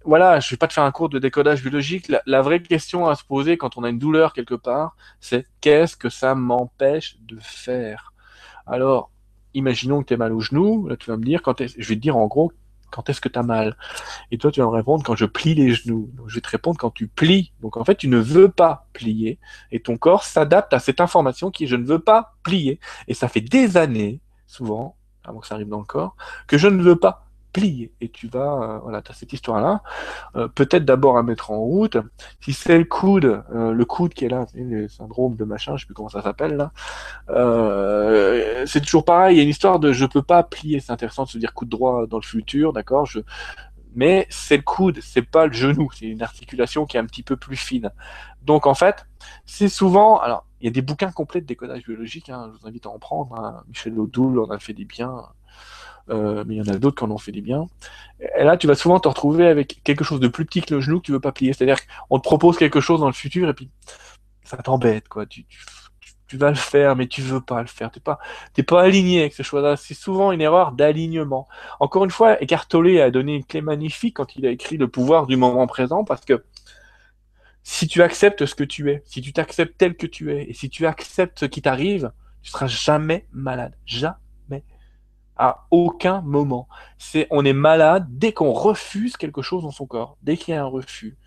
voilà, 0.06 0.40
je 0.40 0.50
vais 0.50 0.58
pas 0.58 0.68
te 0.68 0.74
faire 0.74 0.86
un 0.86 0.92
cours 0.92 1.10
de 1.10 1.20
décodage 1.20 1.62
biologique. 1.62 2.12
La, 2.26 2.42
vraie 2.42 2.62
question 2.62 3.08
à 3.08 3.16
se 3.16 3.24
poser 3.24 3.58
quand 3.58 3.78
on 3.78 3.84
a 3.84 3.90
une 3.90 4.00
douleur 4.00 4.34
quelque 4.34 4.56
part, 4.56 4.96
c'est 5.20 5.46
qu'est-ce 5.62 5.98
que 5.98 6.10
ça 6.10 6.34
m'empêche 6.36 7.18
de 7.22 7.38
faire? 7.42 8.14
Alors, 8.66 9.12
imaginons 9.54 10.02
que 10.02 10.08
tu 10.08 10.14
es 10.14 10.18
mal 10.18 10.32
au 10.34 10.40
genou, 10.40 10.88
là 10.88 10.96
tu 10.96 11.10
vas 11.10 11.18
me 11.18 11.26
dire, 11.26 11.42
quand 11.42 11.62
je 11.62 11.88
vais 11.88 11.96
te 11.96 12.00
dire 12.00 12.16
en 12.16 12.28
gros, 12.28 12.52
quand 12.92 13.10
est-ce 13.10 13.22
que 13.22 13.30
tu 13.30 13.38
as 13.38 13.44
mal? 13.44 13.78
Et 14.32 14.38
toi, 14.38 14.52
tu 14.52 14.60
vas 14.60 14.68
me 14.68 14.72
répondre 14.72 15.04
quand 15.04 15.16
je 15.16 15.26
plie 15.26 15.56
les 15.56 15.74
genoux. 15.74 16.10
Je 16.28 16.36
vais 16.36 16.42
te 16.42 16.50
répondre 16.50 16.78
quand 16.78 16.92
tu 16.92 17.08
plies. 17.08 17.52
Donc, 17.62 17.78
en 17.78 17.86
fait, 17.86 17.96
tu 17.96 18.08
ne 18.08 18.18
veux 18.18 18.50
pas 18.50 18.88
plier. 18.94 19.40
Et 19.72 19.80
ton 19.80 19.98
corps 19.98 20.24
s'adapte 20.24 20.74
à 20.74 20.80
cette 20.80 21.02
information 21.02 21.52
qui 21.52 21.66
est 21.66 21.68
je 21.68 21.76
ne 21.76 21.86
veux 21.86 22.00
pas 22.00 22.36
plier. 22.44 22.80
Et 23.08 23.14
ça 23.14 23.28
fait 23.28 23.42
des 23.42 23.78
années, 23.78 24.22
souvent, 24.46 24.96
avant 25.24 25.40
que 25.40 25.48
ça 25.48 25.56
arrive 25.56 25.70
dans 25.70 25.80
le 25.80 25.86
corps, 25.86 26.16
que 26.48 26.58
je 26.58 26.68
ne 26.68 26.82
veux 26.82 26.96
pas 26.96 27.27
Et 27.58 28.10
tu 28.10 28.28
vas, 28.28 28.62
euh, 28.62 28.80
voilà, 28.80 29.02
tu 29.02 29.12
as 29.12 29.16
cette 29.16 29.34
histoire-là. 29.34 29.82
Euh, 30.36 30.48
peut-être 30.48 30.86
d'abord 30.86 31.18
à 31.18 31.24
mettre 31.24 31.52
en 31.52 31.60
route. 31.60 31.98
Si 32.42 32.54
c'est 32.54 32.78
le 32.78 32.86
coude, 32.86 33.44
euh, 33.54 33.72
le 33.72 33.86
coude 33.86 34.14
qui 34.14 34.26
est 34.26 34.30
là, 34.30 34.46
le 34.54 34.88
syndrome 34.88 35.36
de 35.36 35.44
machin, 35.44 35.76
je 35.76 35.82
sais 35.82 35.86
plus 35.86 35.94
comment 35.94 36.10
ça 36.10 36.22
s'appelle 36.22 36.56
là, 36.56 36.72
c'est 38.66 38.82
toujours 38.82 39.06
pareil. 39.06 39.36
Il 39.36 39.38
y 39.38 39.42
a 39.42 39.44
une 39.44 39.50
histoire 39.50 39.80
de 39.80 39.92
je 39.92 40.06
peux 40.06 40.22
pas 40.22 40.44
plier. 40.44 40.80
C'est 40.80 40.92
intéressant 40.92 41.24
de 41.24 41.30
se 41.30 41.38
dire 41.38 41.54
coude 41.54 41.70
droit 41.70 42.08
dans 42.08 42.18
le 42.18 42.24
futur, 42.24 42.74
d'accord. 42.74 43.08
Mais 43.96 44.28
c'est 44.30 44.58
le 44.58 44.64
coude, 44.64 45.00
c'est 45.02 45.24
pas 45.24 45.48
le 45.48 45.54
genou. 45.54 45.90
C'est 45.92 46.06
une 46.06 46.22
articulation 46.22 46.86
qui 46.86 46.98
est 46.98 47.00
un 47.00 47.06
petit 47.06 47.24
peu 47.24 47.36
plus 47.36 47.56
fine. 47.56 47.92
Donc 48.44 48.68
en 48.68 48.76
fait, 48.76 49.06
c'est 49.46 49.70
souvent. 49.70 50.20
Alors, 50.20 50.46
il 50.62 50.66
y 50.66 50.68
a 50.70 50.72
des 50.72 50.82
bouquins 50.82 51.12
complets 51.12 51.42
de 51.42 51.46
décodage 51.46 51.84
biologique. 51.84 52.30
Hein, 52.30 52.52
je 52.54 52.60
vous 52.60 52.68
invite 52.68 52.86
à 52.86 52.90
en 52.90 53.00
prendre. 53.00 53.36
Hein. 53.36 53.64
Michel 53.68 54.00
Odoul 54.00 54.40
en 54.40 54.50
a 54.50 54.60
fait 54.60 54.74
des 54.74 54.86
biens. 54.86 55.24
Euh, 56.10 56.44
mais 56.48 56.56
il 56.56 56.58
y 56.58 56.62
en 56.62 56.74
a 56.74 56.78
d'autres 56.78 56.98
qui 56.98 57.04
en 57.04 57.12
ont 57.12 57.18
fait 57.18 57.32
des 57.32 57.42
biens. 57.42 57.68
Et 58.38 58.44
là, 58.44 58.58
tu 58.58 58.68
vas 58.68 58.76
souvent 58.76 59.00
te 59.00 59.08
retrouver 59.08 59.48
avec 59.48 59.82
quelque 59.84 60.04
chose 60.04 60.20
de 60.20 60.28
plus 60.28 60.46
petit 60.46 60.62
que 60.62 60.74
le 60.74 60.82
genou 60.82 61.00
que 61.00 61.06
tu 61.06 61.12
veux 61.12 61.20
pas 61.20 61.32
plier. 61.32 61.54
C'est-à-dire 61.54 61.78
qu'on 62.10 62.20
te 62.20 62.24
propose 62.24 62.58
quelque 62.58 62.80
chose 62.80 63.00
dans 63.00 63.08
le 63.08 63.14
futur 63.14 63.50
et 63.50 63.54
puis 63.54 63.70
ça 64.44 64.58
t'embête, 64.58 65.08
quoi. 65.08 65.26
Tu, 65.26 65.46
tu, 66.28 66.38
vas 66.38 66.50
le 66.50 66.56
faire, 66.56 66.96
mais 66.96 67.08
tu 67.08 67.22
veux 67.22 67.42
pas 67.42 67.62
le 67.62 67.68
faire. 67.68 67.92
T'es 67.92 68.00
pas, 68.00 68.20
pas 68.68 68.82
aligné 68.82 69.22
avec 69.22 69.34
ce 69.34 69.44
choix-là. 69.44 69.76
C'est 69.76 69.94
souvent 69.94 70.32
une 70.32 70.42
erreur 70.42 70.72
d'alignement. 70.72 71.48
Encore 71.80 72.06
une 72.06 72.12
fois, 72.12 72.42
Eckhart 72.42 72.68
Tolle 72.68 73.00
a 73.00 73.12
donné 73.12 73.36
une 73.36 73.46
clé 73.46 73.62
magnifique 73.62 74.16
quand 74.16 74.36
il 74.36 74.46
a 74.46 74.52
écrit 74.52 74.78
Le 74.78 74.88
pouvoir 74.88 75.28
du 75.28 75.36
moment 75.36 75.68
présent 75.68 76.04
parce 76.04 76.24
que 76.24 76.44
si 77.64 77.88
tu 77.88 78.02
acceptes 78.02 78.46
ce 78.46 78.56
que 78.56 78.64
tu 78.64 78.90
es, 78.92 79.04
si 79.06 79.22
tu 79.22 79.34
t'acceptes 79.34 79.78
tel 79.78 79.98
que 79.98 80.08
tu 80.08 80.32
es, 80.32 80.50
et 80.50 80.54
si 80.54 80.70
tu 80.70 80.86
acceptes 80.86 81.40
ce 81.40 81.46
qui 81.46 81.62
t'arrive, 81.62 82.12
tu 82.42 82.50
seras 82.50 82.68
jamais 82.68 83.26
malade. 83.34 83.76
Jamais 83.86 84.16
à 85.38 85.66
aucun 85.72 86.22
moment. 86.22 86.68
C'est 86.98 87.28
on 87.32 87.46
est 87.46 87.54
malade 87.54 88.06
dès 88.10 88.34
qu'on 88.34 88.52
refuse 88.52 89.18
quelque 89.18 89.42
chose 89.42 89.64
dans 89.64 89.72
son 89.72 89.86
corps, 89.86 90.18
dès 90.22 90.38
qu'il 90.38 90.54
y 90.54 90.58
a 90.58 90.64
un 90.64 90.68
refus. 90.68 91.18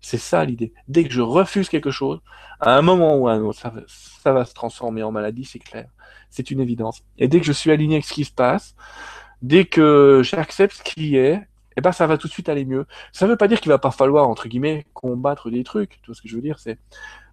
C'est 0.00 0.18
ça 0.18 0.44
l'idée. 0.44 0.74
Dès 0.86 1.04
que 1.04 1.12
je 1.12 1.22
refuse 1.22 1.70
quelque 1.70 1.90
chose, 1.90 2.20
à 2.60 2.76
un 2.76 2.82
moment 2.82 3.16
ou 3.16 3.26
à 3.26 3.32
un 3.32 3.40
autre, 3.40 3.58
ça 3.58 4.32
va, 4.32 4.44
se 4.44 4.52
transformer 4.52 5.02
en 5.02 5.10
maladie, 5.10 5.46
c'est 5.46 5.58
clair. 5.58 5.88
C'est 6.28 6.50
une 6.50 6.60
évidence. 6.60 7.02
Et 7.16 7.26
dès 7.26 7.40
que 7.40 7.46
je 7.46 7.52
suis 7.52 7.70
aligné 7.70 7.94
avec 7.94 8.04
ce 8.04 8.12
qui 8.12 8.24
se 8.24 8.32
passe, 8.32 8.74
dès 9.40 9.64
que 9.64 10.20
j'accepte 10.22 10.74
ce 10.76 10.82
qui 10.82 11.16
est, 11.16 11.40
eh 11.76 11.80
ben 11.80 11.90
ça 11.90 12.06
va 12.06 12.18
tout 12.18 12.28
de 12.28 12.32
suite 12.32 12.50
aller 12.50 12.66
mieux. 12.66 12.86
Ça 13.12 13.24
ne 13.24 13.30
veut 13.30 13.36
pas 13.36 13.48
dire 13.48 13.60
qu'il 13.60 13.70
va 13.70 13.78
pas 13.78 13.90
falloir 13.90 14.28
entre 14.28 14.46
guillemets 14.46 14.86
combattre 14.92 15.50
des 15.50 15.64
trucs. 15.64 15.98
Vois 16.06 16.14
ce 16.14 16.20
que 16.20 16.28
je 16.28 16.36
veux 16.36 16.42
dire? 16.42 16.58
C'est 16.58 16.78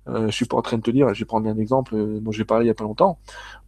euh, 0.07 0.27
je 0.27 0.31
suis 0.31 0.45
pas 0.45 0.57
en 0.57 0.61
train 0.61 0.77
de 0.77 0.81
te 0.81 0.91
dire, 0.91 1.13
je 1.13 1.19
vais 1.19 1.25
prendre 1.25 1.47
un 1.49 1.57
exemple 1.57 1.95
euh, 1.95 2.19
dont 2.19 2.31
j'ai 2.31 2.45
parlé 2.45 2.65
il 2.65 2.67
y 2.67 2.71
a 2.71 2.75
pas 2.75 2.83
longtemps. 2.83 3.19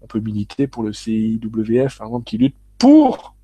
On 0.01 0.07
peut 0.07 0.19
militer 0.19 0.67
pour 0.67 0.83
le 0.83 0.93
CIWF, 0.93 1.97
par 1.97 2.07
exemple, 2.07 2.25
qui 2.25 2.37
lutte 2.37 2.55
pour, 2.79 3.35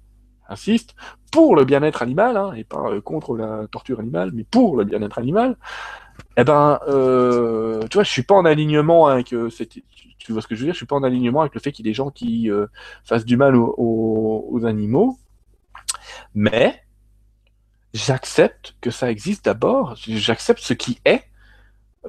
insiste, 0.47 0.95
pour 1.31 1.55
le 1.55 1.65
bien-être 1.65 2.01
animal, 2.01 2.37
hein, 2.37 2.53
et 2.53 2.63
pas 2.63 2.89
euh, 2.89 3.01
contre 3.01 3.35
la 3.35 3.67
torture 3.67 3.99
animale, 3.99 4.31
mais 4.33 4.43
pour 4.43 4.75
le 4.75 4.83
bien-être 4.85 5.19
animal. 5.19 5.55
Eh 6.37 6.43
ben, 6.43 6.79
euh, 6.87 7.81
tu 7.89 7.95
vois, 7.95 8.03
je 8.03 8.11
suis 8.11 8.23
pas 8.23 8.35
en 8.35 8.45
alignement 8.45 9.07
avec 9.07 9.33
cette, 9.51 9.77
tu 10.17 10.33
vois 10.33 10.41
ce 10.41 10.47
que 10.47 10.55
je 10.55 10.61
veux 10.61 10.65
dire, 10.65 10.73
je 10.73 10.77
suis 10.77 10.85
pas 10.85 10.97
en 10.97 11.03
alignement 11.03 11.41
avec 11.41 11.53
le 11.53 11.61
fait 11.61 11.71
qu'il 11.71 11.85
y 11.85 11.89
ait 11.89 11.91
des 11.91 11.95
gens 11.95 12.09
qui 12.09 12.49
fassent 13.05 13.25
du 13.25 13.37
mal 13.37 13.55
aux 13.55 14.61
animaux, 14.65 15.17
mais 16.35 16.81
j'accepte 17.93 18.75
que 18.81 18.91
ça 18.91 19.09
existe 19.09 19.45
d'abord, 19.45 19.95
j'accepte 19.95 20.59
ce 20.59 20.73
qui 20.73 20.99
est, 21.05 21.23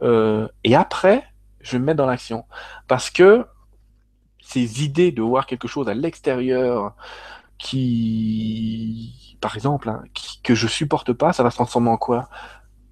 euh, 0.02 0.48
et 0.64 0.74
après, 0.74 1.24
je 1.60 1.78
me 1.78 1.84
mets 1.84 1.94
dans 1.94 2.06
l'action. 2.06 2.44
Parce 2.88 3.10
que 3.10 3.46
ces 4.40 4.84
idées 4.84 5.12
de 5.12 5.22
voir 5.22 5.46
quelque 5.46 5.68
chose 5.68 5.88
à 5.88 5.94
l'extérieur 5.94 6.94
qui, 7.58 9.36
par 9.40 9.54
exemple, 9.54 9.88
hein, 9.88 10.02
que 10.42 10.54
je 10.54 10.66
supporte 10.66 11.12
pas, 11.12 11.32
ça 11.32 11.42
va 11.42 11.50
se 11.50 11.56
transformer 11.56 11.90
en 11.90 11.96
quoi? 11.96 12.28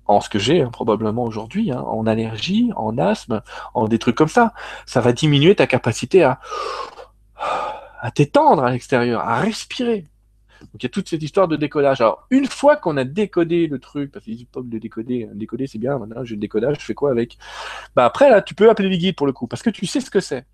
En 0.07 0.21
ce 0.21 0.29
que 0.31 0.39
j'ai 0.39 0.63
hein, 0.63 0.71
probablement 0.71 1.25
aujourd'hui, 1.25 1.71
hein, 1.71 1.81
en 1.81 2.07
allergie, 2.07 2.71
en 2.77 2.97
asthme, 2.99 3.43
en 3.75 3.89
des 3.89 3.99
trucs 3.99 4.17
comme 4.17 4.29
ça. 4.29 4.55
Ça 4.87 5.01
va 5.01 5.13
diminuer 5.13 5.55
ta 5.55 5.67
capacité 5.67 6.23
à, 6.23 6.41
à 8.01 8.11
t'étendre 8.11 8.63
à 8.65 8.71
l'extérieur, 8.71 9.21
à 9.21 9.41
respirer. 9.41 10.07
Donc 10.61 10.83
il 10.83 10.83
y 10.83 10.87
a 10.87 10.91
toute 10.91 11.09
cette 11.09 11.23
histoire 11.23 11.49
de 11.49 11.57
décodage. 11.57 12.01
Alors 12.01 12.27
une 12.31 12.47
fois 12.47 12.77
qu'on 12.77 12.97
a 12.97 13.05
décodé 13.05 13.67
le 13.67 13.79
truc, 13.79 14.13
parce 14.13 14.25
qu'il 14.25 14.47
pas 14.47 14.61
de 14.63 14.79
décoder, 14.79 15.29
décoder 15.35 15.67
c'est 15.67 15.79
bien, 15.79 15.99
maintenant 15.99 16.25
j'ai 16.25 16.35
le 16.35 16.41
décodage, 16.41 16.77
je 16.79 16.85
fais 16.85 16.95
quoi 16.95 17.11
avec? 17.11 17.39
Bah 17.97 18.05
après 18.05 18.31
là 18.31 18.43
tu 18.43 18.55
peux 18.55 18.71
appeler 18.71 18.89
les 18.89 18.99
guides 18.99 19.17
pour 19.17 19.27
le 19.27 19.33
coup, 19.33 19.47
parce 19.47 19.63
que 19.63 19.71
tu 19.71 19.87
sais 19.87 20.01
ce 20.01 20.11
que 20.11 20.21
c'est. 20.21 20.47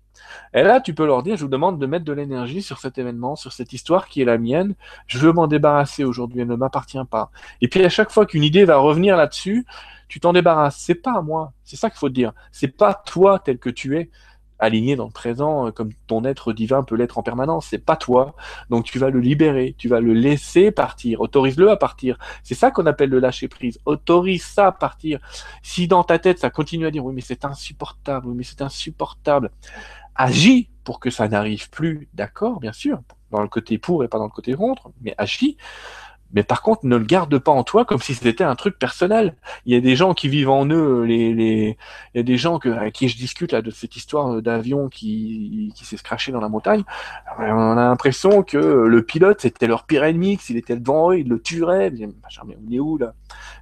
Et 0.53 0.63
là 0.63 0.79
tu 0.79 0.93
peux 0.93 1.05
leur 1.05 1.23
dire, 1.23 1.37
je 1.37 1.43
vous 1.43 1.49
demande 1.49 1.79
de 1.79 1.85
mettre 1.85 2.05
de 2.05 2.13
l'énergie 2.13 2.61
sur 2.61 2.79
cet 2.79 2.97
événement, 2.97 3.35
sur 3.35 3.53
cette 3.53 3.73
histoire 3.73 4.07
qui 4.07 4.21
est 4.21 4.25
la 4.25 4.37
mienne, 4.37 4.75
je 5.07 5.17
veux 5.19 5.33
m'en 5.33 5.47
débarrasser 5.47 6.03
aujourd'hui, 6.03 6.41
elle 6.41 6.47
ne 6.47 6.55
m'appartient 6.55 6.97
pas. 7.09 7.31
Et 7.61 7.67
puis 7.67 7.83
à 7.83 7.89
chaque 7.89 8.11
fois 8.11 8.25
qu'une 8.25 8.43
idée 8.43 8.65
va 8.65 8.77
revenir 8.77 9.17
là-dessus, 9.17 9.65
tu 10.07 10.19
t'en 10.19 10.33
débarrasses. 10.33 10.77
C'est 10.77 10.95
pas 10.95 11.21
moi, 11.21 11.53
c'est 11.63 11.75
ça 11.75 11.89
qu'il 11.89 11.99
faut 11.99 12.09
te 12.09 12.13
dire. 12.13 12.33
C'est 12.51 12.67
pas 12.67 12.93
toi 12.93 13.39
tel 13.39 13.57
que 13.57 13.69
tu 13.69 13.97
es 13.97 14.09
aligné 14.59 14.95
dans 14.95 15.05
le 15.05 15.11
présent, 15.11 15.67
euh, 15.67 15.71
comme 15.71 15.91
ton 16.07 16.23
être 16.25 16.53
divin 16.53 16.83
peut 16.83 16.95
l'être 16.95 17.17
en 17.17 17.23
permanence. 17.23 17.67
C'est 17.69 17.83
pas 17.83 17.95
toi. 17.95 18.35
Donc 18.69 18.85
tu 18.85 18.99
vas 18.99 19.09
le 19.09 19.19
libérer, 19.19 19.75
tu 19.77 19.87
vas 19.87 19.99
le 19.99 20.13
laisser 20.13 20.71
partir. 20.71 21.21
Autorise-le 21.21 21.69
à 21.69 21.77
partir. 21.77 22.17
C'est 22.43 22.55
ça 22.55 22.71
qu'on 22.71 22.85
appelle 22.85 23.09
le 23.09 23.19
lâcher 23.19 23.47
prise. 23.47 23.79
Autorise 23.85 24.43
ça 24.43 24.67
à 24.67 24.71
partir. 24.71 25.19
Si 25.61 25.87
dans 25.87 26.03
ta 26.03 26.19
tête 26.19 26.39
ça 26.39 26.49
continue 26.49 26.85
à 26.85 26.91
dire 26.91 27.05
oui 27.05 27.13
mais 27.13 27.21
c'est 27.21 27.45
insupportable, 27.45 28.27
oui 28.27 28.35
mais 28.37 28.43
c'est 28.43 28.61
insupportable, 28.61 29.51
agis 30.15 30.69
pour 30.83 30.99
que 30.99 31.09
ça 31.09 31.27
n'arrive 31.27 31.69
plus. 31.69 32.07
D'accord, 32.13 32.59
bien 32.59 32.71
sûr, 32.71 33.01
dans 33.31 33.41
le 33.41 33.47
côté 33.47 33.77
pour 33.77 34.03
et 34.03 34.07
pas 34.07 34.17
dans 34.19 34.25
le 34.25 34.29
côté 34.29 34.53
contre, 34.53 34.91
mais 35.01 35.13
agis. 35.17 35.57
Mais 36.33 36.43
par 36.43 36.61
contre, 36.61 36.85
ne 36.85 36.97
le 36.97 37.05
garde 37.05 37.37
pas 37.39 37.51
en 37.51 37.63
toi 37.63 37.85
comme 37.85 37.99
si 37.99 38.13
c'était 38.13 38.43
un 38.43 38.55
truc 38.55 38.77
personnel. 38.77 39.35
Il 39.65 39.73
y 39.73 39.77
a 39.77 39.79
des 39.79 39.95
gens 39.95 40.13
qui 40.13 40.27
vivent 40.27 40.49
en 40.49 40.65
eux, 40.65 41.03
les, 41.03 41.33
les... 41.33 41.77
il 42.13 42.17
y 42.17 42.19
a 42.19 42.23
des 42.23 42.37
gens 42.37 42.59
que, 42.59 42.69
avec 42.69 42.93
qui 42.93 43.07
je 43.07 43.17
discute 43.17 43.51
là 43.51 43.61
de 43.61 43.71
cette 43.71 43.95
histoire 43.95 44.41
d'avion 44.41 44.89
qui, 44.89 45.71
qui 45.75 45.85
s'est 45.85 45.97
scratché 45.97 46.31
dans 46.31 46.41
la 46.41 46.49
montagne. 46.49 46.83
On 47.39 47.71
a 47.71 47.75
l'impression 47.75 48.43
que 48.43 48.57
le 48.57 49.01
pilote 49.03 49.41
c'était 49.41 49.67
leur 49.67 49.85
pire 49.85 50.03
ennemi, 50.03 50.37
s'il 50.37 50.57
était 50.57 50.75
devant 50.75 51.11
eux, 51.11 51.19
il 51.19 51.29
le 51.29 51.41
tuerait. 51.41 51.91
Mais 51.91 52.07
on 52.07 52.71
est 52.71 52.79
où 52.79 52.97
là? 52.97 53.13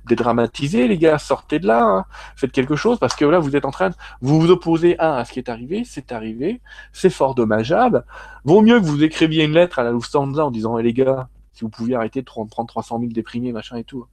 Dédramatiser, 0.08 0.88
les 0.88 0.98
gars, 0.98 1.18
sortez 1.18 1.60
de 1.60 1.68
là, 1.68 1.84
hein. 1.84 2.06
faites 2.36 2.52
quelque 2.52 2.76
chose 2.76 3.00
parce 3.00 3.16
que 3.16 3.26
là 3.26 3.40
vous 3.40 3.56
êtes 3.56 3.66
en 3.66 3.72
train 3.72 3.90
de 3.90 3.96
vous 4.22 4.40
vous 4.40 4.52
opposer 4.52 4.98
à 5.00 5.24
ce 5.26 5.32
qui 5.32 5.40
est 5.40 5.50
arrivé, 5.50 5.84
c'est 5.86 6.12
arrivé, 6.12 6.62
c'est 6.92 7.10
fort 7.10 7.36
dommageable. 7.36 8.06
Vaut 8.46 8.62
mieux 8.62 8.80
que 8.80 8.86
vous 8.86 9.04
écriviez 9.04 9.44
une 9.46 9.54
lettre 9.54 9.80
à 9.80 9.84
la 9.84 9.92
Lufthansa 9.92 10.46
en 10.46 10.52
disant 10.52 10.78
eh, 10.78 10.84
les 10.84 10.94
gars, 10.94 11.30
si 11.54 11.64
vous 11.64 11.70
pouviez 11.70 11.96
arrêter 11.96 12.22
de 12.22 12.26
prendre 12.26 12.50
300 12.68 13.00
000 13.00 13.12
déprimés, 13.12 13.52
machin 13.52 13.78
et 13.78 13.84
tout. 13.84 14.06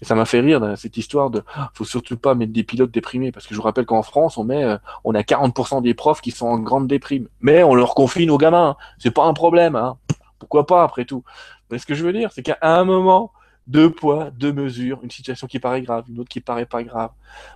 Et 0.00 0.04
ça 0.04 0.14
m'a 0.14 0.24
fait 0.24 0.40
rire 0.40 0.74
cette 0.76 0.96
histoire 0.96 1.30
de, 1.30 1.42
faut 1.74 1.84
surtout 1.84 2.16
pas 2.16 2.34
mettre 2.34 2.52
des 2.52 2.64
pilotes 2.64 2.90
déprimés, 2.90 3.32
parce 3.32 3.46
que 3.46 3.54
je 3.54 3.56
vous 3.56 3.64
rappelle 3.64 3.86
qu'en 3.86 4.02
France, 4.02 4.38
on 4.38 4.44
met, 4.44 4.64
euh, 4.64 4.78
on 5.04 5.14
a 5.14 5.22
40% 5.22 5.82
des 5.82 5.94
profs 5.94 6.20
qui 6.20 6.30
sont 6.30 6.46
en 6.46 6.58
grande 6.58 6.86
déprime. 6.86 7.28
Mais 7.40 7.62
on 7.62 7.74
leur 7.74 7.94
confine 7.94 8.30
aux 8.30 8.38
gamins. 8.38 8.76
C'est 8.98 9.10
pas 9.10 9.24
un 9.24 9.34
problème, 9.34 9.76
hein. 9.76 9.98
Pourquoi 10.38 10.66
pas, 10.66 10.82
après 10.82 11.04
tout? 11.04 11.24
Mais 11.70 11.78
ce 11.78 11.86
que 11.86 11.94
je 11.94 12.04
veux 12.04 12.12
dire, 12.12 12.30
c'est 12.32 12.42
qu'à 12.42 12.58
un 12.62 12.84
moment, 12.84 13.32
deux 13.66 13.90
poids, 13.90 14.30
deux 14.30 14.52
mesures, 14.52 15.00
une 15.02 15.10
situation 15.10 15.46
qui 15.46 15.58
paraît 15.58 15.82
grave, 15.82 16.04
une 16.08 16.20
autre 16.20 16.28
qui 16.28 16.40
paraît 16.40 16.66
pas 16.66 16.82
grave. 16.82 17.10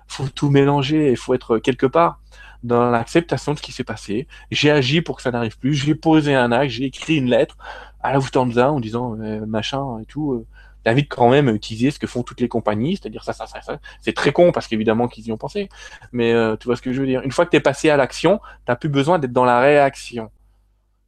Faut 0.07 0.29
tout 0.29 0.51
mélanger, 0.51 1.11
il 1.11 1.17
faut 1.17 1.35
être 1.35 1.59
quelque 1.59 1.87
part 1.87 2.21
dans 2.63 2.91
l'acceptation 2.91 3.53
de 3.53 3.59
ce 3.59 3.63
qui 3.63 3.73
s'est 3.73 3.85
passé. 3.85 4.27
J'ai 4.51 4.71
agi 4.71 5.01
pour 5.01 5.17
que 5.17 5.23
ça 5.23 5.31
n'arrive 5.31 5.59
plus, 5.59 5.75
j'ai 5.75 5.95
posé 5.95 6.35
un 6.35 6.53
acte, 6.53 6.71
j'ai 6.71 6.85
écrit 6.85 7.17
une 7.17 7.31
lettre, 7.31 7.57
à 8.03 8.13
la 8.13 8.19
Lufthansa 8.19 8.73
en 8.73 8.81
disant 8.81 9.17
euh, 9.21 9.45
machin 9.47 10.01
et 10.01 10.07
tout. 10.07 10.33
Euh, 10.33 10.47
T'invites 10.83 11.11
quand 11.11 11.29
même 11.29 11.49
à 11.49 11.53
utiliser 11.53 11.91
ce 11.91 11.99
que 11.99 12.07
font 12.07 12.23
toutes 12.23 12.41
les 12.41 12.49
compagnies, 12.49 12.97
c'est-à-dire 12.97 13.23
ça, 13.23 13.35
ça, 13.35 13.47
ça, 13.47 13.61
ça. 13.61 13.79
C'est 14.01 14.15
très 14.15 14.33
con 14.33 14.51
parce 14.51 14.67
qu'évidemment 14.67 15.09
qu'ils 15.09 15.27
y 15.27 15.33
ont 15.33 15.37
pensé. 15.37 15.69
Mais 16.11 16.33
euh, 16.33 16.57
tu 16.57 16.67
vois 16.67 16.77
ce 16.77 16.81
que 16.81 16.93
je 16.93 17.01
veux 17.01 17.07
dire. 17.07 17.21
Une 17.21 17.33
fois 17.33 17.45
que 17.45 17.51
tu 17.51 17.59
es 17.59 17.61
passé 17.61 17.91
à 17.91 17.99
l'action, 17.99 18.41
t'as 18.65 18.77
plus 18.77 18.89
besoin 18.89 19.19
d'être 19.19 19.33
dans 19.33 19.45
la 19.45 19.61
réaction. 19.61 20.31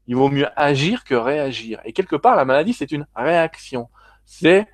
Il 0.08 0.16
vaut 0.16 0.28
mieux 0.28 0.48
agir 0.56 1.04
que 1.04 1.14
réagir. 1.14 1.80
Et 1.86 1.94
quelque 1.94 2.16
part, 2.16 2.36
la 2.36 2.44
maladie, 2.44 2.74
c'est 2.74 2.92
une 2.92 3.06
réaction. 3.16 3.88
C'est 4.26 4.66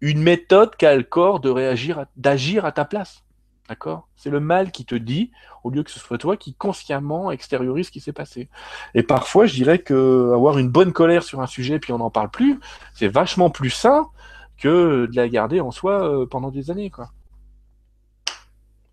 une 0.00 0.22
méthode 0.22 0.76
qu'a 0.76 0.94
le 0.94 1.02
corps 1.02 1.40
de 1.40 1.50
réagir, 1.50 2.06
d'agir 2.16 2.64
à 2.64 2.70
ta 2.70 2.84
place. 2.84 3.24
D'accord? 3.68 4.08
C'est 4.16 4.30
le 4.30 4.40
mal 4.40 4.72
qui 4.72 4.86
te 4.86 4.94
dit, 4.94 5.30
au 5.62 5.70
lieu 5.70 5.82
que 5.82 5.90
ce 5.90 5.98
soit 5.98 6.16
toi 6.16 6.36
qui 6.38 6.54
consciemment 6.54 7.30
extériorise 7.30 7.86
ce 7.86 7.90
qui 7.90 8.00
s'est 8.00 8.14
passé. 8.14 8.48
Et 8.94 9.02
parfois, 9.02 9.44
je 9.44 9.54
dirais 9.54 9.78
que 9.78 10.32
avoir 10.34 10.58
une 10.58 10.70
bonne 10.70 10.92
colère 10.92 11.22
sur 11.22 11.40
un 11.42 11.46
sujet 11.46 11.78
puis 11.78 11.92
on 11.92 11.98
n'en 11.98 12.10
parle 12.10 12.30
plus, 12.30 12.58
c'est 12.94 13.08
vachement 13.08 13.50
plus 13.50 13.70
sain 13.70 14.06
que 14.56 15.06
de 15.06 15.16
la 15.16 15.28
garder 15.28 15.60
en 15.60 15.70
soi 15.70 16.02
euh, 16.02 16.26
pendant 16.26 16.50
des 16.50 16.70
années, 16.70 16.90
quoi. 16.90 17.10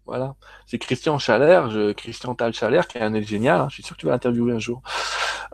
Voilà. 0.06 0.36
C'est 0.68 0.78
Christian 0.78 1.18
Chalère, 1.18 1.68
Christian 1.98 2.36
Tal 2.36 2.54
Chalère, 2.54 2.88
qui 2.88 3.00
est 3.00 3.02
un 3.02 3.22
génial, 3.22 3.60
hein. 3.60 3.68
je 3.70 3.76
suis 3.76 3.84
sûr 3.84 3.96
que 3.96 4.02
tu 4.02 4.06
vas 4.06 4.12
l'interviewer 4.12 4.54
un 4.54 4.60
jour, 4.60 4.84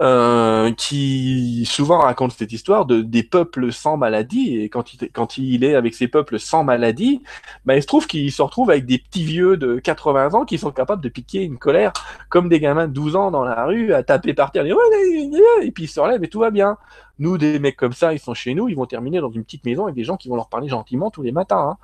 euh, 0.01 0.73
qui 0.73 1.65
souvent 1.65 1.99
raconte 1.99 2.33
cette 2.33 2.51
histoire 2.51 2.85
de 2.85 3.01
des 3.01 3.23
peuples 3.23 3.71
sans 3.71 3.95
maladie, 3.95 4.57
et 4.57 4.67
quand 4.67 4.93
il, 4.93 5.09
quand 5.11 5.37
il 5.37 5.63
est 5.63 5.75
avec 5.75 5.95
ces 5.95 6.09
peuples 6.09 6.37
sans 6.37 6.65
maladie, 6.65 7.21
bah, 7.65 7.77
il 7.77 7.81
se 7.81 7.87
trouve 7.87 8.07
qu'il 8.07 8.29
se 8.31 8.41
retrouve 8.41 8.69
avec 8.71 8.85
des 8.85 8.97
petits 8.97 9.23
vieux 9.23 9.55
de 9.55 9.79
80 9.79 10.33
ans 10.33 10.43
qui 10.43 10.57
sont 10.57 10.71
capables 10.71 11.01
de 11.01 11.09
piquer 11.09 11.43
une 11.43 11.57
colère 11.57 11.93
comme 12.27 12.49
des 12.49 12.59
gamins 12.59 12.87
de 12.87 12.93
12 12.93 13.15
ans 13.15 13.31
dans 13.31 13.45
la 13.45 13.65
rue, 13.65 13.93
à 13.93 14.03
taper 14.03 14.33
par 14.33 14.51
terre, 14.51 14.65
et 14.65 15.71
puis 15.71 15.85
ils 15.85 15.87
se 15.87 15.99
relèvent 15.99 16.23
et 16.23 16.29
tout 16.29 16.39
va 16.39 16.51
bien. 16.51 16.77
Nous, 17.19 17.37
des 17.37 17.59
mecs 17.59 17.77
comme 17.77 17.93
ça, 17.93 18.13
ils 18.13 18.19
sont 18.19 18.33
chez 18.33 18.53
nous, 18.53 18.67
ils 18.67 18.75
vont 18.75 18.85
terminer 18.85 19.21
dans 19.21 19.31
une 19.31 19.43
petite 19.43 19.63
maison 19.63 19.83
avec 19.83 19.95
des 19.95 20.03
gens 20.03 20.17
qui 20.17 20.27
vont 20.27 20.35
leur 20.35 20.49
parler 20.49 20.67
gentiment 20.67 21.11
tous 21.11 21.21
les 21.21 21.31
matins. 21.31 21.69
Hein. 21.73 21.77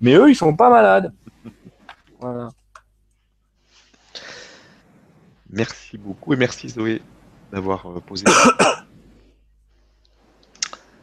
Mais 0.00 0.14
eux, 0.14 0.30
ils 0.30 0.36
sont 0.36 0.54
pas 0.54 0.70
malades. 0.70 1.12
Merci 5.50 5.98
beaucoup 5.98 6.32
et 6.32 6.36
merci 6.36 6.68
Zoé 6.68 7.02
d'avoir 7.52 7.86
euh, 7.86 8.00
posé. 8.00 8.24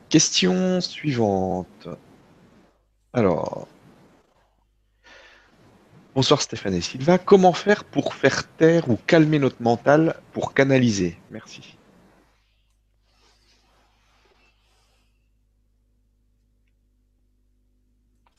Question 0.10 0.82
suivante. 0.82 1.88
Alors. 3.14 3.68
Bonsoir 6.14 6.42
Stéphane 6.42 6.74
et 6.74 6.82
Sylvain. 6.82 7.18
Comment 7.18 7.54
faire 7.54 7.86
pour 7.86 8.14
faire 8.14 8.46
taire 8.58 8.90
ou 8.90 8.98
calmer 9.08 9.40
notre 9.40 9.62
mental 9.62 10.20
pour 10.34 10.54
canaliser? 10.54 11.18
Merci. 11.30 11.78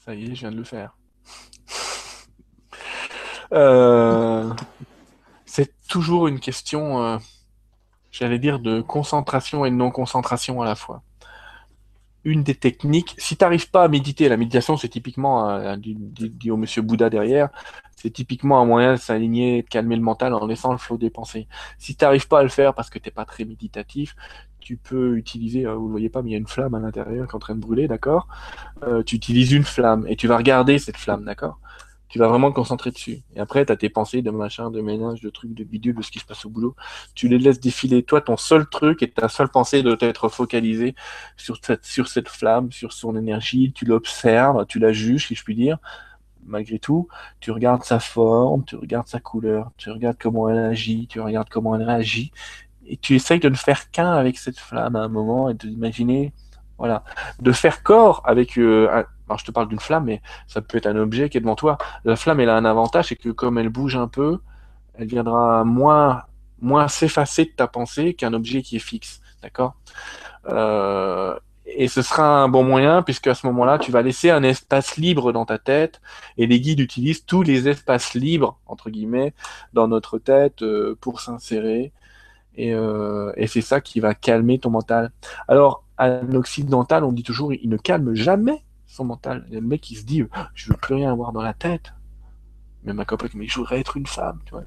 Ça 0.05 0.15
y 0.15 0.25
est, 0.25 0.35
je 0.35 0.41
viens 0.41 0.53
de 0.53 0.57
le 0.57 0.65
faire. 0.65 0.95
Euh, 3.53 4.51
c'est 5.45 5.73
toujours 5.89 6.27
une 6.27 6.41
question, 6.41 7.03
euh, 7.03 7.19
j'allais 8.11 8.39
dire, 8.39 8.59
de 8.59 8.81
concentration 8.81 9.65
et 9.65 9.71
de 9.71 9.77
non-concentration 9.77 10.63
à 10.63 10.65
la 10.65 10.75
fois. 10.75 11.03
Une 12.25 12.45
des 12.45 12.55
techniques, 12.55 13.15
si 13.19 13.37
tu 13.37 13.45
n'arrives 13.45 13.71
pas 13.71 13.85
à 13.85 13.89
méditer, 13.89 14.29
la 14.29 14.37
méditation 14.37 14.77
c'est 14.77 14.89
typiquement, 14.89 15.51
euh, 15.51 15.77
dit, 15.77 16.51
au 16.51 16.57
monsieur 16.57 16.81
Bouddha 16.81 17.11
derrière, 17.11 17.49
c'est 17.97 18.11
typiquement 18.11 18.61
un 18.61 18.65
moyen 18.65 18.93
de 18.93 18.99
s'aligner, 18.99 19.63
de 19.63 19.69
calmer 19.69 19.97
le 19.97 20.03
mental 20.03 20.33
en 20.33 20.47
laissant 20.47 20.73
le 20.73 20.79
flot 20.79 20.99
des 20.99 21.11
pensées. 21.11 21.47
Si 21.79 21.97
tu 21.97 22.05
n'arrives 22.05 22.29
pas 22.29 22.39
à 22.41 22.43
le 22.43 22.49
faire 22.49 22.75
parce 22.75 22.91
que 22.91 22.99
tu 22.99 23.09
n'es 23.09 23.13
pas 23.13 23.25
très 23.25 23.45
méditatif, 23.45 24.15
tu 24.61 24.77
peux 24.77 25.17
utiliser, 25.17 25.67
vous 25.67 25.87
ne 25.87 25.91
voyez 25.91 26.09
pas, 26.09 26.23
mais 26.23 26.31
il 26.31 26.33
y 26.33 26.37
a 26.37 26.39
une 26.39 26.47
flamme 26.47 26.75
à 26.75 26.79
l'intérieur 26.79 27.27
qui 27.27 27.33
est 27.33 27.37
en 27.37 27.41
train 27.41 27.57
de 27.57 27.61
brûler, 27.61 27.89
d'accord? 27.89 28.29
Tu 29.05 29.17
utilises 29.17 29.51
une 29.53 29.65
flamme 29.65 30.07
et 30.07 30.15
tu 30.15 30.29
vas 30.29 30.37
regarder 30.37 30.79
cette 30.79 30.97
flamme, 30.97 31.25
d'accord? 31.25 31.59
Tu 32.13 32.19
vas 32.19 32.29
vraiment 32.29 32.51
te 32.51 32.55
concentrer 32.55 32.91
dessus. 32.91 33.23
Et 33.35 33.41
après, 33.41 33.65
tu 33.65 33.73
as 33.73 33.77
tes 33.77 33.89
pensées 33.89 34.21
de 34.21 34.31
machin, 34.31 34.71
de 34.71 34.83
ménage, 34.83 35.23
de 35.23 35.31
trucs, 35.31 35.55
de 35.55 35.65
bidule, 35.65 35.95
de 35.95 36.03
ce 36.03 36.11
qui 36.11 36.19
se 36.19 36.27
passe 36.27 36.45
au 36.45 36.51
boulot. 36.51 36.77
Tu 37.15 37.27
les 37.27 37.39
laisses 37.39 37.59
défiler. 37.59 38.03
Toi, 38.03 38.21
ton 38.21 38.37
seul 38.37 38.67
truc 38.67 39.03
et 39.03 39.11
ta 39.11 39.31
seule 39.31 39.49
pensée 39.49 39.83
doit 39.83 39.97
être 40.01 40.29
focalisée 40.29 40.95
sur 41.39 41.57
cette, 41.63 42.29
flamme, 42.29 42.71
sur 42.71 42.93
son 42.93 43.17
énergie. 43.17 43.73
Tu 43.75 43.87
l'observes, 43.87 44.67
tu 44.67 44.79
la 44.79 44.93
juges, 44.93 45.29
si 45.29 45.35
je 45.35 45.43
puis 45.43 45.55
dire. 45.55 45.79
Malgré 46.45 46.79
tout, 46.79 47.09
tu 47.41 47.51
regardes 47.51 47.85
sa 47.85 47.99
forme, 47.99 48.63
tu 48.67 48.77
regardes 48.77 49.09
sa 49.09 49.19
couleur, 49.19 49.71
tu 49.79 49.91
regardes 49.91 50.19
comment 50.21 50.51
elle 50.51 50.59
agit, 50.59 51.07
tu 51.07 51.19
regardes 51.19 51.49
comment 51.49 51.77
elle 51.77 51.85
réagit. 51.85 52.31
Et 52.85 52.99
tu 52.99 53.15
essayes 53.15 53.41
de 53.41 53.49
ne 53.49 53.55
faire 53.55 53.91
qu'un 53.91 54.13
avec 54.13 54.37
cette 54.37 54.59
flamme 54.59 54.97
à 54.97 55.01
un 55.01 55.09
moment 55.09 55.49
et 55.49 55.55
de 55.55 55.67
l'imaginer 55.67 56.35
voilà. 56.83 57.05
De 57.41 57.53
faire 57.53 57.83
corps 57.85 58.23
avec. 58.25 58.59
Euh, 58.59 59.05
alors 59.33 59.41
je 59.41 59.45
te 59.45 59.51
parle 59.51 59.69
d'une 59.69 59.81
flamme, 59.81 60.05
mais 60.05 60.23
ça 60.47 60.61
peut 60.61 60.79
être 60.79 60.87
un 60.87 60.97
objet 60.97 61.29
qui 61.29 61.39
est 61.39 61.41
devant 61.41 61.57
toi. 61.57 61.79
La 62.05 62.17
flamme, 62.17 62.41
elle 62.41 62.51
a 62.51 62.57
un 62.57 62.65
avantage, 62.65 63.09
c'est 63.09 63.17
que 63.17 63.31
comme 63.31 63.59
elle 63.59 63.69
bouge 63.69 63.97
un 63.97 64.09
peu, 64.09 64.39
elle 64.95 65.09
viendra 65.09 65.65
moins, 65.65 66.23
moins 66.61 66.89
s'effacer 66.89 67.47
de 67.47 67.53
ta 67.57 67.67
pensée 67.67 68.15
qu'un 68.15 68.35
objet 68.35 68.63
qui 68.63 68.77
est 68.77 68.87
fixe. 68.91 69.21
D'accord? 69.43 69.75
Euh, 70.49 71.35
Et 71.65 71.89
ce 71.89 72.03
sera 72.03 72.43
un 72.43 72.49
bon 72.49 72.65
moyen, 72.65 73.03
puisque 73.03 73.29
à 73.29 73.35
ce 73.35 73.47
moment-là, 73.47 73.79
tu 73.79 73.93
vas 73.93 74.03
laisser 74.03 74.31
un 74.31 74.43
espace 74.43 74.97
libre 74.97 75.33
dans 75.33 75.47
ta 75.47 75.59
tête, 75.59 76.01
et 76.37 76.47
les 76.47 76.61
guides 76.61 76.81
utilisent 76.81 77.25
tous 77.25 77.43
les 77.43 77.69
espaces 77.69 78.15
libres, 78.15 78.59
entre 78.67 78.91
guillemets, 78.91 79.33
dans 79.73 79.89
notre 79.89 80.19
tête 80.19 80.63
euh, 80.63 80.97
pour 81.01 81.21
s'insérer. 81.21 81.93
Et, 82.57 82.75
et 83.37 83.47
c'est 83.47 83.63
ça 83.63 83.81
qui 83.81 84.01
va 84.01 84.13
calmer 84.15 84.59
ton 84.59 84.69
mental. 84.69 85.11
Alors, 85.49 85.85
un 85.97 86.35
occidental, 86.35 87.03
on 87.03 87.13
dit 87.13 87.23
toujours, 87.23 87.55
il 87.55 87.71
ne 87.71 87.79
calme 87.79 88.15
jamais 88.15 88.63
son 88.93 89.05
mental. 89.05 89.45
Il 89.49 89.57
a 89.57 89.61
le 89.61 89.67
mec 89.67 89.81
qui 89.81 89.97
se 89.97 90.05
dit, 90.05 90.23
je 90.55 90.71
veux 90.71 90.77
plus 90.77 90.95
rien 90.95 91.11
avoir 91.13 91.33
dans 91.33 91.43
la 91.43 91.55
tête. 91.55 91.93
Mais 92.85 92.93
ma 92.93 93.05
copine, 93.05 93.31
mais 93.35 93.47
je 93.47 93.57
voudrais 93.59 93.79
être 93.79 93.97
une 93.97 94.07
femme, 94.07 94.41
tu 94.45 94.51
vois. 94.51 94.65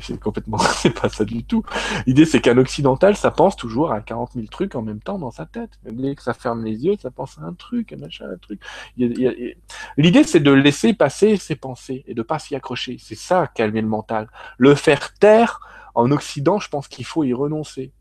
C'est 0.00 0.18
complètement, 0.18 0.58
c'est 0.76 0.90
pas 0.90 1.08
ça 1.08 1.24
du 1.24 1.44
tout. 1.44 1.62
L'idée, 2.06 2.24
c'est 2.24 2.40
qu'un 2.40 2.58
occidental, 2.58 3.16
ça 3.16 3.30
pense 3.30 3.56
toujours 3.56 3.92
à 3.92 4.00
40 4.00 4.32
000 4.34 4.46
trucs 4.46 4.74
en 4.74 4.82
même 4.82 5.00
temps 5.00 5.18
dans 5.18 5.30
sa 5.30 5.46
tête. 5.46 5.78
Dès 5.84 6.14
que 6.14 6.22
ça 6.22 6.32
ferme 6.32 6.64
les 6.64 6.84
yeux, 6.84 6.96
ça 7.00 7.10
pense 7.10 7.38
à 7.38 7.42
un 7.42 7.52
truc, 7.52 7.92
un 7.92 7.96
machin, 7.96 8.26
un 8.32 8.38
truc. 8.38 8.60
L'idée, 8.96 10.24
c'est 10.24 10.40
de 10.40 10.52
laisser 10.52 10.94
passer 10.94 11.36
ses 11.36 11.56
pensées 11.56 12.04
et 12.06 12.14
de 12.14 12.22
pas 12.22 12.38
s'y 12.38 12.54
accrocher. 12.54 12.98
C'est 13.00 13.16
ça, 13.16 13.46
calmer 13.46 13.82
le 13.82 13.88
mental. 13.88 14.28
Le 14.56 14.74
faire 14.74 15.14
taire, 15.14 15.60
en 15.94 16.10
Occident, 16.12 16.58
je 16.58 16.68
pense 16.68 16.88
qu'il 16.88 17.04
faut 17.04 17.24
y 17.24 17.34
renoncer. 17.34 17.92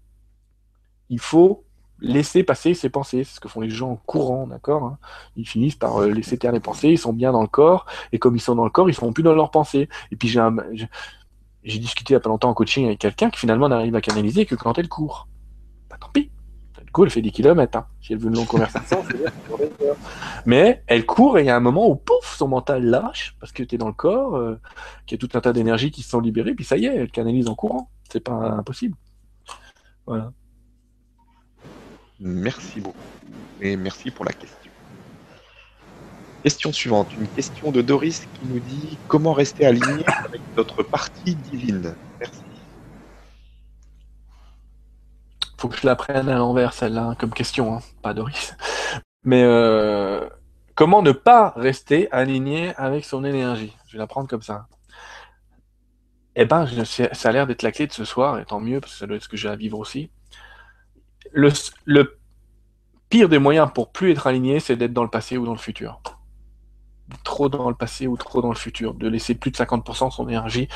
Il 1.10 1.20
faut 1.20 1.67
laisser 2.00 2.44
passer 2.44 2.74
ses 2.74 2.90
pensées. 2.90 3.24
C'est 3.24 3.36
ce 3.36 3.40
que 3.40 3.48
font 3.48 3.62
les 3.62 3.70
gens 3.70 3.92
en 3.92 3.96
courant, 3.96 4.48
d'accord 4.48 4.84
hein. 4.84 4.98
Ils 5.36 5.48
finissent 5.48 5.76
par 5.76 6.02
euh, 6.02 6.10
laisser 6.10 6.38
taire 6.38 6.52
les 6.52 6.60
pensées, 6.60 6.90
ils 6.90 6.98
sont 6.98 7.14
bien 7.14 7.32
dans 7.32 7.42
le 7.42 7.48
corps, 7.48 7.86
et 8.12 8.20
comme 8.20 8.36
ils 8.36 8.42
sont 8.42 8.56
dans 8.56 8.64
le 8.64 8.70
corps, 8.70 8.90
ils 8.90 8.94
sont 8.94 9.12
plus 9.14 9.24
dans 9.24 9.34
leurs 9.34 9.52
pensées. 9.52 9.90
Et 10.12 10.16
puis 10.16 10.28
j'ai 10.28 11.80
discuté 11.80 12.14
il 12.14 12.16
n'y 12.16 12.18
a 12.18 12.20
pas 12.22 12.30
longtemps 12.30 12.50
en 12.50 12.54
coaching 12.54 12.86
avec 12.86 13.00
quelqu'un 13.00 13.30
qui 13.30 13.40
finalement 13.40 13.70
n'arrive 13.70 13.96
à 13.96 14.02
canaliser 14.02 14.46
que 14.46 14.56
quand 14.56 14.78
elle 14.78 14.90
court. 14.90 15.28
Bah 15.90 15.98
tant 16.00 16.10
pis. 16.10 16.32
Du 16.86 16.92
coup, 16.94 17.04
elle 17.04 17.10
fait 17.10 17.22
des 17.22 17.32
kilomètres. 17.32 17.78
Hein. 17.78 17.88
Si 18.02 18.14
elle 18.14 18.20
veut 18.20 18.30
une 18.30 18.36
longue 18.36 18.48
conversation, 18.48 19.04
Mais 20.46 20.84
elle 20.88 21.06
court 21.06 21.38
et 21.38 21.42
il 21.42 21.48
y 21.48 21.50
a 21.50 21.56
un 21.58 21.60
moment 21.60 21.90
où 21.90 21.96
pouf, 21.96 22.36
son 22.38 22.48
mental 22.48 22.86
lâche 22.86 23.36
parce 23.42 23.52
que 23.52 23.62
tu 23.62 23.76
es 23.76 23.78
dans 23.78 23.88
le 23.88 23.94
corps, 23.94 24.38
euh, 24.38 24.58
qu'il 25.06 25.22
y 25.22 25.24
a 25.24 25.28
tout 25.28 25.38
un 25.38 25.42
tas 25.42 25.52
d'énergies 25.52 25.92
qui 25.92 26.02
se 26.02 26.10
sont 26.10 26.22
libérées, 26.22 26.54
puis 26.54 26.64
ça 26.64 26.78
y 26.78 26.86
est, 26.86 26.96
elle 26.96 27.12
canalise 27.12 27.50
en 27.50 27.56
courant. 27.56 27.90
C'est 28.10 28.22
pas 28.22 28.32
impossible. 28.32 28.96
Voilà. 30.06 30.32
Merci 32.20 32.82
beaucoup. 32.82 32.98
Et 33.62 33.78
merci 33.78 34.10
pour 34.10 34.26
la 34.26 34.34
question. 34.34 34.72
Question 36.44 36.72
suivante. 36.72 37.08
Une 37.20 37.28
question 37.28 37.72
de 37.72 37.82
Doris 37.82 38.22
qui 38.22 38.48
nous 38.48 38.60
dit 38.60 38.98
comment 39.08 39.34
rester 39.34 39.66
aligné 39.66 40.04
avec 40.08 40.42
notre 40.56 40.82
partie 40.84 41.36
divine? 41.36 41.96
Merci. 42.20 42.42
Faut 45.58 45.68
que 45.70 45.78
je 45.78 45.86
la 45.86 45.96
prenne 45.96 46.30
à 46.30 46.38
l'envers, 46.38 46.74
celle-là, 46.74 47.10
hein, 47.10 47.16
comme 47.16 47.32
question, 47.32 47.76
hein. 47.76 47.82
pas 48.02 48.14
Doris. 48.14 48.56
Mais 49.24 49.44
euh, 49.44 50.28
comment 50.76 51.02
ne 51.02 51.12
pas 51.12 51.54
rester 51.56 52.12
aligné 52.12 52.74
avec 52.76 53.06
son 53.06 53.24
énergie? 53.24 53.76
Je 53.88 53.94
vais 53.94 54.00
la 54.00 54.08
prendre 54.08 54.28
comme 54.28 54.44
ça. 54.44 54.68
Eh 56.36 56.46
ben, 56.46 56.68
ça 56.86 57.30
a 57.30 57.32
l'air 57.32 57.48
d'être 57.48 57.64
la 57.64 57.72
clé 57.72 57.88
de 57.88 57.94
ce 57.94 58.06
soir, 58.06 58.38
et 58.40 58.46
tant 58.46 58.60
mieux, 58.60 58.80
parce 58.80 58.94
que 58.94 59.00
ça 59.00 59.08
doit 59.08 59.18
être 59.18 59.24
ce 59.24 59.30
que 59.30 59.38
j'ai 59.38 59.50
à 59.50 59.56
vivre 59.56 59.80
aussi 59.80 60.12
le, 61.34 62.18
pire 63.10 63.30
des 63.30 63.40
moyens 63.40 63.70
pour 63.74 63.92
plus 63.92 64.12
être 64.12 64.28
aligné, 64.28 64.60
c'est 64.60 64.76
d'être 64.76 64.94
dans 64.94 65.04
le 65.04 65.10
passé 65.10 65.38
ou 65.38 65.46
dans 65.46 65.54
le 65.54 65.58
futur. 65.58 66.02
Trop 67.24 67.48
dans 67.48 67.70
le 67.70 67.76
passé 67.76 68.06
ou 68.08 68.18
trop 68.18 68.42
dans 68.42 68.50
le 68.50 68.56
futur. 68.56 68.94
De 68.94 69.08
laisser 69.08 69.36
plus 69.36 69.52
de 69.52 69.56
50% 69.58 70.10
de 70.10 70.14
son 70.14 70.28
énergie 70.28 70.68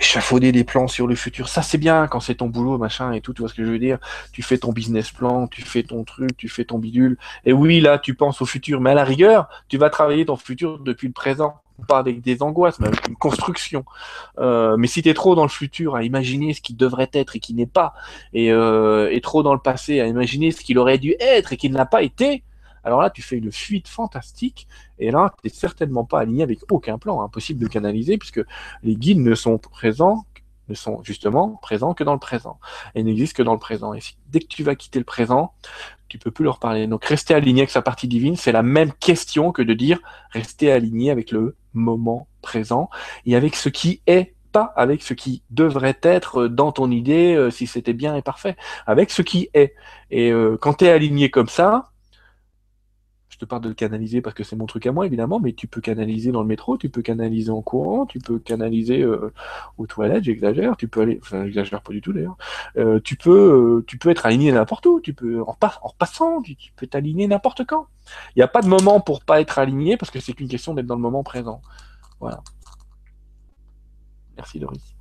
échafauder 0.00 0.50
des 0.50 0.64
plans 0.64 0.88
sur 0.88 1.06
le 1.06 1.14
futur. 1.14 1.48
Ça, 1.48 1.62
c'est 1.62 1.78
bien 1.78 2.08
quand 2.08 2.20
c'est 2.20 2.36
ton 2.36 2.46
boulot, 2.46 2.78
machin 2.78 3.12
et 3.12 3.20
tout, 3.20 3.34
tu 3.34 3.42
vois 3.42 3.48
ce 3.48 3.54
que 3.54 3.64
je 3.64 3.70
veux 3.70 3.78
dire. 3.78 3.98
Tu 4.32 4.42
fais 4.42 4.58
ton 4.58 4.72
business 4.72 5.10
plan, 5.10 5.46
tu 5.46 5.62
fais 5.62 5.82
ton 5.82 6.04
truc, 6.04 6.36
tu 6.36 6.48
fais 6.48 6.64
ton 6.64 6.78
bidule. 6.78 7.18
Et 7.44 7.52
oui, 7.52 7.80
là, 7.80 7.98
tu 7.98 8.14
penses 8.14 8.40
au 8.40 8.46
futur. 8.46 8.80
Mais 8.80 8.90
à 8.90 8.94
la 8.94 9.04
rigueur, 9.04 9.48
tu 9.68 9.76
vas 9.76 9.90
travailler 9.90 10.24
ton 10.24 10.36
futur 10.36 10.78
depuis 10.78 11.06
le 11.06 11.12
présent 11.12 11.60
pas 11.86 11.98
avec 11.98 12.20
des 12.20 12.42
angoisses, 12.42 12.78
mais 12.80 12.88
avec 12.88 13.08
une 13.08 13.16
construction. 13.16 13.84
Euh, 14.38 14.76
mais 14.76 14.86
si 14.86 15.02
tu 15.02 15.12
trop 15.14 15.34
dans 15.34 15.42
le 15.42 15.48
futur 15.48 15.96
à 15.96 16.02
imaginer 16.02 16.54
ce 16.54 16.60
qui 16.60 16.74
devrait 16.74 17.10
être 17.12 17.36
et 17.36 17.40
qui 17.40 17.54
n'est 17.54 17.66
pas, 17.66 17.94
euh, 18.34 19.08
et, 19.10 19.20
trop 19.20 19.42
dans 19.42 19.54
le 19.54 19.60
passé 19.60 20.00
à 20.00 20.06
imaginer 20.06 20.50
ce 20.50 20.62
qu'il 20.62 20.78
aurait 20.78 20.98
dû 20.98 21.14
être 21.20 21.52
et 21.52 21.56
qui 21.56 21.70
n'a 21.70 21.86
pas 21.86 22.02
été, 22.02 22.42
alors 22.84 23.02
là, 23.02 23.10
tu 23.10 23.20
fais 23.20 23.36
une 23.36 23.52
fuite 23.52 23.88
fantastique, 23.88 24.66
et 24.98 25.10
là, 25.10 25.34
tu 25.42 25.46
n'es 25.46 25.54
certainement 25.54 26.04
pas 26.04 26.20
aligné 26.20 26.42
avec 26.42 26.60
aucun 26.70 26.96
plan, 26.96 27.20
impossible 27.22 27.60
de 27.60 27.68
canaliser, 27.68 28.16
puisque 28.16 28.40
les 28.82 28.96
guides 28.96 29.18
ne 29.18 29.34
sont 29.34 29.58
présents 29.58 30.24
ne 30.70 30.74
sont 30.74 31.02
justement 31.02 31.58
présents 31.60 31.94
que 31.94 32.04
dans 32.04 32.12
le 32.12 32.20
présent 32.20 32.58
et 32.94 33.02
n'existent 33.02 33.36
que 33.36 33.42
dans 33.42 33.52
le 33.52 33.58
présent. 33.58 33.92
Et 33.92 34.00
dès 34.28 34.40
que 34.40 34.46
tu 34.46 34.62
vas 34.62 34.76
quitter 34.76 34.98
le 34.98 35.04
présent, 35.04 35.52
tu 36.10 36.18
peux 36.18 36.30
plus 36.30 36.44
leur 36.44 36.58
parler. 36.58 36.86
Donc 36.86 37.04
rester 37.06 37.32
aligné 37.32 37.62
avec 37.62 37.70
sa 37.70 37.80
partie 37.80 38.08
divine, 38.08 38.36
c'est 38.36 38.52
la 38.52 38.62
même 38.62 38.92
question 38.92 39.52
que 39.52 39.62
de 39.62 39.72
dire 39.72 40.00
rester 40.32 40.70
aligné 40.70 41.10
avec 41.10 41.30
le 41.30 41.56
moment 41.72 42.26
présent 42.42 42.90
et 43.24 43.36
avec 43.36 43.56
ce 43.56 43.68
qui 43.68 44.02
est 44.06 44.34
pas 44.52 44.72
avec 44.76 45.02
ce 45.02 45.14
qui 45.14 45.42
devrait 45.50 45.98
être 46.02 46.48
dans 46.48 46.72
ton 46.72 46.90
idée 46.90 47.34
euh, 47.34 47.50
si 47.50 47.68
c'était 47.68 47.92
bien 47.92 48.16
et 48.16 48.22
parfait, 48.22 48.56
avec 48.86 49.12
ce 49.12 49.22
qui 49.22 49.48
est. 49.54 49.74
Et 50.10 50.32
euh, 50.32 50.58
quand 50.60 50.74
tu 50.74 50.86
es 50.86 50.90
aligné 50.90 51.30
comme 51.30 51.48
ça, 51.48 51.90
te 53.40 53.44
parle 53.46 53.62
de 53.62 53.68
le 53.68 53.74
canaliser 53.74 54.20
parce 54.20 54.34
que 54.34 54.44
c'est 54.44 54.56
mon 54.56 54.66
truc 54.66 54.86
à 54.86 54.92
moi, 54.92 55.06
évidemment, 55.06 55.40
mais 55.40 55.52
tu 55.52 55.66
peux 55.66 55.80
canaliser 55.80 56.30
dans 56.30 56.42
le 56.42 56.46
métro, 56.46 56.76
tu 56.76 56.88
peux 56.88 57.02
canaliser 57.02 57.50
en 57.50 57.62
courant, 57.62 58.06
tu 58.06 58.18
peux 58.18 58.38
canaliser 58.38 59.02
euh, 59.02 59.32
aux 59.78 59.86
toilettes, 59.86 60.24
j'exagère, 60.24 60.76
tu 60.76 60.88
peux 60.88 61.00
aller, 61.00 61.18
enfin, 61.22 61.44
j'exagère 61.44 61.80
pas 61.80 61.92
du 61.92 62.00
tout 62.00 62.12
d'ailleurs, 62.12 62.36
euh, 62.76 63.00
tu, 63.02 63.16
peux, 63.16 63.30
euh, 63.78 63.84
tu 63.86 63.98
peux 63.98 64.10
être 64.10 64.26
aligné 64.26 64.52
n'importe 64.52 64.86
où, 64.86 65.00
tu 65.00 65.14
peux, 65.14 65.40
en, 65.40 65.56
en 65.60 65.88
repassant, 65.88 66.42
tu, 66.42 66.54
peux 66.76 66.86
t'aligner 66.86 67.26
n'importe 67.26 67.64
quand. 67.66 67.86
Il 68.36 68.38
n'y 68.38 68.42
a 68.42 68.48
pas 68.48 68.62
de 68.62 68.68
moment 68.68 69.00
pour 69.00 69.24
pas 69.24 69.40
être 69.40 69.58
aligné 69.58 69.96
parce 69.96 70.10
que 70.10 70.20
c'est 70.20 70.32
qu'une 70.32 70.48
question 70.48 70.74
d'être 70.74 70.86
dans 70.86 70.96
le 70.96 71.00
moment 71.00 71.22
présent. 71.22 71.62
Voilà. 72.20 72.42
Merci 74.36 74.58
Doris. 74.58 74.94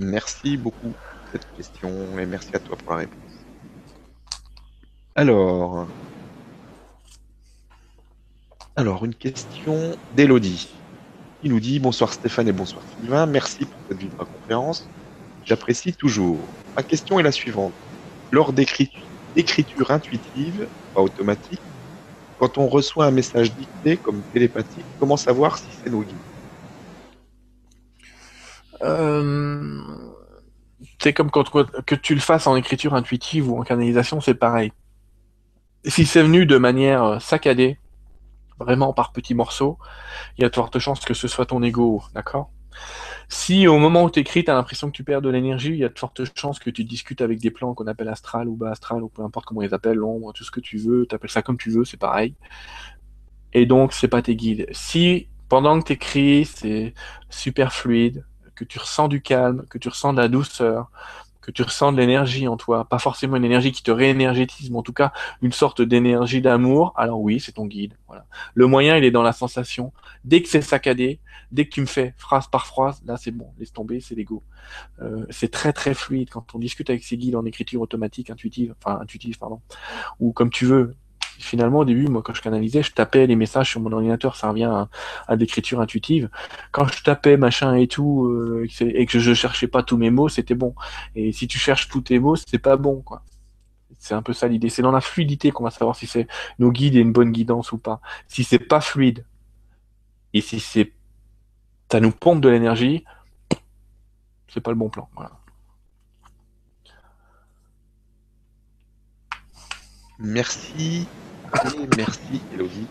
Merci 0.00 0.56
beaucoup 0.56 0.90
pour 0.90 1.32
cette 1.32 1.46
question 1.56 2.18
et 2.18 2.26
merci 2.26 2.54
à 2.54 2.58
toi 2.58 2.76
pour 2.76 2.92
la 2.92 2.98
réponse. 2.98 3.18
Alors, 5.14 5.86
alors, 8.76 9.06
une 9.06 9.14
question 9.14 9.96
d'Elodie 10.14 10.68
qui 11.40 11.48
nous 11.48 11.60
dit 11.60 11.78
Bonsoir 11.80 12.12
Stéphane 12.12 12.48
et 12.48 12.52
bonsoir 12.52 12.82
Sylvain, 13.00 13.24
merci 13.24 13.64
pour 13.64 13.78
cette 13.88 14.16
conférence. 14.16 14.86
J'apprécie 15.46 15.94
toujours. 15.94 16.38
Ma 16.76 16.82
question 16.82 17.18
est 17.18 17.22
la 17.22 17.32
suivante. 17.32 17.72
Lors 18.30 18.52
d'écriture 18.52 19.90
intuitive, 19.90 20.66
pas 20.94 21.00
automatique, 21.00 21.60
quand 22.38 22.58
on 22.58 22.66
reçoit 22.66 23.06
un 23.06 23.10
message 23.10 23.54
dicté 23.54 23.96
comme 23.96 24.20
télépathique, 24.34 24.84
comment 25.00 25.16
savoir 25.16 25.56
si 25.56 25.68
c'est 25.82 25.90
nos 25.90 26.02
guides? 26.02 26.14
Euh, 28.82 29.80
C'est 31.00 31.14
comme 31.14 31.30
quand 31.30 31.50
que 31.86 31.94
tu 31.94 32.14
le 32.14 32.20
fasses 32.20 32.46
en 32.46 32.56
écriture 32.56 32.94
intuitive 32.94 33.50
ou 33.50 33.58
en 33.58 33.62
canalisation, 33.62 34.20
c'est 34.20 34.34
pareil. 34.34 34.70
Si 35.86 36.04
c'est 36.04 36.22
venu 36.22 36.44
de 36.44 36.58
manière 36.58 37.22
saccadée, 37.22 37.78
vraiment 38.58 38.92
par 38.92 39.12
petits 39.12 39.34
morceaux, 39.34 39.78
il 40.38 40.42
y 40.42 40.44
a 40.44 40.48
de 40.48 40.54
fortes 40.54 40.78
chances 40.78 41.00
que 41.00 41.14
ce 41.14 41.28
soit 41.28 41.46
ton 41.46 41.62
ego, 41.62 42.02
d'accord? 42.14 42.50
Si 43.28 43.66
au 43.66 43.78
moment 43.78 44.04
où 44.04 44.10
tu 44.10 44.20
écris, 44.20 44.44
tu 44.44 44.50
as 44.50 44.54
l'impression 44.54 44.88
que 44.88 44.96
tu 44.96 45.02
perds 45.02 45.22
de 45.22 45.30
l'énergie, 45.30 45.70
il 45.70 45.78
y 45.78 45.84
a 45.84 45.88
de 45.88 45.98
fortes 45.98 46.22
chances 46.38 46.58
que 46.58 46.70
tu 46.70 46.84
discutes 46.84 47.20
avec 47.20 47.40
des 47.40 47.50
plans 47.50 47.74
qu'on 47.74 47.86
appelle 47.86 48.08
astral 48.08 48.48
ou 48.48 48.54
bas 48.54 48.70
astral, 48.70 49.02
ou 49.02 49.08
peu 49.08 49.22
importe 49.22 49.46
comment 49.46 49.62
ils 49.62 49.74
appellent, 49.74 49.96
l'ombre, 49.96 50.32
tout 50.32 50.44
ce 50.44 50.50
que 50.50 50.60
tu 50.60 50.78
veux, 50.78 51.06
tu 51.08 51.14
appelles 51.14 51.30
ça 51.30 51.42
comme 51.42 51.58
tu 51.58 51.70
veux, 51.70 51.84
c'est 51.84 51.96
pareil. 51.96 52.34
Et 53.52 53.66
donc, 53.66 53.92
c'est 53.92 54.08
pas 54.08 54.22
tes 54.22 54.36
guides. 54.36 54.66
Si 54.72 55.28
pendant 55.48 55.80
que 55.80 55.86
tu 55.86 55.92
écris, 55.94 56.44
c'est 56.44 56.94
super 57.30 57.72
fluide, 57.72 58.24
que 58.54 58.64
tu 58.64 58.78
ressens 58.78 59.08
du 59.08 59.22
calme, 59.22 59.64
que 59.70 59.78
tu 59.78 59.88
ressens 59.88 60.12
de 60.12 60.20
la 60.20 60.28
douceur, 60.28 60.90
que 61.46 61.52
tu 61.52 61.62
ressens 61.62 61.92
de 61.92 61.98
l'énergie 61.98 62.48
en 62.48 62.56
toi, 62.56 62.86
pas 62.86 62.98
forcément 62.98 63.36
une 63.36 63.44
énergie 63.44 63.70
qui 63.70 63.84
te 63.84 63.92
réénergétise, 63.92 64.68
mais 64.70 64.78
en 64.78 64.82
tout 64.82 64.92
cas 64.92 65.12
une 65.42 65.52
sorte 65.52 65.80
d'énergie 65.80 66.40
d'amour, 66.40 66.92
alors 66.96 67.20
oui, 67.20 67.38
c'est 67.38 67.52
ton 67.52 67.66
guide. 67.66 67.94
Voilà. 68.08 68.26
Le 68.54 68.66
moyen, 68.66 68.96
il 68.96 69.04
est 69.04 69.12
dans 69.12 69.22
la 69.22 69.32
sensation. 69.32 69.92
Dès 70.24 70.42
que 70.42 70.48
c'est 70.48 70.60
saccadé, 70.60 71.20
dès 71.52 71.64
que 71.66 71.70
tu 71.70 71.80
me 71.80 71.86
fais 71.86 72.14
phrase 72.16 72.48
par 72.48 72.66
phrase, 72.66 73.00
là 73.06 73.16
c'est 73.16 73.30
bon, 73.30 73.52
laisse 73.58 73.72
tomber, 73.72 74.00
c'est 74.00 74.16
l'ego. 74.16 74.42
Euh, 75.00 75.24
c'est 75.30 75.52
très 75.52 75.72
très 75.72 75.94
fluide 75.94 76.30
quand 76.30 76.52
on 76.56 76.58
discute 76.58 76.90
avec 76.90 77.04
ces 77.04 77.16
guides 77.16 77.36
en 77.36 77.44
écriture 77.44 77.80
automatique, 77.80 78.28
intuitive, 78.30 78.74
enfin 78.82 78.98
intuitive, 79.00 79.38
pardon, 79.38 79.60
ou 80.18 80.32
comme 80.32 80.50
tu 80.50 80.66
veux, 80.66 80.96
finalement, 81.38 81.80
au 81.80 81.84
début, 81.84 82.08
moi, 82.08 82.22
quand 82.22 82.34
je 82.34 82.42
canalisais, 82.42 82.82
je 82.82 82.92
tapais 82.92 83.26
les 83.26 83.36
messages 83.36 83.70
sur 83.70 83.80
mon 83.80 83.92
ordinateur, 83.92 84.36
ça 84.36 84.48
revient 84.48 84.86
à, 85.28 85.36
l'écriture 85.36 85.80
intuitive. 85.80 86.28
Quand 86.72 86.86
je 86.88 87.02
tapais 87.02 87.36
machin 87.36 87.74
et 87.74 87.86
tout, 87.86 88.26
euh, 88.26 88.66
et 88.80 89.06
que 89.06 89.18
je, 89.18 89.34
cherchais 89.34 89.68
pas 89.68 89.82
tous 89.82 89.96
mes 89.96 90.10
mots, 90.10 90.28
c'était 90.28 90.54
bon. 90.54 90.74
Et 91.14 91.32
si 91.32 91.46
tu 91.48 91.58
cherches 91.58 91.88
tous 91.88 92.02
tes 92.02 92.18
mots, 92.18 92.36
c'est 92.36 92.58
pas 92.58 92.76
bon, 92.76 93.02
quoi. 93.02 93.22
C'est 93.98 94.14
un 94.14 94.22
peu 94.22 94.32
ça 94.32 94.48
l'idée. 94.48 94.68
C'est 94.68 94.82
dans 94.82 94.92
la 94.92 95.00
fluidité 95.00 95.50
qu'on 95.50 95.64
va 95.64 95.70
savoir 95.70 95.96
si 95.96 96.06
c'est 96.06 96.26
nos 96.58 96.70
guides 96.70 96.96
et 96.96 97.00
une 97.00 97.12
bonne 97.12 97.32
guidance 97.32 97.72
ou 97.72 97.78
pas. 97.78 98.00
Si 98.28 98.44
c'est 98.44 98.58
pas 98.58 98.80
fluide, 98.80 99.24
et 100.32 100.40
si 100.40 100.60
c'est 100.60 100.92
ça 101.90 102.00
nous 102.00 102.10
pompe 102.10 102.40
de 102.40 102.48
l'énergie, 102.48 103.04
c'est 104.48 104.60
pas 104.60 104.70
le 104.70 104.76
bon 104.76 104.90
plan. 104.90 105.08
Voilà. 105.14 105.32
Merci 110.18 111.06
merci 111.96 112.46
Elodie. 112.50 112.88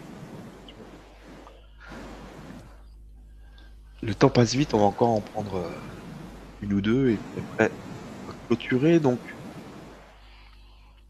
Le 4.02 4.14
temps 4.14 4.30
passe 4.30 4.53
vite, 4.53 4.73
on 4.73 4.80
va 4.80 4.86
encore 4.86 5.10
en 5.10 5.22
prendre 5.22 5.56
euh, 5.56 5.80
une 6.61 6.73
ou 6.73 6.82
deux 6.82 7.10
et 7.11 7.22
après 7.38 7.76
clôturer 8.48 8.99
donc. 8.99 9.22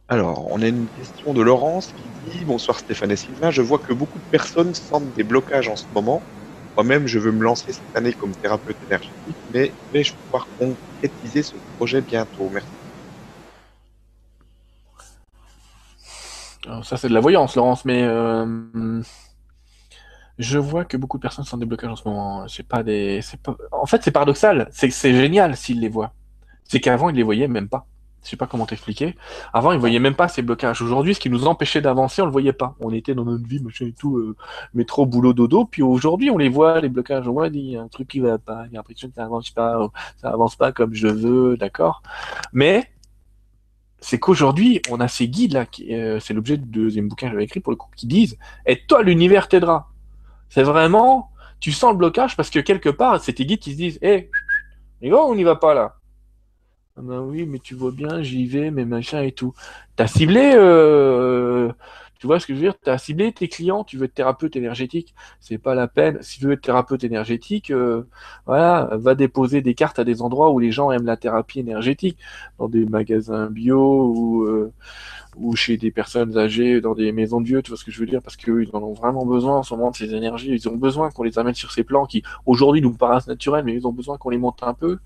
Alors, 0.07 0.47
on 0.51 0.61
a 0.61 0.67
une 0.67 0.89
question 0.89 1.33
de 1.33 1.41
Laurence 1.41 1.91
qui 1.93 2.09
dit 2.09 2.45
Bonsoir 2.45 2.79
Stéphane 2.79 3.11
et 3.11 3.15
Sylvain, 3.15 3.51
je 3.51 3.61
vois 3.61 3.79
que 3.79 3.93
beaucoup 3.93 4.19
de 4.19 4.25
personnes 4.29 4.73
sentent 4.73 5.13
des 5.13 5.23
blocages 5.23 5.67
en 5.67 5.75
ce 5.75 5.87
moment. 5.91 6.27
Moi-même, 6.77 7.07
je 7.07 7.19
veux 7.19 7.31
me 7.31 7.43
lancer 7.43 7.71
cette 7.73 7.95
année 7.95 8.13
comme 8.13 8.35
thérapeute 8.35 8.81
énergétique, 8.83 9.39
mais 9.47 9.77
vais-je 9.91 10.13
pouvoir 10.23 10.51
concrétiser 10.57 11.41
ce 11.43 11.57
projet 11.77 12.01
bientôt? 12.01 12.49
Merci. 12.49 12.84
Ça, 16.83 16.97
c'est 16.97 17.09
de 17.09 17.13
la 17.13 17.19
voyance, 17.19 17.55
Laurence, 17.55 17.85
mais 17.85 18.03
euh, 18.03 19.01
je 20.37 20.57
vois 20.57 20.85
que 20.85 20.97
beaucoup 20.97 21.17
de 21.17 21.21
personnes 21.21 21.45
sont 21.45 21.57
débloquées 21.57 21.87
en 21.87 21.95
ce 21.95 22.07
moment. 22.07 22.45
Pas 22.67 22.83
des, 22.83 23.21
pas... 23.43 23.55
En 23.71 23.85
fait, 23.85 24.03
c'est 24.03 24.11
paradoxal. 24.11 24.67
C'est 24.71 24.89
génial 24.89 25.55
s'ils 25.55 25.79
les 25.79 25.89
voient. 25.89 26.13
C'est 26.63 26.79
qu'avant, 26.79 27.09
ils 27.09 27.15
les 27.15 27.23
voyaient 27.23 27.47
même 27.47 27.69
pas. 27.69 27.85
Je 28.23 28.31
sais 28.31 28.37
pas 28.37 28.47
comment 28.47 28.65
t'expliquer. 28.65 29.15
Avant, 29.53 29.71
ils 29.71 29.79
voyaient 29.79 29.99
même 29.99 30.15
pas 30.15 30.27
ces 30.27 30.41
blocages. 30.41 30.81
Aujourd'hui, 30.81 31.13
ce 31.13 31.19
qui 31.19 31.29
nous 31.29 31.45
empêchait 31.45 31.79
d'avancer, 31.79 32.23
on 32.23 32.25
le 32.25 32.31
voyait 32.31 32.53
pas. 32.53 32.75
On 32.79 32.91
était 32.91 33.13
dans 33.13 33.23
notre 33.23 33.47
vie, 33.47 33.61
machin 33.61 33.85
et 33.85 33.93
tout, 33.93 34.17
euh, 34.17 34.35
métro, 34.73 35.05
boulot, 35.05 35.33
dodo. 35.33 35.65
Puis 35.65 35.83
aujourd'hui, 35.83 36.31
on 36.31 36.37
les 36.39 36.49
voit, 36.49 36.81
les 36.81 36.89
blocages. 36.89 37.27
On 37.27 37.33
voit, 37.33 37.49
il 37.49 37.57
y 37.57 37.77
a 37.77 37.83
un 37.83 37.87
truc 37.87 38.07
qui 38.07 38.19
va 38.19 38.39
pas. 38.39 38.63
Il 38.65 38.73
y 38.73 38.75
a 38.77 38.79
l'impression 38.79 39.09
que 39.09 39.13
ça 39.13 39.25
avance 39.25 39.51
pas, 39.51 39.77
ça 40.17 40.29
avance 40.31 40.55
pas 40.55 40.71
comme 40.71 40.95
je 40.95 41.07
veux, 41.07 41.55
d'accord. 41.55 42.01
Mais 42.51 42.89
c'est 43.99 44.19
qu'aujourd'hui, 44.19 44.81
on 44.89 44.99
a 44.99 45.07
ces 45.07 45.27
guides-là, 45.27 45.65
euh, 45.89 46.19
c'est 46.19 46.33
l'objet 46.33 46.57
du 46.57 46.67
deuxième 46.67 47.07
bouquin 47.07 47.27
que 47.27 47.33
j'avais 47.33 47.45
écrit 47.45 47.59
pour 47.59 47.71
le 47.71 47.77
coup, 47.77 47.89
qui 47.95 48.07
disent 48.07 48.37
Et 48.65 48.81
toi, 48.85 49.03
l'univers 49.03 49.47
t'aidera. 49.47 49.89
C'est 50.49 50.63
vraiment, 50.63 51.31
tu 51.59 51.71
sens 51.71 51.91
le 51.91 51.97
blocage 51.97 52.35
parce 52.35 52.49
que 52.49 52.59
quelque 52.59 52.89
part, 52.89 53.21
c'est 53.21 53.33
tes 53.33 53.45
guides 53.45 53.59
qui 53.59 53.71
se 53.71 53.77
disent 53.77 53.99
Hé, 54.01 54.29
hey, 55.01 55.13
on 55.13 55.35
n'y 55.35 55.43
va 55.43 55.55
pas 55.55 55.73
là. 55.73 55.95
Ah 56.97 57.01
ben 57.03 57.19
oui, 57.19 57.45
mais 57.45 57.59
tu 57.59 57.75
vois 57.75 57.91
bien, 57.91 58.21
j'y 58.21 58.45
vais, 58.45 58.71
mais 58.71 58.85
machin 58.85 59.21
et 59.21 59.33
tout. 59.33 59.53
T'as 59.97 60.07
ciblé 60.07 60.53
euh, 60.55 61.71
tu 62.25 62.27
vois 62.27 62.39
ce 62.39 62.47
que 62.47 62.55
je 62.55 62.57
veux 62.57 62.65
dire? 62.65 62.73
Tu 62.83 62.89
as 62.89 62.97
ciblé 62.97 63.31
tes 63.31 63.47
clients, 63.47 63.83
tu 63.83 63.97
veux 63.97 64.05
être 64.05 64.15
thérapeute 64.15 64.55
énergétique, 64.55 65.13
c'est 65.39 65.59
pas 65.59 65.75
la 65.75 65.87
peine. 65.87 66.17
Si 66.23 66.39
tu 66.39 66.47
veux 66.47 66.53
être 66.53 66.61
thérapeute 66.61 67.03
énergétique, 67.03 67.69
euh, 67.69 68.07
voilà, 68.47 68.89
va 68.93 69.13
déposer 69.13 69.61
des 69.61 69.75
cartes 69.75 69.99
à 69.99 70.03
des 70.03 70.23
endroits 70.23 70.49
où 70.49 70.57
les 70.57 70.71
gens 70.71 70.89
aiment 70.89 71.05
la 71.05 71.17
thérapie 71.17 71.59
énergétique, 71.59 72.17
dans 72.57 72.67
des 72.67 72.83
magasins 72.87 73.45
bio 73.51 74.07
ou, 74.07 74.43
euh, 74.45 74.71
chez 75.53 75.77
des 75.77 75.91
personnes 75.91 76.35
âgées, 76.35 76.81
dans 76.81 76.95
des 76.95 77.11
maisons 77.11 77.41
de 77.41 77.45
vieux, 77.45 77.61
tu 77.61 77.69
vois 77.69 77.77
ce 77.77 77.85
que 77.85 77.91
je 77.91 77.99
veux 77.99 78.07
dire? 78.07 78.23
Parce 78.23 78.37
qu'eux, 78.37 78.63
ils 78.63 78.75
en 78.75 78.81
ont 78.81 78.93
vraiment 78.93 79.23
besoin 79.27 79.57
en 79.59 79.63
ce 79.63 79.75
moment 79.75 79.91
de 79.91 79.95
ces 79.95 80.15
énergies. 80.15 80.49
Ils 80.49 80.67
ont 80.67 80.77
besoin 80.77 81.11
qu'on 81.11 81.21
les 81.21 81.37
amène 81.37 81.53
sur 81.53 81.71
ces 81.71 81.83
plans 81.83 82.07
qui, 82.07 82.23
aujourd'hui, 82.47 82.81
nous 82.81 82.93
paraissent 82.93 83.27
naturels, 83.27 83.65
mais 83.65 83.75
ils 83.75 83.85
ont 83.85 83.91
besoin 83.91 84.17
qu'on 84.17 84.31
les 84.31 84.39
monte 84.39 84.63
un 84.63 84.73
peu. 84.73 84.97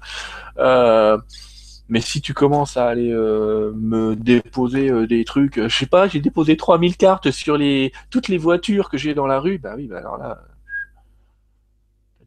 Euh, 0.57 1.17
mais 1.89 2.01
si 2.01 2.21
tu 2.21 2.33
commences 2.33 2.77
à 2.77 2.87
aller 2.87 3.11
euh, 3.11 3.73
me 3.75 4.15
déposer 4.15 4.89
euh, 4.89 5.07
des 5.07 5.25
trucs, 5.25 5.57
euh, 5.57 5.69
je 5.69 5.77
sais 5.77 5.85
pas, 5.87 6.07
j'ai 6.07 6.21
déposé 6.21 6.55
3000 6.55 6.95
cartes 6.97 7.31
sur 7.31 7.57
les 7.57 7.91
toutes 8.11 8.27
les 8.27 8.37
voitures 8.37 8.89
que 8.89 8.97
j'ai 8.97 9.15
dans 9.15 9.25
la 9.25 9.39
rue, 9.39 9.57
bah 9.57 9.73
oui, 9.75 9.87
bah 9.87 9.97
alors 9.97 10.17
là, 10.17 10.39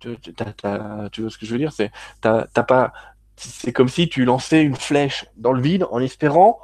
tu, 0.01 0.09
vois 1.23 1.31
ce 1.31 1.39
que 1.39 1.47
je 1.47 1.53
veux 1.53 1.59
dire, 1.59 1.73
c'est 1.73 1.93
t'as 2.21 2.45
pas, 2.47 2.93
c'est 3.37 3.73
comme 3.73 3.89
si 3.89 4.09
tu 4.09 4.25
lançais 4.25 4.63
une 4.63 4.75
flèche 4.75 5.27
dans 5.37 5.53
le 5.53 5.63
vide 5.63 5.87
en 5.93 6.01
espérant 6.01 6.59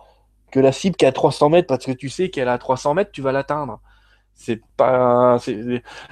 que 0.50 0.58
la 0.58 0.72
cible 0.72 0.96
qui 0.96 1.04
est 1.04 1.08
à 1.08 1.12
300 1.12 1.50
mètres, 1.50 1.68
parce 1.68 1.86
que 1.86 1.92
tu 1.92 2.08
sais 2.08 2.30
qu'elle 2.30 2.48
est 2.48 2.50
à 2.50 2.58
300 2.58 2.94
mètres, 2.94 3.12
tu 3.12 3.22
vas 3.22 3.32
l'atteindre. 3.32 3.80
C'est 4.34 4.60
pas 4.76 5.38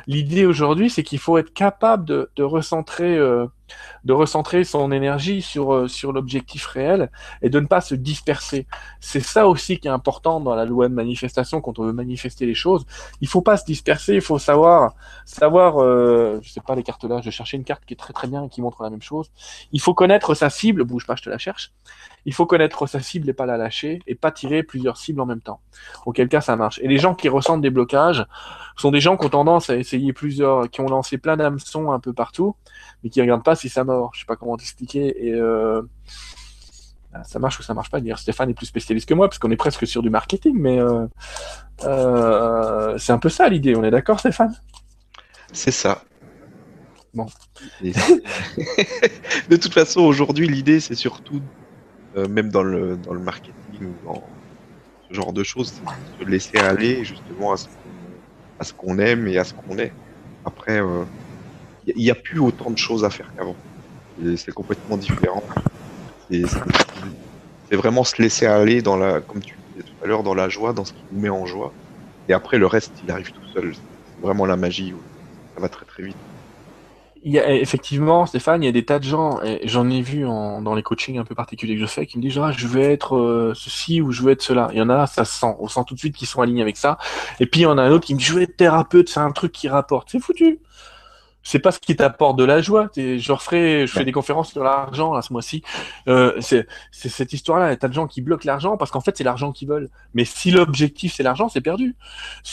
l'idée 0.07 0.47
aujourd'hui 0.47 0.91
c'est 0.91 1.05
qu'il 1.05 1.21
faut 1.21 1.39
être 1.39 1.53
capable 1.55 2.05
de, 2.05 2.43
recentrer 2.43 3.17
euh, 3.17 3.47
de 4.05 4.13
recentrer 4.13 4.65
son 4.65 4.93
énergie 4.93 5.43
sur 5.43 5.75
euh, 5.75 5.89
sur 5.89 6.13
l'objectif 6.13 6.67
réel 6.67 7.11
et 7.43 7.51
de 7.51 7.61
ne 7.61 7.67
pas 7.67 7.81
se 7.81 7.95
disperser 7.95 8.67
c'est 9.01 9.21
ça 9.21 9.47
aussi 9.49 9.79
qui 9.79 9.89
est 9.89 9.91
important 9.91 10.41
dans 10.41 10.55
la 10.55 10.65
loi 10.65 10.89
de 10.89 10.95
manifestation 10.95 11.61
quand 11.61 11.79
on 11.79 11.85
veut 11.85 11.93
manifester 11.93 12.47
les 12.47 12.55
choses 12.55 12.87
il 13.21 13.29
faut 13.29 13.43
pas 13.43 13.57
se 13.57 13.65
disperser 13.65 14.15
il 14.15 14.21
faut 14.21 14.39
savoir 14.39 14.95
savoir 15.25 15.83
euh, 15.83 16.39
je 16.43 16.51
sais 16.51 16.61
pas 16.61 16.75
les 16.75 16.83
cartes 16.83 17.05
là 17.05 17.21
je 17.23 17.31
cherchais 17.31 17.57
une 17.57 17.65
carte 17.65 17.85
qui 17.85 17.95
est 17.95 17.97
très 17.97 18.13
très 18.13 18.29
bien 18.29 18.45
et 18.45 18.49
qui 18.49 18.63
montre 18.63 18.83
la 18.83 18.91
même 18.91 19.03
chose 19.03 19.31
il 19.73 19.81
faut 19.81 19.95
connaître 19.95 20.35
sa 20.35 20.51
cible 20.51 20.85
bouge 20.85 21.07
pas 21.07 21.17
je 21.17 21.23
te 21.23 21.31
la 21.31 21.39
cherche 21.39 21.73
il 22.27 22.35
faut 22.35 22.45
connaître 22.45 22.87
sa 22.87 23.01
cible 23.01 23.31
et 23.31 23.33
pas 23.33 23.47
la 23.47 23.57
lâcher 23.57 24.01
et 24.07 24.17
pas 24.17 24.33
tirer 24.33 24.65
plusieurs 24.65 24.97
cibles 24.97 25.21
en 25.21 25.27
même 25.27 25.41
temps. 25.41 25.61
Auquel 26.05 26.29
cas 26.29 26.41
ça 26.41 26.57
marche. 26.57 26.81
Et 26.83 26.89
les 26.89 26.99
gens 26.99 27.15
qui 27.15 27.29
ressentent 27.29 27.63
des 27.63 27.71
blocages 27.71 28.27
sont 28.77 28.91
des 28.91 29.01
gens 29.01 29.17
qui 29.17 29.27
ont 29.27 29.31
tendance 29.31 29.71
à 29.71 29.77
essayer 29.77 30.13
plusieurs, 30.13 30.69
qui 30.69 30.81
ont 30.81 30.89
lancé 30.89 31.19
plein 31.19 31.37
d'hameçons 31.37 31.93
un 31.93 32.01
peu 32.01 32.13
partout, 32.13 32.57
mais 33.03 33.11
qui 33.11 33.21
regardent 33.21 33.45
pas 33.45 33.56
si 33.57 33.69
ça 33.69 33.85
mord. 33.85 34.11
Je 34.15 34.21
sais 34.21 34.27
pas 34.27 34.37
comment 34.37 34.57
t'expliquer. 34.57 35.27
Et 35.27 35.35
euh, 35.35 35.83
ah, 37.13 37.25
ça 37.25 37.39
marche 37.39 37.59
ou 37.59 37.63
ça 37.63 37.75
marche 37.75 37.91
pas. 37.91 38.01
Dire 38.01 38.19
Stéphane 38.19 38.51
est 38.51 38.55
plus 38.55 38.67
spécialiste 38.67 39.09
que 39.09 39.15
moi 39.15 39.29
parce 39.29 39.39
qu'on 39.39 39.51
est 39.51 39.57
presque 39.57 39.87
sur 39.87 40.03
du 40.03 40.11
marketing, 40.11 40.55
mais 40.57 40.79
euh, 40.79 41.07
euh, 41.85 42.99
c'est 42.99 43.13
un 43.13 43.19
peu 43.19 43.29
ça 43.29 43.49
l'idée. 43.49 43.75
On 43.77 43.85
est 43.85 43.91
d'accord, 43.91 44.21
Stéphane? 44.21 44.55
C'est 45.53 45.71
ça. 45.71 46.03
Bon. 47.15 47.27
de 47.83 49.57
toute 49.57 49.73
façon, 49.73 50.01
aujourd'hui, 50.03 50.49
l'idée, 50.49 50.81
c'est 50.81 50.95
surtout 50.95 51.41
même 52.15 52.49
dans 52.49 52.63
le, 52.63 52.97
dans 52.97 53.13
le 53.13 53.21
marketing 53.21 53.55
ou 53.83 54.07
dans 54.07 54.23
ce 55.09 55.15
genre 55.15 55.35
de 55.35 55.43
choses, 55.43 55.83
se 56.19 56.25
laisser 56.25 56.57
aller 56.57 57.05
justement 57.05 57.55
à 58.59 58.65
ce 58.65 58.73
qu'on 58.73 58.99
aime 58.99 59.29
et 59.29 59.37
à 59.37 59.45
ce 59.45 59.53
qu'on 59.53 59.79
est. 59.79 59.93
Après, 60.47 60.81
il 61.87 62.03
n'y 62.03 62.11
a, 62.11 62.15
plus 62.15 62.41
autant 62.41 62.71
de 62.71 62.79
choses 62.79 63.05
à 63.05 63.11
faire 63.11 63.31
qu'avant. 63.37 63.57
C'est 64.37 64.53
complètement 64.53 64.97
différent. 64.97 65.43
C'est 66.31 67.77
vraiment 67.77 68.05
se 68.05 68.21
laisser 68.21 68.47
aller 68.47 68.83
dans 68.83 68.97
la, 68.97 69.21
comme 69.21 69.43
tu 69.43 69.55
disais 69.75 69.87
tout 69.87 70.05
à 70.05 70.07
l'heure, 70.07 70.23
dans 70.23 70.35
la 70.35 70.49
joie, 70.49 70.73
dans 70.73 70.85
ce 70.85 70.93
qui 70.93 71.03
nous 71.13 71.21
met 71.21 71.29
en 71.29 71.47
joie. 71.47 71.73
Et 72.29 72.33
après, 72.33 72.59
le 72.59 72.67
reste, 72.67 72.93
il 73.05 73.11
arrive 73.11 73.31
tout 73.31 73.47
seul. 73.55 73.73
C'est 73.75 74.27
vraiment 74.27 74.47
la 74.47 74.57
magie. 74.57 74.95
Ça 75.55 75.61
va 75.61 75.69
très 75.69 75.85
très 75.85 76.03
vite 76.03 76.17
il 77.27 77.33
y 77.33 77.41
a, 77.41 77.53
effectivement, 77.53 78.25
Stéphane, 78.25 78.63
il 78.63 78.67
y 78.67 78.69
a 78.69 78.73
des 78.73 78.85
tas 78.85 79.01
de 79.01 79.05
gens, 79.05 79.43
et 79.43 79.67
j'en 79.67 79.91
ai 79.91 80.01
vu 80.01 80.25
en, 80.25 80.63
dans 80.63 80.77
les 80.77 80.85
coachings 80.85 81.19
un 81.19 81.25
peu 81.25 81.35
particuliers 81.35 81.75
que 81.75 81.81
je 81.81 81.87
fais, 81.87 82.07
qui 82.07 82.19
me 82.19 82.23
disent 82.23 82.39
ah, 82.39 82.53
je 82.57 82.69
veux 82.69 82.83
être 82.83 83.17
euh, 83.17 83.53
ceci 83.57 84.01
ou 84.01 84.13
je 84.13 84.23
veux 84.23 84.31
être 84.31 84.43
cela. 84.43 84.69
Il 84.71 84.79
y 84.79 84.81
en 84.81 84.89
a, 84.89 85.09
ça 85.09 85.25
se 85.25 85.41
sent, 85.41 85.53
on 85.59 85.67
sent 85.67 85.81
tout 85.89 85.95
de 85.95 85.99
suite 85.99 86.15
qu'ils 86.15 86.29
sont 86.29 86.41
alignés 86.41 86.63
avec 86.63 86.77
ça. 86.77 86.99
Et 87.41 87.47
puis 87.47 87.63
il 87.63 87.63
y 87.65 87.67
en 87.67 87.79
a 87.79 87.83
un 87.83 87.91
autre 87.91 88.07
qui 88.07 88.15
me 88.15 88.21
dit 88.21 88.25
je 88.25 88.33
veux 88.33 88.43
être 88.43 88.57
thérapeute, 88.57 89.09
c'est 89.09 89.19
un 89.19 89.33
truc 89.33 89.51
qui 89.51 89.69
rapporte. 89.69 90.09
C'est 90.13 90.21
foutu. 90.21 90.61
C'est 91.47 91.61
pas 91.61 91.71
ce 91.71 91.79
qui 91.79 91.95
t'apporte 91.95 92.37
de 92.37 92.43
la 92.43 92.61
joie. 92.61 92.91
Je 92.97 93.33
referai, 93.33 93.87
je 93.87 93.93
fais 93.93 94.05
des 94.05 94.11
conférences 94.11 94.51
sur 94.51 94.65
l'argent 94.65 95.15
là 95.15 95.23
ce 95.23 95.33
mois-ci. 95.33 95.63
Euh, 96.09 96.33
c'est 96.41 96.67
cette 96.91 97.33
histoire-là. 97.33 97.69
Il 97.69 97.71
y 97.71 97.73
a 97.73 97.77
tas 97.77 97.87
de 97.87 97.93
gens 97.93 98.09
qui 98.09 98.21
bloquent 98.21 98.47
l'argent 98.47 98.77
parce 98.77 98.91
qu'en 98.91 99.01
fait 99.01 99.17
c'est 99.17 99.23
l'argent 99.23 99.53
qu'ils 99.53 99.69
veulent. 99.69 99.89
Mais 100.13 100.25
si 100.25 100.51
l'objectif 100.51 101.15
c'est 101.15 101.23
l'argent, 101.23 101.49
c'est 101.49 101.61
perdu. 101.61 101.95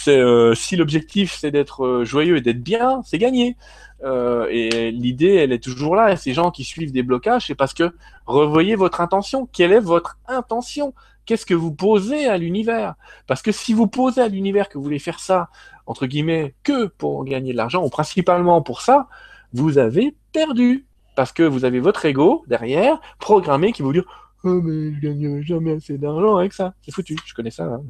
Euh, 0.07 0.53
si 0.53 0.75
l'objectif 0.75 1.35
c'est 1.39 1.49
d'être 1.49 1.83
euh, 1.83 2.05
joyeux 2.05 2.37
et 2.37 2.41
d'être 2.41 2.61
bien, 2.61 3.01
c'est 3.03 3.17
gagné. 3.17 3.57
Euh, 4.03 4.47
et 4.51 4.91
l'idée, 4.91 5.33
elle 5.37 5.53
est 5.53 5.63
toujours 5.63 5.95
là. 5.95 6.11
Et 6.11 6.15
ces 6.15 6.35
gens 6.35 6.51
qui 6.51 6.63
suivent 6.63 6.91
des 6.91 7.01
blocages, 7.01 7.47
c'est 7.47 7.55
parce 7.55 7.73
que 7.73 7.95
revoyez 8.27 8.75
votre 8.75 9.01
intention. 9.01 9.49
Quelle 9.51 9.71
est 9.71 9.79
votre 9.79 10.19
intention? 10.27 10.93
Qu'est-ce 11.25 11.47
que 11.47 11.53
vous 11.55 11.73
posez 11.73 12.27
à 12.27 12.37
l'univers? 12.37 12.93
Parce 13.25 13.41
que 13.41 13.51
si 13.51 13.73
vous 13.73 13.87
posez 13.87 14.21
à 14.21 14.27
l'univers 14.27 14.69
que 14.69 14.77
vous 14.77 14.83
voulez 14.83 14.99
faire 14.99 15.19
ça, 15.19 15.49
entre 15.85 16.05
guillemets, 16.05 16.55
que 16.63 16.87
pour 16.87 17.23
gagner 17.25 17.51
de 17.51 17.57
l'argent, 17.57 17.83
ou 17.83 17.89
principalement 17.89 18.61
pour 18.61 18.81
ça, 18.81 19.07
vous 19.53 19.77
avez 19.77 20.15
perdu. 20.31 20.85
Parce 21.15 21.31
que 21.31 21.43
vous 21.43 21.63
avez 21.63 21.79
votre 21.79 22.05
ego 22.05 22.43
derrière, 22.47 22.99
programmé, 23.19 23.71
qui 23.71 23.83
vous 23.83 23.93
dit 23.93 24.01
Oh, 24.45 24.61
mais 24.61 24.93
je 24.93 24.99
gagnerai 24.99 25.41
jamais 25.41 25.73
assez 25.73 25.97
d'argent 25.97 26.35
avec 26.35 26.51
ça. 26.51 26.73
C'est 26.81 26.91
foutu, 26.91 27.15
je 27.25 27.33
connais 27.33 27.51
ça. 27.51 27.63
Hein. 27.63 27.81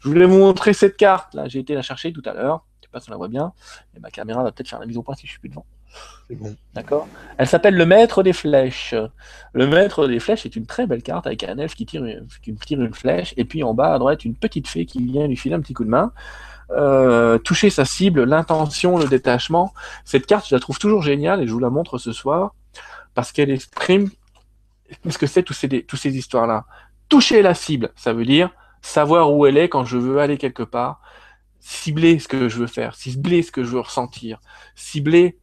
Je 0.00 0.08
voulais 0.08 0.26
vous 0.26 0.38
montrer 0.38 0.72
cette 0.72 0.96
carte. 0.96 1.34
Là, 1.34 1.48
j'ai 1.48 1.58
été 1.58 1.74
la 1.74 1.82
chercher 1.82 2.12
tout 2.12 2.22
à 2.26 2.32
l'heure. 2.32 2.64
Je 2.80 2.86
sais 2.86 2.90
pas 2.92 3.00
si 3.00 3.08
on 3.08 3.12
la 3.12 3.16
voit 3.16 3.28
bien. 3.28 3.52
Et 3.96 4.00
ma 4.00 4.10
caméra 4.10 4.44
va 4.44 4.52
peut-être 4.52 4.68
faire 4.68 4.78
la 4.78 4.86
mise 4.86 4.96
au 4.96 5.02
point 5.02 5.16
si 5.16 5.26
je 5.26 5.32
suis 5.32 5.40
plus 5.40 5.48
devant. 5.48 5.66
C'est 6.28 6.36
bon. 6.36 6.54
D'accord? 6.74 7.08
Elle 7.38 7.48
s'appelle 7.48 7.74
le 7.74 7.86
Maître 7.86 8.22
des 8.22 8.32
Flèches. 8.32 8.94
Le 9.52 9.66
Maître 9.66 10.06
des 10.06 10.20
Flèches 10.20 10.46
est 10.46 10.54
une 10.54 10.66
très 10.66 10.86
belle 10.86 11.02
carte 11.02 11.26
avec 11.26 11.42
un 11.42 11.58
elfe 11.58 11.74
qui 11.74 11.86
tire, 11.86 12.04
une, 12.04 12.26
qui 12.40 12.54
tire 12.54 12.80
une 12.80 12.94
flèche. 12.94 13.34
Et 13.36 13.44
puis 13.44 13.64
en 13.64 13.74
bas 13.74 13.94
à 13.94 13.98
droite, 13.98 14.24
une 14.24 14.36
petite 14.36 14.68
fée 14.68 14.86
qui 14.86 15.02
vient 15.04 15.26
lui 15.26 15.36
filer 15.36 15.56
un 15.56 15.60
petit 15.60 15.74
coup 15.74 15.84
de 15.84 15.90
main. 15.90 16.12
Euh, 16.70 17.38
toucher 17.38 17.70
sa 17.70 17.84
cible, 17.84 18.24
l'intention, 18.24 18.98
le 18.98 19.06
détachement. 19.06 19.72
Cette 20.04 20.26
carte, 20.26 20.48
je 20.48 20.54
la 20.54 20.60
trouve 20.60 20.78
toujours 20.78 21.02
géniale 21.02 21.42
et 21.42 21.46
je 21.46 21.52
vous 21.52 21.60
la 21.60 21.70
montre 21.70 21.98
ce 21.98 22.12
soir 22.12 22.54
parce 23.14 23.32
qu'elle 23.32 23.50
exprime 23.50 24.10
ce 25.08 25.16
que 25.18 25.26
c'est 25.26 25.42
tous 25.42 25.54
ces, 25.54 25.68
tous 25.84 25.96
ces 25.96 26.16
histoires-là. 26.16 26.66
Toucher 27.08 27.42
la 27.42 27.54
cible, 27.54 27.92
ça 27.96 28.12
veut 28.12 28.24
dire 28.24 28.50
savoir 28.82 29.32
où 29.32 29.46
elle 29.46 29.56
est 29.56 29.68
quand 29.68 29.84
je 29.84 29.96
veux 29.96 30.18
aller 30.18 30.38
quelque 30.38 30.62
part, 30.62 31.00
cibler 31.60 32.18
ce 32.18 32.28
que 32.28 32.48
je 32.48 32.58
veux 32.58 32.66
faire, 32.66 32.94
cibler 32.94 33.42
ce 33.42 33.50
que 33.50 33.64
je 33.64 33.70
veux 33.70 33.80
ressentir, 33.80 34.40
cibler 34.74 35.38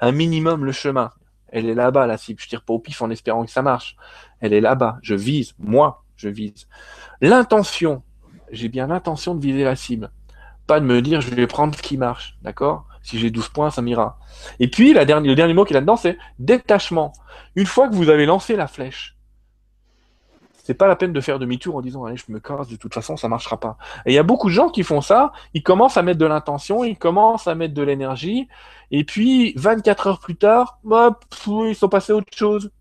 un 0.00 0.12
minimum 0.12 0.64
le 0.64 0.72
chemin. 0.72 1.10
Elle 1.48 1.68
est 1.68 1.74
là-bas, 1.74 2.06
la 2.06 2.18
cible. 2.18 2.40
Je 2.40 2.48
tire 2.48 2.62
pas 2.62 2.74
au 2.74 2.78
pif 2.78 3.00
en 3.02 3.10
espérant 3.10 3.44
que 3.44 3.50
ça 3.50 3.62
marche. 3.62 3.96
Elle 4.40 4.52
est 4.52 4.60
là-bas. 4.60 4.98
Je 5.02 5.14
vise. 5.14 5.54
Moi, 5.58 6.04
je 6.16 6.28
vise. 6.28 6.66
L'intention. 7.20 8.02
J'ai 8.50 8.68
bien 8.68 8.88
l'intention 8.88 9.34
de 9.34 9.40
viser 9.40 9.64
la 9.64 9.76
cible. 9.76 10.10
Pas 10.66 10.80
de 10.80 10.84
me 10.84 11.00
dire 11.02 11.20
je 11.20 11.34
vais 11.34 11.46
prendre 11.46 11.74
ce 11.74 11.82
qui 11.82 11.96
marche. 11.96 12.36
D'accord? 12.42 12.86
Si 13.02 13.18
j'ai 13.18 13.30
12 13.30 13.48
points, 13.50 13.70
ça 13.70 13.82
m'ira. 13.82 14.18
Et 14.58 14.68
puis, 14.68 14.92
le 14.92 15.04
dernier 15.04 15.54
mot 15.54 15.64
qui 15.64 15.72
est 15.72 15.74
là-dedans, 15.74 15.96
c'est 15.96 16.18
détachement. 16.40 17.12
Une 17.54 17.66
fois 17.66 17.88
que 17.88 17.94
vous 17.94 18.10
avez 18.10 18.26
lancé 18.26 18.56
la 18.56 18.66
flèche, 18.66 19.16
c'est 20.66 20.74
pas 20.74 20.88
la 20.88 20.96
peine 20.96 21.12
de 21.12 21.20
faire 21.20 21.38
demi-tour 21.38 21.76
en 21.76 21.80
disant 21.80 22.04
allez 22.04 22.16
je 22.16 22.24
me 22.32 22.40
casse 22.40 22.66
de 22.66 22.74
toute 22.74 22.92
façon 22.92 23.16
ça 23.16 23.28
marchera 23.28 23.60
pas 23.60 23.78
et 24.04 24.10
il 24.10 24.14
y 24.14 24.18
a 24.18 24.24
beaucoup 24.24 24.48
de 24.48 24.52
gens 24.52 24.68
qui 24.68 24.82
font 24.82 25.00
ça 25.00 25.32
ils 25.54 25.62
commencent 25.62 25.96
à 25.96 26.02
mettre 26.02 26.18
de 26.18 26.26
l'intention 26.26 26.82
ils 26.82 26.98
commencent 26.98 27.46
à 27.46 27.54
mettre 27.54 27.72
de 27.72 27.82
l'énergie 27.82 28.48
et 28.90 29.04
puis 29.04 29.52
24 29.54 30.06
heures 30.08 30.18
plus 30.18 30.34
tard 30.34 30.80
bah, 30.82 31.20
ils 31.46 31.76
sont 31.76 31.88
passés 31.88 32.12
à 32.12 32.16
autre 32.16 32.36
chose 32.36 32.72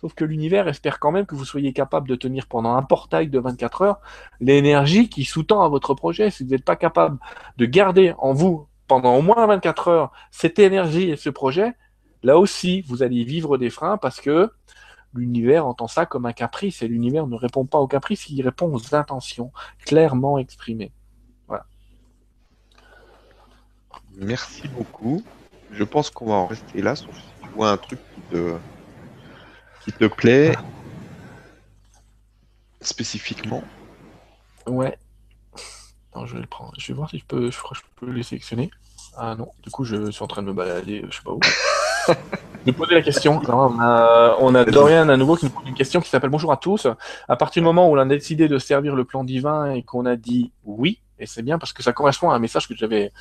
sauf 0.00 0.14
que 0.14 0.24
l'univers 0.24 0.68
espère 0.68 0.98
quand 0.98 1.12
même 1.12 1.26
que 1.26 1.34
vous 1.34 1.44
soyez 1.44 1.72
capable 1.72 2.08
de 2.08 2.16
tenir 2.16 2.46
pendant 2.46 2.74
un 2.74 2.82
portail 2.82 3.28
de 3.28 3.38
24 3.38 3.82
heures 3.82 4.00
l'énergie 4.40 5.08
qui 5.08 5.24
sous-tend 5.24 5.62
à 5.62 5.68
votre 5.68 5.94
projet 5.94 6.30
si 6.30 6.44
vous 6.44 6.50
n'êtes 6.50 6.64
pas 6.64 6.76
capable 6.76 7.18
de 7.56 7.66
garder 7.66 8.14
en 8.18 8.32
vous 8.32 8.66
pendant 8.86 9.16
au 9.16 9.22
moins 9.22 9.46
24 9.46 9.88
heures 9.88 10.12
cette 10.30 10.58
énergie 10.58 11.10
et 11.10 11.16
ce 11.16 11.30
projet 11.30 11.74
là 12.22 12.38
aussi 12.38 12.82
vous 12.82 13.02
allez 13.02 13.24
vivre 13.24 13.58
des 13.58 13.70
freins 13.70 13.96
parce 13.96 14.20
que 14.20 14.50
l'univers 15.14 15.66
entend 15.66 15.88
ça 15.88 16.06
comme 16.06 16.26
un 16.26 16.32
caprice 16.32 16.82
et 16.82 16.88
l'univers 16.88 17.26
ne 17.26 17.36
répond 17.36 17.66
pas 17.66 17.78
aux 17.78 17.86
caprices, 17.86 18.28
il 18.28 18.42
répond 18.42 18.72
aux 18.72 18.94
intentions 18.94 19.52
clairement 19.84 20.38
exprimées. 20.38 20.92
Voilà. 21.48 21.66
Merci 24.16 24.68
beaucoup. 24.68 25.22
Je 25.72 25.84
pense 25.84 26.10
qu'on 26.10 26.26
va 26.26 26.34
en 26.34 26.46
rester 26.46 26.82
là, 26.82 26.96
sauf 26.96 27.14
si 27.14 27.42
tu 27.42 27.48
vois 27.50 27.70
un 27.70 27.76
truc 27.76 28.00
te, 28.30 28.56
qui 29.84 29.92
te 29.92 30.04
plaît 30.04 30.54
spécifiquement. 32.80 33.62
Ouais. 34.66 34.96
je 36.24 36.34
vais 36.34 36.40
le 36.40 36.46
prendre. 36.46 36.72
Je 36.78 36.88
vais 36.88 36.94
voir 36.94 37.10
si 37.10 37.18
je 37.18 37.24
peux, 37.24 37.50
je 37.50 37.58
crois 37.58 37.76
que 37.76 37.78
je 37.78 38.06
peux 38.06 38.12
les 38.12 38.22
sélectionner. 38.22 38.70
Ah 39.16 39.34
non, 39.34 39.48
du 39.62 39.70
coup, 39.70 39.84
je 39.84 40.10
suis 40.10 40.22
en 40.22 40.26
train 40.26 40.42
de 40.42 40.46
me 40.46 40.52
balader, 40.52 41.04
je 41.10 41.16
sais 41.16 41.22
pas 41.22 41.32
où. 41.32 41.40
de 42.66 42.72
poser 42.72 42.94
la 42.94 43.02
question. 43.02 43.40
on, 43.48 43.80
a, 43.80 44.36
on 44.40 44.54
a 44.54 44.64
Dorian 44.64 45.08
à 45.08 45.16
nouveau 45.16 45.36
qui 45.36 45.46
nous 45.46 45.50
pose 45.50 45.66
une 45.66 45.74
question 45.74 46.00
qui 46.00 46.08
s'appelle 46.08 46.30
Bonjour 46.30 46.52
à 46.52 46.56
tous. 46.56 46.86
À 47.28 47.36
partir 47.36 47.62
du 47.62 47.64
moment 47.64 47.88
où 47.88 47.94
on 47.94 47.98
a 47.98 48.04
décidé 48.04 48.48
de 48.48 48.58
servir 48.58 48.94
le 48.94 49.04
plan 49.04 49.24
divin 49.24 49.72
et 49.72 49.82
qu'on 49.82 50.06
a 50.06 50.16
dit 50.16 50.52
oui, 50.64 51.00
et 51.20 51.26
c'est 51.26 51.42
bien 51.42 51.58
parce 51.58 51.72
que 51.72 51.82
ça 51.82 51.92
correspond 51.92 52.30
à 52.30 52.34
un 52.34 52.38
message 52.38 52.66
que 52.66 52.74
j'avais 52.74 53.12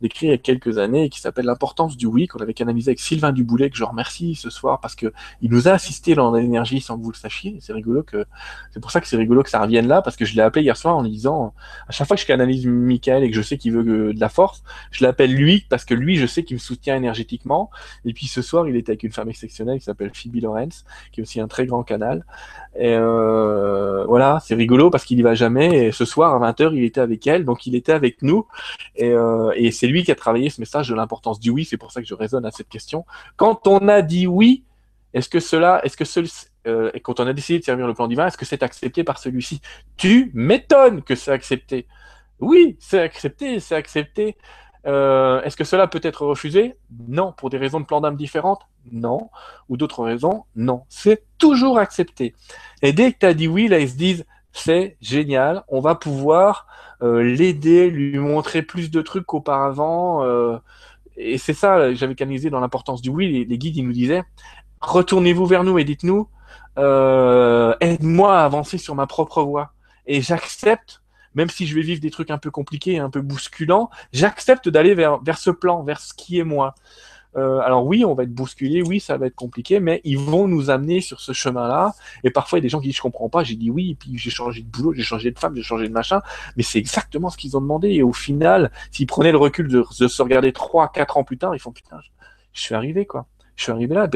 décrit 0.00 0.26
il 0.26 0.30
y 0.30 0.32
a 0.32 0.38
quelques 0.38 0.78
années 0.78 1.10
qui 1.10 1.20
s'appelle 1.20 1.44
l'importance 1.44 1.96
du 1.96 2.06
oui, 2.06 2.26
qu'on 2.26 2.40
avait 2.40 2.54
canalisé 2.54 2.90
avec 2.90 3.00
Sylvain 3.00 3.32
Duboulet, 3.32 3.70
que 3.70 3.76
je 3.76 3.84
remercie 3.84 4.34
ce 4.34 4.50
soir 4.50 4.80
parce 4.80 4.94
que 4.94 5.12
il 5.42 5.50
nous 5.50 5.68
a 5.68 5.72
assisté 5.72 6.14
dans 6.14 6.32
l'énergie 6.32 6.80
sans 6.80 6.98
que 6.98 7.02
vous 7.02 7.10
le 7.10 7.16
sachiez. 7.16 7.58
C'est 7.60 7.72
rigolo 7.72 8.02
que, 8.02 8.24
c'est 8.70 8.80
pour 8.80 8.90
ça 8.90 9.00
que 9.00 9.06
c'est 9.06 9.16
rigolo 9.16 9.42
que 9.42 9.50
ça 9.50 9.60
revienne 9.60 9.86
là 9.86 10.02
parce 10.02 10.16
que 10.16 10.24
je 10.24 10.34
l'ai 10.34 10.42
appelé 10.42 10.64
hier 10.64 10.76
soir 10.76 10.96
en 10.96 11.02
lui 11.02 11.10
disant, 11.10 11.54
à 11.88 11.92
chaque 11.92 12.06
fois 12.06 12.16
que 12.16 12.22
je 12.22 12.26
canalise 12.26 12.66
Michael 12.66 13.22
et 13.22 13.30
que 13.30 13.36
je 13.36 13.42
sais 13.42 13.58
qu'il 13.58 13.72
veut 13.72 13.84
de 13.84 14.20
la 14.20 14.28
force, 14.28 14.62
je 14.90 15.04
l'appelle 15.04 15.34
lui 15.34 15.66
parce 15.68 15.84
que 15.84 15.94
lui, 15.94 16.16
je 16.16 16.26
sais 16.26 16.44
qu'il 16.44 16.56
me 16.56 16.60
soutient 16.60 16.96
énergétiquement. 16.96 17.70
Et 18.04 18.12
puis 18.12 18.26
ce 18.26 18.40
soir, 18.40 18.68
il 18.68 18.76
était 18.76 18.92
avec 18.92 19.02
une 19.02 19.12
femme 19.12 19.28
exceptionnelle 19.28 19.78
qui 19.78 19.84
s'appelle 19.84 20.10
Phoebe 20.14 20.42
Lawrence, 20.42 20.84
qui 21.12 21.20
est 21.20 21.22
aussi 21.22 21.40
un 21.40 21.48
très 21.48 21.66
grand 21.66 21.82
canal. 21.82 22.24
Et 22.74 22.94
euh, 22.94 24.04
voilà, 24.06 24.40
c'est 24.42 24.54
rigolo 24.54 24.90
parce 24.90 25.04
qu'il 25.04 25.18
y 25.18 25.22
va 25.22 25.34
jamais. 25.34 25.86
Et 25.86 25.92
ce 25.92 26.04
soir 26.04 26.42
à 26.42 26.52
20h, 26.52 26.70
il 26.74 26.84
était 26.84 27.00
avec 27.00 27.26
elle 27.26 27.41
donc 27.44 27.66
il 27.66 27.74
était 27.74 27.92
avec 27.92 28.22
nous. 28.22 28.46
Euh, 29.00 29.52
et, 29.56 29.70
c'est 29.70 29.86
lui 29.86 30.04
qui 30.04 30.10
a 30.10 30.14
travaillé 30.14 30.50
ce 30.50 30.60
message 30.60 30.88
de 30.88 30.94
l'importance 30.94 31.40
du 31.40 31.50
oui. 31.50 31.64
C'est 31.64 31.76
pour 31.76 31.92
ça 31.92 32.00
que 32.00 32.06
je 32.06 32.14
résonne 32.14 32.44
à 32.44 32.50
cette 32.50 32.68
question. 32.68 33.04
Quand 33.36 33.66
on 33.66 33.88
a 33.88 34.02
dit 34.02 34.26
oui, 34.26 34.64
est-ce 35.14 35.28
que 35.28 35.40
cela, 35.40 35.80
est-ce 35.84 35.96
que 35.96 36.04
euh, 36.66 36.90
quand 37.02 37.20
on 37.20 37.26
a 37.26 37.32
décidé 37.32 37.58
de 37.58 37.64
servir 37.64 37.86
le 37.86 37.94
plan 37.94 38.06
divin, 38.06 38.26
est-ce 38.26 38.38
que 38.38 38.44
c'est 38.44 38.62
accepté 38.62 39.04
par 39.04 39.18
celui-ci? 39.18 39.60
Tu 39.96 40.30
m'étonnes 40.34 41.02
que 41.02 41.14
c'est 41.14 41.32
accepté. 41.32 41.86
Oui, 42.40 42.76
c'est 42.80 43.00
accepté, 43.00 43.60
c'est 43.60 43.74
accepté. 43.74 44.36
Euh, 44.86 45.40
est-ce 45.42 45.56
que 45.56 45.64
cela 45.64 45.86
peut 45.86 46.00
être 46.02 46.26
refusé? 46.26 46.74
Non. 47.08 47.32
Pour 47.32 47.50
des 47.50 47.58
raisons 47.58 47.80
de 47.80 47.86
plan 47.86 48.00
d'âme 48.00 48.16
différentes? 48.16 48.62
Non. 48.90 49.30
Ou 49.68 49.76
d'autres 49.76 50.02
raisons? 50.02 50.44
Non. 50.56 50.82
C'est 50.88 51.24
toujours 51.38 51.78
accepté. 51.78 52.34
Et 52.82 52.92
dès 52.92 53.12
que 53.12 53.18
tu 53.20 53.26
as 53.26 53.34
dit 53.34 53.48
oui, 53.48 53.68
là, 53.68 53.78
ils 53.78 53.90
se 53.90 53.96
disent 53.96 54.24
c'est 54.52 54.96
génial, 55.00 55.64
on 55.68 55.80
va 55.80 55.94
pouvoir 55.94 56.66
l'aider, 57.02 57.90
lui 57.90 58.18
montrer 58.18 58.62
plus 58.62 58.90
de 58.90 59.02
trucs 59.02 59.26
qu'auparavant. 59.26 60.24
Euh, 60.24 60.58
et 61.16 61.38
c'est 61.38 61.54
ça, 61.54 61.92
j'avais 61.94 62.14
canalisé 62.14 62.50
dans 62.50 62.60
l'importance 62.60 63.02
du 63.02 63.10
oui. 63.10 63.44
Les, 63.48 63.58
guides, 63.58 63.76
ils 63.76 63.86
nous 63.86 63.92
disaient 63.92 64.22
retournez-vous 64.80 65.46
vers 65.46 65.64
nous 65.64 65.78
et 65.78 65.84
dites-nous 65.84 66.28
euh, 66.78 67.74
aide-moi 67.80 68.38
à 68.38 68.44
avancer 68.44 68.78
sur 68.78 68.94
ma 68.94 69.06
propre 69.06 69.42
voie. 69.42 69.72
Et 70.06 70.22
j'accepte, 70.22 71.02
même 71.34 71.50
si 71.50 71.66
je 71.66 71.74
vais 71.74 71.82
vivre 71.82 72.00
des 72.00 72.10
trucs 72.10 72.30
un 72.30 72.38
peu 72.38 72.50
compliqués, 72.50 72.98
un 72.98 73.10
peu 73.10 73.20
bousculants, 73.20 73.90
j'accepte 74.12 74.68
d'aller 74.68 74.94
vers 74.94 75.38
ce 75.38 75.50
plan, 75.50 75.82
vers 75.82 76.00
ce 76.00 76.12
qui 76.14 76.38
est 76.38 76.44
moi. 76.44 76.74
Euh, 77.36 77.60
alors 77.60 77.86
oui, 77.86 78.04
on 78.04 78.14
va 78.14 78.24
être 78.24 78.34
bousculé, 78.34 78.82
oui, 78.82 79.00
ça 79.00 79.16
va 79.16 79.26
être 79.26 79.34
compliqué, 79.34 79.80
mais 79.80 80.00
ils 80.04 80.18
vont 80.18 80.48
nous 80.48 80.70
amener 80.70 81.00
sur 81.00 81.20
ce 81.20 81.32
chemin-là. 81.32 81.94
Et 82.24 82.30
parfois, 82.30 82.58
il 82.58 82.62
y 82.62 82.64
a 82.64 82.66
des 82.66 82.68
gens 82.68 82.80
qui 82.80 82.88
disent 82.88 82.96
je 82.96 83.02
comprends 83.02 83.28
pas. 83.28 83.42
J'ai 83.42 83.56
dit 83.56 83.70
oui, 83.70 83.90
et 83.90 83.94
puis 83.94 84.18
j'ai 84.18 84.30
changé 84.30 84.62
de 84.62 84.68
boulot, 84.68 84.92
j'ai 84.92 85.02
changé 85.02 85.30
de 85.30 85.38
femme, 85.38 85.54
j'ai 85.56 85.62
changé 85.62 85.88
de 85.88 85.92
machin. 85.92 86.20
Mais 86.56 86.62
c'est 86.62 86.78
exactement 86.78 87.30
ce 87.30 87.36
qu'ils 87.36 87.56
ont 87.56 87.60
demandé. 87.60 87.90
Et 87.90 88.02
au 88.02 88.12
final, 88.12 88.70
s'ils 88.90 89.06
prenaient 89.06 89.32
le 89.32 89.38
recul 89.38 89.68
de, 89.68 89.82
se 89.82 90.22
regarder 90.22 90.52
trois, 90.52 90.90
quatre 90.92 91.16
ans 91.16 91.24
plus 91.24 91.38
tard, 91.38 91.54
ils 91.54 91.60
font 91.60 91.72
putain, 91.72 91.98
je, 92.52 92.60
suis 92.60 92.74
arrivé 92.74 93.06
quoi. 93.06 93.26
Je 93.56 93.64
suis 93.64 93.72
arrivé 93.72 93.94
là. 93.94 94.08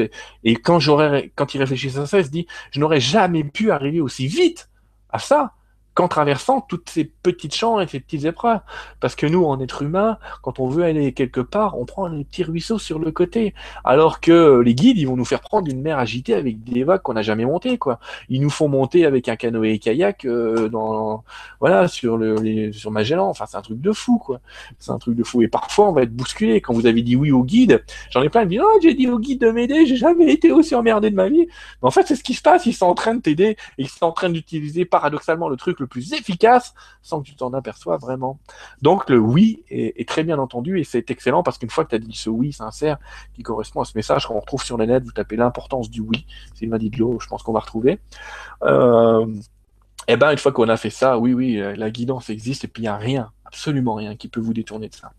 Et 0.43 0.55
quand 0.55 0.79
j'aurais, 0.79 1.31
quand 1.35 1.53
ils 1.53 1.59
réfléchissent 1.59 1.97
à 1.97 2.05
ça, 2.05 2.19
ils 2.19 2.25
se 2.25 2.29
disent 2.29 2.45
je 2.71 2.79
n'aurais 2.79 2.99
jamais 2.99 3.43
pu 3.43 3.71
arriver 3.71 4.01
aussi 4.01 4.27
vite 4.27 4.69
à 5.09 5.19
ça 5.19 5.53
qu'en 5.97 6.07
traversant 6.07 6.61
toutes 6.61 6.91
ces 6.91 7.05
petites 7.05 7.55
champs 7.55 7.79
et 7.79 7.87
ces 7.87 7.99
petites 7.99 8.25
épreuves. 8.25 8.59
Parce 8.99 9.15
que 9.15 9.25
nous, 9.25 9.43
en 9.45 9.59
être 9.59 9.81
humain, 9.81 10.19
quand 10.43 10.59
on 10.59 10.67
veut 10.67 10.83
aller 10.83 11.11
quelque 11.11 11.41
part, 11.41 11.75
on 11.79 11.85
prend 11.85 12.07
les 12.07 12.23
petits 12.23 12.43
ruisseaux 12.43 12.77
sur 12.77 12.99
le 12.99 13.11
côté. 13.11 13.55
Alors 13.83 14.19
que 14.19 14.59
les 14.59 14.75
guides, 14.75 14.99
ils 14.99 15.05
vont 15.05 15.15
nous 15.15 15.25
faire 15.25 15.41
prendre 15.41 15.67
une 15.67 15.81
mer 15.81 15.97
agitée 15.97 16.35
avec 16.35 16.63
des 16.63 16.83
vagues 16.83 17.01
qu'on 17.01 17.15
n'a 17.15 17.23
jamais 17.23 17.45
montées, 17.45 17.79
quoi. 17.79 17.99
Ils 18.29 18.41
nous 18.41 18.51
font 18.51 18.67
monter 18.67 19.07
avec 19.07 19.27
un 19.27 19.35
canoë 19.35 19.73
et 19.73 19.79
kayak 19.79 20.25
euh, 20.25 20.69
dans, 20.69 21.23
voilà, 21.59 21.87
sur 21.87 22.15
le, 22.15 22.71
sur 22.73 22.91
Magellan. 22.91 23.27
Enfin, 23.27 23.45
c'est 23.47 23.57
un 23.57 23.63
truc 23.63 23.81
de 23.81 23.91
fou, 23.91 24.19
quoi. 24.19 24.39
C'est 24.77 24.91
un 24.91 24.99
truc 24.99 25.15
de 25.15 25.23
fou. 25.23 25.41
Et 25.41 25.47
parfois, 25.47 25.89
on 25.89 25.93
va 25.93 26.03
être 26.03 26.15
bousculé. 26.15 26.61
Quand 26.61 26.73
vous 26.73 26.85
avez 26.85 27.01
dit 27.01 27.15
oui 27.15 27.31
au 27.31 27.43
guide, 27.43 27.83
j'en 28.11 28.21
ai 28.21 28.29
plein 28.29 28.43
qui 28.43 28.49
disent, 28.49 28.61
oh, 28.63 28.79
j'ai 28.83 28.93
dit 28.93 29.07
au 29.07 29.17
guide 29.17 29.41
de 29.41 29.49
m'aider, 29.49 29.87
j'ai 29.87 29.95
jamais 29.95 30.31
été 30.31 30.51
aussi 30.51 30.75
emmerdé 30.75 31.09
de 31.09 31.15
ma 31.15 31.27
vie. 31.27 31.47
Mais 31.81 31.87
en 31.87 31.91
fait, 31.91 32.05
c'est 32.05 32.15
ce 32.15 32.23
qui 32.23 32.35
se 32.35 32.43
passe. 32.43 32.67
Ils 32.67 32.73
sont 32.73 32.85
en 32.85 32.93
train 32.93 33.15
de 33.15 33.21
t'aider 33.21 33.57
et 33.79 33.81
ils 33.81 33.89
sont 33.89 34.05
en 34.05 34.11
train 34.11 34.29
d'utiliser 34.29 34.85
paradoxalement 34.85 35.49
le 35.49 35.55
truc 35.55 35.79
le 35.79 35.86
plus 35.87 36.13
efficace 36.13 36.73
sans 37.01 37.21
que 37.21 37.27
tu 37.27 37.35
t'en 37.35 37.53
aperçois 37.53 37.97
vraiment. 37.97 38.39
Donc 38.81 39.09
le 39.09 39.17
oui 39.17 39.63
est, 39.69 40.07
très 40.07 40.23
bien 40.23 40.39
entendu 40.39 40.79
et 40.79 40.83
c'est 40.83 41.09
excellent 41.11 41.43
parce 41.43 41.57
qu'une 41.57 41.69
fois 41.69 41.83
que 41.83 41.89
tu 41.89 41.95
as 41.95 41.99
dit 41.99 42.15
ce 42.15 42.29
oui 42.29 42.53
sincère 42.53 42.97
qui 43.33 43.43
correspond 43.43 43.81
à 43.81 43.85
ce 43.85 43.93
message 43.95 44.25
qu'on 44.25 44.39
retrouve 44.39 44.63
sur 44.63 44.77
les 44.77 44.87
net, 44.87 45.03
vous 45.03 45.11
tapez 45.11 45.35
l'importance 45.35 45.89
du 45.89 46.01
oui, 46.01 46.25
Sylvain 46.53 46.77
l'eau 46.97 47.19
je 47.19 47.27
pense 47.27 47.43
qu'on 47.43 47.53
va 47.53 47.59
retrouver. 47.59 47.99
Euh, 48.63 49.25
eh 50.07 50.15
ben 50.15 50.31
une 50.31 50.37
fois 50.37 50.53
qu'on 50.53 50.69
a 50.69 50.77
fait 50.77 50.89
ça, 50.89 51.17
oui, 51.17 51.33
oui, 51.33 51.61
la 51.75 51.89
guidance 51.91 52.29
existe 52.29 52.63
et 52.63 52.67
puis 52.67 52.83
il 52.83 52.85
n'y 52.85 52.89
a 52.89 52.95
rien, 52.95 53.31
absolument 53.47 53.95
rien 53.95 54.15
qui 54.15 54.27
peut 54.27 54.39
vous 54.39 54.53
détourner 54.53 54.89
de 54.89 54.95
ça. 54.95 55.11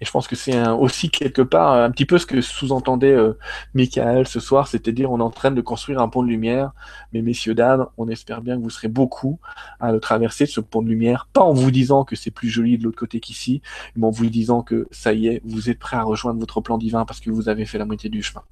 Et 0.00 0.04
je 0.04 0.10
pense 0.10 0.26
que 0.26 0.36
c'est 0.36 0.66
aussi 0.68 1.10
quelque 1.10 1.42
part 1.42 1.72
un 1.72 1.90
petit 1.90 2.06
peu 2.06 2.18
ce 2.18 2.26
que 2.26 2.40
sous-entendait 2.40 3.12
euh, 3.12 3.38
Michael 3.74 4.26
ce 4.26 4.40
soir, 4.40 4.68
c'est-à-dire 4.68 5.10
on 5.12 5.20
est 5.20 5.22
en 5.22 5.30
train 5.30 5.50
de 5.50 5.60
construire 5.60 6.00
un 6.00 6.08
pont 6.08 6.22
de 6.22 6.28
lumière, 6.28 6.72
mais 7.12 7.22
messieurs, 7.22 7.54
dames, 7.54 7.86
on 7.96 8.08
espère 8.08 8.42
bien 8.42 8.56
que 8.56 8.62
vous 8.62 8.70
serez 8.70 8.88
beaucoup 8.88 9.38
à 9.80 9.92
le 9.92 10.00
traverser, 10.00 10.46
ce 10.46 10.60
pont 10.60 10.82
de 10.82 10.88
lumière, 10.88 11.28
pas 11.32 11.42
en 11.42 11.52
vous 11.52 11.70
disant 11.70 12.04
que 12.04 12.16
c'est 12.16 12.30
plus 12.30 12.48
joli 12.48 12.78
de 12.78 12.84
l'autre 12.84 12.98
côté 12.98 13.20
qu'ici, 13.20 13.62
mais 13.96 14.06
en 14.06 14.10
vous 14.10 14.26
disant 14.26 14.62
que 14.62 14.88
ça 14.90 15.12
y 15.12 15.28
est, 15.28 15.40
vous 15.44 15.70
êtes 15.70 15.78
prêt 15.78 15.96
à 15.96 16.02
rejoindre 16.02 16.40
votre 16.40 16.60
plan 16.60 16.78
divin 16.78 17.04
parce 17.04 17.20
que 17.20 17.30
vous 17.30 17.48
avez 17.48 17.64
fait 17.64 17.78
la 17.78 17.84
moitié 17.84 18.10
du 18.10 18.22
chemin. 18.22 18.42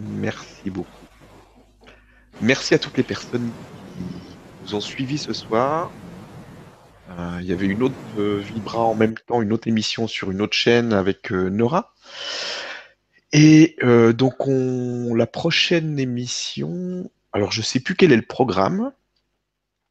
Merci 0.00 0.70
beaucoup. 0.70 0.88
merci 2.40 2.74
à 2.74 2.78
toutes 2.78 2.96
les 2.96 3.02
personnes 3.02 3.50
qui 3.96 4.02
nous 4.62 4.74
ont 4.76 4.80
suivis 4.80 5.18
ce 5.18 5.32
soir. 5.32 5.90
Euh, 7.10 7.38
il 7.40 7.46
y 7.46 7.52
avait 7.52 7.66
une 7.66 7.82
autre 7.82 7.94
euh, 8.18 8.38
Vibra 8.38 8.80
en 8.80 8.94
même 8.94 9.14
temps, 9.14 9.40
une 9.40 9.52
autre 9.52 9.68
émission 9.68 10.06
sur 10.06 10.30
une 10.30 10.42
autre 10.42 10.54
chaîne 10.54 10.92
avec 10.92 11.32
euh, 11.32 11.48
Nora. 11.48 11.94
Et 13.32 13.76
donc 14.14 14.46
on, 14.46 15.14
la 15.14 15.26
prochaine 15.26 15.98
émission, 15.98 17.10
alors 17.34 17.52
je 17.52 17.60
sais 17.60 17.78
plus 17.78 17.94
quel 17.94 18.10
est 18.10 18.16
le 18.16 18.22
programme. 18.22 18.92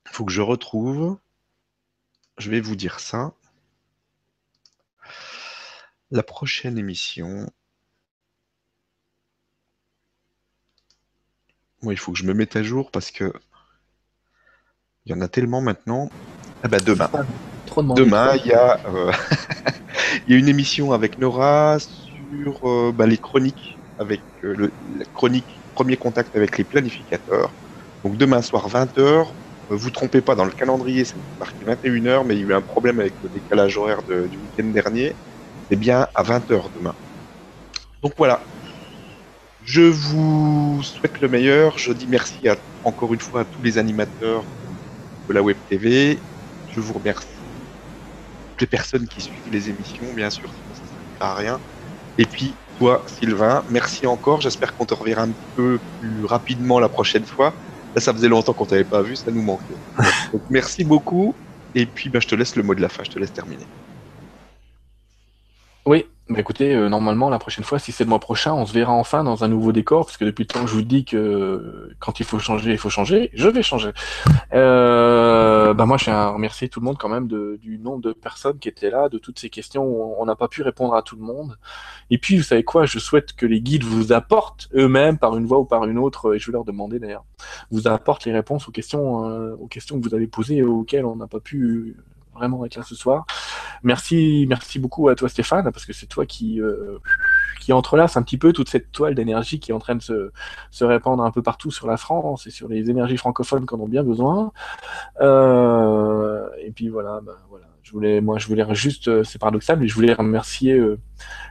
Il 0.07 0.11
faut 0.11 0.25
que 0.25 0.31
je 0.31 0.41
retrouve. 0.41 1.17
Je 2.39 2.49
vais 2.49 2.61
vous 2.61 2.75
dire 2.75 2.99
ça. 2.99 3.33
La 6.09 6.23
prochaine 6.23 6.79
émission. 6.79 7.51
Moi, 11.83 11.93
il 11.93 11.97
faut 11.97 12.11
que 12.11 12.17
je 12.17 12.25
me 12.25 12.33
mette 12.33 12.55
à 12.55 12.63
jour 12.63 12.89
parce 12.89 13.11
que 13.11 13.31
il 15.05 15.11
y 15.11 15.13
en 15.13 15.21
a 15.21 15.27
tellement 15.27 15.61
maintenant. 15.61 16.09
Ah 16.63 16.67
bah 16.67 16.79
demain. 16.79 17.09
demain, 17.95 18.35
il 18.35 18.47
y, 18.47 18.53
a, 18.53 18.79
euh, 18.87 19.11
il 20.27 20.33
y 20.33 20.35
a 20.35 20.39
une 20.39 20.47
émission 20.47 20.91
avec 20.91 21.17
Nora 21.17 21.77
sur 21.79 22.67
euh, 22.67 22.91
bah, 22.93 23.05
les 23.05 23.17
chroniques, 23.17 23.79
avec 23.97 24.23
euh, 24.43 24.53
le, 24.55 24.73
la 24.81 25.05
chronique 25.05 25.63
premier 25.73 25.97
contact 25.97 26.35
avec 26.35 26.57
les 26.57 26.63
planificateurs. 26.63 27.55
Donc 28.03 28.17
demain 28.17 28.41
soir 28.41 28.67
20h, 28.69 29.33
vous 29.69 29.91
trompez 29.91 30.21
pas 30.21 30.35
dans 30.35 30.45
le 30.45 30.51
calendrier, 30.51 31.05
c'est 31.05 31.19
marqué 31.39 31.65
21h, 31.65 32.25
mais 32.25 32.35
il 32.35 32.39
y 32.41 32.43
a 32.43 32.47
eu 32.47 32.53
un 32.53 32.61
problème 32.61 32.99
avec 32.99 33.15
le 33.21 33.29
décalage 33.29 33.77
horaire 33.77 34.01
du 34.03 34.37
week-end 34.39 34.65
dernier. 34.65 35.17
C'est 35.69 35.75
bien 35.77 36.07
à 36.15 36.23
20h 36.23 36.71
demain. 36.73 36.95
Donc 38.01 38.13
voilà. 38.17 38.41
Je 39.61 39.81
vous 39.81 40.81
souhaite 40.83 41.19
le 41.19 41.27
meilleur. 41.27 41.77
Je 41.77 41.91
dis 41.91 42.07
merci 42.07 42.47
à, 42.47 42.57
encore 42.83 43.13
une 43.13 43.19
fois 43.19 43.41
à 43.41 43.45
tous 43.45 43.61
les 43.61 43.77
animateurs 43.77 44.45
de 45.27 45.33
la 45.33 45.41
Web 45.43 45.57
TV. 45.67 46.23
Je 46.77 46.81
vous 46.81 46.93
remercie. 46.93 47.73
Toutes 48.45 48.61
les 48.61 48.67
personnes 48.67 49.07
qui 49.07 49.19
suivent 49.19 49.51
les 49.51 49.69
émissions, 49.69 50.13
bien 50.13 50.29
sûr, 50.29 50.53
ça 50.53 50.61
ne 50.69 50.75
sert 50.75 51.01
à 51.19 51.33
rien. 51.33 51.59
Et 52.19 52.25
puis, 52.25 52.59
toi, 52.75 53.03
Sylvain, 53.07 53.65
merci 53.67 54.05
encore. 54.05 54.41
J'espère 54.41 54.75
qu'on 54.75 54.85
te 54.85 54.93
reverra 54.93 55.23
un 55.23 55.33
peu 55.55 55.79
plus 55.97 56.23
rapidement 56.25 56.79
la 56.79 56.87
prochaine 56.87 57.25
fois. 57.25 57.57
Là, 57.95 58.01
ça 58.01 58.13
faisait 58.13 58.27
longtemps 58.27 58.53
qu'on 58.53 58.67
t'avait 58.67 58.85
pas 58.85 59.01
vu, 59.01 59.15
ça 59.15 59.31
nous 59.31 59.41
manquait. 59.41 59.79
Donc, 60.31 60.43
merci 60.49 60.83
beaucoup. 60.83 61.39
Et 61.73 61.87
puis, 61.87 62.09
ben, 62.09 62.21
je 62.21 62.27
te 62.27 62.35
laisse 62.35 62.55
le 62.55 62.61
mot 62.61 62.75
de 62.75 62.81
la 62.81 62.89
fin, 62.89 63.03
je 63.03 63.09
te 63.09 63.17
laisse 63.17 63.33
terminer. 63.33 63.71
Oui, 65.87 66.05
bah 66.29 66.41
écoutez, 66.41 66.75
euh, 66.75 66.89
normalement, 66.89 67.29
la 67.29 67.39
prochaine 67.39 67.63
fois, 67.63 67.79
si 67.79 67.93
c'est 67.93 68.03
le 68.03 68.09
mois 68.09 68.19
prochain, 68.19 68.53
on 68.53 68.65
se 68.65 68.73
verra 68.73 68.91
enfin 68.91 69.23
dans 69.23 69.45
un 69.45 69.47
nouveau 69.47 69.71
décor, 69.71 70.05
parce 70.05 70.17
que 70.17 70.25
depuis 70.25 70.43
le 70.43 70.47
temps 70.47 70.61
que 70.61 70.67
je 70.67 70.73
vous 70.73 70.81
dis 70.81 71.05
que 71.05 71.15
euh, 71.15 71.95
quand 71.99 72.19
il 72.19 72.25
faut 72.25 72.37
changer, 72.37 72.71
il 72.71 72.77
faut 72.77 72.89
changer, 72.89 73.29
je 73.33 73.47
vais 73.47 73.63
changer. 73.63 73.91
Euh, 74.53 75.73
bah 75.73 75.85
moi, 75.85 75.95
je 75.95 76.05
tiens 76.05 76.15
à 76.15 76.27
remercier 76.27 76.67
tout 76.67 76.81
le 76.81 76.85
monde 76.85 76.97
quand 76.97 77.07
même 77.07 77.27
de, 77.27 77.57
du 77.61 77.79
nombre 77.79 78.01
de 78.01 78.11
personnes 78.11 78.59
qui 78.59 78.67
étaient 78.67 78.89
là, 78.89 79.07
de 79.07 79.17
toutes 79.17 79.39
ces 79.39 79.49
questions. 79.49 80.19
On 80.19 80.25
n'a 80.25 80.35
pas 80.35 80.49
pu 80.49 80.63
répondre 80.63 80.95
à 80.95 81.01
tout 81.01 81.15
le 81.15 81.23
monde. 81.23 81.57
Et 82.09 82.17
puis, 82.17 82.35
vous 82.35 82.43
savez 82.43 82.63
quoi, 82.65 82.85
je 82.85 82.99
souhaite 82.99 83.31
que 83.31 83.45
les 83.45 83.61
guides 83.61 83.85
vous 83.85 84.11
apportent 84.11 84.67
eux-mêmes, 84.75 85.17
par 85.17 85.37
une 85.37 85.45
voie 85.45 85.59
ou 85.59 85.65
par 85.65 85.85
une 85.85 85.97
autre, 85.97 86.35
et 86.35 86.39
je 86.39 86.47
vais 86.47 86.53
leur 86.53 86.65
demander 86.65 86.99
d'ailleurs, 86.99 87.23
vous 87.71 87.87
apportent 87.87 88.25
les 88.25 88.33
réponses 88.33 88.67
aux 88.67 88.71
questions, 88.71 89.53
aux 89.53 89.67
questions 89.67 89.97
que 89.97 90.05
vous 90.05 90.13
avez 90.13 90.27
posées 90.27 90.57
et 90.57 90.63
auxquelles 90.63 91.05
on 91.05 91.15
n'a 91.15 91.27
pas 91.27 91.39
pu 91.39 91.95
vraiment 92.37 92.65
être 92.65 92.75
là 92.75 92.83
ce 92.83 92.95
soir. 92.95 93.25
Merci, 93.83 94.45
merci 94.49 94.79
beaucoup 94.79 95.09
à 95.09 95.15
toi 95.15 95.29
Stéphane, 95.29 95.71
parce 95.71 95.85
que 95.85 95.93
c'est 95.93 96.07
toi 96.07 96.25
qui, 96.25 96.61
euh, 96.61 96.99
qui 97.59 97.73
entrelace 97.73 98.17
un 98.17 98.23
petit 98.23 98.37
peu 98.37 98.53
toute 98.53 98.69
cette 98.69 98.91
toile 98.91 99.15
d'énergie 99.15 99.59
qui 99.59 99.71
est 99.71 99.73
en 99.73 99.79
train 99.79 99.95
de 99.95 100.01
se, 100.01 100.31
se, 100.71 100.85
répandre 100.85 101.23
un 101.23 101.31
peu 101.31 101.41
partout 101.41 101.71
sur 101.71 101.87
la 101.87 101.97
France 101.97 102.47
et 102.47 102.49
sur 102.49 102.67
les 102.67 102.89
énergies 102.89 103.17
francophones 103.17 103.65
qu'on 103.65 103.83
a 103.83 103.87
bien 103.87 104.03
besoin. 104.03 104.51
Euh, 105.21 106.47
et 106.59 106.71
puis 106.71 106.89
voilà, 106.89 107.19
ben, 107.21 107.33
voilà. 107.49 107.65
Je 107.83 107.93
voulais, 107.93 108.19
moi, 108.19 108.37
je 108.37 108.47
voulais 108.47 108.65
juste, 108.73 109.07
euh, 109.07 109.23
c'est 109.23 109.39
paradoxal, 109.39 109.79
mais 109.79 109.87
je 109.87 109.95
voulais 109.95 110.11
remercier 110.13 110.73
euh, 110.73 110.99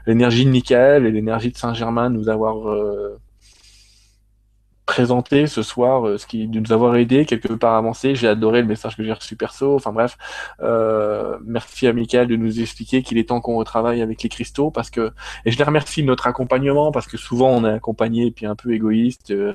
l'énergie 0.07 0.45
de 0.45 0.51
Michael 0.51 1.07
et 1.07 1.11
l'énergie 1.11 1.51
de 1.51 1.57
Saint-Germain 1.57 2.11
de 2.11 2.17
nous 2.17 2.29
avoir 2.29 2.67
présenter 4.87 5.49
ce 5.49 5.63
soir, 5.63 6.07
euh, 6.07 6.17
ce 6.17 6.27
qui 6.27 6.47
de 6.47 6.61
nous 6.61 6.73
avoir 6.73 6.95
aidé 6.97 7.27
quelque 7.27 7.53
part 7.53 7.75
à 7.75 7.79
avancer. 7.79 8.15
J'ai 8.15 8.29
adoré 8.29 8.61
le 8.63 8.69
message 8.69 8.97
que 8.97 9.03
j'ai 9.03 9.13
reçu 9.13 9.35
perso. 9.35 9.75
Enfin 9.75 9.93
bref, 9.93 10.17
euh, 10.63 11.39
merci 11.45 11.89
à 11.89 11.93
Michael 11.93 12.29
de 12.29 12.37
nous 12.37 12.61
expliquer 12.61 13.03
qu'il 13.03 13.19
est 13.19 13.29
temps 13.29 13.41
qu'on 13.41 13.57
retravaille 13.57 14.01
avec 14.01 14.23
les 14.23 14.29
cristaux 14.29 14.71
parce 14.71 14.91
que 14.91 15.13
et 15.45 15.51
je 15.51 15.59
les 15.59 15.65
remercie 15.65 16.03
de 16.03 16.07
notre 16.07 16.29
accompagnement 16.29 16.93
parce 16.93 17.09
que 17.09 17.17
souvent 17.17 17.51
on 17.51 17.65
est 17.65 17.73
accompagné 17.73 18.31
puis 18.31 18.47
un 18.47 18.55
peu 18.55 18.73
égoïste 18.73 19.33
euh, 19.33 19.55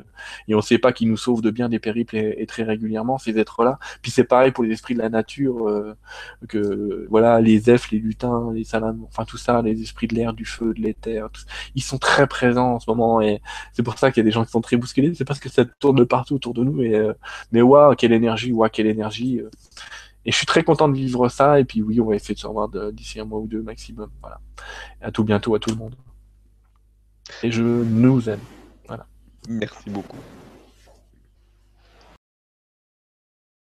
et 0.50 0.56
on 0.56 0.62
sait 0.62 0.78
pas 0.78 0.92
qu'ils 0.92 1.08
nous 1.10 1.18
sauvent 1.18 1.42
de 1.42 1.50
bien 1.50 1.70
des 1.70 1.80
périples 1.80 2.18
et, 2.18 2.46
très 2.46 2.64
régulièrement 2.64 3.18
ces 3.18 3.38
êtres-là. 3.40 3.80
Puis 4.02 4.12
c'est 4.12 4.26
pareil 4.26 4.52
pour 4.52 4.66
les 4.66 4.72
esprits 4.72 4.96
de 4.96 5.00
la 5.00 5.10
nature 5.10 5.70
euh, 5.70 5.96
que 6.50 7.08
voilà 7.10 7.40
les 7.40 7.70
elfes, 7.70 7.92
les 7.92 8.00
lutins, 8.00 8.52
les 8.54 8.66
salamandres, 8.66 9.08
enfin 9.08 9.24
tout 9.24 9.38
ça, 9.38 9.62
les 9.62 9.82
esprits 9.82 10.08
de 10.08 10.16
l'air, 10.16 10.34
du 10.34 10.44
feu, 10.44 10.74
de 10.74 10.82
l'éther, 10.82 11.30
ils 11.76 11.84
sont 11.84 11.98
très 11.98 12.28
présents 12.28 12.74
en 12.74 12.80
ce 12.82 12.90
moment 12.90 13.22
et 13.22 13.42
c'est 13.72 13.84
pour 13.84 13.98
ça 13.98 14.12
qu'il 14.12 14.22
y 14.22 14.26
a 14.26 14.26
des 14.26 14.32
gens 14.32 14.44
qui 14.44 14.52
sont 14.52 14.62
très 14.62 14.76
bousculés 14.76 15.21
c'est 15.22 15.26
parce 15.26 15.40
que 15.40 15.50
ça 15.50 15.66
tourne 15.66 16.04
partout 16.04 16.34
autour 16.34 16.56
de 16.56 16.64
nous. 16.64 16.82
Euh, 16.82 17.14
mais 17.52 17.62
waouh, 17.62 17.94
quelle 17.94 18.12
énergie, 18.12 18.52
waouh, 18.52 18.72
quelle 18.72 18.88
énergie. 18.88 19.40
Euh. 19.40 19.52
Et 20.26 20.32
je 20.32 20.36
suis 20.36 20.48
très 20.48 20.64
content 20.64 20.90
de 20.90 20.96
vivre 20.96 21.30
ça. 21.30 21.60
Et 21.60 21.64
puis 21.64 21.84
oui, 21.84 22.02
on 22.02 22.06
va 22.08 22.16
essayer 22.16 22.34
de 22.34 22.40
se 22.40 22.48
revoir 22.48 22.70
d'ici 22.92 23.20
un 23.20 23.26
mois 23.26 23.38
ou 23.40 23.46
deux 23.46 23.62
maximum. 23.62 24.10
Voilà. 24.20 24.40
à 25.00 25.12
tout 25.12 25.24
bientôt 25.24 25.54
à 25.54 25.60
tout 25.60 25.70
le 25.70 25.76
monde. 25.76 25.94
Et 27.44 27.52
je 27.52 27.62
nous 27.62 28.30
aime. 28.30 28.40
Voilà. 28.88 29.06
Merci 29.48 29.92
beaucoup. 29.92 30.18